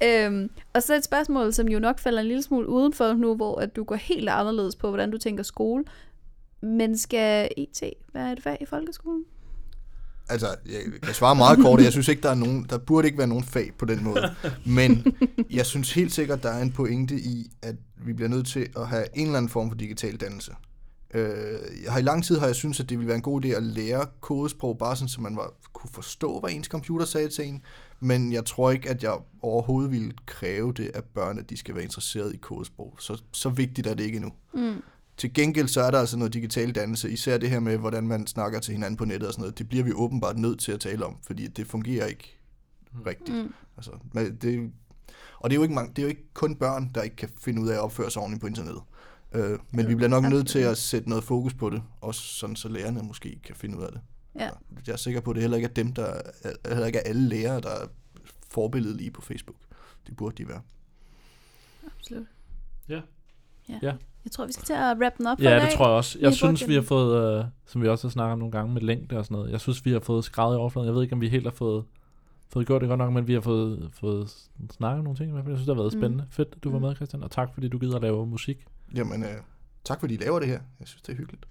Ja. 0.00 0.26
Øhm, 0.26 0.50
og 0.74 0.82
så 0.82 0.94
et 0.94 1.04
spørgsmål, 1.04 1.52
som 1.52 1.68
jo 1.68 1.78
nok 1.78 1.98
falder 1.98 2.20
en 2.20 2.26
lille 2.26 2.42
smule 2.42 2.68
udenfor 2.68 3.12
nu, 3.12 3.34
hvor 3.36 3.60
at 3.60 3.76
du 3.76 3.84
går 3.84 3.94
helt 3.94 4.28
anderledes 4.28 4.76
på, 4.76 4.88
hvordan 4.88 5.10
du 5.10 5.18
tænker 5.18 5.42
skole. 5.44 5.84
Men 6.62 6.98
skal 6.98 7.48
IT 7.56 7.82
være 8.14 8.32
et 8.32 8.42
fag 8.42 8.58
i 8.60 8.64
folkeskolen? 8.64 9.24
Altså, 10.28 10.46
jeg 10.66 10.80
kan 11.02 11.14
svare 11.14 11.36
meget 11.36 11.58
kort. 11.58 11.82
Jeg 11.82 11.92
synes 11.92 12.08
ikke, 12.08 12.22
der 12.22 12.30
er 12.30 12.34
nogen, 12.34 12.66
der 12.70 12.78
burde 12.78 13.06
ikke 13.08 13.18
være 13.18 13.26
nogen 13.26 13.44
fag 13.44 13.72
på 13.78 13.84
den 13.84 14.04
måde. 14.04 14.34
Men 14.66 15.06
jeg 15.50 15.66
synes 15.66 15.92
helt 15.92 16.12
sikkert, 16.12 16.42
der 16.42 16.50
er 16.50 16.62
en 16.62 16.72
pointe 16.72 17.14
i, 17.14 17.50
at 17.62 17.74
vi 17.96 18.12
bliver 18.12 18.28
nødt 18.28 18.46
til 18.46 18.68
at 18.76 18.88
have 18.88 19.04
en 19.14 19.26
eller 19.26 19.38
anden 19.38 19.50
form 19.50 19.70
for 19.70 19.76
digital 19.76 20.16
dannelse. 20.16 20.52
Øh, 21.14 21.58
jeg 21.84 21.92
har 21.92 21.98
i 21.98 22.02
lang 22.02 22.24
tid 22.24 22.38
har 22.38 22.46
jeg 22.46 22.54
synes, 22.54 22.80
at 22.80 22.88
det 22.88 22.98
ville 22.98 23.08
være 23.08 23.16
en 23.16 23.22
god 23.22 23.44
idé 23.44 23.48
at 23.48 23.62
lære 23.62 24.06
kodesprog, 24.20 24.78
bare 24.78 24.96
sådan, 24.96 25.08
så 25.08 25.20
man 25.20 25.36
var, 25.36 25.52
kunne 25.72 25.90
forstå, 25.92 26.40
hvad 26.40 26.50
ens 26.50 26.66
computer 26.66 27.06
sagde 27.06 27.28
til 27.28 27.48
en. 27.48 27.62
Men 28.00 28.32
jeg 28.32 28.44
tror 28.44 28.70
ikke, 28.70 28.90
at 28.90 29.02
jeg 29.02 29.12
overhovedet 29.42 29.90
ville 29.90 30.12
kræve 30.26 30.72
det 30.72 30.90
af 30.94 31.04
børn, 31.04 31.38
at 31.38 31.50
de 31.50 31.56
skal 31.56 31.74
være 31.74 31.84
interesseret 31.84 32.34
i 32.34 32.36
kodesprog. 32.36 32.96
Så, 32.98 33.22
så 33.32 33.48
vigtigt 33.48 33.86
er 33.86 33.94
det 33.94 34.04
ikke 34.04 34.16
endnu. 34.16 34.32
Mm. 34.54 34.82
Til 35.18 35.34
gengæld 35.34 35.68
så 35.68 35.82
er 35.82 35.90
der 35.90 35.98
altså 35.98 36.16
noget 36.16 36.32
digital 36.32 36.72
dannelse, 36.72 37.10
især 37.10 37.38
det 37.38 37.50
her 37.50 37.60
med, 37.60 37.76
hvordan 37.78 38.08
man 38.08 38.26
snakker 38.26 38.60
til 38.60 38.72
hinanden 38.72 38.96
på 38.96 39.04
nettet 39.04 39.26
og 39.26 39.32
sådan 39.32 39.42
noget. 39.42 39.58
Det 39.58 39.68
bliver 39.68 39.84
vi 39.84 39.92
åbenbart 39.92 40.38
nødt 40.38 40.60
til 40.60 40.72
at 40.72 40.80
tale 40.80 41.06
om, 41.06 41.18
fordi 41.22 41.46
det 41.46 41.66
fungerer 41.66 42.06
ikke 42.06 42.38
rigtigt. 43.06 43.38
Mm. 43.38 43.54
Altså, 43.76 43.90
det, 44.14 44.72
og 45.38 45.50
det 45.50 45.54
er, 45.54 45.58
jo 45.58 45.62
ikke 45.62 45.74
mange, 45.74 45.90
det 45.90 45.98
er 45.98 46.02
jo 46.02 46.08
ikke 46.08 46.32
kun 46.34 46.56
børn, 46.56 46.90
der 46.94 47.02
ikke 47.02 47.16
kan 47.16 47.28
finde 47.40 47.62
ud 47.62 47.68
af 47.68 47.74
at 47.74 47.80
opføre 47.80 48.10
sig 48.10 48.22
ordentligt 48.22 48.40
på 48.40 48.46
internettet. 48.46 48.82
Øh, 49.32 49.58
men 49.70 49.88
vi 49.88 49.94
bliver 49.94 50.08
nok 50.08 50.24
nødt 50.24 50.48
til 50.48 50.58
at 50.58 50.78
sætte 50.78 51.08
noget 51.08 51.24
fokus 51.24 51.54
på 51.54 51.70
det, 51.70 51.82
også 52.00 52.20
sådan 52.20 52.56
så 52.56 52.68
lærerne 52.68 53.02
måske 53.02 53.40
kan 53.44 53.54
finde 53.56 53.78
ud 53.78 53.82
af 53.82 53.92
det. 53.92 54.00
Ja. 54.34 54.50
Jeg 54.86 54.92
er 54.92 54.96
sikker 54.96 55.20
på, 55.20 55.30
at 55.30 55.34
det 55.34 55.42
heller 55.42 55.56
ikke 55.56 55.68
er 55.68 55.72
dem, 55.74 55.92
der 55.92 56.04
er, 56.04 56.52
heller 56.68 56.86
ikke 56.86 56.98
er 56.98 57.08
alle 57.08 57.28
lærere, 57.28 57.60
der 57.60 57.70
er 57.70 57.86
forbilledelige 58.50 59.10
på 59.10 59.22
Facebook. 59.22 59.56
Det 60.06 60.16
burde 60.16 60.42
de 60.42 60.48
være. 60.48 60.60
Absolut. 61.86 62.26
Ja. 62.88 63.00
ja. 63.68 63.78
Ja. 63.82 63.94
Jeg 64.28 64.32
tror, 64.32 64.46
vi 64.46 64.52
skal 64.52 64.64
til 64.64 64.72
at 64.72 64.96
wrap 65.00 65.12
den 65.18 65.26
op 65.26 65.38
for 65.38 65.44
Ja, 65.44 65.50
dag. 65.56 65.62
det 65.62 65.70
tror 65.70 65.86
jeg 65.88 65.94
også. 65.96 66.18
Vi 66.18 66.22
Jeg 66.22 66.28
brugt 66.28 66.36
synes, 66.36 66.68
vi 66.68 66.74
har 66.74 66.82
fået, 66.82 67.38
øh, 67.38 67.44
som 67.66 67.82
vi 67.82 67.88
også 67.88 68.06
har 68.06 68.10
snakket 68.10 68.32
om 68.32 68.38
nogle 68.38 68.52
gange 68.52 68.74
med 68.74 68.82
længde 68.82 69.18
og 69.18 69.24
sådan 69.24 69.36
noget, 69.36 69.50
jeg 69.52 69.60
synes, 69.60 69.84
vi 69.84 69.90
har 69.92 70.00
fået 70.00 70.24
skrevet 70.24 70.54
i 70.54 70.56
overfladen. 70.56 70.86
Jeg 70.86 70.94
ved 70.94 71.02
ikke, 71.02 71.12
om 71.14 71.20
vi 71.20 71.28
helt 71.28 71.44
har 71.46 71.50
fået, 71.50 71.84
fået 72.52 72.66
gjort 72.66 72.80
det 72.80 72.88
godt 72.88 72.98
nok, 72.98 73.12
men 73.12 73.26
vi 73.26 73.32
har 73.34 73.40
fået, 73.40 73.90
fået 73.92 74.30
snakket 74.70 74.98
om 74.98 75.04
nogle 75.04 75.16
ting 75.18 75.28
i 75.28 75.32
hvert 75.32 75.44
fald. 75.44 75.52
Jeg 75.52 75.58
synes, 75.58 75.66
det 75.66 75.76
har 75.76 75.82
været 75.82 75.94
Mm. 75.94 76.00
spændende. 76.00 76.24
Fedt, 76.30 76.64
du 76.64 76.70
var 76.70 76.78
Mm. 76.78 76.84
med, 76.84 76.94
Christian, 76.96 77.22
og 77.22 77.30
tak, 77.30 77.54
fordi 77.54 77.68
du 77.68 77.78
gider 77.78 77.96
at 77.96 78.02
lave 78.02 78.26
musik. 78.26 78.66
Jamen, 78.94 79.22
øh, 79.22 79.28
tak 79.84 80.00
fordi 80.00 80.14
I 80.14 80.16
laver 80.16 80.38
det 80.38 80.48
her. 80.48 80.60
Jeg 80.80 80.88
synes, 80.88 81.02
det 81.02 81.12
er 81.12 81.16
hyggeligt. 81.16 81.46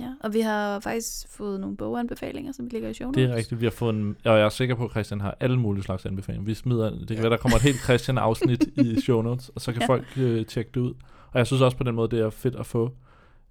Ja, 0.00 0.12
og 0.20 0.34
vi 0.34 0.40
har 0.40 0.80
faktisk 0.80 1.28
fået 1.28 1.60
nogle 1.60 1.76
boganbefalinger, 1.76 2.52
som 2.52 2.64
vi 2.64 2.70
ligger 2.70 2.88
i 2.88 2.94
show 2.94 3.10
Det 3.10 3.22
er 3.22 3.26
notes. 3.28 3.38
rigtigt, 3.38 3.60
vi 3.60 3.66
har 3.66 3.70
fået 3.70 3.94
en, 3.94 4.16
og 4.24 4.38
jeg 4.38 4.44
er 4.44 4.48
sikker 4.48 4.74
på, 4.74 4.84
at 4.84 4.90
Christian 4.90 5.20
har 5.20 5.36
alle 5.40 5.56
mulige 5.60 5.84
slags 5.84 6.06
anbefalinger. 6.06 6.44
Vi 6.46 6.54
smider, 6.54 6.90
det 6.90 7.06
kan 7.06 7.16
Ja. 7.16 7.22
være, 7.22 7.30
der 7.30 7.36
kommer 7.36 7.56
et 7.56 7.62
helt 7.62 7.76
Christian-afsnit 7.80 8.62
i 8.76 9.00
show 9.04 9.22
notes, 9.22 9.48
og 9.48 9.60
så 9.60 9.72
kan 9.72 9.82
Ja. 9.82 9.86
folk 9.88 10.04
øh, 10.16 10.46
tjekke 10.46 10.70
det 10.74 10.80
ud. 10.80 10.94
Og 11.32 11.38
jeg 11.38 11.46
synes 11.46 11.62
også 11.62 11.76
på 11.76 11.84
den 11.84 11.94
måde, 11.94 12.16
det 12.16 12.20
er 12.24 12.30
fedt 12.30 12.54
at 12.56 12.66
få 12.66 12.90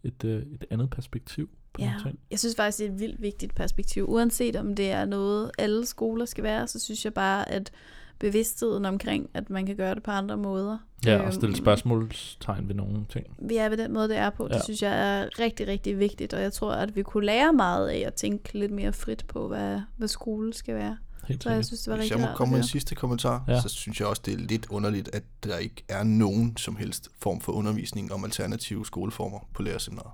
et, 0.04 0.24
øh, 0.26 0.42
et 0.42 0.66
andet 0.72 0.90
perspektiv 0.90 1.50
på 1.74 1.82
Ja, 1.82 1.94
ting. 2.04 2.20
jeg 2.32 2.40
synes 2.40 2.56
faktisk, 2.56 2.78
det 2.78 2.88
er 2.88 2.92
et 2.94 3.00
vildt 3.00 3.22
vigtigt 3.22 3.56
perspektiv. 3.56 4.06
Uanset 4.10 4.56
om 4.56 4.76
det 4.76 4.92
er 4.92 5.06
noget, 5.06 5.52
alle 5.58 5.86
skoler 5.86 6.26
skal 6.26 6.44
være, 6.44 6.68
så 6.68 6.80
synes 6.80 7.06
jeg 7.06 7.14
bare, 7.14 7.50
at 7.52 7.72
bevidstheden 8.20 8.86
omkring, 8.86 9.30
at 9.34 9.50
man 9.50 9.66
kan 9.66 9.76
gøre 9.76 9.96
det 9.96 10.04
på 10.04 10.12
andre 10.12 10.38
måder, 10.38 10.78
Ja, 11.06 11.18
og 11.18 11.24
Øhm, 11.24 11.32
stille 11.32 11.56
spørgsmålstegn 11.56 12.68
ved 12.68 12.76
nogle 12.76 13.06
ting. 13.10 13.26
Vi 13.40 13.56
er 13.58 13.70
ved 13.70 13.78
den 13.78 13.94
måde, 13.94 14.10
det 14.10 14.18
er 14.18 14.30
på. 14.30 14.48
Det 14.48 14.56
Ja. 14.56 14.62
synes 14.64 14.82
jeg 14.82 15.20
er 15.22 15.40
rigtig, 15.40 15.68
rigtig 15.68 16.00
vigtigt, 16.00 16.34
og 16.34 16.42
jeg 16.42 16.54
tror, 16.54 16.72
at 16.74 16.96
vi 16.96 17.04
kunne 17.04 17.26
lære 17.26 17.54
meget 17.54 17.90
af 17.90 18.04
at 18.08 18.14
tænke 18.14 18.54
lidt 18.60 18.72
mere 18.72 18.94
frit 18.94 19.26
på, 19.28 19.48
hvad, 19.48 19.80
hvad 19.98 20.08
skole 20.08 20.54
skal 20.54 20.76
være. 20.76 20.98
Helt 21.28 21.44
Så 21.44 21.50
jeg 21.50 21.66
synes, 21.66 21.82
det 21.82 21.92
var 21.92 21.98
Hvis 21.98 22.04
rigtig 22.12 22.20
jeg 22.20 22.30
må 22.30 22.36
komme 22.36 22.52
med 22.52 22.60
en 22.60 22.68
sidste 22.68 22.96
kommentar, 22.96 23.44
Ja. 23.48 23.54
ja. 23.54 23.62
så 23.62 23.70
synes 23.70 24.00
jeg 24.00 24.08
også, 24.08 24.22
det 24.26 24.34
er 24.34 24.38
lidt 24.38 24.66
underligt, 24.70 25.10
at 25.16 25.24
der 25.44 25.58
ikke 25.58 25.84
er 25.90 26.04
nogen 26.04 26.58
som 26.58 26.76
helst 26.76 27.10
form 27.20 27.42
for 27.42 27.52
undervisning 27.52 28.14
om 28.14 28.24
alternative 28.24 28.86
skoleformer 28.86 29.40
på 29.54 29.62
lærerseminaret. 29.62 30.12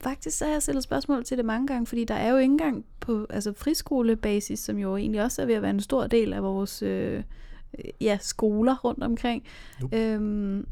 Faktisk 0.00 0.38
så 0.38 0.44
har 0.44 0.52
jeg 0.52 0.62
stillet 0.62 0.84
spørgsmål 0.84 1.24
til 1.24 1.36
det 1.36 1.44
mange 1.44 1.66
gange, 1.66 1.86
fordi 1.86 2.04
der 2.04 2.14
er 2.14 2.28
jo 2.30 2.36
ikke 2.36 2.52
engang 2.52 2.84
på 3.00 3.26
altså 3.30 3.52
friskolebasis, 3.56 4.58
som 4.60 4.78
jo 4.78 4.96
egentlig 4.96 5.22
også 5.22 5.42
er 5.42 5.46
ved 5.46 5.54
at 5.54 5.62
være 5.62 5.70
en 5.70 5.80
stor 5.80 6.06
del 6.06 6.32
af 6.32 6.42
vores 6.42 6.82
øh, 6.82 7.22
ja, 8.00 8.18
skoler 8.20 8.76
rundt 8.84 9.02
omkring. 9.02 9.42
Nope. 9.80 9.96
Øhm, 9.96 10.22
Men 10.22 10.64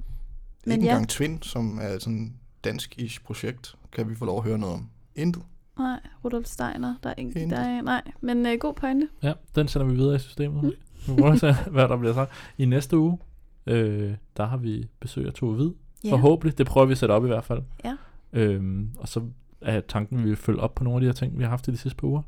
Men 0.66 0.72
ikke 0.72 0.84
ja. 0.84 0.90
engang 0.92 1.08
Twin, 1.08 1.42
som 1.42 1.78
er 1.82 1.98
sådan 1.98 2.14
en 2.14 2.36
dansk-ish 2.64 3.22
projekt, 3.24 3.74
kan 3.92 4.08
vi 4.10 4.14
få 4.14 4.24
lov 4.24 4.38
at 4.38 4.44
høre 4.44 4.58
noget 4.58 4.74
om. 4.74 4.88
Intet. 5.16 5.42
nej, 5.78 6.00
Rudolf 6.24 6.46
Steiner, 6.46 6.94
der 7.02 7.10
er 7.10 7.14
ikke, 7.14 7.30
Intet. 7.40 7.50
der 7.50 7.64
er, 7.64 7.82
nej, 7.82 8.02
men 8.20 8.46
øh, 8.46 8.58
god 8.60 8.74
pointe. 8.74 9.08
Ja, 9.22 9.32
den 9.54 9.68
sender 9.68 9.86
vi 9.86 9.94
videre 9.94 10.14
i 10.16 10.18
systemet. 10.18 10.62
Mm. 10.62 10.72
Vi 11.16 11.22
må 11.22 11.36
se, 11.36 11.52
hvad 11.70 11.88
der 11.88 11.96
bliver 11.96 12.14
sagt. 12.14 12.32
I 12.58 12.64
næste 12.64 12.98
uge, 12.98 13.18
øh, 13.66 14.14
der 14.36 14.46
har 14.46 14.56
vi 14.56 14.88
besøg 15.00 15.26
af 15.26 15.32
Tove 15.32 15.54
Hvid. 15.54 15.70
Ja. 16.04 16.10
Forhåbentlig. 16.12 16.58
Det 16.58 16.66
prøver 16.66 16.86
vi 16.86 16.92
at 16.92 16.98
sætte 16.98 17.12
op 17.12 17.24
i 17.24 17.28
hvert 17.28 17.44
fald. 17.44 17.62
Ja. 17.84 17.96
Øhm, 18.32 18.90
og 18.98 19.08
så 19.08 19.22
er 19.60 19.80
tanken, 19.80 20.16
at 20.18 20.24
vi 20.24 20.28
vil 20.28 20.36
følge 20.36 20.60
op 20.60 20.74
på 20.74 20.84
nogle 20.84 20.96
af 20.96 21.00
de 21.00 21.06
her 21.06 21.12
ting, 21.12 21.38
vi 21.38 21.42
har 21.42 21.50
haft 21.50 21.68
i 21.68 21.70
de 21.70 21.76
sidste 21.76 21.96
par 21.96 22.08
uger. 22.08 22.22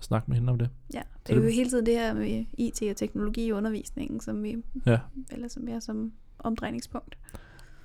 Ja. 0.00 0.02
Og 0.02 0.04
snakke 0.04 0.30
med 0.30 0.36
hende 0.36 0.50
om 0.52 0.58
det. 0.58 0.68
Ja, 0.94 1.00
det 1.26 1.32
er 1.32 1.36
jo 1.36 1.42
det- 1.44 1.54
hele 1.54 1.70
tiden 1.70 1.86
det 1.86 1.94
her 1.94 2.14
med 2.14 2.44
IT 2.58 2.82
og 2.90 2.96
teknologi 2.96 3.46
i 3.46 3.52
undervisningen, 3.52 4.20
som 4.20 4.42
vi 4.42 4.56
Ja. 4.86 4.98
eller 5.30 5.48
som 5.48 5.68
er 5.68 5.80
som 5.80 6.12
omdrejningspunkt. 6.38 7.18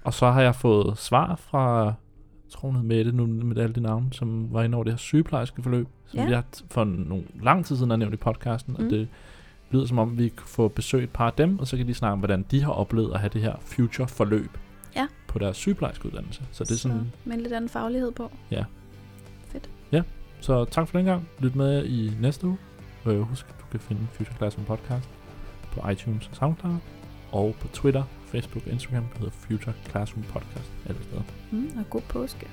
Og 0.03 0.13
så 0.13 0.31
har 0.31 0.41
jeg 0.41 0.55
fået 0.55 0.97
svar 0.97 1.35
fra, 1.35 1.83
jeg 1.85 1.93
tror 2.49 2.67
hun 2.69 2.75
hed 2.75 2.83
Mette, 2.83 3.11
nu 3.11 3.25
med 3.25 3.57
alle 3.57 3.75
de 3.75 3.81
navne, 3.81 4.13
som 4.13 4.53
var 4.53 4.63
inde 4.63 4.75
over 4.75 4.83
det 4.83 4.93
her 4.93 4.97
sygeplejerske 4.97 5.61
forløb, 5.63 5.87
som 6.05 6.19
Ja. 6.19 6.25
vi 6.25 6.33
har 6.33 6.45
t- 6.55 6.63
for 6.69 6.83
nogle 6.83 7.23
lang 7.43 7.65
tid 7.65 7.75
siden 7.75 7.89
har 7.89 7.97
nævnt 7.97 8.13
i 8.13 8.17
podcasten, 8.17 8.75
mm. 8.79 8.83
Og 8.85 8.89
det 8.91 9.07
lyder 9.71 9.85
som 9.85 9.99
om, 9.99 10.17
vi 10.17 10.29
kan 10.29 10.47
få 10.47 10.67
besøg 10.67 11.03
et 11.03 11.09
par 11.09 11.27
af 11.27 11.33
dem, 11.33 11.59
og 11.59 11.67
så 11.67 11.77
kan 11.77 11.87
de 11.87 11.93
snakke 11.93 12.13
om, 12.13 12.19
hvordan 12.19 12.45
de 12.51 12.61
har 12.63 12.71
oplevet 12.71 13.13
at 13.13 13.19
have 13.19 13.29
det 13.33 13.41
her 13.41 13.55
future 13.61 14.07
forløb 14.07 14.49
Ja. 14.95 15.07
på 15.27 15.39
deres 15.39 15.57
sygeplejerskeuddannelse. 15.57 16.43
Så 16.51 16.63
det 16.63 16.71
er 16.71 16.75
sådan, 16.75 16.97
Så 16.97 17.29
med 17.29 17.35
en 17.35 17.41
lidt 17.41 17.53
anden 17.53 17.69
faglighed 17.69 18.11
på. 18.11 18.31
Så 20.45 20.65
tak 20.65 20.87
for 20.87 20.97
den 20.97 21.05
gang. 21.05 21.29
Lyt 21.39 21.55
med 21.55 21.85
i 21.85 22.11
næste 22.21 22.47
uge. 22.47 22.57
Øh, 23.05 23.19
husk, 23.19 23.45
at 23.49 23.55
du 23.59 23.65
kan 23.71 23.79
finde 23.79 24.07
Future 24.13 24.37
Classroom 24.37 24.65
Podcast 24.65 25.09
på 25.71 25.89
iTunes 25.89 26.27
og 26.27 26.35
SoundCloud, 26.35 26.75
og 27.31 27.55
på 27.61 27.67
Twitter, 27.67 28.03
Facebook 28.25 28.65
og 28.65 28.71
Instagram, 28.71 29.03
der 29.13 29.19
hedder 29.19 29.31
Future 29.31 29.73
Classroom 29.89 30.23
Podcast 30.23 30.71
alle 30.85 31.03
steder. 31.03 31.23
Mm, 31.51 31.71
og 31.77 31.89
god 31.89 32.01
påske. 32.01 32.47